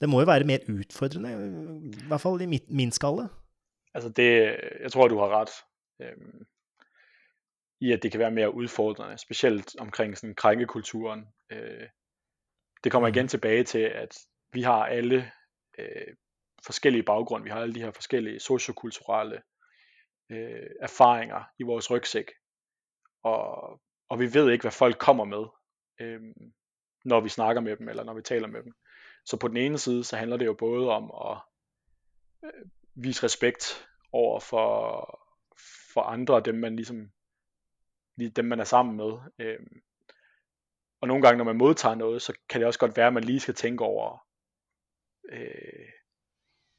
det 0.00 0.08
må 0.08 0.20
jo 0.20 0.26
være 0.30 0.44
mer 0.46 0.58
utfordrende, 0.68 1.32
i 1.90 2.06
hvert 2.08 2.20
fall 2.20 2.40
i 2.42 2.46
mitt, 2.46 2.70
min 2.70 2.92
skalle. 2.92 3.28
Altså 3.94 4.08
det, 4.08 4.56
jeg 4.82 4.92
tror, 4.92 5.08
du 5.08 5.18
har 5.18 5.40
ret 5.40 5.50
øhm, 6.02 6.46
i, 7.80 7.92
at 7.92 8.02
det 8.02 8.10
kan 8.10 8.20
være 8.20 8.30
mere 8.30 8.54
udfordrende, 8.54 9.18
specielt 9.18 9.76
omkring 9.80 10.18
sådan 10.18 10.34
krænkekulturen. 10.34 11.26
Øh, 11.50 11.86
det 12.84 12.92
kommer 12.92 13.08
Mhm. 13.08 13.14
igen 13.14 13.28
tilbage 13.28 13.64
til, 13.64 13.78
at 13.78 14.14
vi 14.52 14.62
har 14.62 14.86
alle 14.86 15.30
øh, 15.78 16.14
forskellige 16.66 17.02
baggrunde, 17.02 17.44
vi 17.44 17.50
har 17.50 17.60
alle 17.60 17.74
de 17.74 17.80
her 17.80 17.90
forskellige 17.90 18.40
sociokulturelle 18.40 19.42
øh, 20.30 20.70
erfaringer 20.80 21.44
i 21.58 21.62
vores 21.62 21.90
rygsæk, 21.90 22.30
og, 23.22 23.80
og 24.08 24.20
vi 24.20 24.34
ved 24.34 24.50
ikke, 24.50 24.62
hvad 24.62 24.72
folk 24.72 24.98
kommer 24.98 25.24
med, 25.24 25.44
øh, 26.00 26.20
når 27.04 27.20
vi 27.20 27.28
snakker 27.28 27.62
med 27.62 27.76
dem, 27.76 27.88
eller 27.88 28.04
når 28.04 28.14
vi 28.14 28.22
taler 28.22 28.48
med 28.48 28.62
dem. 28.62 28.72
Så 29.24 29.36
på 29.36 29.48
den 29.48 29.56
ene 29.56 29.78
side, 29.78 30.04
så 30.04 30.16
handler 30.16 30.36
det 30.36 30.46
jo 30.46 30.54
både 30.54 30.90
om 30.90 31.12
at 31.30 31.38
øh, 32.44 32.66
vise 32.94 33.22
respekt 33.22 33.88
over 34.12 34.40
for, 34.40 35.20
for 35.92 36.00
andre, 36.00 36.40
dem 36.40 36.54
man 36.54 36.76
ligesom, 36.76 37.10
dem 38.36 38.44
man 38.44 38.60
er 38.60 38.64
sammen 38.64 38.96
med. 38.96 39.18
Øh, 39.38 39.66
og 41.00 41.08
nogle 41.08 41.22
gange, 41.22 41.38
når 41.38 41.44
man 41.44 41.56
modtager 41.56 41.94
noget, 41.94 42.22
så 42.22 42.38
kan 42.48 42.60
det 42.60 42.66
også 42.66 42.78
godt 42.78 42.96
være, 42.96 43.06
at 43.06 43.12
man 43.12 43.24
lige 43.24 43.40
skal 43.40 43.54
tænke 43.54 43.84
over, 43.84 44.26
øh, 45.28 45.88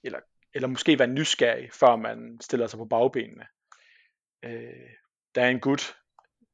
eller, 0.03 0.19
eller 0.53 0.67
måske 0.67 0.99
være 0.99 1.07
nysgerrig, 1.07 1.69
før 1.73 1.95
man 1.95 2.37
stiller 2.41 2.67
sig 2.67 2.77
på 2.77 2.85
bagbenene. 2.85 3.47
Øh, 4.43 4.89
der 5.35 5.41
er 5.41 5.49
en 5.49 5.59
gut, 5.59 5.95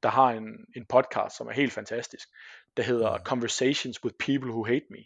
der 0.03 0.09
har 0.09 0.29
en, 0.29 0.65
en 0.75 0.85
podcast, 0.85 1.37
som 1.37 1.47
er 1.47 1.51
helt 1.51 1.73
fantastisk, 1.73 2.27
der 2.77 2.83
hedder 2.83 3.17
Mm. 3.17 3.23
Conversations 3.23 4.03
with 4.03 4.15
People 4.19 4.51
Who 4.51 4.65
Hate 4.65 4.85
Me. 4.89 5.03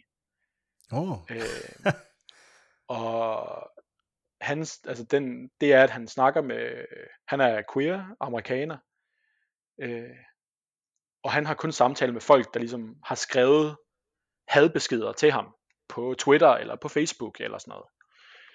Oh. 0.92 1.18
Øh, 1.30 1.92
og 2.88 3.70
hans, 4.40 4.80
altså 4.86 5.04
den, 5.04 5.50
det 5.60 5.72
er, 5.72 5.82
at 5.82 5.90
han 5.90 6.08
snakker 6.08 6.42
med, 6.42 6.84
han 7.28 7.40
er 7.40 7.62
queer, 7.74 8.16
amerikaner, 8.20 8.78
øh, 9.82 10.16
og 11.22 11.32
han 11.32 11.46
har 11.46 11.54
kun 11.54 11.72
samtale 11.72 12.12
med 12.12 12.20
folk, 12.20 12.54
der 12.54 12.60
ligesom 12.60 12.96
har 13.04 13.14
skrevet 13.14 13.76
hadbeskeder 14.48 15.12
til 15.12 15.30
ham 15.30 15.54
på 15.88 16.14
Twitter 16.18 16.50
eller 16.50 16.76
på 16.76 16.88
Facebook 16.88 17.40
eller 17.40 17.58
sådan 17.58 17.70
noget, 17.70 17.86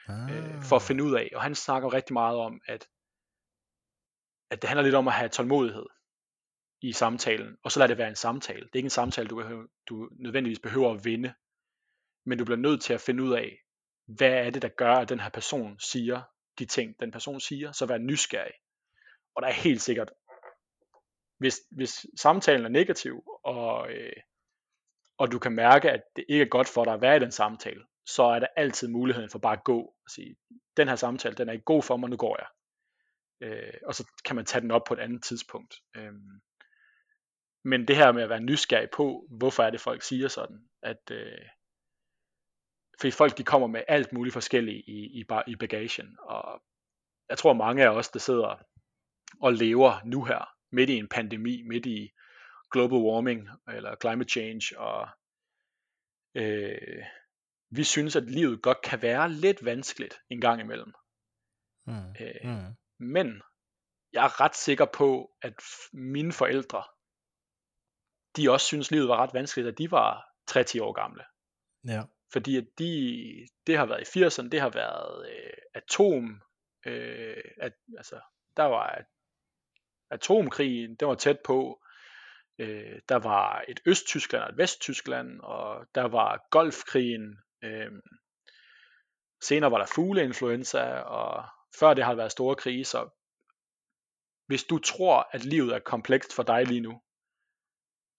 øh, 0.09 0.63
for 0.63 0.75
at 0.75 0.81
finde 0.81 1.03
ud 1.03 1.15
af. 1.15 1.31
Og 1.35 1.41
han 1.41 1.55
snakker 1.55 1.93
rigtig 1.93 2.13
meget 2.13 2.37
om, 2.37 2.61
at, 2.67 2.87
at 4.51 4.61
det 4.61 4.69
handler 4.69 4.83
lidt 4.83 4.95
om 4.95 5.07
at 5.07 5.13
have 5.13 5.29
tålmodighed 5.29 5.85
i 6.81 6.91
samtalen, 6.91 7.57
og 7.63 7.71
så 7.71 7.79
lad 7.79 7.87
det 7.87 7.97
være 7.97 8.09
en 8.09 8.15
samtale. 8.15 8.59
Det 8.59 8.71
er 8.73 8.77
ikke 8.77 8.85
en 8.85 8.89
samtale, 8.89 9.27
du, 9.27 9.67
du 9.89 10.09
nødvendigvis 10.11 10.59
behøver 10.59 10.93
at 10.93 11.05
vinde. 11.05 11.33
men 12.25 12.37
du 12.37 12.45
bliver 12.45 12.57
nødt 12.57 12.81
til 12.81 12.93
at 12.93 13.01
finde 13.01 13.23
ud 13.23 13.33
af, 13.33 13.57
hvad 14.05 14.31
er 14.31 14.49
det, 14.49 14.61
der 14.61 14.67
gør, 14.67 14.93
at 14.93 15.09
den 15.09 15.19
her 15.19 15.29
person 15.29 15.79
siger 15.79 16.21
de 16.59 16.65
ting, 16.65 16.99
den 16.99 17.11
person 17.11 17.39
siger, 17.39 17.71
så 17.71 17.85
vær 17.85 17.97
nysgerrig. 17.97 18.53
Og 19.35 19.41
der 19.41 19.47
er 19.47 19.53
helt 19.53 19.81
sikkert, 19.81 20.11
hvis, 21.37 21.59
hvis 21.71 22.05
samtalen 22.15 22.65
er 22.65 22.69
negativ, 22.69 23.23
og, 23.43 23.91
øh, 23.91 24.13
og 25.17 25.31
du 25.31 25.39
kan 25.39 25.51
mærke, 25.51 25.91
at 25.91 26.01
det 26.15 26.25
ikke 26.29 26.41
er 26.41 26.49
godt 26.49 26.67
for 26.67 26.83
dig 26.83 26.93
at 26.93 27.01
være 27.01 27.15
i 27.15 27.19
den 27.19 27.31
samtale, 27.31 27.83
så 28.05 28.23
er 28.23 28.39
der 28.39 28.47
altid 28.55 28.87
muligheden 28.87 29.29
for 29.29 29.39
bare 29.39 29.57
at 29.57 29.63
gå 29.63 29.79
og 29.79 30.09
sige, 30.09 30.35
den 30.77 30.87
her 30.87 30.95
samtale, 30.95 31.35
den 31.35 31.49
er 31.49 31.53
ikke 31.53 31.65
god 31.65 31.83
for 31.83 31.97
mig, 31.97 32.09
nu 32.09 32.17
går 32.17 32.37
jeg. 32.39 32.47
Øh, 33.41 33.73
og 33.85 33.95
så 33.95 34.07
kan 34.25 34.35
man 34.35 34.45
tage 34.45 34.61
den 34.61 34.71
op 34.71 34.83
på 34.87 34.93
et 34.93 34.99
andet 34.99 35.23
tidspunkt. 35.23 35.75
Øh, 35.95 36.13
men 37.63 37.87
det 37.87 37.95
her 37.95 38.11
med 38.11 38.23
at 38.23 38.29
være 38.29 38.39
nysgerrig 38.39 38.89
på, 38.89 39.27
hvorfor 39.29 39.63
er 39.63 39.69
det 39.69 39.81
folk 39.81 40.01
siger 40.01 40.27
sådan, 40.27 40.69
at 40.83 41.11
øh, 41.11 41.45
fordi 42.99 43.11
folk 43.11 43.37
de 43.37 43.43
kommer 43.43 43.67
med 43.67 43.83
alt 43.87 44.13
muligt 44.13 44.33
forskelligt 44.33 44.83
i, 44.87 45.19
i, 45.19 45.25
i 45.47 45.55
bagagen, 45.55 46.17
og 46.21 46.63
jeg 47.29 47.37
tror 47.37 47.53
mange 47.53 47.83
af 47.83 47.89
os, 47.89 48.09
der 48.09 48.19
sidder 48.19 48.63
og 49.41 49.53
lever 49.53 50.01
nu 50.05 50.23
her, 50.23 50.49
midt 50.71 50.89
i 50.89 50.97
en 50.97 51.07
pandemi, 51.07 51.61
midt 51.61 51.85
i 51.85 52.11
global 52.71 52.97
warming, 52.97 53.49
eller 53.67 53.95
climate 54.01 54.29
change, 54.29 54.79
og 54.79 55.07
øh, 56.35 57.03
vi 57.69 57.83
synes, 57.83 58.15
at 58.15 58.23
livet 58.23 58.61
godt 58.61 58.81
kan 58.81 59.01
være 59.01 59.31
lidt 59.31 59.65
vanskeligt 59.65 60.21
en 60.29 60.41
gang 60.41 60.61
imellem. 60.61 60.93
Mm. 61.87 62.15
Øh, 62.19 62.35
mm. 62.43 62.75
Men 62.99 63.41
jeg 64.13 64.25
er 64.25 64.41
ret 64.41 64.55
sikker 64.55 64.85
på, 64.85 65.31
at 65.41 65.53
mine 65.93 66.33
forældre, 66.33 66.83
de 68.35 68.51
også 68.51 68.65
synes, 68.65 68.91
livet 68.91 69.07
var 69.07 69.17
ret 69.17 69.33
vanskeligt, 69.33 69.67
at 69.67 69.77
de 69.77 69.91
var 69.91 70.25
30 70.47 70.83
år 70.83 70.93
gamle. 70.93 71.23
Ja. 71.87 72.03
Fordi 72.33 72.57
at 72.57 72.67
de, 72.79 73.47
det 73.67 73.77
har 73.77 73.85
været 73.85 74.15
i 74.15 74.19
80'erne, 74.19 74.49
det 74.49 74.61
har 74.61 74.69
været 74.69 75.29
øh, 75.29 75.53
atom, 75.73 76.41
øh, 76.85 77.43
at, 77.57 77.73
altså, 77.97 78.19
der 78.57 78.63
var 78.63 79.05
atomkrigen, 80.09 80.95
det 80.95 81.07
var 81.07 81.15
tæt 81.15 81.39
på, 81.45 81.83
øh, 82.59 82.99
der 83.09 83.15
var 83.15 83.65
et 83.67 83.79
Østtyskland 83.85 84.43
og 84.43 84.49
et 84.49 84.57
Vesttyskland, 84.57 85.41
og 85.41 85.85
der 85.95 86.03
var 86.03 86.47
Golfkrigen, 86.51 87.39
øh, 87.65 87.91
senere 89.43 89.71
var 89.71 89.77
der 89.77 89.85
fugleinfluenza, 89.95 90.99
og 90.99 91.45
før 91.79 91.93
det 91.93 92.03
har 92.03 92.11
der 92.11 92.17
været 92.17 92.31
store 92.31 92.55
kriser. 92.55 93.13
Hvis 94.47 94.63
du 94.63 94.79
tror, 94.79 95.29
at 95.31 95.45
livet 95.45 95.75
er 95.75 95.79
komplekst 95.79 96.33
for 96.33 96.43
dig 96.43 96.65
lige 96.65 96.81
nu, 96.81 97.01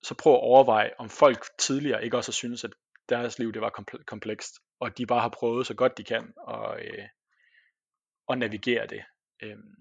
så 0.03 0.15
prøv 0.15 0.33
at 0.33 0.41
overveje, 0.41 0.91
om 0.99 1.09
folk 1.09 1.45
tidligere 1.59 2.05
ikke 2.05 2.17
også 2.17 2.33
synes, 2.33 2.65
at 2.65 2.73
deres 3.09 3.39
liv 3.39 3.53
det 3.53 3.63
var 3.63 3.85
komplekst, 4.07 4.55
og 4.81 4.99
de 4.99 5.07
bare 5.07 5.21
har 5.21 5.29
prøvet 5.29 5.67
så 5.67 5.75
godt 5.75 5.99
de 5.99 6.05
kan 6.05 6.35
at, 6.49 6.85
øh, 6.85 7.09
at 8.29 8.39
navigere 8.39 8.87
det. 8.87 9.05
Øhm, 9.43 9.75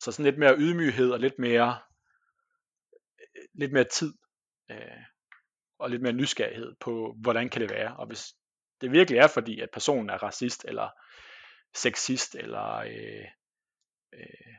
så 0.00 0.12
sådan 0.12 0.24
lidt 0.24 0.38
mere 0.38 0.56
ydmyghed 0.58 1.10
og 1.10 1.20
lidt 1.20 1.38
mere, 1.38 1.78
øh, 3.20 3.44
lidt 3.54 3.72
mere 3.72 3.84
tid 3.84 4.14
øh, 4.70 5.04
og 5.78 5.90
lidt 5.90 6.02
mere 6.02 6.12
nysgerrighed 6.12 6.74
på, 6.80 7.16
hvordan 7.20 7.48
kan 7.48 7.60
det 7.60 7.70
være. 7.70 7.96
Og 7.96 8.06
hvis 8.06 8.34
det 8.80 8.92
virkelig 8.92 9.18
er 9.18 9.28
fordi, 9.28 9.60
at 9.60 9.70
personen 9.72 10.10
er 10.10 10.22
racist 10.22 10.64
eller 10.68 10.88
sexist 11.74 12.34
eller 12.34 12.76
øh, 12.76 13.26
øh, 14.14 14.54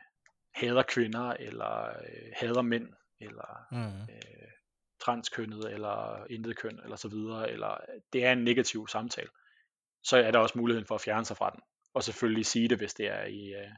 hader 0.54 0.82
kvinder 0.82 1.30
eller 1.30 1.88
øh, 1.88 2.32
hader 2.36 2.62
mænd 2.62 2.88
eller 3.20 3.66
mm. 3.70 4.14
øh, 4.14 4.48
transkønnet 5.00 5.72
eller 5.72 6.26
intet 6.30 6.56
køn 6.56 6.80
eller 6.82 6.96
så 6.96 7.08
videre, 7.08 7.50
eller 7.50 7.76
det 8.12 8.24
er 8.24 8.32
en 8.32 8.44
negativ 8.44 8.88
samtale, 8.88 9.28
så 10.02 10.16
er 10.16 10.30
der 10.30 10.38
også 10.38 10.58
muligheden 10.58 10.86
for 10.86 10.94
at 10.94 11.00
fjerne 11.00 11.24
sig 11.24 11.36
fra 11.36 11.50
den. 11.50 11.60
Og 11.94 12.02
selvfølgelig 12.02 12.46
sige 12.46 12.68
det, 12.68 12.78
hvis 12.78 12.94
det 12.94 13.06
er 13.06 13.24
i, 13.24 13.54
øh, 13.54 13.70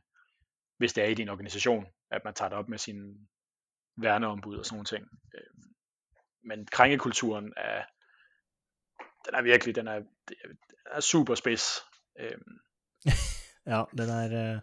hvis 0.76 0.92
det 0.92 1.04
er 1.04 1.08
i 1.08 1.14
din 1.14 1.28
organisation, 1.28 1.86
at 2.10 2.24
man 2.24 2.34
tager 2.34 2.48
det 2.48 2.58
op 2.58 2.68
med 2.68 2.78
sin 2.78 3.28
værneombud 3.96 4.58
og 4.58 4.64
sådan 4.64 4.76
nogle 4.76 4.86
ting. 4.86 5.08
Øh, 5.34 5.64
men 6.44 6.66
krænkekulturen 6.66 7.52
er, 7.56 7.84
den 9.26 9.34
er 9.34 9.42
virkelig, 9.42 9.74
den 9.74 9.88
er, 9.88 9.98
den 10.28 10.56
er 10.90 11.00
super 11.00 11.34
spids. 11.34 11.80
Øh. 12.20 12.38
ja, 13.72 13.82
den 13.98 14.08
er 14.10 14.54
uh, 14.54 14.60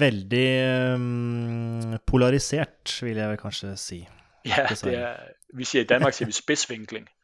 veldig 0.00 0.94
um, 0.94 1.98
polarisert, 2.06 3.02
vil 3.02 3.16
jeg 3.16 3.30
vel 3.30 3.38
kanskje 3.38 3.76
si. 3.76 4.08
Ja, 4.44 4.66
det 4.70 4.94
er, 4.94 5.16
vi 5.54 5.64
siger 5.64 5.82
i 5.82 5.86
Danmark 5.86 6.12
siger 6.12 6.26
vi 6.26 6.32
spidsvinkling. 6.32 7.08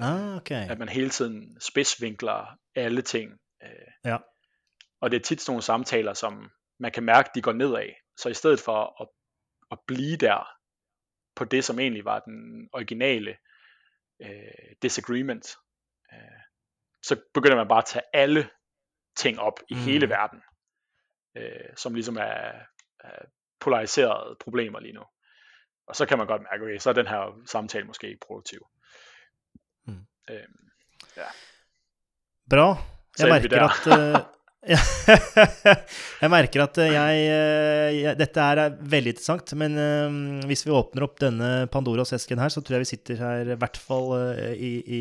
Ah, 0.00 0.36
okay. 0.36 0.70
At 0.70 0.78
man 0.78 0.88
hele 0.88 1.10
tiden 1.10 1.56
spidsvinkler 1.60 2.58
alle 2.74 3.02
ting. 3.02 3.30
Ja. 4.04 4.16
Og 5.00 5.10
det 5.10 5.16
er 5.16 5.22
tit 5.22 5.40
sådan 5.40 5.50
nogle 5.50 5.62
samtaler, 5.62 6.14
som 6.14 6.50
man 6.80 6.92
kan 6.92 7.02
mærke, 7.02 7.30
de 7.34 7.42
går 7.42 7.52
nedad. 7.52 7.88
Så 8.16 8.28
i 8.28 8.34
stedet 8.34 8.60
for 8.60 9.02
at, 9.02 9.08
at 9.70 9.78
blive 9.86 10.16
der 10.16 10.48
på 11.36 11.44
det, 11.44 11.64
som 11.64 11.78
egentlig 11.78 12.04
var 12.04 12.20
den 12.20 12.68
originale 12.72 13.36
øh, 14.22 14.76
disagreement, 14.82 15.56
øh, 16.12 16.40
så 17.02 17.20
begynder 17.34 17.56
man 17.56 17.68
bare 17.68 17.78
at 17.78 17.84
tage 17.84 18.04
alle 18.12 18.50
ting 19.16 19.40
op 19.40 19.60
i 19.68 19.74
mm. 19.74 19.80
hele 19.80 20.08
verden, 20.08 20.42
øh, 21.36 21.76
som 21.76 21.94
ligesom 21.94 22.16
er, 22.16 22.52
er 23.00 23.24
polariserede 23.60 24.36
problemer 24.40 24.80
lige 24.80 24.92
nu. 24.92 25.04
Og 25.86 25.96
så 25.96 26.06
kan 26.06 26.18
man 26.18 26.26
godt 26.26 26.42
mærke, 26.42 26.64
okay, 26.64 26.78
så 26.78 26.90
er 26.90 26.94
den 26.94 27.06
her 27.06 27.42
samtale 27.46 27.86
måske 27.86 28.08
ikke 28.08 28.26
produktiv. 28.26 28.66
Mm. 29.86 30.06
Øhm, 30.30 30.70
ja. 31.16 31.26
Bra. 32.50 32.76
Jeg 33.18 33.28
merker 33.28 33.62
at 33.62 34.22
uh, 34.22 34.26
Jeg 36.22 36.32
merker 36.32 36.64
at 36.64 36.78
uh, 36.80 36.86
jeg, 36.90 37.20
uh, 37.30 37.90
jeg, 37.94 38.16
Dette 38.18 38.46
er 38.50 38.62
veldig 38.80 39.12
interessant, 39.14 39.54
men 39.60 39.78
uh, 39.78 40.46
hvis 40.50 40.64
vi 40.66 40.74
åpner 40.74 41.06
opp 41.06 41.20
denne 41.22 41.50
Pandoras 41.72 42.14
esken 42.16 42.42
her, 42.42 42.52
så 42.52 42.62
tror 42.64 42.78
jeg 42.78 42.86
vi 42.86 42.90
sitter 42.90 43.22
her 43.22 43.52
i 43.54 43.58
hvert 43.60 43.78
fall 43.78 44.14
i, 44.54 44.72
i 44.82 45.00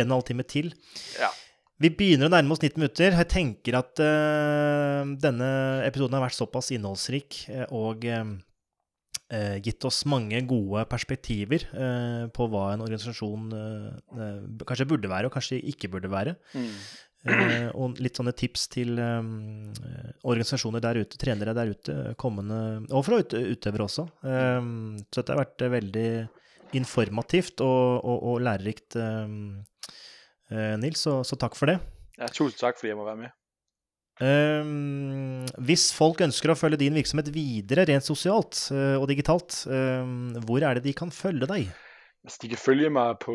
en 0.00 0.06
og 0.06 0.08
en 0.08 0.16
halv 0.18 0.26
time 0.30 0.46
til. 0.50 0.72
Ja. 1.20 1.30
Vi 1.82 1.90
begynner 1.94 2.30
å 2.30 2.34
nærme 2.34 2.54
oss 2.54 2.62
90 2.62 2.80
minutter. 2.80 3.14
Jeg 3.18 3.30
tenker 3.30 3.76
at 3.80 3.98
denne 5.20 5.48
episoden 5.84 6.16
har 6.16 6.22
vært 6.22 6.38
såpass 6.38 6.70
innholdsrik 6.74 7.42
og 7.74 8.06
eh, 9.32 9.56
gitt 9.64 9.84
oss 9.88 10.02
mange 10.10 10.40
gode 10.48 10.84
perspektiver 10.90 11.66
eh, 11.72 12.26
på 12.34 12.48
hva 12.50 12.68
en 12.72 12.84
organisasjon 12.84 13.56
eh, 13.58 13.88
eh 14.18 14.64
kanskje 14.64 14.88
burde 14.90 15.10
være, 15.10 15.28
og 15.28 15.36
kanskje 15.36 15.60
ikke 15.72 15.90
burde 15.92 16.12
være. 16.12 16.36
Mm. 16.54 16.70
Eh, 17.24 17.70
og 17.72 18.00
litt 18.04 18.18
sånne 18.18 18.34
tips 18.36 18.66
til 18.74 18.98
eh, 19.00 19.28
organisasjoner 20.28 20.82
der 20.84 21.00
ute, 21.00 21.20
trenere 21.20 21.54
der 21.56 21.70
ute, 21.72 21.94
kommende 22.20 22.58
Og 22.90 23.04
for 23.06 23.22
ut, 23.22 23.32
utøvere 23.32 23.86
også. 23.86 24.04
så 24.20 25.20
dette 25.22 25.32
har 25.32 25.40
vært 25.40 25.64
veldig 25.72 26.08
informativt 26.74 27.62
og, 27.64 28.02
og, 28.02 28.18
og 28.32 28.42
lærerikt, 28.42 28.98
Nils, 30.82 31.00
så, 31.06 31.22
så 31.24 31.38
takk 31.40 31.56
for 31.56 31.70
det. 31.70 31.78
Ja, 32.18 32.28
tusen 32.28 32.58
takk 32.58 32.76
fordi 32.78 32.92
jeg 32.92 32.98
må 32.98 33.06
være 33.06 33.22
med. 33.22 33.32
Hvis 35.66 35.88
folk 35.94 36.20
ønsker 36.26 36.52
å 36.52 36.58
følge 36.58 36.82
din 36.84 36.98
virksomhet 36.98 37.30
videre 37.34 37.86
rent 37.88 38.06
sosialt 38.06 38.68
og 38.74 39.06
digitalt, 39.10 39.64
hvor 39.64 40.66
er 40.66 40.78
det 40.78 40.84
de 40.84 40.94
kan 40.98 41.14
følge 41.14 41.48
deg? 41.50 41.72
Altså, 42.24 42.42
de 42.42 42.52
kan 42.52 42.62
følge 42.62 42.92
meg 42.94 43.16
på, 43.22 43.34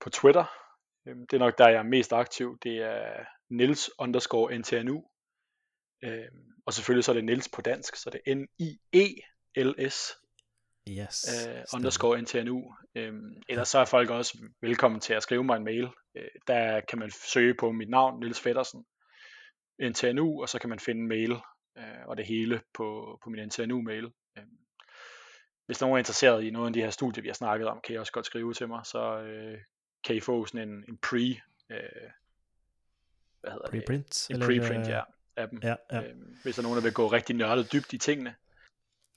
på 0.00 0.12
Twitter. 0.16 0.50
Det 1.04 1.32
er 1.32 1.38
nok 1.38 1.58
der 1.58 1.68
jeg 1.68 1.78
er 1.78 1.82
mest 1.82 2.12
aktiv. 2.12 2.58
Det 2.62 2.76
er 2.76 3.24
Nils 3.50 3.90
underscore 3.98 4.58
NTNU. 4.58 5.04
Um, 6.06 6.52
og 6.66 6.72
selvfølgelig 6.72 7.04
så 7.04 7.12
er 7.12 7.14
det 7.14 7.24
Nils 7.24 7.48
på 7.48 7.60
dansk, 7.60 7.96
så 7.96 8.10
det 8.10 8.20
er 8.26 8.34
N-I-E-L-S 8.34 10.16
yes, 10.88 11.26
uh, 11.48 11.78
underscore 11.78 12.22
NTNU. 12.22 12.74
Um, 12.98 13.42
ellers 13.48 13.68
så 13.68 13.78
er 13.78 13.84
folk 13.84 14.10
også 14.10 14.38
velkommen 14.60 15.00
til 15.00 15.14
at 15.14 15.22
skrive 15.22 15.44
mig 15.44 15.56
en 15.56 15.64
mail. 15.64 15.84
Uh, 15.84 16.22
der 16.46 16.80
kan 16.80 16.98
man 16.98 17.10
søge 17.10 17.54
på 17.54 17.72
mit 17.72 17.90
navn, 17.90 18.20
Nils 18.20 18.40
Feddersen 18.40 18.84
NTNU, 19.82 20.42
og 20.42 20.48
så 20.48 20.58
kan 20.58 20.70
man 20.70 20.78
finde 20.78 21.08
mail 21.08 21.32
øh, 21.78 22.06
og 22.06 22.16
det 22.16 22.26
hele 22.26 22.60
på, 22.74 23.18
på 23.24 23.30
min 23.30 23.46
NTNU-mail. 23.46 24.04
Øh, 24.38 24.44
hvis 25.66 25.80
nogen 25.80 25.94
er 25.94 25.98
interesseret 25.98 26.44
i 26.44 26.50
noget 26.50 26.66
af 26.66 26.72
de 26.72 26.80
her 26.80 26.90
studier, 26.90 27.22
vi 27.22 27.28
har 27.28 27.34
snakket 27.34 27.68
om, 27.68 27.80
kan 27.84 27.94
I 27.94 27.98
også 27.98 28.12
godt 28.12 28.26
skrive 28.26 28.54
til 28.54 28.68
mig, 28.68 28.86
så 28.86 29.18
øh, 29.18 29.58
kan 30.04 30.16
I 30.16 30.20
få 30.20 30.46
sådan 30.46 30.68
en, 30.68 30.84
en 30.88 30.96
pre, 30.96 31.40
øh, 31.70 31.78
hvad 33.40 33.52
hedder 33.52 33.70
preprint, 33.70 34.08
det? 34.08 34.26
En 34.30 34.34
eller, 34.34 34.46
preprint, 34.46 34.88
ja, 34.88 35.00
af 35.36 35.48
dem. 35.48 35.60
Ja, 35.62 35.74
ja. 35.92 36.02
Øh, 36.02 36.14
hvis 36.42 36.54
der 36.54 36.62
er 36.62 36.62
nogen, 36.62 36.76
der 36.76 36.82
vil 36.82 36.92
gå 36.92 37.06
rigtig 37.12 37.36
nørdet 37.36 37.72
dybt 37.72 37.92
i 37.92 37.98
tingene. 37.98 38.34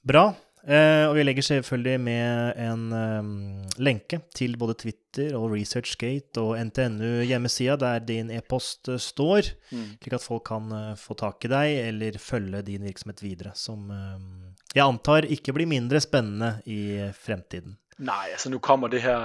Bra. 0.08 0.34
Eh, 0.66 1.06
og 1.06 1.16
vi 1.16 1.24
legger 1.24 1.46
selvfølgelig 1.46 2.00
med 2.02 2.54
en 2.58 2.94
um, 2.94 3.66
lenke 3.78 4.20
til 4.36 4.58
både 4.58 4.74
Twitter 4.74 5.36
og 5.38 5.52
ResearchGate 5.54 6.42
og 6.42 6.58
NTNU 6.58 7.22
hjemmesida 7.30 7.76
der 7.78 8.00
din 8.00 8.32
e-post 8.34 8.90
uh, 8.90 8.98
står, 8.98 9.46
mm. 9.72 9.84
slik 10.02 10.14
at 10.18 10.26
folk 10.26 10.42
kan 10.50 10.74
uh, 10.74 10.98
få 10.98 11.14
tak 11.14 11.46
i 11.46 11.52
deg 11.54 11.76
eller 11.88 12.18
følge 12.18 12.64
din 12.66 12.88
virksomhet 12.90 13.22
videre, 13.22 13.54
som 13.54 13.94
um, 13.94 14.56
jeg 14.74 14.88
antar 14.88 15.30
ikke 15.30 15.54
blir 15.54 15.70
mindre 15.70 16.02
spennende 16.02 16.56
i 16.66 17.12
fremtiden. 17.14 17.78
Nej, 17.98 18.34
altså 18.34 18.50
nu 18.50 18.60
kommer 18.60 18.88
det 18.88 19.06
her 19.06 19.22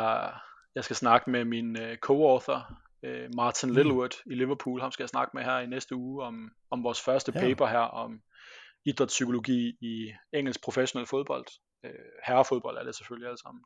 Jeg 0.74 0.84
skal 0.84 0.96
snakke 0.96 1.30
med 1.30 1.44
min 1.44 1.76
uh, 1.76 1.94
co-author 2.06 2.80
Øh, 3.02 3.28
Martin 3.34 3.74
Littlewood 3.74 4.22
mm. 4.26 4.32
i 4.32 4.34
Liverpool, 4.34 4.80
ham 4.80 4.92
skal 4.92 5.02
jeg 5.02 5.08
snakke 5.08 5.30
med 5.34 5.44
her 5.44 5.58
i 5.58 5.66
næste 5.66 5.96
uge 5.96 6.24
om, 6.24 6.50
om 6.70 6.84
vores 6.84 7.00
første 7.00 7.32
ja. 7.34 7.40
paper 7.40 7.66
her 7.66 7.78
om 7.78 8.20
idrætspsykologi 8.84 9.76
i 9.80 10.12
engelsk 10.32 10.62
professionel 10.62 11.06
fodbold. 11.06 11.46
Øh, 11.84 11.92
herrefodbold 12.26 12.78
er 12.78 12.84
det 12.84 12.94
selvfølgelig 12.94 13.28
alle 13.28 13.38
sammen. 13.38 13.64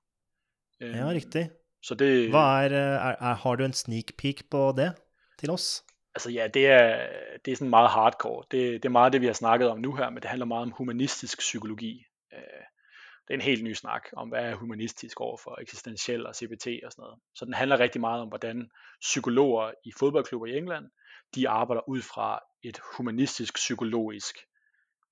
Øh, 0.81 0.97
ja, 0.97 1.09
rigtigt. 1.09 1.49
Så 1.83 1.95
det, 1.95 2.31
Hvad 2.31 2.41
er, 2.41 2.45
er, 2.45 3.17
er, 3.21 3.35
har 3.35 3.57
du 3.57 3.65
en 3.65 3.73
sneak 3.73 4.05
peek 4.19 4.51
på 4.51 4.75
det 4.77 4.95
til 5.39 5.51
os? 5.51 5.85
Altså 6.15 6.31
ja, 6.31 6.49
det 6.55 6.67
er, 6.67 7.09
det 7.45 7.53
er 7.53 7.57
sådan 7.57 7.71
meget 7.71 7.91
hardcore. 7.91 8.45
Det, 8.51 8.83
det 8.83 8.85
er 8.85 8.93
meget 8.93 9.13
det, 9.13 9.21
vi 9.21 9.27
har 9.27 9.33
snakket 9.33 9.69
om 9.69 9.79
nu 9.79 9.95
her, 9.95 10.11
men 10.11 10.23
det 10.23 10.31
handler 10.31 10.47
meget 10.47 10.63
om 10.63 10.71
humanistisk 10.71 11.39
psykologi. 11.39 12.05
Øh, 12.33 12.65
det 13.29 13.35
er 13.35 13.39
en 13.39 13.41
helt 13.41 13.65
ny 13.65 13.73
snak 13.73 14.03
om, 14.13 14.29
hvad 14.29 14.45
er 14.45 14.55
humanistisk 14.55 15.21
over 15.21 15.37
for 15.37 15.61
eksistentiel 15.61 16.27
og 16.27 16.35
CBT 16.35 16.67
og 16.85 16.93
sådan 16.93 17.03
noget. 17.03 17.21
Så 17.35 17.45
den 17.45 17.55
handler 17.55 17.81
rigtig 17.81 18.01
meget 18.01 18.23
om, 18.23 18.29
hvordan 18.29 18.71
psykologer 19.01 19.73
i 19.85 19.93
fodboldklubber 19.99 20.47
i 20.47 20.57
England, 20.57 20.91
de 21.35 21.49
arbejder 21.49 21.89
ud 21.89 22.03
fra 22.03 22.41
et 22.63 22.81
humanistisk 22.97 23.55
psykologisk 23.55 24.37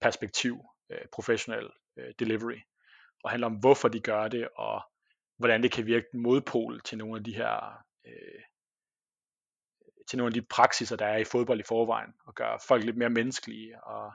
perspektiv, 0.01 0.61
øh, 0.91 1.07
professionel 1.13 1.71
øh, 1.99 2.13
delivery, 2.19 2.61
og 3.25 3.31
handler 3.31 3.47
om, 3.47 3.57
hvorfor 3.57 3.89
de 3.89 4.01
gør 4.01 4.29
det, 4.29 4.49
og 4.57 4.83
hvordan 5.37 5.63
det 5.63 5.73
kan 5.73 5.87
virke 5.87 6.07
modpol 6.15 6.81
til 6.81 6.99
nogle 6.99 7.17
af 7.17 7.25
de 7.25 7.35
her 7.35 7.85
øh, 8.07 8.43
til 10.09 10.17
nogle 10.19 10.31
af 10.31 10.35
de 10.35 10.47
praksiser, 10.51 10.97
der 10.97 11.07
er 11.07 11.17
i 11.17 11.25
fodbold 11.25 11.61
i 11.61 11.69
forvejen, 11.69 12.15
og 12.27 12.35
gøre 12.35 12.59
folk 12.69 12.85
lidt 12.85 12.97
mere 12.97 13.11
menneskelige, 13.11 13.85
og, 13.85 14.13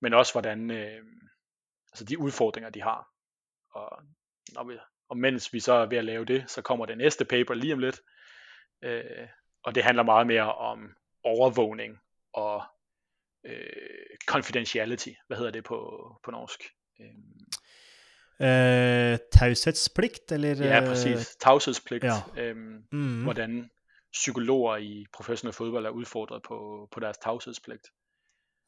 men 0.00 0.14
også 0.14 0.34
hvordan, 0.34 0.70
øh, 0.70 1.02
altså 1.96 2.04
de 2.04 2.18
udfordringer, 2.18 2.70
de 2.70 2.82
har. 2.82 3.08
Og, 3.70 4.02
når 4.54 4.64
vi, 4.64 4.78
og 5.08 5.18
mens 5.18 5.52
vi 5.52 5.60
så 5.60 5.72
er 5.72 5.86
ved 5.86 5.98
at 5.98 6.04
lave 6.04 6.24
det, 6.24 6.50
så 6.50 6.62
kommer 6.62 6.86
det 6.86 6.98
næste 6.98 7.24
paper 7.24 7.54
lige 7.54 7.72
om 7.72 7.78
lidt, 7.78 8.00
øh, 8.82 9.28
og 9.62 9.74
det 9.74 9.82
handler 9.82 10.02
meget 10.02 10.26
mere 10.26 10.54
om 10.54 10.94
overvågning 11.24 11.98
og 12.32 12.62
øh, 13.44 14.16
confidentiality, 14.26 15.10
hvad 15.26 15.36
hedder 15.36 15.52
det 15.52 15.64
på, 15.64 16.10
på 16.24 16.30
norsk? 16.30 16.62
Øh, 17.00 17.06
Uh, 18.40 19.18
tavshedspligt, 19.32 20.32
eller? 20.32 20.66
Ja, 20.66 20.80
præcis. 20.80 21.36
Tavshedspligt. 21.36 22.04
Ja. 22.04 22.12
Øhm, 22.36 22.84
mm. 22.92 23.22
Hvordan 23.22 23.70
psykologer 24.12 24.76
i 24.76 25.06
professionel 25.12 25.52
fodbold 25.52 25.86
er 25.86 25.90
udfordret 25.90 26.42
på, 26.42 26.88
på 26.92 27.00
deres 27.00 27.18
tavshedspligt. 27.18 27.88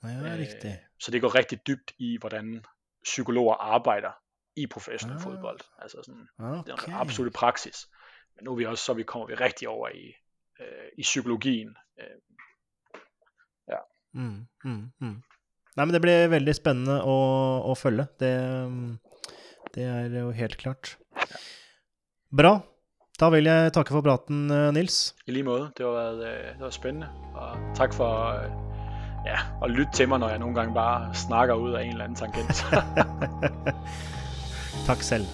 Ja, 0.03 0.09
øh, 0.09 0.39
rigtigt. 0.39 0.75
Så 1.01 1.11
det 1.11 1.21
går 1.21 1.35
rigtig 1.35 1.67
dybt 1.67 1.93
i, 1.99 2.17
hvordan 2.21 2.65
psykologer 3.05 3.55
arbejder 3.55 4.11
i 4.57 4.67
professionel 4.67 5.17
ah. 5.17 5.23
fodbold. 5.23 5.61
Altså 5.79 5.99
sådan, 6.05 6.29
okay. 6.39 6.73
det 6.73 6.83
er 6.83 6.87
en 6.87 6.93
absolut 6.93 7.33
praksis. 7.33 7.89
Men 8.37 8.45
nu 8.45 8.53
er 8.53 8.57
vi 8.57 8.67
også, 8.67 8.85
så 8.85 8.95
vi 8.95 9.03
kommer 9.03 9.27
vi 9.27 9.35
rigtig 9.35 9.69
over 9.69 9.89
i, 9.89 10.15
øh, 10.61 10.89
i 10.99 11.03
psykologien. 11.03 11.77
Øh, 12.01 12.19
ja. 13.69 13.79
Mm, 14.13 14.47
mm, 14.65 14.93
mm. 15.01 15.23
Nej, 15.77 15.85
men 15.85 15.95
det 15.95 16.01
bliver 16.01 16.29
veldig 16.29 16.55
spændende 16.55 16.93
at, 16.93 17.71
at 17.71 17.79
følge. 17.79 18.07
Det, 18.21 18.31
det 19.75 19.85
er 19.85 20.21
jo 20.21 20.31
helt 20.31 20.57
klart. 20.57 20.99
Ja. 21.17 21.37
Bra. 22.37 22.61
Da 23.21 23.29
vil 23.29 23.45
jeg 23.45 23.73
takke 23.73 23.91
for 23.91 24.01
praten, 24.01 24.51
eh, 24.51 24.73
Nils. 24.75 25.17
I 25.27 25.31
lige 25.31 25.43
måde. 25.43 25.71
Det 25.77 25.87
har 25.87 25.93
været, 25.93 26.29
eh, 26.29 26.55
det 26.55 26.61
var 26.61 26.71
spændende. 26.71 27.09
Og 27.35 27.77
tak 27.77 27.95
for 27.95 28.11
eh, 28.33 28.68
ja, 29.29 29.39
at 29.65 29.71
lytte 29.71 29.93
til 29.93 30.09
mig, 30.09 30.19
når 30.19 30.29
jeg 30.29 30.39
nogle 30.39 30.55
gange 30.55 30.75
bare 30.75 31.15
snakker 31.15 31.55
ud 31.55 31.73
af 31.73 31.83
en 31.85 31.91
eller 31.91 32.05
anden 32.05 32.17
tangent. 32.17 32.67
tak 34.87 35.03
selv. 35.03 35.27